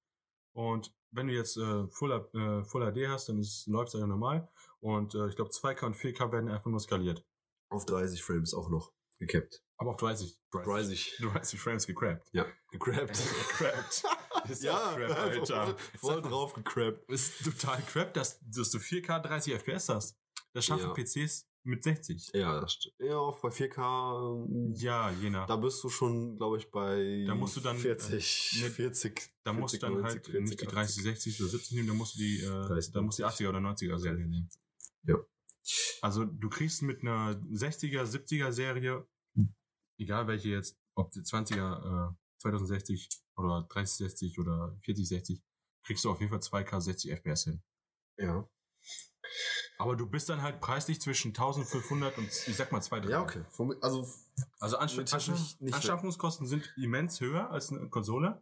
und 0.53 0.93
wenn 1.11 1.27
du 1.27 1.34
jetzt 1.34 1.57
äh, 1.57 1.88
Full, 1.88 2.11
äh, 2.11 2.64
Full 2.64 2.91
HD 2.91 3.07
hast, 3.07 3.30
dann 3.30 3.43
läuft 3.68 3.93
es 3.93 3.99
ja 3.99 4.05
normal. 4.05 4.47
Und 4.80 5.15
äh, 5.15 5.27
ich 5.27 5.35
glaube 5.35 5.51
2K 5.51 5.85
und 5.85 5.95
4K 5.95 6.31
werden 6.31 6.49
einfach 6.49 6.69
nur 6.69 6.80
skaliert. 6.80 7.26
Auf 7.69 7.85
30 7.85 8.23
Frames 8.23 8.53
auch 8.53 8.69
noch 8.69 8.91
gekappt. 9.18 9.64
Aber 9.77 9.91
auf 9.91 9.97
30. 9.97 10.39
30. 10.51 11.18
30 11.22 11.60
Frames 11.60 11.88
gecrappt. 11.88 12.30
Ja, 12.34 12.45
gecrappt. 12.72 13.18
Gecrappt. 13.49 14.03
Ist 14.49 14.64
ja, 14.64 14.93
crap, 14.95 15.18
Alter. 15.18 15.76
voll, 15.97 16.22
drauf 16.22 16.53
gecrappt. 16.53 17.10
Ist 17.11 17.43
total 17.43 17.81
crap, 17.84 18.14
dass, 18.14 18.39
dass 18.41 18.72
du 18.72 18.77
4K 18.80 19.19
30 19.22 19.53
FPS 19.53 19.89
hast. 19.89 20.18
Das 20.53 20.65
schaffen 20.65 20.88
Ja. 20.88 20.93
PCs 20.93 21.47
mit 21.65 21.84
60. 21.84 22.31
Ja, 22.34 22.60
das 22.60 22.73
stimmt. 22.73 22.95
Ja, 22.99 23.18
auch 23.18 23.39
bei 23.41 23.49
4K, 23.49 24.45
ähm, 24.45 24.73
Ja, 24.76 25.10
je 25.11 25.30
nach. 25.30 25.47
da 25.47 25.55
bist 25.55 25.84
du 25.84 25.89
schon, 25.89 26.35
glaube 26.38 26.57
ich, 26.57 26.69
bei 26.69 27.23
Da 27.26 27.35
musst 27.35 27.55
du 27.55 27.61
dann, 27.61 27.77
40, 27.77 28.60
äh, 28.60 28.64
ne, 28.65 28.69
40. 28.69 29.30
Da 29.43 29.53
musst 29.53 29.76
du 29.76 29.80
40, 29.80 29.80
dann 29.80 29.93
90, 30.01 30.03
halt 30.11 30.26
40, 30.26 30.41
nicht 30.49 30.61
die 30.61 30.65
80. 30.68 30.76
30, 30.76 31.03
60 31.03 31.41
oder 31.41 31.49
70 31.49 31.72
nehmen, 31.77 31.88
da 31.88 31.93
musst 31.93 32.15
du 32.15 32.19
die, 32.19 32.39
äh, 32.41 32.47
30, 32.68 32.93
da 32.93 33.01
musst 33.01 33.19
du 33.19 33.23
die 33.23 33.27
80er 33.30 33.49
oder 33.49 33.60
90er 33.60 33.97
Serie 33.97 34.26
nehmen. 34.27 34.49
Ja. 35.03 35.15
Also 36.01 36.26
du 36.26 36.49
kriegst 36.49 36.81
mit 36.81 37.01
einer 37.01 37.35
60er, 37.53 38.03
70er 38.05 38.51
Serie, 38.51 39.07
egal 39.97 40.27
welche 40.27 40.49
jetzt, 40.49 40.77
ob 40.95 41.11
die 41.11 41.22
20er, 41.22 42.11
äh, 42.11 42.15
2060 42.44 43.10
oder 43.38 43.64
3060 43.70 44.40
oder 44.40 44.76
4060, 44.84 45.41
kriegst 45.84 46.03
du 46.06 46.11
auf 46.11 46.20
jeden 46.20 46.30
Fall 46.30 46.40
2K 46.41 46.82
60 46.82 47.11
FPS 47.11 47.44
hin. 47.45 47.64
Ja. 48.18 48.48
Aber 49.78 49.95
du 49.95 50.06
bist 50.07 50.30
dann 50.30 50.41
halt 50.41 50.60
preislich 50.61 51.02
zwischen 51.02 51.30
1500 51.30 52.18
und 52.18 52.28
ich 52.28 52.56
sag 52.56 52.72
mal 52.72 52.82
2000. 52.82 53.11
Ja, 53.11 53.22
okay. 53.24 53.44
Also, 53.82 54.07
Also 54.60 54.78
Ansch 54.78 54.98
nicht- 54.98 55.74
Anschaffungskosten 55.74 56.45
sind 56.48 56.72
immens 56.78 57.20
höher 57.22 57.49
als 57.49 57.72
eine 57.72 57.90
Konsole. 57.90 58.41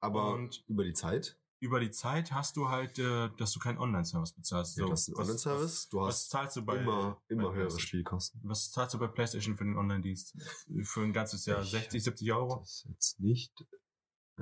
aber 0.00 0.34
Und 0.34 0.64
über 0.66 0.84
die 0.84 0.92
Zeit. 0.94 1.38
Über 1.64 1.80
die 1.80 1.90
Zeit 1.90 2.30
hast 2.32 2.56
du 2.56 2.68
halt, 2.68 2.98
äh, 2.98 3.30
dass 3.38 3.52
du 3.52 3.58
keinen 3.58 3.78
Online-Service 3.78 4.32
bezahlst. 4.34 4.76
Ja, 4.76 4.84
du 4.86 4.92
hast 4.92 5.08
einen 5.08 5.16
was- 5.16 5.22
Online-Service, 5.28 5.88
du 5.88 6.04
hast 6.06 6.28
zahlst 6.30 6.56
du 6.56 6.62
bei 6.64 6.76
immer, 6.76 7.20
immer 7.28 7.48
bei 7.50 7.56
höhere? 7.56 7.78
Spielkosten. 7.80 8.40
Was 8.44 8.70
zahlst 8.70 8.94
du 8.94 8.98
bei 8.98 9.06
PlayStation 9.08 9.56
für 9.56 9.64
den 9.64 9.76
Online-Dienst? 9.76 10.36
Für 10.82 11.02
ein 11.02 11.12
ganzes 11.12 11.46
Jahr 11.46 11.62
Ich- 11.62 11.70
60, 11.70 12.04
70 12.04 12.32
Euro? 12.32 12.58
Das 12.60 12.68
ist 12.70 12.86
jetzt 12.88 13.20
nicht. 13.20 13.52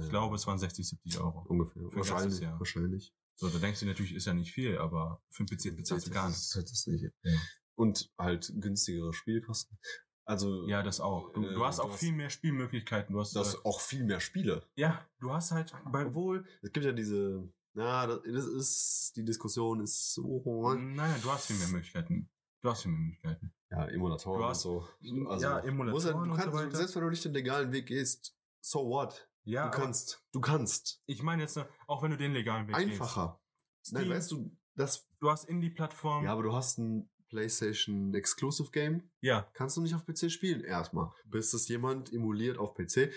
Ich 0.01 0.09
glaube, 0.09 0.35
es 0.37 0.47
waren 0.47 0.59
60, 0.59 0.89
70 0.89 1.19
Euro. 1.21 1.45
ungefähr. 1.49 1.83
ein 1.83 1.91
ganzes 1.91 2.11
Wahrscheinlich. 2.11 2.41
Jahr. 2.41 2.59
Wahrscheinlich. 2.59 3.15
So, 3.37 3.49
da 3.49 3.59
denkst 3.59 3.81
du 3.81 3.87
natürlich, 3.87 4.15
ist 4.15 4.27
ja 4.27 4.35
nicht 4.35 4.53
viel, 4.53 4.79
aber 4.79 5.23
für 5.29 5.41
einen 5.45 5.49
PC 5.49 5.77
bezahlst 5.77 6.07
du 6.07 6.11
gar 6.11 6.25
Das 6.29 6.33
nichts. 6.33 6.49
ist 6.49 6.55
halt 6.57 6.71
das 6.71 6.87
nicht. 6.87 7.05
Ja. 7.23 7.39
Und 7.75 8.11
halt 8.19 8.53
günstigere 8.57 9.13
Spielkosten. 9.13 9.79
Also. 10.25 10.67
Ja, 10.69 10.83
das 10.83 11.01
auch. 11.01 11.33
Du, 11.33 11.43
äh, 11.45 11.55
du 11.55 11.65
hast 11.65 11.81
auch 11.81 11.95
viel 11.95 12.13
mehr 12.13 12.31
Spielmöglichkeiten. 12.31 13.13
Du 13.15 13.21
hast, 13.21 13.35
Du 13.35 13.41
hast 13.41 13.55
äh, 13.55 13.59
auch 13.65 13.81
viel 13.81 14.05
mehr 14.05 14.21
Spiele. 14.21 14.63
ja, 14.77 15.05
du 15.21 15.33
hast 15.33 15.51
halt 15.51 15.73
Obwohl, 15.85 16.45
es 16.63 16.73
gibt 16.73 16.87
ja 16.87 16.93
diese. 16.93 17.49
Na, 17.75 18.07
das, 18.07 18.21
das 18.25 18.45
ist. 18.47 19.13
Die 19.17 19.25
Diskussion 19.25 19.81
ist 19.81 20.15
so. 20.15 20.75
naja, 20.75 21.17
du 21.23 21.31
hast 21.31 21.47
viel 21.47 21.57
mehr 21.57 21.69
Möglichkeiten. 21.69 22.29
Du 22.61 22.71
hast 22.71 22.83
viel 22.83 22.93
mehr 22.93 23.01
Möglichkeiten. 23.01 23.53
Ja, 23.71 23.87
Emulatoren 23.89 24.39
Du 24.41 24.47
hast- 24.47 24.67
und 24.67 24.85
so. 25.01 25.29
Also, 25.29 25.45
ja, 25.47 25.59
Emulatoren 25.61 26.13
du 26.13 26.19
und 26.33 26.37
kannst, 26.37 26.45
so 26.45 26.53
weiter. 26.63 26.77
Selbst 26.77 26.95
wenn 26.95 27.03
du 27.03 27.11
nicht 27.11 27.25
den 27.25 27.33
legalen 27.33 27.73
Weg 27.73 27.87
gehst, 27.87 28.37
so 28.61 28.87
what? 28.89 29.29
Ja, 29.45 29.69
du 29.71 29.77
kannst. 29.77 30.23
Du 30.33 30.41
kannst. 30.41 31.03
ich 31.07 31.23
meine 31.23 31.43
jetzt, 31.43 31.59
auch 31.89 32.03
wenn 32.03 32.11
du 32.13 32.17
den 32.19 32.33
legalen 32.33 32.69
Weg 32.69 32.77
Einfacher. 32.77 33.41
gehst. 33.81 33.95
Nein, 33.95 34.03
Steam, 34.05 34.15
weißt 34.17 34.31
du, 34.31 34.57
das. 34.77 35.09
du 35.19 35.31
hast 35.31 35.45
Indie-Plattformen. 35.49 36.27
Ja, 36.27 36.33
aber 36.35 36.43
du 36.45 36.53
hast 36.55 36.79
ein 36.79 37.11
PlayStation 37.33 38.13
Exclusive 38.15 38.71
Game. 38.71 39.11
ja. 39.23 39.49
Kannst 39.55 39.77
du 39.77 39.81
nicht 39.81 39.95
auf 39.95 40.05
PC 40.05 40.31
spielen, 40.31 40.63
erstmal. 40.63 41.11
Bis 41.25 41.55
es 41.55 41.67
jemand 41.67 42.13
emuliert 42.13 42.59
auf 42.59 42.75
PC. 42.75 43.11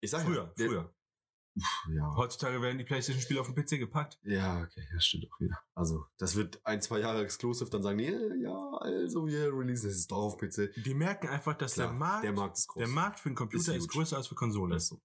Ich 0.00 0.10
sag 0.10 0.22
Früher, 0.22 0.54
ja, 0.56 0.66
früher. 0.66 0.94
Ja. 1.92 2.14
Heutzutage 2.14 2.62
werden 2.62 2.78
die 2.78 2.84
PlayStation-Spiele 2.84 3.40
auf 3.40 3.52
den 3.52 3.56
PC 3.56 3.80
gepackt. 3.80 4.20
Ja, 4.22 4.62
okay, 4.62 4.86
das 4.92 5.04
stimmt 5.04 5.26
auch 5.28 5.40
wieder. 5.40 5.58
Also, 5.74 6.06
das 6.16 6.36
wird 6.36 6.64
ein, 6.64 6.80
zwei 6.80 7.00
Jahre 7.00 7.24
exclusive, 7.24 7.68
dann 7.68 7.82
sagen 7.82 7.98
die, 7.98 8.04
ja, 8.40 8.56
also 8.78 9.26
wir 9.26 9.52
releasen 9.52 9.90
es 9.90 10.06
doch 10.06 10.18
auf 10.18 10.38
PC. 10.38 10.72
Die 10.76 10.94
merken 10.94 11.26
einfach, 11.26 11.54
dass 11.54 11.74
Klar, 11.74 11.88
der 11.88 11.96
Markt, 11.96 12.24
der 12.24 12.32
Markt 12.32 12.58
der 12.76 12.88
Markt 12.88 13.18
für 13.18 13.30
den 13.30 13.34
Computer 13.34 13.74
Ist 13.74 13.86
ist, 13.86 13.88
größer 13.88 14.18
als 14.18 14.28
für 14.28 14.36
Konsole. 14.36 14.74
Das 14.74 14.86
so. 14.86 15.00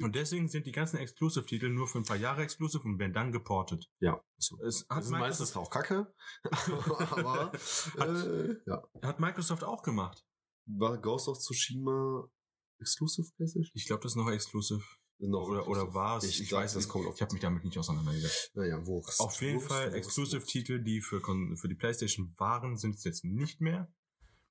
Und 0.00 0.14
deswegen 0.16 0.48
sind 0.48 0.66
die 0.66 0.72
ganzen 0.72 0.96
Exclusive-Titel 0.96 1.68
nur 1.68 1.86
für 1.86 1.98
ein 1.98 2.04
paar 2.04 2.16
Jahre 2.16 2.42
exclusive 2.42 2.82
und 2.82 2.98
werden 2.98 3.12
dann 3.12 3.30
geportet. 3.32 3.88
ja, 4.00 4.20
so. 4.36 4.60
Es 4.62 4.86
hat, 4.88 4.98
Das 4.98 5.04
ist 5.06 5.10
meistens 5.12 5.56
auch 5.56 5.70
Kacke. 5.70 6.12
aber, 7.10 7.52
äh, 7.98 8.56
ja. 8.66 8.82
hat 9.02 9.20
Microsoft 9.20 9.64
auch 9.64 9.82
gemacht. 9.82 10.24
War 10.66 10.98
Ghost 10.98 11.28
of 11.28 11.38
Tsushima 11.38 12.28
exclusive 12.80 13.28
PlayStation? 13.36 13.70
Ich 13.74 13.86
glaube, 13.86 14.02
das 14.02 14.12
ist 14.12 14.16
noch 14.16 14.30
exclusive. 14.30 14.82
Noch 15.20 15.48
Oder, 15.48 15.66
oder 15.66 15.94
war 15.94 16.18
es? 16.18 16.24
Ich, 16.24 16.42
Ich, 16.42 16.52
weiß 16.52 16.74
das 16.74 16.84
nicht. 16.84 16.92
kommt 16.92 17.06
auf. 17.06 17.14
Ich 17.16 17.22
habe 17.22 17.32
mich 17.32 17.42
damit 17.42 17.64
nicht 17.64 17.76
auseinandergesetzt. 17.76 18.52
Naja, 18.54 18.84
wo 18.86 19.02
Auf 19.18 19.40
jeden 19.42 19.56
wo- 19.60 19.66
Fall 19.66 19.92
Exclusive-Titel, 19.94 20.80
die 20.82 21.00
für, 21.00 21.20
für 21.20 21.68
die 21.68 21.74
PlayStation 21.74 22.32
waren, 22.36 22.76
sind 22.76 22.94
es 22.96 23.02
jetzt 23.04 23.24
nicht 23.24 23.60
mehr. 23.60 23.92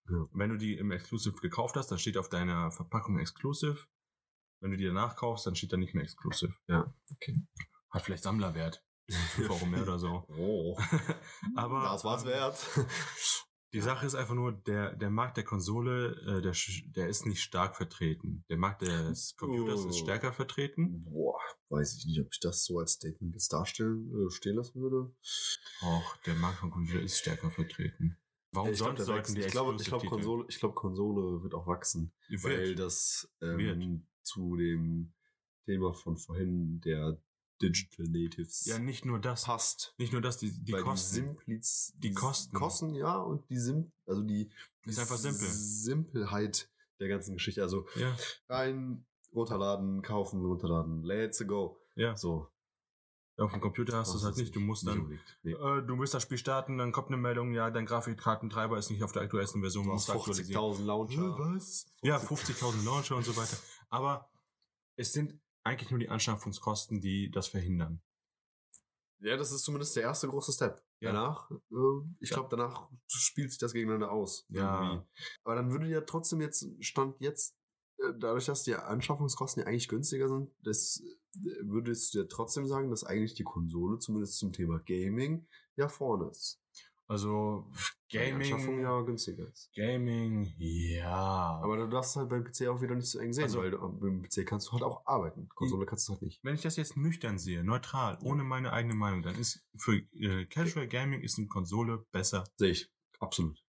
Ja. 0.10 0.26
Wenn 0.34 0.49
du 0.49 0.58
die 0.58 0.76
im 0.78 0.91
Exclusive 0.91 1.38
gekauft 1.38 1.76
hast, 1.78 1.90
dann 1.90 1.99
steht 1.99 2.18
auf 2.18 2.28
deiner 2.30 2.72
Verpackung 2.72 3.18
Exclusive. 3.20 3.78
Wenn 4.59 4.71
du 4.71 4.77
die 4.77 4.85
danach 4.85 5.15
kaufst, 5.15 5.45
dann 5.45 5.55
steht 5.55 5.73
da 5.73 5.77
nicht 5.77 5.93
mehr 5.93 6.03
Exclusive. 6.03 6.53
Ja, 6.67 6.93
okay. 7.11 7.35
Hat 7.91 8.01
vielleicht 8.01 8.23
Sammlerwert. 8.23 8.84
5 9.09 9.49
Euro 9.49 9.65
mehr 9.65 9.84
oder 9.84 9.99
so. 9.99 10.25
Oh, 10.38 10.77
Aber 11.55 11.84
das 11.84 12.03
war's 12.03 12.25
wert. 12.25 12.57
die 13.73 13.79
Sache 13.81 14.05
ist 14.05 14.15
einfach 14.15 14.34
nur, 14.34 14.51
der, 14.51 14.95
der 14.95 15.09
Markt 15.09 15.38
der 15.38 15.43
Konsole, 15.45 16.15
äh, 16.27 16.41
der, 16.41 16.53
der 16.95 17.07
ist 17.07 17.25
nicht 17.25 17.41
stark 17.41 17.75
vertreten. 17.77 18.43
Der 18.49 18.57
Markt 18.57 18.81
des 18.81 19.35
Computers 19.38 19.85
Oh. 19.85 19.89
ist 19.89 19.99
stärker 19.99 20.34
vertreten. 20.34 21.05
Boah, 21.05 21.39
weiß 21.69 21.97
ich 21.97 22.05
nicht, 22.05 22.19
ob 22.19 22.27
ich 22.31 22.39
das 22.39 22.65
so 22.65 22.79
als 22.79 22.93
Statement 22.93 23.34
jetzt 23.34 23.53
darstellen, 23.53 24.11
äh, 24.13 24.29
stehen 24.31 24.55
lassen 24.55 24.81
würde. 24.81 25.13
Auch 25.81 26.17
der 26.25 26.35
Markt 26.35 26.59
von 26.59 26.71
Computer 26.71 27.01
ist 27.01 27.17
stärker 27.19 27.51
vertreten. 27.51 28.17
Warum 28.51 28.71
ich 28.71 28.77
glaub, 28.77 28.89
sonst 28.89 28.97
der 28.99 29.05
sollten 29.05 29.35
die 29.35 29.41
ich 29.41 29.47
glaube, 29.47 29.75
ich 29.79 29.88
glaube, 29.88 30.05
Konsole, 30.05 30.45
ich 30.49 30.59
glaube, 30.59 30.73
Konsole 30.75 31.43
wird 31.43 31.53
auch 31.53 31.67
wachsen. 31.67 32.13
Wird. 32.29 32.43
Weil 32.43 32.75
das 32.75 33.29
ähm, 33.41 33.57
Wird. 33.57 34.01
Zu 34.28 34.56
dem 34.58 35.14
Thema 35.66 35.94
von 35.94 36.18
vorhin 36.18 36.80
der 36.82 37.18
Digital 37.62 38.06
Natives 38.08 38.66
Ja, 38.66 38.78
nicht 38.78 39.04
nur 39.06 39.20
das. 39.20 39.45
passt. 39.45 39.95
Nicht 39.98 40.14
nur 40.14 40.22
das, 40.22 40.38
die, 40.38 40.52
die 40.64 40.74
Weil 40.74 40.84
Kosten. 40.84 41.16
die 41.16 41.22
Simpliz, 41.28 41.94
Die 41.98 42.14
Kosten. 42.14 42.56
Kosten, 42.56 42.94
ja, 42.95 43.18
und 43.18 43.49
die 43.49 43.58
Sim, 43.58 43.91
also 44.06 44.22
die 44.22 44.49
Ist 44.86 44.99
einfach 44.99 45.18
simpel. 45.18 45.48
Simpelheit 45.48 46.70
der 46.99 47.08
ganzen 47.08 47.34
Geschichte. 47.34 47.62
Also 47.64 47.88
ja, 47.95 48.16
rein, 48.49 49.06
runterladen, 49.34 50.02
kaufen, 50.04 50.45
runterladen, 50.45 51.04
let's 51.04 51.45
go. 51.48 51.78
ja. 51.95 52.16
So. 52.16 52.48
Auf 53.40 53.52
dem 53.52 53.62
Computer 53.62 53.95
hast 53.98 54.14
du 54.14 54.18
es 54.18 54.24
halt 54.24 54.36
nicht. 54.38 54.56
Du 54.56 54.60
musst 54.60 54.88
dann. 54.88 55.20
Nee. 55.44 55.52
äh, 55.52 55.84
du 55.86 55.99
willst 55.99 56.16
das 56.16 56.24
Spiel 56.24 56.40
starten, 56.40 56.80
dann 56.80 56.91
kommt 56.91 57.10
eine 57.10 57.18
Meldung, 57.18 57.54
ja, 57.54 57.70
dein 57.70 57.86
Grafikkartentreiber 57.86 58.80
ist 58.80 58.90
nicht 58.90 59.04
auf 59.04 59.12
der 59.12 59.22
aktuellsten 59.22 59.62
Version, 59.62 59.84
Du 59.86 59.91
musst 59.91 60.08
hast 60.10 60.16
du 60.16 60.20
aktualisieren. 60.22 60.60
50.000 60.60 60.86
Launcher. 60.86 61.36
Was? 61.38 61.86
Ja, 62.02 62.18
50.000 62.18 62.84
Launcher 62.84 63.16
und 63.16 63.26
so 63.26 63.38
weiter. 63.38 63.58
Aber 63.89 64.31
es 64.95 65.14
sind 65.14 65.39
eigentlich 65.64 65.91
nur 65.91 65.99
die 65.99 66.09
Anschaffungskosten, 66.09 67.01
die 67.01 67.30
das 67.30 67.47
verhindern. 67.47 68.01
Ja, 69.19 69.35
das 69.35 69.51
ist 69.51 69.64
zumindest 69.64 69.95
der 69.95 70.03
erste 70.03 70.27
große 70.27 70.51
Step. 70.51 70.84
Ja. 70.99 71.11
Danach, 71.11 71.51
äh, 71.51 72.15
ich 72.19 72.30
glaube, 72.30 72.49
danach 72.49 72.89
spielt 73.07 73.51
sich 73.51 73.59
das 73.59 73.73
gegeneinander 73.73 74.11
aus. 74.11 74.45
Ja. 74.49 74.84
irgendwie. 74.84 75.07
Aber 75.43 75.55
dann 75.55 75.72
würde 75.72 75.88
ja 75.88 76.01
trotzdem 76.01 76.41
jetzt, 76.41 76.68
Stand 76.80 77.19
jetzt, 77.19 77.55
äh, 77.97 78.14
dadurch, 78.18 78.45
dass 78.45 78.64
die 78.64 78.76
Anschaffungskosten 78.76 79.64
ja 79.64 79.68
eigentlich 79.68 79.88
günstiger 79.88 80.27
sind, 80.27 80.51
das 80.64 81.01
äh, 81.35 81.49
würdest 81.61 82.14
du 82.14 82.19
ja 82.19 82.26
trotzdem 82.26 82.68
sagen, 82.68 82.89
dass 82.89 83.03
eigentlich 83.03 83.34
die 83.34 83.43
Konsole 83.43 83.99
zumindest 83.99 84.38
zum 84.38 84.53
Thema 84.53 84.80
Gaming 84.80 85.47
ja 85.76 85.88
vorne 85.88 86.30
ist. 86.30 86.59
Also 87.09 87.65
Gaming, 88.11 88.81
ja 88.81 89.01
günstiger 89.01 89.47
ist. 89.47 89.71
Gaming, 89.73 90.53
ja. 90.57 91.59
Aber 91.63 91.77
du 91.77 91.88
darfst 91.88 92.15
halt 92.17 92.27
beim 92.29 92.43
PC 92.43 92.67
auch 92.67 92.81
wieder 92.81 92.95
nicht 92.95 93.09
so 93.09 93.19
eng 93.19 93.31
sehen, 93.31 93.45
Also- 93.45 93.59
weil 93.59 93.71
du, 93.71 93.77
beim 93.77 94.21
PC 94.21 94.45
kannst 94.45 94.67
du 94.67 94.73
halt 94.73 94.84
auch 94.84 95.05
arbeiten. 95.05 95.47
Konsole 95.55 95.85
kannst 95.85 96.07
du 96.07 96.13
halt 96.13 96.21
nicht. 96.21 96.43
wenn 96.43 96.55
ich 96.55 96.61
das 96.61 96.75
jetzt 96.75 96.97
nüchtern 96.97 97.38
sehe, 97.38 97.63
neutral, 97.63 98.17
ohne 98.23 98.43
meine 98.43 98.73
eigene 98.73 98.95
Meinung, 98.95 99.21
dann 99.23 99.35
ist 99.35 99.65
für 99.77 99.95
äh, 100.13 100.45
Casual 100.47 100.88
Gaming 100.88 101.21
ist 101.21 101.38
eine 101.38 101.47
Konsole 101.47 102.05
besser. 102.11 102.43
Sehe 102.57 102.71
ich. 102.71 102.91
Absolut. 103.19 103.63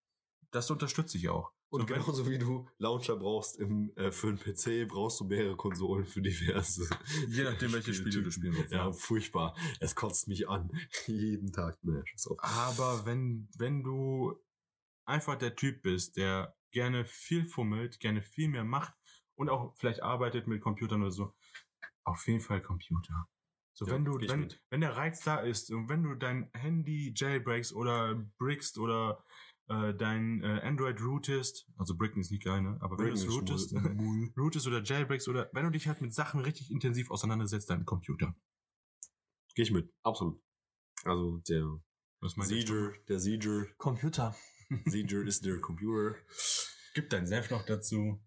Das 0.51 0.69
unterstütze 0.69 1.17
ich 1.17 1.29
auch. 1.29 1.51
Und 1.71 1.81
So, 1.81 1.85
genauso 1.85 2.29
wie 2.29 2.39
du 2.39 2.67
Launcher 2.79 3.15
brauchst 3.15 3.57
im, 3.59 3.91
äh, 3.95 4.11
für 4.11 4.27
einen 4.27 4.39
PC, 4.39 4.87
brauchst 4.87 5.19
du 5.19 5.25
mehrere 5.25 5.55
Konsolen 5.55 6.05
für 6.05 6.21
diverse. 6.21 6.89
Je 7.27 7.43
nachdem, 7.43 7.73
welche 7.73 7.93
Spiele 7.93 8.23
du 8.23 8.31
spielen 8.31 8.55
willst. 8.55 8.71
Ja, 8.71 8.91
furchtbar. 8.91 9.55
Es 9.79 9.95
kotzt 9.95 10.27
mich 10.27 10.49
an. 10.49 10.71
Jeden 11.05 11.51
Tag. 11.51 11.77
Naja. 11.83 12.03
Aber 12.39 13.05
wenn, 13.05 13.47
wenn 13.57 13.83
du 13.83 14.35
einfach 15.05 15.35
der 15.35 15.55
Typ 15.55 15.83
bist, 15.83 16.17
der 16.17 16.55
gerne 16.71 17.05
viel 17.05 17.45
fummelt, 17.45 17.99
gerne 17.99 18.21
viel 18.21 18.47
mehr 18.47 18.63
macht 18.63 18.93
und 19.35 19.49
auch 19.49 19.75
vielleicht 19.75 20.01
arbeitet 20.01 20.47
mit 20.47 20.61
Computern 20.61 21.01
oder 21.01 21.11
so, 21.11 21.33
auf 22.03 22.27
jeden 22.27 22.41
Fall 22.41 22.61
Computer. 22.61 23.27
So, 23.73 23.85
Ja, 23.85 23.93
wenn 23.93 24.05
du, 24.05 24.19
wenn, 24.19 24.39
mit. 24.41 24.61
wenn 24.69 24.81
der 24.81 24.97
Reiz 24.97 25.21
da 25.21 25.37
ist 25.37 25.71
und 25.71 25.87
wenn 25.87 26.03
du 26.03 26.15
dein 26.15 26.49
Handy 26.53 27.13
jailbreaks 27.15 27.71
oder 27.71 28.15
brickst 28.37 28.77
oder 28.77 29.23
äh, 29.69 29.93
dein 29.93 30.41
äh, 30.43 30.61
Android 30.63 30.99
rootest, 31.01 31.67
also 31.77 31.95
bricken 31.95 32.19
ist 32.21 32.31
nicht 32.31 32.43
geil, 32.43 32.61
ne? 32.61 32.77
Aber 32.81 32.97
wenn 32.97 33.07
du 33.07 33.13
es 33.13 33.25
Bricken 33.25 33.53
ist 33.53 33.73
rootest, 33.73 33.75
rootest 34.37 34.67
oder 34.67 34.83
jailbreaks 34.83 35.27
oder 35.27 35.49
wenn 35.53 35.63
du 35.63 35.71
dich 35.71 35.87
halt 35.87 36.01
mit 36.01 36.13
Sachen 36.13 36.41
richtig 36.41 36.71
intensiv 36.71 37.11
auseinandersetzt, 37.11 37.69
dein 37.69 37.85
Computer. 37.85 38.35
Geh 39.55 39.61
ich 39.61 39.71
mit. 39.71 39.93
Absolut. 40.03 40.41
Also 41.03 41.37
der? 41.47 41.79
Sieger, 42.21 42.93
der 43.07 43.19
Sieger, 43.19 43.65
Computer. 43.77 44.35
Sieger 44.85 45.21
ist 45.21 45.45
der 45.45 45.59
Computer. 45.61 46.15
Gib 46.93 47.09
dein 47.09 47.25
Senf 47.27 47.49
noch 47.49 47.65
dazu. 47.65 48.19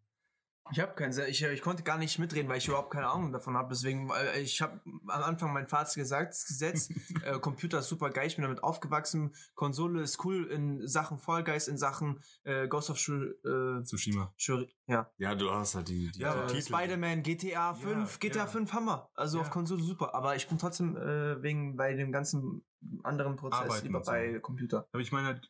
Ich 0.73 0.81
habe 0.81 0.94
keinen, 0.94 1.12
ich, 1.28 1.43
ich 1.43 1.61
konnte 1.61 1.82
gar 1.82 1.99
nicht 1.99 2.19
mitreden, 2.19 2.49
weil 2.49 2.59
ich 2.59 2.66
überhaupt 2.66 2.90
keine 2.90 3.09
Ahnung 3.09 3.31
davon 3.32 3.57
habe. 3.57 3.69
Deswegen, 3.70 4.11
äh, 4.11 4.40
ich 4.40 4.61
habe 4.62 4.81
am 4.85 5.23
Anfang 5.23 5.53
mein 5.53 5.69
Fazit 5.69 5.97
gesagt, 6.03 6.31
gesetzt, 6.32 6.90
äh, 7.24 7.39
Computer 7.39 7.81
ist 7.81 7.89
super 7.89 8.11
geil, 8.11 8.27
ich 8.27 8.36
bin 8.36 8.43
damit 8.43 8.62
aufgewachsen. 8.62 9.35
Konsole 9.55 10.01
ist 10.03 10.24
cool 10.24 10.47
in 10.47 10.86
Sachen 10.89 11.19
Fall 11.19 11.44
Guys, 11.44 11.69
in 11.69 11.77
Sachen 11.77 12.20
äh, 12.44 12.66
Ghost 12.69 12.90
of 12.90 12.99
Shur, 12.99 13.35
äh, 13.44 13.82
Tsushima. 13.85 14.32
Shur, 14.36 14.66
ja. 14.86 15.11
Ja, 15.19 15.35
du 15.35 15.51
hast 15.51 15.74
halt 15.74 15.89
die, 15.89 16.11
die 16.11 16.20
Ja, 16.20 16.47
Äh, 16.47 16.62
Spider-Man, 16.62 17.23
GTA 17.23 17.74
5, 17.74 18.19
GTA 18.19 18.39
ja. 18.40 18.47
5 18.47 18.73
Hammer. 18.73 19.11
Also 19.15 19.39
Ja. 19.39 19.43
auf 19.43 19.51
Konsole 19.51 19.82
super. 19.82 20.15
Aber 20.15 20.36
ich 20.36 20.49
bin 20.49 20.59
trotzdem 20.59 20.97
äh, 20.97 21.43
wegen 21.43 21.77
bei 21.77 21.94
dem 21.94 22.12
ganzen 22.12 22.65
anderen 23.03 23.36
Prozess 23.36 23.61
Arbeiten 23.61 23.86
lieber 23.86 23.99
und 23.99 24.05
so. 24.07 24.11
bei 24.12 24.39
Computer. 24.40 24.89
Aber 24.93 25.03
ich 25.03 25.12
meine, 25.12 25.27
halt, 25.28 25.49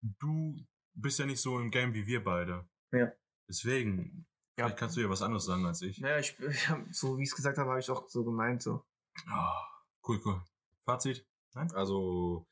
du 0.00 0.56
bist 0.94 1.18
ja 1.18 1.26
nicht 1.26 1.40
so 1.40 1.58
im 1.58 1.70
Game 1.70 1.94
wie 1.94 2.06
wir 2.06 2.22
beide. 2.22 2.68
Ja. 2.92 3.10
Deswegen, 3.48 4.26
Ja. 4.60 4.66
vielleicht 4.66 4.78
kannst 4.78 4.96
du 4.96 5.00
ja 5.00 5.10
was 5.10 5.22
anderes 5.22 5.44
sagen 5.44 5.66
als 5.66 5.82
ich. 5.82 5.98
Naja, 5.98 6.18
ich, 6.18 6.38
ich 6.38 6.68
hab, 6.68 6.80
so 6.92 7.18
wie 7.18 7.22
ich 7.24 7.28
es 7.30 7.34
gesagt 7.36 7.58
habe, 7.58 7.70
habe 7.70 7.80
ich 7.80 7.90
auch 7.90 8.08
so 8.08 8.24
gemeint. 8.24 8.62
So. 8.62 8.84
Ah, 9.26 9.64
cool, 10.06 10.20
cool. 10.24 10.42
Fazit? 10.84 11.26
Nein? 11.54 11.70
Also, 11.72 12.46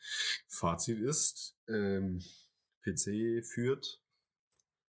Fazit 0.49 0.99
ist, 0.99 1.57
ähm, 1.69 2.21
PC 2.83 3.45
führt, 3.47 4.03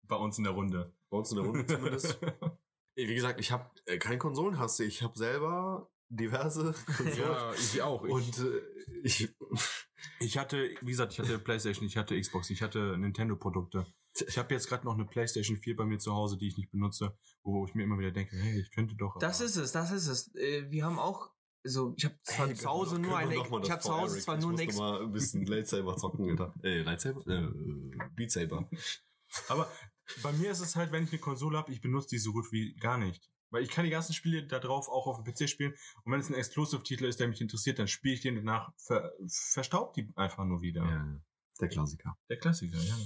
Bei 0.03 0.15
uns 0.17 0.37
in 0.37 0.43
der 0.43 0.53
Runde. 0.53 0.93
bei 1.09 1.17
uns 1.17 1.31
in 1.31 1.37
der 1.37 1.45
Runde 1.45 1.65
zumindest. 1.65 2.19
Wie 2.95 3.15
gesagt, 3.15 3.39
ich 3.39 3.51
habe 3.51 3.69
äh, 3.85 3.97
kein 3.97 4.19
Konsolenhass. 4.19 4.79
Ich 4.81 5.01
habe 5.01 5.17
selber 5.17 5.89
diverse 6.09 6.73
Konsolen. 6.97 7.53
ich 7.55 7.81
auch. 7.81 8.03
Und 8.03 8.37
äh, 8.39 8.61
ich, 9.03 9.33
Ich 10.19 10.37
hatte, 10.37 10.69
wie 10.81 10.91
gesagt, 10.91 11.13
ich 11.13 11.19
hatte 11.19 11.39
Playstation, 11.39 11.85
ich 11.87 11.97
hatte 11.97 12.19
Xbox, 12.19 12.49
ich 12.49 12.61
hatte 12.61 12.97
Nintendo-Produkte. 12.97 13.85
Ich 14.27 14.37
habe 14.37 14.53
jetzt 14.53 14.67
gerade 14.67 14.85
noch 14.85 14.93
eine 14.93 15.05
Playstation 15.05 15.57
4 15.57 15.75
bei 15.75 15.85
mir 15.85 15.97
zu 15.97 16.13
Hause, 16.13 16.37
die 16.37 16.47
ich 16.47 16.57
nicht 16.57 16.71
benutze, 16.71 17.17
wo 17.43 17.65
ich 17.65 17.73
mir 17.73 17.83
immer 17.83 17.97
wieder 17.97 18.11
denke, 18.11 18.35
hey, 18.35 18.59
ich 18.59 18.71
könnte 18.71 18.95
doch. 18.95 19.17
Das 19.19 19.41
ist 19.41 19.55
es, 19.55 19.71
das 19.71 19.91
ist 19.91 20.07
es. 20.07 20.35
Äh, 20.35 20.69
wir 20.69 20.85
haben 20.85 20.99
auch, 20.99 21.31
also 21.65 21.93
ich 21.97 22.05
habe 22.05 22.19
zwar 22.23 22.47
Ey, 22.47 22.55
zu 22.55 22.69
Hause 22.69 22.99
nur 22.99 23.17
eine, 23.17 23.35
ich 23.35 23.71
habe 23.71 23.81
zu 23.81 23.93
Hause 23.93 24.19
zwar 24.19 24.37
ich 24.37 24.41
nur 24.43 24.51
eine 24.51 24.63
X 24.63 24.77
mal 24.77 25.01
ein 25.01 25.11
bisschen 25.11 25.45
Lightsaber 25.47 25.97
zocken, 25.97 26.29
Alter. 26.29 26.53
Äh, 26.63 26.81
Lightsaber? 26.81 27.25
Äh, 27.27 27.47
Beat 28.15 28.31
Saber. 28.31 28.69
Aber 29.47 29.71
bei 30.21 30.31
mir 30.33 30.51
ist 30.51 30.59
es 30.59 30.75
halt, 30.75 30.91
wenn 30.91 31.05
ich 31.05 31.11
eine 31.11 31.19
Konsole 31.19 31.57
habe, 31.57 31.71
ich 31.71 31.81
benutze 31.81 32.09
die 32.09 32.19
so 32.19 32.33
gut 32.33 32.51
wie 32.51 32.75
gar 32.75 32.97
nicht. 32.97 33.31
Weil 33.49 33.63
ich 33.63 33.69
kann 33.69 33.85
die 33.85 33.91
ganzen 33.91 34.13
Spiele 34.13 34.47
da 34.47 34.59
drauf 34.59 34.89
auch 34.89 35.05
auf 35.05 35.23
dem 35.23 35.31
PC 35.31 35.47
spielen. 35.47 35.73
Und 36.03 36.11
wenn 36.11 36.19
es 36.19 36.27
ein 36.27 36.33
Exclusive-Titel 36.33 37.05
ist, 37.05 37.19
der 37.19 37.27
mich 37.27 37.39
interessiert, 37.39 37.77
dann 37.77 37.87
spiele 37.87 38.15
ich 38.15 38.21
den 38.21 38.35
danach, 38.35 38.73
ver 38.77 39.13
verstaubt 39.27 39.95
die 39.95 40.11
einfach 40.15 40.43
nur 40.43 40.61
wieder. 40.61 40.83
Ja, 40.83 41.21
der 41.61 41.67
Klassiker. 41.69 42.17
Der 42.29 42.37
Klassiker, 42.37 42.79
ja. 42.79 42.97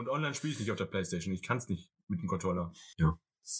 Und 0.00 0.08
online 0.08 0.32
spiele 0.32 0.54
ich 0.54 0.58
nicht 0.58 0.70
auf 0.70 0.78
der 0.78 0.86
Playstation. 0.86 1.34
Ich 1.34 1.42
kann 1.42 1.58
es 1.58 1.68
nicht 1.68 1.92
mit 2.08 2.22
dem 2.22 2.26
Controller. 2.26 2.72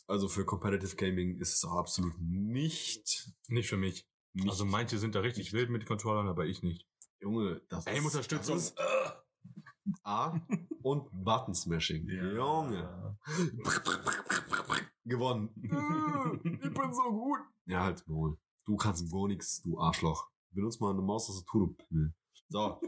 Also 0.06 0.26
für 0.26 0.46
Competitive 0.46 0.96
Gaming 0.96 1.36
ist 1.36 1.54
es 1.54 1.64
auch 1.66 1.76
absolut 1.76 2.14
nicht. 2.18 3.30
Nicht 3.48 3.68
für 3.68 3.76
mich. 3.76 4.08
nicht 4.32 4.48
Also 4.48 4.64
manche 4.64 4.96
sind 4.96 5.14
da 5.14 5.20
richtig 5.20 5.52
wild 5.52 5.68
mit 5.68 5.84
Controllern, 5.84 6.28
aber 6.28 6.46
ich 6.46 6.62
nicht. 6.62 6.88
Junge, 7.20 7.60
das 7.68 7.86
Aim-Unterstützung. 7.86 8.54
das 8.54 8.70
ist 8.70 8.78
A 10.02 10.40
und 10.82 11.10
Button 11.12 11.54
Smashing. 11.54 12.08
Junge. 12.08 13.18
Gewonnen. 15.04 15.50
ich 15.62 16.72
bin 16.72 16.94
so 16.94 17.02
gut. 17.02 17.40
Ja, 17.66 17.84
halt 17.84 18.08
wohl. 18.08 18.38
Du 18.64 18.76
kannst 18.76 19.12
gar 19.12 19.28
nichts, 19.28 19.60
du 19.60 19.78
Arschloch. 19.78 20.30
Benutz 20.52 20.80
mal 20.80 20.92
eine 20.92 21.02
Maustastatur, 21.02 21.66
du 21.66 21.74
Pimmel. 21.74 22.14
So. 22.48 22.80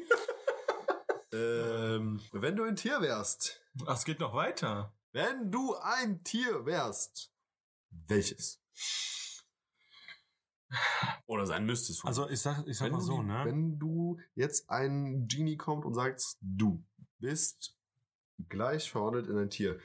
Ähm, 1.33 2.21
wenn 2.33 2.57
du 2.57 2.65
ein 2.65 2.77
Tier 2.77 3.01
wärst, 3.01 3.63
Ach, 3.87 3.97
es 3.97 4.05
geht 4.05 4.21
noch 4.21 4.35
weiter. 4.35 4.95
wenn 5.13 5.51
du 5.51 5.75
ein 5.77 6.23
Tier 6.25 6.65
wärst, 6.67 7.33
welches? 7.91 8.61
Oder 11.27 11.47
sein 11.47 11.67
müsstest. 11.67 12.05
Also 12.05 12.29
ich 12.31 12.41
sag, 12.41 12.67
ich 12.67 12.79
sag 12.79 12.87
wenn 12.87 12.93
mal 12.93 12.99
du, 12.99 13.05
so, 13.05 13.23
ne? 13.23 13.43
Wenn 13.45 13.79
du 13.79 14.19
jetzt 14.35 14.71
ein 14.71 15.27
Genie 15.29 15.57
kommt 15.57 15.85
und 15.85 15.95
sagst, 15.95 16.39
du 16.41 16.83
bist 17.19 17.77
gleich 18.49 18.91
verwandelt 18.91 19.27
in 19.29 19.37
ein 19.37 19.51
Tier. 19.51 19.79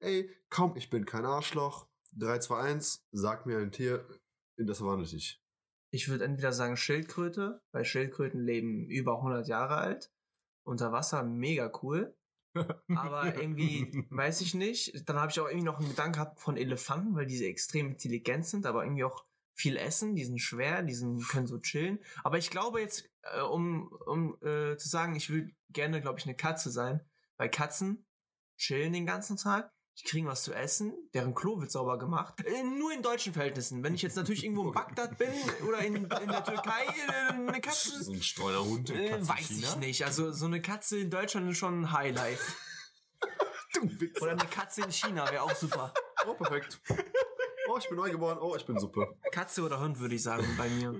Ey, 0.00 0.30
komm, 0.50 0.76
ich 0.76 0.90
bin 0.90 1.06
kein 1.06 1.24
Arschloch. 1.24 1.88
3, 2.16 2.38
2, 2.38 2.60
1, 2.60 3.06
sag 3.10 3.46
mir 3.46 3.58
ein 3.58 3.72
Tier, 3.72 4.06
in 4.56 4.66
das 4.66 4.78
verwandelt 4.78 5.10
dich. 5.12 5.42
Ich 5.90 6.08
würde 6.08 6.24
entweder 6.24 6.52
sagen 6.52 6.76
Schildkröte, 6.76 7.60
weil 7.72 7.84
Schildkröten 7.84 8.40
leben 8.40 8.88
über 8.88 9.16
100 9.16 9.48
Jahre 9.48 9.76
alt. 9.76 10.12
Unter 10.64 10.92
Wasser 10.92 11.22
mega 11.22 11.70
cool. 11.82 12.16
Aber 12.94 13.36
irgendwie, 13.40 14.06
weiß 14.10 14.40
ich 14.40 14.54
nicht. 14.54 15.08
Dann 15.08 15.16
habe 15.16 15.30
ich 15.30 15.40
auch 15.40 15.46
irgendwie 15.46 15.64
noch 15.64 15.78
einen 15.78 15.88
Gedanken 15.88 16.14
gehabt 16.14 16.40
von 16.40 16.56
Elefanten, 16.56 17.14
weil 17.14 17.26
diese 17.26 17.46
extrem 17.46 17.88
intelligent 17.88 18.46
sind, 18.46 18.66
aber 18.66 18.84
irgendwie 18.84 19.04
auch 19.04 19.24
viel 19.54 19.76
essen. 19.76 20.14
Die 20.14 20.24
sind 20.24 20.40
schwer, 20.40 20.82
die 20.82 20.94
sind, 20.94 21.26
können 21.28 21.46
so 21.46 21.58
chillen. 21.58 21.98
Aber 22.22 22.38
ich 22.38 22.50
glaube 22.50 22.80
jetzt, 22.80 23.08
äh, 23.22 23.40
um, 23.40 23.88
um 24.06 24.36
äh, 24.42 24.76
zu 24.76 24.88
sagen, 24.88 25.16
ich 25.16 25.30
will 25.30 25.54
gerne, 25.70 26.00
glaube 26.00 26.18
ich, 26.18 26.26
eine 26.26 26.36
Katze 26.36 26.70
sein, 26.70 27.00
weil 27.36 27.50
Katzen 27.50 28.06
chillen 28.56 28.92
den 28.92 29.06
ganzen 29.06 29.36
Tag. 29.36 29.72
Die 29.98 30.04
kriegen 30.04 30.26
was 30.26 30.42
zu 30.42 30.52
essen, 30.52 30.92
deren 31.14 31.34
Klo 31.34 31.60
wird 31.60 31.70
sauber 31.70 31.98
gemacht. 31.98 32.40
Äh, 32.44 32.64
nur 32.64 32.92
in 32.92 33.00
deutschen 33.02 33.32
Verhältnissen. 33.32 33.82
Wenn 33.84 33.94
ich 33.94 34.02
jetzt 34.02 34.16
natürlich 34.16 34.42
irgendwo 34.44 34.66
in 34.68 34.72
Bagdad 34.74 35.16
bin 35.18 35.30
oder 35.68 35.78
in, 35.78 35.96
in 35.96 36.08
der 36.08 36.44
Türkei, 36.44 36.84
äh, 37.08 37.32
eine 37.32 37.60
Katze 37.60 37.90
So 38.02 38.12
ein 38.12 38.22
Streunerhund. 38.22 38.90
äh, 38.90 39.26
weiß 39.26 39.50
ich 39.52 39.76
nicht. 39.76 40.04
Also 40.04 40.32
so 40.32 40.46
eine 40.46 40.60
Katze 40.60 40.98
in 40.98 41.10
Deutschland 41.10 41.48
ist 41.50 41.58
schon 41.58 41.82
ein 41.82 41.92
Highlife. 41.92 42.52
Oder 44.20 44.32
eine 44.32 44.46
Katze 44.46 44.82
in 44.82 44.92
China 44.92 45.30
wäre 45.30 45.42
auch 45.42 45.54
super. 45.54 45.92
Oh, 46.26 46.34
perfekt. 46.34 46.80
Oh, 47.68 47.76
ich 47.76 47.88
bin 47.88 47.96
neu 47.96 48.10
geboren. 48.10 48.38
Oh, 48.40 48.54
ich 48.54 48.64
bin 48.64 48.78
Suppe. 48.78 49.16
Katze 49.32 49.62
oder 49.62 49.80
Hund 49.80 49.98
würde 49.98 50.14
ich 50.14 50.22
sagen 50.22 50.46
bei 50.56 50.68
mir. 50.68 50.94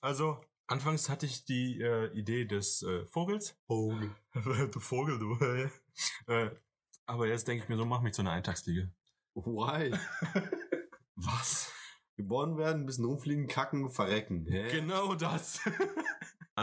Also, 0.00 0.40
anfangs 0.68 1.08
hatte 1.08 1.26
ich 1.26 1.44
die 1.44 1.80
äh, 1.80 2.12
Idee 2.12 2.44
des 2.44 2.82
äh, 2.82 3.04
Vogels. 3.06 3.58
Vogel. 3.66 4.14
du 4.72 4.80
Vogel, 4.80 5.18
du. 5.18 5.36
äh, 6.32 6.50
aber 7.06 7.26
jetzt 7.26 7.48
denke 7.48 7.64
ich 7.64 7.68
mir 7.68 7.76
so, 7.76 7.84
mach 7.84 8.02
mich 8.02 8.14
zu 8.14 8.22
einer 8.22 8.32
Eintagsfliege. 8.32 8.92
Why? 9.34 9.92
Was? 11.16 11.72
Geboren 12.16 12.56
werden, 12.58 12.82
ein 12.82 12.86
bisschen 12.86 13.04
rumfliegen, 13.04 13.46
kacken, 13.46 13.90
verrecken. 13.90 14.46
Hä? 14.48 14.70
Genau 14.70 15.14
das. 15.14 15.60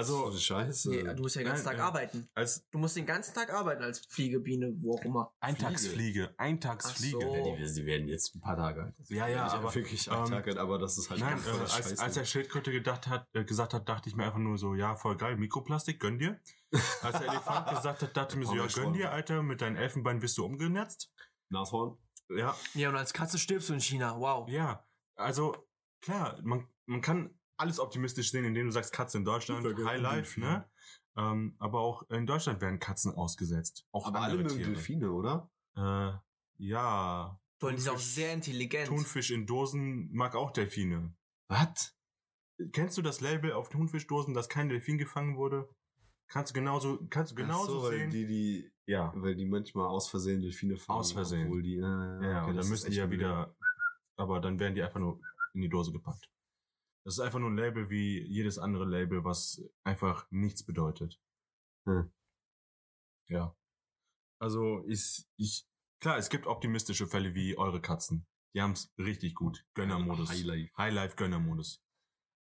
So 0.04 0.26
also, 0.26 0.38
Scheiße. 0.38 0.90
Nee, 0.90 1.04
du 1.04 1.22
musst 1.22 1.36
ja 1.36 1.42
den 1.42 1.50
ganzen 1.50 1.66
Nein, 1.66 1.78
Tag 1.78 1.84
äh, 1.84 1.88
arbeiten. 1.88 2.30
als 2.34 2.68
Du 2.70 2.78
musst 2.78 2.96
den 2.96 3.06
ganzen 3.06 3.34
Tag 3.34 3.54
arbeiten 3.54 3.84
als 3.84 4.00
Fliegebiene, 4.10 4.74
wo 4.78 4.96
auch 4.96 5.02
immer. 5.04 5.34
Eintagsfliege, 5.40 6.34
Eintagsfliege. 6.38 7.18
Ach 7.18 7.22
so. 7.22 7.36
Ja, 7.36 7.56
die, 7.56 7.74
die 7.74 7.86
werden 7.86 8.08
jetzt 8.08 8.36
ein 8.36 8.42
paar 8.42 8.58
Tage 8.58 8.84
alt. 8.84 8.96
Ja, 9.08 9.28
ja, 9.28 9.48
aber, 9.48 9.74
wirklich 9.74 10.08
ähm, 10.08 10.26
Tage, 10.26 10.60
aber 10.60 10.80
das 10.80 10.98
ist 10.98 11.10
halt 11.10 11.22
Nein, 11.22 11.40
äh, 11.46 11.60
als, 11.60 12.00
als 12.00 12.14
der 12.14 12.26
Schildkröte 12.26 12.72
gedacht 12.72 13.08
hat, 13.08 13.28
äh, 13.34 13.44
gesagt 13.44 13.74
hat, 13.74 13.88
dachte 13.88 14.10
ich 14.10 14.16
mir 14.16 14.26
einfach 14.26 14.40
nur 14.40 14.58
so, 14.58 14.76
ja, 14.76 14.96
voll 14.96 15.16
geil, 15.18 15.38
Mikroplastik, 15.38 16.00
gönn 16.00 16.20
dir. 16.20 16.40
Als 17.02 17.20
der 17.20 17.30
Elefant 17.30 17.70
gesagt 17.70 18.02
hat, 18.02 18.18
dachte 18.18 18.34
ich 18.34 18.40
mir 18.40 18.48
so, 18.48 18.56
ja, 18.56 18.68
gönn 18.68 18.92
dir, 18.92 19.12
Alter, 19.12 19.44
mit 19.44 19.62
deinen 19.62 19.78
Elfenbein 19.78 20.20
bist 20.20 20.38
du 20.38 20.44
umgenetzt. 20.44 21.14
Nashorn. 21.50 21.98
Ja, 22.30 22.56
Ja, 22.74 22.90
und 22.90 22.98
als 22.98 23.14
Katze 23.14 23.38
stirbst 23.38 23.70
du 23.70 23.74
in 23.74 23.80
China. 23.80 24.20
Wow. 24.20 24.50
ja, 24.50 24.86
also, 25.16 25.56
klar, 26.02 26.38
man, 26.44 26.68
man 26.86 27.02
kann 27.02 27.40
alles 27.58 27.80
optimistisch 27.80 28.32
sehen, 28.32 28.46
indem 28.46 28.68
du 28.68 28.72
sagst, 28.72 28.94
Katze 28.94 29.18
in 29.18 29.26
Deutschland, 29.26 29.66
High 29.66 30.02
Life, 30.02 30.40
ne? 30.40 30.70
Ähm, 31.18 31.56
aber 31.60 31.80
auch 31.80 32.04
in 32.10 32.26
Deutschland 32.26 32.62
werden 32.62 32.80
Katzen 32.80 33.14
ausgesetzt. 33.14 33.86
Auch 33.92 34.08
Aber 34.08 34.20
alle 34.20 34.36
mögen 34.36 34.50
Tiere. 34.50 34.72
Delfine, 34.72 35.12
oder? 35.12 35.50
Äh, 35.78 36.12
ja, 36.58 37.40
Toll, 37.60 37.72
die 37.72 37.78
ist 37.78 37.90
auch 37.90 37.98
sehr 37.98 38.34
intelligent. 38.34 38.88
Thunfisch 38.88 39.32
in 39.32 39.46
Dosen 39.46 40.12
mag 40.12 40.36
auch 40.36 40.52
Delfine. 40.52 41.16
Was? 41.48 41.96
Kennst 42.72 42.98
du 42.98 43.02
das 43.02 43.22
Label 43.22 43.54
auf 43.54 43.70
Thunfischdosen, 43.70 44.34
dass 44.34 44.50
kein 44.50 44.70
Delfin 44.70 44.98
gefangen 44.98 45.38
wurde? 45.38 45.70
Kannst 46.28 46.52
du 46.52 46.54
genauso, 46.54 47.06
kannst 47.10 47.32
du 47.32 47.36
genauso 47.36 47.80
so, 47.80 47.84
weil 47.84 48.00
sehen. 48.00 48.10
die, 48.10 48.28
die, 48.28 48.72
ja, 48.88 49.14
weil 49.16 49.36
die 49.36 49.46
manchmal 49.46 49.88
aus 49.88 50.10
Versehen 50.10 50.42
Delfine 50.42 50.78
fangen. 50.78 51.00
Aus 51.00 51.12
Versehen. 51.12 51.48
Obwohl 51.48 51.62
die, 51.62 51.78
äh, 51.78 51.82
ja, 51.82 52.42
okay, 52.42 52.50
und 52.50 52.58
dann 52.58 52.70
müssen 52.70 52.92
die 52.92 52.98
ja 52.98 53.06
blöd. 53.06 53.20
wieder, 53.20 53.56
aber 54.18 54.42
dann 54.42 54.60
werden 54.60 54.76
die 54.76 54.82
einfach 54.84 55.00
nur 55.00 55.22
in 55.54 55.62
die 55.62 55.70
Dose 55.70 55.92
gepackt. 55.92 56.30
Das 57.06 57.14
ist 57.14 57.20
einfach 57.20 57.40
nur 57.40 57.52
ein 57.52 57.58
Label 57.58 57.90
wie 57.92 58.20
jedes 58.22 58.58
andere 58.58 58.86
Label, 58.86 59.24
was 59.24 59.64
einfach 59.84 60.26
nichts 60.32 60.64
bedeutet. 60.64 61.22
Hm. 61.86 62.12
Ja. 63.28 63.56
Also 64.42 64.84
ich, 64.88 65.28
ich, 65.38 65.68
klar, 66.02 66.18
es 66.18 66.30
gibt 66.30 66.48
optimistische 66.48 67.06
Fälle 67.06 67.36
wie 67.36 67.58
eure 67.58 67.80
Katzen. 67.80 68.26
Die 68.56 68.62
haben 68.62 68.72
es 68.72 68.92
richtig 68.98 69.36
gut. 69.36 69.66
Gönnermodus. 69.76 70.30
Highlife. 70.30 70.72
Highlife 70.78 71.16
Gönnermodus. 71.16 71.84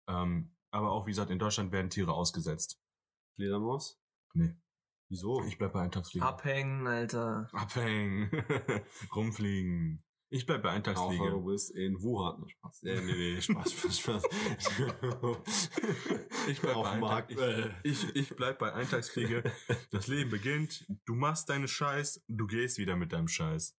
Ähm, 0.09 0.55
aber 0.71 0.93
auch 0.93 1.07
wie 1.07 1.11
gesagt, 1.11 1.31
in 1.31 1.41
Deutschland 1.41 1.73
werden 1.73 1.91
Tiere 1.91 2.13
ausgesetzt. 2.13 2.81
Fledermaus? 3.35 4.01
Nee. 4.35 4.55
Wieso? 5.09 5.43
Ich 5.45 5.59
bleib 5.59 5.73
bei 5.73 5.83
Eintagsfliege. 5.83 6.25
Abhängen, 6.25 6.87
Alter. 6.87 7.49
Abhängen. 7.53 8.31
Rumfliegen. 9.15 10.05
Ich 10.37 10.47
bleib 10.47 10.63
bei 10.63 10.71
Auch 10.71 10.75
Eintagsfliege. 10.75 11.31
du 11.31 11.45
bist 11.47 11.71
in 11.71 12.01
Wuhan. 12.03 12.47
Spaß. 12.49 12.83
Äh, 12.83 13.01
nee, 13.01 13.35
nee, 13.35 13.41
Spaß, 13.41 13.73
Spaß, 13.99 13.99
Spaß. 13.99 14.23
Ich 16.49 16.61
bleib 16.61 16.77
Auf 16.77 16.91
bei 16.91 16.99
Markt. 16.99 17.31
Eintag, 17.33 17.75
ich, 17.83 18.05
ich, 18.05 18.17
ich 18.17 18.37
bleib 18.37 18.59
bei 18.59 18.73
Eintagsfliege. 18.73 19.43
Das 19.91 20.07
Leben 20.07 20.31
beginnt, 20.31 20.87
du 21.07 21.15
machst 21.15 21.49
deine 21.49 21.69
Scheiß, 21.69 22.23
du 22.29 22.47
gehst 22.47 22.79
wieder 22.79 22.97
mit 22.97 23.13
deinem 23.13 23.29
Scheiß. 23.29 23.77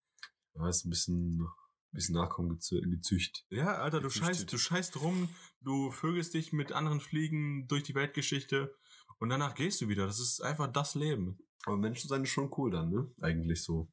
Da 0.56 0.68
ist 0.68 0.86
ein 0.86 0.90
bisschen, 0.90 1.48
bisschen 1.92 2.16
Nachkommen 2.16 2.50
gezü 2.50 2.82
gezücht. 2.90 3.46
Ja, 3.50 3.76
Alter, 3.76 4.00
du 4.02 4.08
Gezüchtet. 4.08 4.36
scheißt, 4.36 4.54
du 4.54 4.58
scheißt 4.58 5.02
rum, 5.02 5.30
du 5.62 5.92
vögelst 5.92 6.34
dich 6.34 6.52
mit 6.54 6.72
anderen 6.72 7.00
Fliegen 7.00 7.68
durch 7.68 7.84
die 7.84 7.96
Weltgeschichte 7.96 8.76
und 9.20 9.30
danach 9.30 9.54
gehst 9.56 9.80
du 9.82 9.88
wieder. 9.88 10.08
Das 10.08 10.20
ist 10.20 10.42
einfach 10.42 10.68
das 10.72 10.96
Leben. 10.96 11.38
Aber 11.66 11.78
Menschen 11.78 12.08
sein 12.10 12.24
ist 12.24 12.30
schon 12.32 12.52
cool 12.58 12.72
dann, 12.72 12.90
ne? 12.90 13.12
Eigentlich 13.22 13.64
so. 13.64 13.92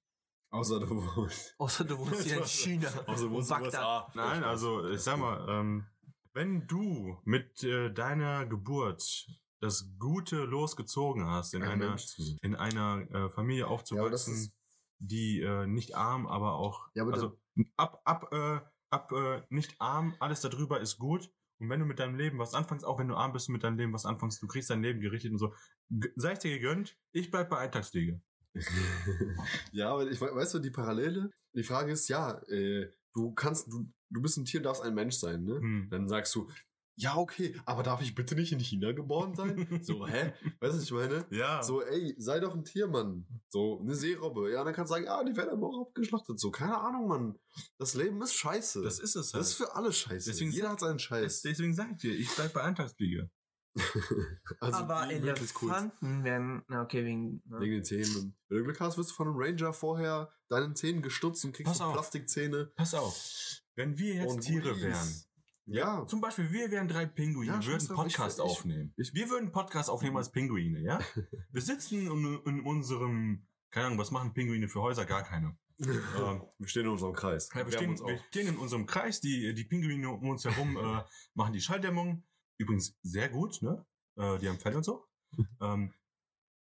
Außer 0.55 0.81
du 0.81 0.89
wohnst. 1.16 1.55
Außer 1.59 1.85
du 1.85 1.98
wohnst 1.98 2.22
hier 2.22 2.39
in 2.39 2.44
China. 2.47 2.89
Außer 3.06 3.24
du 3.24 3.31
wohnst 3.32 3.51
in. 3.51 3.62
USA. 3.62 4.10
Nein, 4.14 4.44
also 4.44 4.89
ich 4.89 5.01
sag 5.01 5.18
mal, 5.18 5.47
ähm, 5.48 5.86
wenn 6.32 6.66
du 6.66 7.18
mit 7.24 7.62
äh, 7.64 7.90
deiner 7.93 8.47
Geburt 8.47 9.26
das 9.60 9.90
Gute 9.98 10.44
losgezogen 10.44 11.26
hast, 11.26 11.55
in 11.55 11.62
Ein 11.62 11.82
einer 11.82 11.97
in 12.43 12.55
einer 12.55 13.10
äh, 13.10 13.28
Familie 13.31 13.66
aufzuwachsen, 13.68 14.35
ist- 14.35 14.52
die 14.98 15.40
äh, 15.40 15.66
nicht 15.66 15.97
arm, 15.97 16.26
aber 16.26 16.55
auch 16.55 16.89
Ja, 16.94 17.02
aber 17.02 17.12
also 17.14 17.39
ab 17.76 18.01
ab 18.05 18.32
äh, 18.32 18.60
ab 18.90 19.12
äh, 19.12 19.43
nicht 19.51 19.74
arm, 19.81 20.14
alles 20.20 20.40
darüber 20.40 20.81
ist 20.81 20.98
gut. 20.98 21.31
Und 21.59 21.68
wenn 21.68 21.81
du 21.81 21.86
mit 21.86 21.98
deinem 21.98 22.16
Leben 22.16 22.39
was 22.39 22.55
anfängst, 22.55 22.85
auch 22.85 22.98
wenn 22.98 23.09
du 23.09 23.14
arm 23.16 23.32
bist 23.32 23.48
und 23.48 23.55
mit 23.55 23.64
deinem 23.64 23.76
Leben 23.78 23.93
was 23.93 24.06
anfängst, 24.06 24.40
du 24.43 24.47
kriegst 24.47 24.70
dein 24.70 24.82
Leben 24.82 25.01
gerichtet 25.01 25.32
und 25.32 25.39
so, 25.39 25.52
G- 25.90 26.10
sei 26.16 26.32
es 26.32 26.40
dir 26.40 26.51
gegönnt, 26.59 26.97
ich 27.12 27.31
bleib 27.31 27.48
bei 27.51 27.59
Eintagsfliege. 27.59 28.20
ja, 29.72 29.90
aber 29.93 30.10
ich 30.10 30.20
we- 30.20 30.35
weißt 30.35 30.55
du, 30.55 30.59
die 30.59 30.70
Parallele, 30.70 31.31
die 31.55 31.62
Frage 31.64 31.93
ist, 31.93 32.09
ja, 32.09 32.39
äh, 32.48 32.90
du 33.14 33.32
kannst, 33.32 33.72
du, 33.72 33.90
du 34.10 34.22
bist 34.22 34.36
ein 34.36 34.44
Tier, 34.44 34.62
darfst 34.62 34.82
ein 34.82 34.94
Mensch 34.94 35.16
sein, 35.16 35.44
ne? 35.44 35.56
Hm. 35.60 35.89
Dann 35.90 36.09
sagst 36.09 36.35
du, 36.35 36.48
ja, 36.97 37.16
okay, 37.16 37.60
aber 37.66 37.82
darf 37.82 38.02
ich 38.02 38.14
bitte 38.14 38.36
nicht 38.36 38.52
in 38.52 38.60
China 38.60 38.93
geboren 38.93 39.35
sein? 39.35 39.81
so, 39.82 40.06
hä? 40.06 40.32
Weißt 40.60 40.74
du, 40.74 40.78
was 40.78 40.85
ich 40.85 40.93
meine? 40.93 41.26
Ja. 41.31 41.60
So, 41.60 41.82
ey, 41.82 42.14
sei 42.18 42.39
doch 42.39 42.55
ein 42.55 42.64
Tier, 42.64 42.86
Mann. 42.86 43.26
So, 43.48 43.81
eine 43.81 43.97
Seerobbe. 43.97 44.52
Ja, 44.52 44.62
dann 44.62 44.72
kannst 44.72 44.90
du 44.90 44.94
sagen, 44.94 45.06
ja, 45.06 45.24
die 45.24 45.36
werden 45.36 45.51
aber 45.51 45.66
auch 45.66 45.89
abgeschlachtet. 45.89 46.39
So, 46.39 46.52
keine 46.52 46.78
Ahnung, 46.78 47.09
Mann. 47.09 47.39
Das 47.78 47.94
Leben 47.94 48.22
ist 48.22 48.35
scheiße. 48.35 48.82
das 48.82 49.01
ist 49.01 49.16
es 49.16 49.32
halt. 49.35 49.40
Das 49.40 49.48
ist 49.51 49.55
für 49.56 49.74
alle 49.74 49.93
scheiße. 49.93 50.31
Deswegen 50.31 50.52
Jeder 50.52 50.70
hat 50.70 50.78
seinen 50.78 51.01
Scheiß. 51.01 51.43
Deswegen 51.43 51.74
sag 51.74 51.90
ich 51.90 51.97
dir, 51.97 52.14
ich 52.14 52.31
bleib 52.36 52.52
bei 52.52 52.62
Eintagsfliege. 52.62 53.28
also, 54.60 54.78
Aber 54.78 55.06
die 55.09 55.22
wirklich 55.22 55.51
cool. 55.62 55.70
Elefanten 55.70 56.24
werden, 56.24 56.62
na 56.68 56.82
okay, 56.82 57.05
wegen, 57.05 57.42
ne? 57.46 57.60
Wegen 57.60 57.72
den 57.74 57.84
Zähnen. 57.84 58.36
Wenn 58.48 58.59
du 58.59 58.64
Glück 58.64 58.80
hast, 58.80 58.96
wirst 58.98 59.10
du 59.10 59.14
von 59.14 59.28
einem 59.28 59.36
Ranger 59.36 59.72
vorher 59.72 60.30
deinen 60.48 60.76
Zähnen 60.76 61.02
gestutzt 61.02 61.44
und 61.44 61.52
kriegst 61.52 61.68
Pass 61.70 61.78
so 61.78 61.84
auf. 61.84 61.92
Plastikzähne. 61.94 62.66
Pass 62.76 62.94
auf. 62.94 63.60
Wenn 63.74 63.98
wir 63.98 64.14
jetzt 64.14 64.32
und 64.34 64.40
Tiere 64.42 64.80
wären, 64.80 65.24
Ja. 65.66 66.06
zum 66.06 66.20
Beispiel 66.20 66.52
wir 66.52 66.70
wären 66.70 66.86
drei 66.88 67.06
Pinguine, 67.06 67.46
Ja, 67.46 67.60
wir 67.60 67.66
würden 67.66 67.88
einen 67.88 68.06
ich- 68.09 68.14
Podcast 68.16 68.38
ich- 68.38 68.44
aufnehmen. 68.44 68.94
ich- 68.96 69.14
wir 69.14 69.28
würden 69.30 69.44
einen 69.44 69.52
Podcast 69.52 69.90
aufnehmen 69.90 70.16
als 70.16 70.30
Pinguine, 70.30 70.80
ja? 70.80 71.01
Wir 71.51 71.62
sitzen 71.62 72.06
in, 72.06 72.40
in 72.46 72.60
unserem, 72.60 73.46
keine 73.70 73.86
Ahnung, 73.86 73.98
was 73.98 74.10
machen 74.12 74.32
Pinguine 74.34 74.68
für 74.68 74.82
Häuser? 74.82 75.05
Gar 75.06 75.24
keine. 75.24 75.56
ähm, 75.80 76.42
Wir 76.59 76.68
stehen 76.68 76.84
in 76.84 76.90
unserem 76.90 77.14
Kreis. 77.14 77.48
ja, 77.52 77.66
wir, 77.66 77.72
stehen, 77.72 77.90
uns 77.90 78.01
wir 78.01 78.18
stehen 78.28 78.46
in 78.46 78.56
unserem 78.59 78.86
Kreis, 78.86 79.20
die, 79.20 79.52
die 79.55 79.64
Pinguine 79.64 80.09
um 80.10 80.28
uns 80.28 80.44
herum 80.44 80.76
äh, 80.76 81.02
machen 81.34 81.52
die 81.52 81.60
Schalldämmung. 81.60 82.22
Übrigens 82.59 82.97
sehr 83.02 83.28
gut, 83.28 83.62
ne? 83.62 83.85
Äh, 84.16 84.39
die 84.39 84.48
haben 84.48 84.59
Fell 84.59 84.76
und 84.76 84.85
so. 84.85 85.06
ähm, 85.60 85.93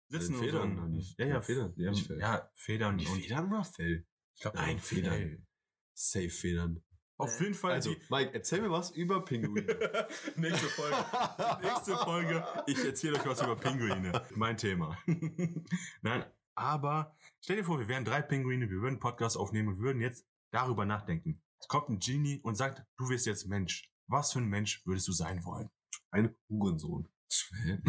sitzen 0.08 0.34
in 0.34 0.40
Federn 0.40 0.62
unseren, 0.70 0.80
haben 0.82 0.92
die. 0.92 1.14
ja, 1.18 1.26
ja, 1.26 1.40
Federn, 1.42 1.74
die 1.74 1.86
haben, 1.86 1.94
nicht 1.94 2.06
Fell. 2.06 2.18
ja, 2.20 2.50
Federn 2.54 2.98
Die 2.98 3.06
und 3.06 3.20
Federn 3.20 3.52
oder 3.52 3.64
Fell? 3.64 4.06
ich 4.34 4.40
glaub, 4.40 4.54
Nein, 4.54 4.78
Federn. 4.78 5.12
Fell. 5.14 5.46
Safe 5.94 6.30
Federn. 6.30 6.82
Auf 7.20 7.40
jeden 7.40 7.54
Fall 7.54 7.72
Also, 7.72 7.96
Mike, 8.10 8.30
erzähl 8.32 8.60
mir 8.62 8.70
was 8.70 8.90
über 8.92 9.24
Pinguine. 9.24 9.66
Nächste 10.36 10.68
Folge. 10.68 10.96
Nächste 11.62 11.96
Folge. 11.96 12.46
Ich 12.66 12.78
erzähle 12.84 13.18
euch 13.18 13.26
was 13.26 13.42
über 13.42 13.56
Pinguine. 13.56 14.24
Mein 14.36 14.56
Thema. 14.56 14.96
Nein, 16.02 16.24
aber 16.54 17.16
stell 17.40 17.56
dir 17.56 17.64
vor, 17.64 17.80
wir 17.80 17.88
wären 17.88 18.04
drei 18.04 18.22
Pinguine, 18.22 18.70
wir 18.70 18.76
würden 18.76 18.94
einen 18.94 19.00
Podcast 19.00 19.36
aufnehmen 19.36 19.68
und 19.68 19.78
würden 19.80 20.00
jetzt 20.00 20.24
darüber 20.52 20.84
nachdenken. 20.86 21.42
Es 21.58 21.66
kommt 21.66 21.88
ein 21.88 21.98
Genie 21.98 22.40
und 22.42 22.54
sagt, 22.54 22.84
du 22.98 23.08
wirst 23.08 23.26
jetzt 23.26 23.48
Mensch. 23.48 23.90
Was 24.06 24.32
für 24.32 24.38
ein 24.38 24.46
Mensch 24.46 24.86
würdest 24.86 25.08
du 25.08 25.12
sein 25.12 25.44
wollen? 25.44 25.70
Ein 26.10 26.34
Hurensohn. 26.48 27.08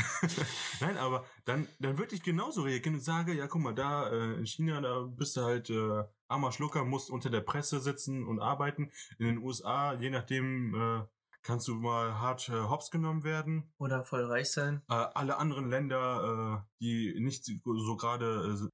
Nein, 0.82 0.98
aber 0.98 1.26
dann, 1.46 1.68
dann 1.80 1.98
würde 1.98 2.14
ich 2.14 2.24
genauso 2.24 2.64
reagieren 2.64 2.96
und 2.96 3.04
sage, 3.04 3.34
ja, 3.34 3.48
guck 3.48 3.62
mal, 3.62 3.74
da 3.74 4.10
äh, 4.10 4.34
in 4.34 4.46
China, 4.46 4.82
da 4.82 5.02
bist 5.02 5.38
du 5.38 5.42
halt 5.42 5.70
äh, 5.70 6.04
armer 6.28 6.52
Schlucker, 6.52 6.84
musst 6.84 7.10
unter 7.10 7.30
der 7.30 7.42
Presse 7.42 7.80
sitzen 7.80 8.28
und 8.28 8.40
arbeiten. 8.40 8.92
In 9.18 9.26
den 9.26 9.38
USA, 9.38 9.94
je 9.94 10.10
nachdem, 10.10 10.76
äh, 10.76 11.06
kannst 11.42 11.68
du 11.68 11.76
mal 11.76 12.20
hart 12.20 12.50
äh, 12.50 12.54
hops 12.54 12.92
genommen 12.92 13.24
werden. 13.24 13.72
Oder 13.78 14.04
voll 14.04 14.26
reich 14.26 14.52
sein. 14.52 14.82
Äh, 14.90 14.94
alle 14.94 15.38
anderen 15.38 15.70
Länder, 15.70 16.64
äh, 16.64 16.68
die 16.82 17.20
nicht 17.20 17.46
so 17.46 17.96
gerade 17.96 18.58
äh, 18.62 18.70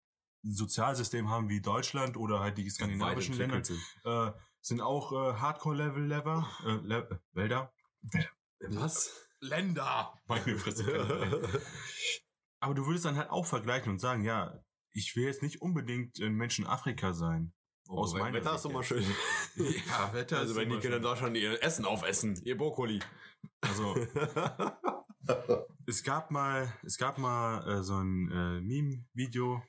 Sozialsystem 0.47 1.29
haben 1.29 1.49
wie 1.49 1.61
Deutschland 1.61 2.17
oder 2.17 2.39
halt 2.39 2.57
die 2.57 2.69
skandinavischen 2.69 3.35
Länder, 3.37 3.63
Sind. 3.63 3.79
äh, 4.03 4.31
sind 4.61 4.81
auch 4.81 5.11
äh, 5.11 5.33
Hardcore-Level-Lever, 5.39 6.47
äh, 6.65 6.87
Le 6.87 7.21
Wälder. 7.33 7.73
Was? 8.69 9.24
Länder! 9.45 10.13
Meine 10.27 10.57
Fresse. 10.57 10.83
Aber 12.59 12.73
du 12.73 12.85
würdest 12.85 13.05
dann 13.05 13.17
halt 13.17 13.29
auch 13.29 13.45
vergleichen 13.45 13.91
und 13.91 13.99
sagen, 13.99 14.23
ja, 14.23 14.59
ich 14.91 15.15
will 15.15 15.25
jetzt 15.25 15.43
nicht 15.43 15.61
unbedingt 15.61 16.19
ein 16.19 16.33
Mensch 16.33 16.57
in 16.59 16.65
Afrika 16.65 17.13
sein. 17.13 17.53
Aus 17.87 18.13
Oh, 18.13 18.17
meiner 18.17 18.37
Wetter 18.37 18.49
Sicht 18.51 18.55
ist 18.57 18.65
doch 18.65 18.71
mal 18.71 18.79
jetzt. 18.81 18.87
schön. 18.87 19.05
Ja, 19.87 20.13
Wetter 20.13 20.39
Also 20.39 20.51
ist 20.53 20.57
wenn 20.57 20.69
die 20.69 20.73
immer 20.75 20.81
Kinder 20.81 20.97
in. 20.97 21.03
Deutschland 21.03 21.37
ihr 21.37 21.61
Essen 21.63 21.85
aufessen, 21.85 22.41
ihr 22.43 22.57
Brokkoli. 22.57 22.99
Also, 23.61 23.95
es 25.85 26.03
gab 26.03 26.31
mal, 26.31 26.73
es 26.83 26.97
gab 26.97 27.17
mal 27.17 27.67
äh, 27.79 27.83
so 27.83 27.95
ein 27.97 28.31
äh, 28.31 28.61
Meme-Video, 28.61 29.61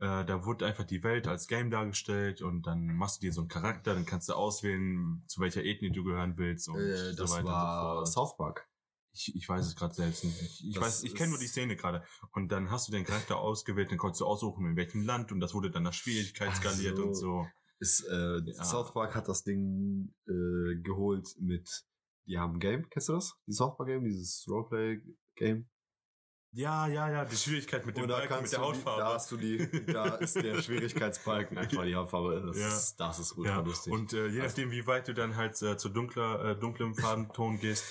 äh, 0.00 0.24
da 0.24 0.44
wurde 0.44 0.66
einfach 0.66 0.84
die 0.84 1.02
Welt 1.02 1.26
als 1.26 1.46
Game 1.48 1.70
dargestellt 1.70 2.40
und 2.42 2.62
dann 2.66 2.86
machst 2.94 3.16
du 3.22 3.26
dir 3.26 3.32
so 3.32 3.40
einen 3.40 3.48
Charakter, 3.48 3.94
dann 3.94 4.06
kannst 4.06 4.28
du 4.28 4.34
auswählen, 4.34 5.24
zu 5.26 5.40
welcher 5.40 5.64
Ethnie 5.64 5.90
du 5.90 6.04
gehören 6.04 6.38
willst 6.38 6.68
und 6.68 6.78
Äh, 6.78 7.12
so 7.14 7.22
das 7.22 7.32
weiter 7.32 7.44
war 7.46 7.98
und 7.98 8.06
so 8.06 8.12
fort. 8.12 8.28
South 8.28 8.36
Park. 8.36 8.68
Ich, 9.12 9.34
ich 9.34 9.48
weiß 9.48 9.66
es 9.66 9.74
gerade 9.74 9.94
selbst 9.94 10.24
nicht. 10.24 10.40
Ich, 10.40 10.68
ich 10.68 10.80
weiß, 10.80 11.02
ich 11.02 11.14
kenne 11.14 11.30
nur 11.30 11.38
die 11.38 11.46
Szene 11.46 11.76
gerade. 11.76 12.04
Und 12.32 12.52
dann 12.52 12.70
hast 12.70 12.88
du 12.88 12.92
den 12.92 13.04
Charakter 13.04 13.38
ausgewählt, 13.38 13.90
dann 13.90 13.98
konntest 13.98 14.20
du 14.20 14.26
aussuchen, 14.26 14.66
in 14.66 14.76
welchem 14.76 15.02
Land 15.02 15.32
und 15.32 15.40
das 15.40 15.54
wurde 15.54 15.70
dann 15.70 15.82
nach 15.82 15.92
Schwierigkeit 15.92 16.54
skaliert 16.54 16.96
so. 16.96 17.02
und 17.02 17.14
so. 17.14 17.46
Ist, 17.80 18.04
äh, 18.10 18.38
Ja. 18.44 18.64
South 18.64 18.92
Park 18.92 19.14
hat 19.14 19.28
das 19.28 19.44
Ding 19.44 20.12
äh, 20.26 20.80
geholt 20.82 21.28
mit, 21.40 21.68
die 22.26 22.38
haben 22.38 22.54
ein 22.54 22.60
Game, 22.60 22.88
kennst 22.90 23.08
du 23.08 23.14
das? 23.14 23.34
Die 23.46 23.52
South 23.52 23.76
Park 23.76 23.88
Game, 23.88 24.04
dieses 24.04 24.46
Roleplay-Game? 24.48 25.68
Ja, 26.58 26.88
ja, 26.88 27.08
ja, 27.08 27.24
die 27.24 27.36
Schwierigkeit 27.36 27.86
mit 27.86 27.96
dem 27.96 28.08
da 28.08 28.16
Balken, 28.18 28.42
mit 28.42 28.50
der 28.50 28.58
Hautfarbe. 28.60 29.00
da 29.00 29.14
hast 29.14 29.30
du 29.30 29.36
die, 29.36 29.58
da 29.86 30.16
ist 30.16 30.34
der 30.34 30.60
Schwierigkeitsbalken 30.60 31.56
einfach 31.58 31.84
die 31.84 31.94
Hautfarbe. 31.94 32.42
Das, 32.48 32.58
Ja. 32.58 32.66
ist, 32.68 32.96
das 32.96 33.18
ist 33.20 33.38
ultra 33.38 33.58
ja, 33.58 33.60
lustig. 33.60 33.92
und 33.92 34.12
äh, 34.12 34.26
je 34.26 34.40
Also- 34.40 34.48
nachdem, 34.48 34.70
wie 34.72 34.84
weit 34.88 35.06
du 35.06 35.14
dann 35.14 35.36
halt 35.36 35.60
äh, 35.62 35.76
zu 35.76 35.88
dunkler, 35.88 36.44
äh, 36.44 36.58
dunklem 36.58 36.96
Farbenton 36.96 37.60
gehst, 37.60 37.84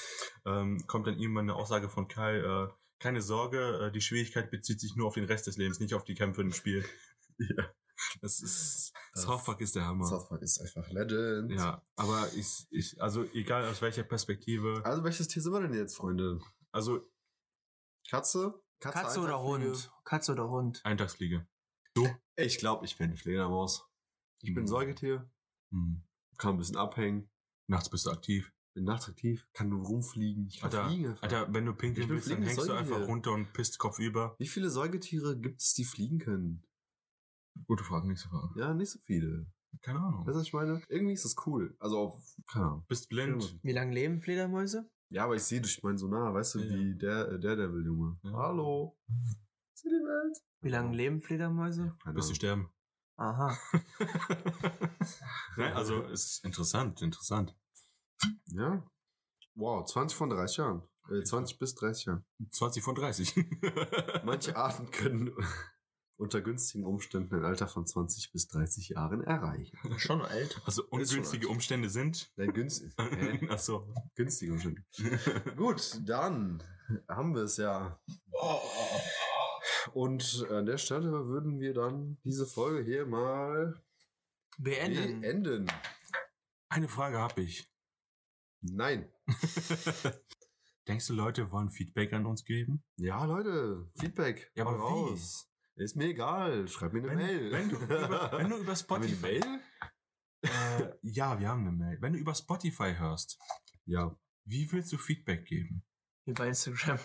ähm, 0.46 0.84
kommt 0.86 1.08
dann 1.08 1.18
irgendwann 1.18 1.46
eine 1.50 1.56
Aussage 1.56 1.88
von 1.88 2.10
Kai, 2.10 2.40
äh, 2.40 2.68
keine 3.00 3.22
Sorge, 3.22 3.88
äh, 3.88 3.92
die 3.94 4.02
Schwierigkeit 4.02 4.52
bezieht 4.52 4.82
sich 4.82 4.98
nur 4.98 5.08
auf 5.08 5.14
den 5.14 5.24
Rest 5.24 5.48
des 5.48 5.56
Lebens, 5.56 5.80
nicht 5.80 5.94
auf 5.94 6.04
die 6.04 6.16
Kämpfe 6.16 6.42
im 6.42 6.52
Spiel. 6.52 6.84
ja. 7.38 7.72
Das 8.22 8.42
ist, 8.42 8.92
Das- 9.14 9.24
South 9.24 9.46
Park 9.46 9.62
ist 9.62 9.76
der 9.78 9.86
Hammer. 9.86 10.06
South 10.06 10.28
Park 10.28 10.42
ist 10.42 10.60
einfach 10.60 10.90
Legend. 10.92 11.52
Ja, 11.54 11.82
aber 11.96 12.28
ich, 12.36 12.68
ich, 12.70 13.02
also 13.02 13.24
egal 13.34 13.66
aus 13.70 13.82
welcher 13.82 14.04
Perspektive, 14.04 14.82
Also 14.84 15.06
welches 15.06 15.30
Tier 15.30 15.42
sind 15.42 15.54
wir 15.54 15.62
denn 15.62 15.74
jetzt, 15.74 15.96
Freunde? 15.96 16.40
also 16.74 17.00
Katze? 18.10 18.62
Katze 18.80 19.20
oder 19.22 19.38
Eintagsfliege? 19.40 19.72
Hund? 19.74 19.92
Katze 20.06 20.32
oder 20.34 20.50
Hund? 20.50 20.82
Eintagsfliege. 20.86 21.48
Ich 22.36 22.60
glaube, 22.60 22.86
ich 22.86 22.98
bin 22.98 23.08
eine 23.08 23.18
Fledermaus. 23.18 23.88
Ich 24.42 24.54
bin 24.54 24.60
ein 24.60 24.66
Mhm. 24.66 24.68
Säugetier, 24.68 25.32
Hm. 25.72 26.04
kann 26.38 26.52
ein 26.56 26.58
bisschen 26.58 26.78
abhängen, 26.78 27.30
Nachts 27.68 27.90
bist 27.90 28.06
du 28.06 28.12
aktiv. 28.12 28.54
bin 28.76 28.84
nachtaktiv, 28.84 29.48
kann 29.54 29.70
nur 29.70 29.84
rumfliegen. 29.84 30.48
Ich 30.48 30.60
kann 30.60 30.72
Alter, 30.72 30.88
fliegen 30.88 31.08
einfach. 31.08 31.24
Alter, 31.24 31.52
wenn 31.54 31.66
du 31.66 31.74
pinkeln 31.74 32.08
willst, 32.10 32.30
dann 32.30 32.44
hängst 32.44 32.58
du 32.60 32.72
einfach 32.74 32.86
Säugetier. 32.86 33.06
runter 33.08 33.32
und 33.32 33.52
pisst 33.54 33.80
kopfüber. 33.80 34.36
Wie 34.38 34.48
viele 34.48 34.70
Säugetiere 34.70 35.36
gibt 35.40 35.62
es, 35.62 35.74
die 35.74 35.84
fliegen 35.86 36.20
können? 36.20 36.64
Gute 37.66 37.84
Frage, 37.84 38.08
nächste 38.08 38.30
Frage. 38.30 38.60
Ja, 38.60 38.76
nicht 38.76 38.92
so 38.92 39.00
viele. 39.00 39.48
Keine 39.82 40.00
Ahnung. 40.00 40.20
Weißt 40.28 40.36
du, 40.36 40.40
was 40.40 40.46
ich 40.48 40.54
meine? 40.54 40.82
Irgendwie 40.90 41.14
ist 41.14 41.26
das 41.26 41.36
cool. 41.48 41.76
Also 41.80 41.98
auf, 41.98 42.24
keine 42.52 42.66
Ahnung. 42.68 42.86
Bist 42.88 43.10
blind. 43.10 43.60
Wie 43.64 43.72
lange 43.74 43.94
leben 43.96 44.22
Fledermäuse? 44.22 44.88
Ja, 45.10 45.24
aber 45.24 45.36
ich 45.36 45.44
sehe 45.44 45.62
durch 45.62 45.82
meinen 45.84 45.98
Sonar, 45.98 46.34
weißt 46.34 46.56
du, 46.56 46.60
Ja, 46.60 46.70
wie 46.70 46.98
der, 46.98 47.30
äh, 47.30 47.40
der 47.40 47.56
Devil, 47.56 47.86
Junge. 47.86 48.20
Ja. 48.24 48.34
Hallo. 48.34 48.98
Sieh 49.74 49.90
die 49.90 49.96
Welt. 49.96 50.38
Wie 50.62 50.70
lange 50.70 50.96
leben 50.96 51.22
Fledermäuse? 51.22 51.96
Keine 52.04 52.16
Bis 52.16 52.28
sie 52.28 52.36
sterben. 52.36 52.70
Aha. 53.16 53.58
Nein, 55.58 55.74
also 55.74 56.04
ist 56.04 56.44
interessant, 56.44 57.02
interessant. 57.02 57.56
Ja. 58.48 58.84
Wow, 59.56 59.86
20 59.86 60.18
von 60.18 60.30
30 60.30 60.58
Jahren. 60.58 60.84
Äh, 61.10 61.24
20 61.24 61.58
bis 61.58 61.74
30 61.76 62.06
Jahren. 62.06 62.26
20 62.50 62.84
von 62.84 62.96
30. 62.96 63.34
Manche 64.24 64.56
Arten 64.56 64.92
können 64.92 65.34
unter 66.18 66.42
günstigen 66.42 66.84
Umständen 66.84 67.36
ein 67.36 67.46
Alter 67.46 67.68
von 67.68 67.86
20 67.86 68.32
bis 68.32 68.48
30 68.48 68.90
Jahren 68.90 69.24
erreichen. 69.24 69.78
Schon 69.98 70.22
alt. 70.22 70.62
Also 70.66 70.84
ungünstige 70.90 71.48
alt. 71.48 71.56
Umstände 71.56 71.90
sind. 71.90 72.32
Nein, 72.36 72.54
günstig. 72.54 72.94
Hä? 73.00 73.48
Achso. 73.50 73.94
günstige 74.16 74.54
Umstände. 74.54 74.84
Gut, 75.56 76.02
dann 76.06 76.64
haben 77.08 77.36
wir 77.36 77.44
es 77.44 77.58
ja. 77.58 78.00
Und 79.94 80.46
an 80.50 80.66
der 80.66 80.78
Stelle 80.78 81.12
würden 81.28 81.60
wir 81.60 81.74
dann 81.74 82.18
diese 82.24 82.46
Folge 82.46 82.84
hier 82.84 83.06
mal 83.06 83.80
Beenden. 84.58 85.22
beenden. 85.22 85.68
Eine 86.70 86.88
Frage 86.88 87.18
habe 87.20 87.42
ich. 87.42 87.72
Nein. 88.62 89.12
Denkst 90.88 91.08
du, 91.08 91.14
Leute 91.14 91.52
wollen 91.52 91.70
Feedback 91.70 92.14
an 92.14 92.26
uns 92.26 92.44
geben? 92.44 92.84
Ja, 92.96 93.24
Leute, 93.26 93.92
Feedback. 94.00 94.52
Ja, 94.56 94.66
aber 94.66 94.78
wie? 94.80 95.20
Ist 95.78 95.96
mir 95.96 96.06
egal. 96.08 96.68
Schreib 96.68 96.94
mir 96.94 97.00
eine 97.00 97.10
Wenn, 97.10 97.18
Mail. 97.18 97.52
wenn, 97.52 97.70
du 97.70 97.76
über, 97.78 98.32
wenn 98.38 98.50
du 98.50 98.58
über 98.58 98.66
Haben 98.66 98.68
wir 98.68 98.76
Spotify. 98.76 99.42
eine 99.42 99.46
Mail? 99.48 99.62
Äh, 100.44 100.94
ja, 101.02 101.40
wir 101.40 101.48
haben 101.50 101.62
eine 101.68 101.72
Mail. 101.72 102.02
Wenn 102.02 102.14
du 102.14 102.20
über 102.20 102.34
Spotify 102.36 102.94
hörst, 102.98 103.40
Ja. 103.86 104.16
wie 104.46 104.72
willst 104.72 104.92
du 104.92 104.98
Feedback 104.98 105.46
geben? 105.46 105.84
Bei 106.26 106.48
Instagram. 106.50 107.00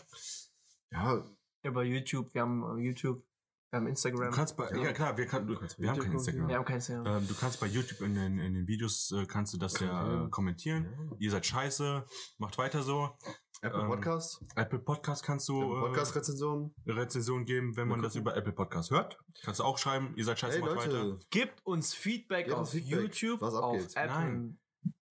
Ja, 0.90 1.24
bei 1.62 1.84
YouTube. 1.84 2.34
Wir 2.34 2.42
haben 2.42 2.78
äh, 2.78 2.82
YouTube. 2.82 3.24
Wir 3.72 3.78
haben 3.78 3.84
Du 3.86 3.90
Instagram. 3.90 4.30
kannst 4.32 4.54
bei, 4.58 4.68
Ja. 4.70 4.76
ja, 4.84 4.92
klar, 4.92 5.16
wir, 5.16 5.24
kann, 5.24 5.46
du, 5.46 5.56
kannst 5.58 5.78
bei 5.78 5.82
wir 5.84 5.88
haben 5.88 5.96
YouTube 5.96 6.10
kein. 6.10 6.18
Instagram. 6.18 6.48
wir 6.48 6.56
haben 6.56 6.64
kein 6.66 6.74
Instagram. 6.76 7.06
Ähm, 7.22 7.26
du 7.28 7.34
kannst 7.34 7.58
bei 7.60 7.66
YouTube 7.66 8.00
in 8.02 8.14
den, 8.14 8.38
in 8.38 8.52
den 8.52 8.66
Videos, 8.66 9.10
äh, 9.12 9.24
kannst 9.24 9.54
du 9.54 9.56
das 9.58 9.80
ja 9.80 9.86
äh, 9.86 10.28
Kommentieren. 10.28 10.84
kommentieren. 10.84 11.16
Ihr 11.18 11.30
seid 11.30 11.46
scheiße, 11.46 12.04
macht 12.36 12.58
weiter 12.58 12.82
so. 12.82 13.16
Apple 13.62 13.80
Ähm, 13.80 13.86
Podcast. 13.88 14.42
Apple 14.56 14.78
Podcast 14.78 15.24
kannst 15.24 15.48
du 15.48 15.62
äh, 15.62 15.80
Podcast-Rezension. 15.80 16.74
Rezension 16.86 17.46
geben, 17.46 17.74
wenn 17.74 17.88
Wir 17.88 17.96
man 17.96 18.02
das 18.02 18.14
über 18.14 18.36
Apple 18.36 18.52
Podcast 18.52 18.90
hört. 18.90 19.18
Kannst 19.42 19.60
du 19.60 19.64
auch 19.64 19.78
schreiben, 19.78 20.12
ihr 20.16 20.24
seid 20.26 20.38
scheiße, 20.38 20.56
Hey 20.58 20.60
macht 20.60 20.74
Leute, 20.86 21.12
weiter. 21.12 21.24
Gebt 21.30 21.64
uns 21.64 21.94
Feedback 21.94 22.44
Gebt 22.44 22.54
auf 22.54 22.60
uns 22.60 22.70
Feedback, 22.72 22.90
YouTube, 23.00 23.40
was 23.40 23.54
auf. 23.54 23.80
Apple. 23.94 24.06
Nein. 24.06 24.58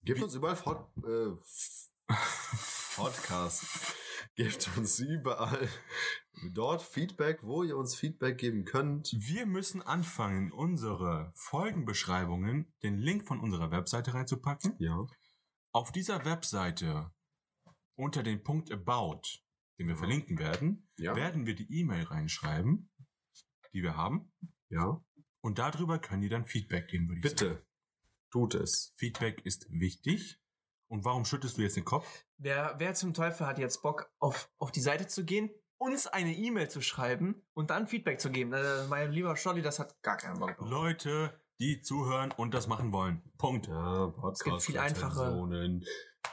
gebt 0.03 0.21
uns 0.21 0.35
überall 0.35 0.55
Pod, 0.55 0.85
äh, 1.03 1.31
Podcast. 2.95 3.95
gebt 4.35 4.69
uns 4.77 4.99
überall 4.99 5.67
dort 6.53 6.81
Feedback, 6.81 7.43
wo 7.43 7.63
ihr 7.63 7.77
uns 7.77 7.95
Feedback 7.95 8.37
geben 8.37 8.65
könnt. 8.65 9.11
Wir 9.13 9.45
müssen 9.45 9.81
anfangen, 9.81 10.51
unsere 10.51 11.31
Folgenbeschreibungen, 11.35 12.73
den 12.83 12.97
Link 12.97 13.27
von 13.27 13.39
unserer 13.39 13.71
Webseite 13.71 14.13
reinzupacken. 14.13 14.75
Ja. 14.79 15.05
Auf 15.73 15.91
dieser 15.91 16.25
Webseite 16.25 17.11
unter 17.95 18.23
den 18.23 18.43
Punkt 18.43 18.71
About, 18.71 19.21
den 19.79 19.87
wir 19.87 19.93
Ja. 19.95 19.99
verlinken 19.99 20.39
werden, 20.39 20.89
Ja. 20.97 21.15
werden 21.15 21.45
wir 21.45 21.55
die 21.55 21.71
E-Mail 21.79 22.03
reinschreiben, 22.05 22.89
die 23.73 23.83
wir 23.83 23.95
haben. 23.95 24.31
Ja. 24.69 25.03
Und 25.41 25.59
darüber 25.59 25.99
können 25.99 26.21
die 26.21 26.29
dann 26.29 26.45
Feedback 26.45 26.87
geben, 26.87 27.07
würde 27.09 27.19
ich 27.19 27.39
sagen. 27.39 27.53
Bitte. 27.55 27.67
Tut 28.31 28.55
es. 28.55 28.93
Feedback 28.95 29.45
ist 29.45 29.67
wichtig. 29.69 30.39
Und 30.87 31.03
warum 31.05 31.25
schüttest 31.25 31.57
du 31.57 31.61
jetzt 31.61 31.77
den 31.77 31.85
Kopf? 31.85 32.25
Wer, 32.37 32.75
wer 32.77 32.93
zum 32.93 33.13
Teufel 33.13 33.45
hat 33.47 33.57
jetzt 33.59 33.81
Bock, 33.81 34.11
auf, 34.19 34.49
auf 34.57 34.71
die 34.71 34.81
Seite 34.81 35.07
zu 35.07 35.23
gehen, 35.25 35.49
uns 35.81 36.07
eine 36.07 36.33
E-Mail 36.33 36.69
zu 36.69 36.81
schreiben 36.81 37.41
und 37.53 37.69
dann 37.71 37.87
Feedback 37.87 38.19
zu 38.21 38.29
geben? 38.29 38.53
Äh, 38.53 38.87
mein 38.89 39.11
lieber 39.11 39.35
Scholli, 39.35 39.61
das 39.61 39.79
hat 39.79 40.01
gar 40.03 40.17
keinen 40.17 40.39
Bock. 40.39 40.55
Leute, 40.59 41.33
die 41.59 41.81
zuhören 41.81 42.31
und 42.37 42.53
das 42.53 42.67
machen 42.67 42.91
wollen. 42.93 43.21
Punkt. 43.37 43.67
Ja, 43.67 44.07
Podcast. 44.07 44.43
gibt 44.43 44.61
viel 44.61 44.77
einfache-. 44.77 45.81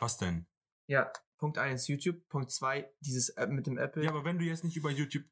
Was 0.00 0.18
denn? 0.18 0.46
Ja, 0.86 1.10
Punkt 1.38 1.58
1 1.58 1.86
YouTube, 1.88 2.28
Punkt 2.28 2.50
2 2.50 2.90
dieses 3.00 3.30
App 3.30 3.50
mit 3.50 3.66
dem 3.66 3.78
Apple. 3.78 4.04
Ja, 4.04 4.10
aber 4.10 4.24
wenn 4.24 4.38
du 4.38 4.44
jetzt 4.44 4.64
nicht 4.64 4.76
über 4.76 4.90
YouTube 4.90 5.24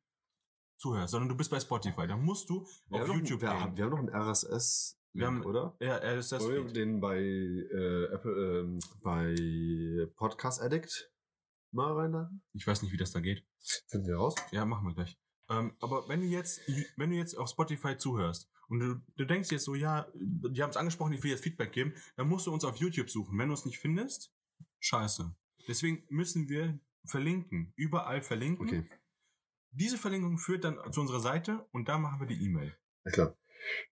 zuhörst, 0.78 1.10
sondern 1.12 1.28
du 1.28 1.36
bist 1.36 1.50
bei 1.50 1.60
Spotify, 1.60 2.06
dann 2.06 2.22
musst 2.22 2.48
du 2.50 2.66
Wir 2.88 2.96
auf 2.96 3.00
haben 3.02 3.08
noch- 3.08 3.14
YouTube 3.16 3.40
wir, 3.42 3.48
gehen. 3.50 3.60
haben- 3.60 3.76
wir 3.76 3.84
haben 3.84 3.90
noch 3.90 3.98
einen 3.98 4.08
RSS, 4.10 4.98
Wir 5.12 5.26
haben- 5.26 5.44
oder? 5.44 5.76
Ja, 5.80 5.96
er 5.96 6.16
wir 6.16 6.22
Feed. 6.22 6.76
den 6.76 7.00
bei 7.00 7.18
äh, 7.18 8.04
Apple, 8.12 8.60
ähm, 8.60 8.78
bei 9.02 9.34
Podcast 10.16 10.60
Addict 10.62 11.10
mal 11.76 11.92
reinladen? 11.92 12.42
Ich 12.52 12.66
weiß 12.66 12.82
nicht, 12.82 12.92
wie 12.92 12.96
das 12.96 13.12
da 13.12 13.20
geht. 13.20 13.46
Finden 13.88 14.08
wir 14.08 14.16
raus. 14.16 14.34
Ja, 14.50 14.64
machen 14.64 14.86
wir 14.86 14.94
gleich. 14.94 15.16
Ähm, 15.48 15.76
aber 15.80 16.08
wenn 16.08 16.20
du 16.20 16.26
jetzt, 16.26 16.60
wenn 16.96 17.10
du 17.10 17.16
jetzt 17.16 17.34
auf 17.34 17.48
Spotify 17.48 17.96
zuhörst 17.96 18.50
und 18.68 18.80
du, 18.80 19.00
du 19.16 19.24
denkst 19.24 19.50
jetzt 19.52 19.64
so, 19.64 19.74
ja, 19.74 20.08
die 20.14 20.62
haben 20.62 20.70
es 20.70 20.76
angesprochen, 20.76 21.12
ich 21.12 21.22
will 21.22 21.30
jetzt 21.30 21.44
Feedback 21.44 21.72
geben, 21.72 21.94
dann 22.16 22.28
musst 22.28 22.46
du 22.46 22.52
uns 22.52 22.64
auf 22.64 22.76
YouTube 22.76 23.10
suchen. 23.10 23.38
Wenn 23.38 23.48
du 23.48 23.54
es 23.54 23.64
nicht 23.64 23.78
findest, 23.78 24.34
scheiße. 24.80 25.34
Deswegen 25.68 26.04
müssen 26.08 26.48
wir 26.48 26.78
verlinken, 27.04 27.72
überall 27.76 28.22
verlinken. 28.22 28.66
Okay. 28.66 28.84
Diese 29.70 29.98
Verlinkung 29.98 30.38
führt 30.38 30.64
dann 30.64 30.80
zu 30.92 31.00
unserer 31.00 31.20
Seite 31.20 31.66
und 31.70 31.88
da 31.88 31.98
machen 31.98 32.18
wir 32.18 32.26
die 32.26 32.42
E-Mail. 32.44 32.76
Na 33.04 33.12
klar. 33.12 33.36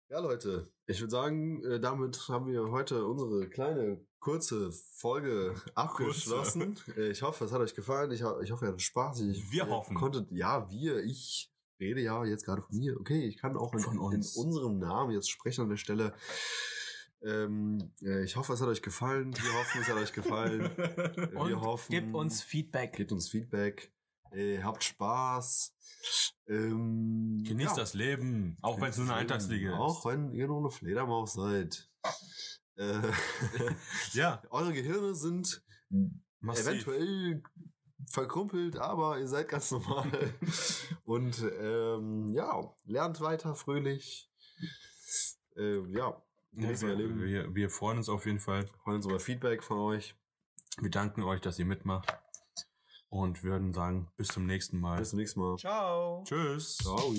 Ja, 0.08 0.20
Leute, 0.20 0.70
ich 0.86 1.00
würde 1.00 1.10
sagen, 1.10 1.64
äh, 1.64 1.80
damit 1.80 2.28
haben 2.28 2.46
wir 2.46 2.70
heute 2.70 3.06
unsere 3.06 3.48
kleine, 3.48 4.04
kurze 4.20 4.70
Folge 4.72 5.54
abgeschlossen. 5.74 6.78
Äh, 6.96 7.10
Ich 7.10 7.22
hoffe, 7.22 7.44
es 7.44 7.52
hat 7.52 7.60
euch 7.60 7.74
gefallen. 7.74 8.10
Ich, 8.12 8.22
ho 8.22 8.40
ich 8.40 8.52
hoffe, 8.52 8.66
ihr 8.66 8.68
hattet 8.68 8.82
Spaß. 8.82 9.20
Ich, 9.22 9.50
Wir 9.50 9.68
hoffen. 9.68 9.96
Konntet, 9.96 10.30
ja, 10.30 10.70
wir, 10.70 11.02
ich 11.04 11.50
rede 11.80 12.00
ja 12.00 12.24
jetzt 12.24 12.44
gerade 12.44 12.62
von 12.62 12.76
mir. 12.76 12.98
Okay, 13.00 13.26
ich 13.26 13.38
kann 13.38 13.56
auch 13.56 13.72
in, 13.74 13.80
in 13.80 14.22
unserem 14.36 14.78
Namen 14.78 15.12
jetzt 15.12 15.30
sprechen 15.30 15.62
an 15.62 15.70
der 15.70 15.76
Stelle. 15.76 16.14
Ähm, 17.22 17.92
äh, 18.02 18.22
ich 18.22 18.36
hoffe, 18.36 18.52
es 18.52 18.60
hat 18.60 18.68
euch 18.68 18.82
gefallen. 18.82 19.34
Wir 19.34 19.52
hoffen, 19.54 19.80
es 19.80 19.88
hat 19.88 19.96
euch 19.96 20.12
gefallen. 20.12 20.70
Wir 20.76 21.40
und 21.40 21.60
hoffen, 21.62 21.90
gebt 21.90 22.14
uns 22.14 22.42
Feedback. 22.42 22.92
gebt 22.92 23.12
uns 23.12 23.28
Feedback. 23.30 23.93
Äh, 24.34 24.62
habt 24.62 24.82
Spaß. 24.84 25.74
Ähm, 26.48 27.42
Genießt 27.46 27.76
ja. 27.76 27.82
das 27.82 27.94
Leben, 27.94 28.58
auch 28.60 28.80
wenn 28.80 28.90
es 28.90 28.98
nur 28.98 29.06
eine 29.06 29.16
Eintagsfliege 29.16 29.68
ist. 29.70 29.78
Auch 29.78 30.04
wenn 30.04 30.32
ihr 30.32 30.46
nur 30.46 30.58
eine 30.58 30.70
Fledermaus 30.70 31.34
seid. 31.34 31.88
Äh, 32.76 33.00
Ja, 34.12 34.42
eure 34.50 34.72
Gehirne 34.72 35.14
sind 35.14 35.62
massiv. 36.40 36.66
eventuell 36.66 37.42
verkrumpelt, 38.10 38.76
aber 38.76 39.18
ihr 39.18 39.28
seid 39.28 39.48
ganz 39.48 39.70
normal. 39.70 40.34
Und 41.04 41.42
ähm, 41.58 42.28
ja, 42.34 42.74
lernt 42.84 43.20
weiter 43.20 43.54
fröhlich. 43.54 44.30
Äh, 45.56 45.78
ja, 45.90 46.20
Ja, 46.52 46.80
wir, 46.80 47.18
wir, 47.20 47.54
wir 47.54 47.70
freuen 47.70 47.98
uns 47.98 48.08
auf 48.08 48.26
jeden 48.26 48.40
Fall. 48.40 48.66
freuen 48.82 48.96
uns 48.96 49.06
über 49.06 49.20
Feedback 49.20 49.62
von 49.62 49.78
euch. 49.78 50.14
Wir 50.80 50.90
danken 50.90 51.22
euch, 51.22 51.40
dass 51.40 51.58
ihr 51.58 51.66
mitmacht 51.66 52.12
und 53.14 53.44
würden 53.44 53.72
sagen, 53.72 54.08
bis 54.16 54.28
zum 54.28 54.44
nächsten 54.44 54.80
Mal. 54.80 54.98
Bis 54.98 55.10
zum 55.10 55.20
nächsten 55.20 55.40
Mal. 55.40 55.56
Ciao. 55.56 56.24
Tschüss. 56.24 56.78
Ciao. 56.78 57.14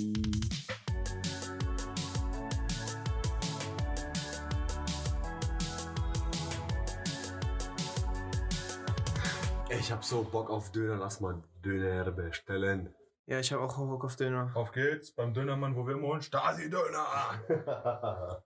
Ich 9.70 9.92
hab 9.92 10.04
so 10.04 10.24
Bock 10.24 10.50
auf 10.50 10.72
Döner, 10.72 10.98
lass 10.98 11.22
mal 11.22 11.42
Döner 11.64 12.12
bestellen. 12.12 12.94
Ja, 13.28 13.40
ich 13.40 13.54
hab 13.54 13.62
auch 13.62 13.78
Bock 13.78 14.04
auf 14.04 14.18
Döner. 14.18 14.52
Auf 14.54 14.74
geht's 14.74 15.14
beim 15.14 15.34
Dönermann, 15.34 15.76
wo 15.76 15.88
wir 15.88 15.96
immer 15.96 16.08
holen. 16.08 16.22
Stasi-Döner! 16.22 17.42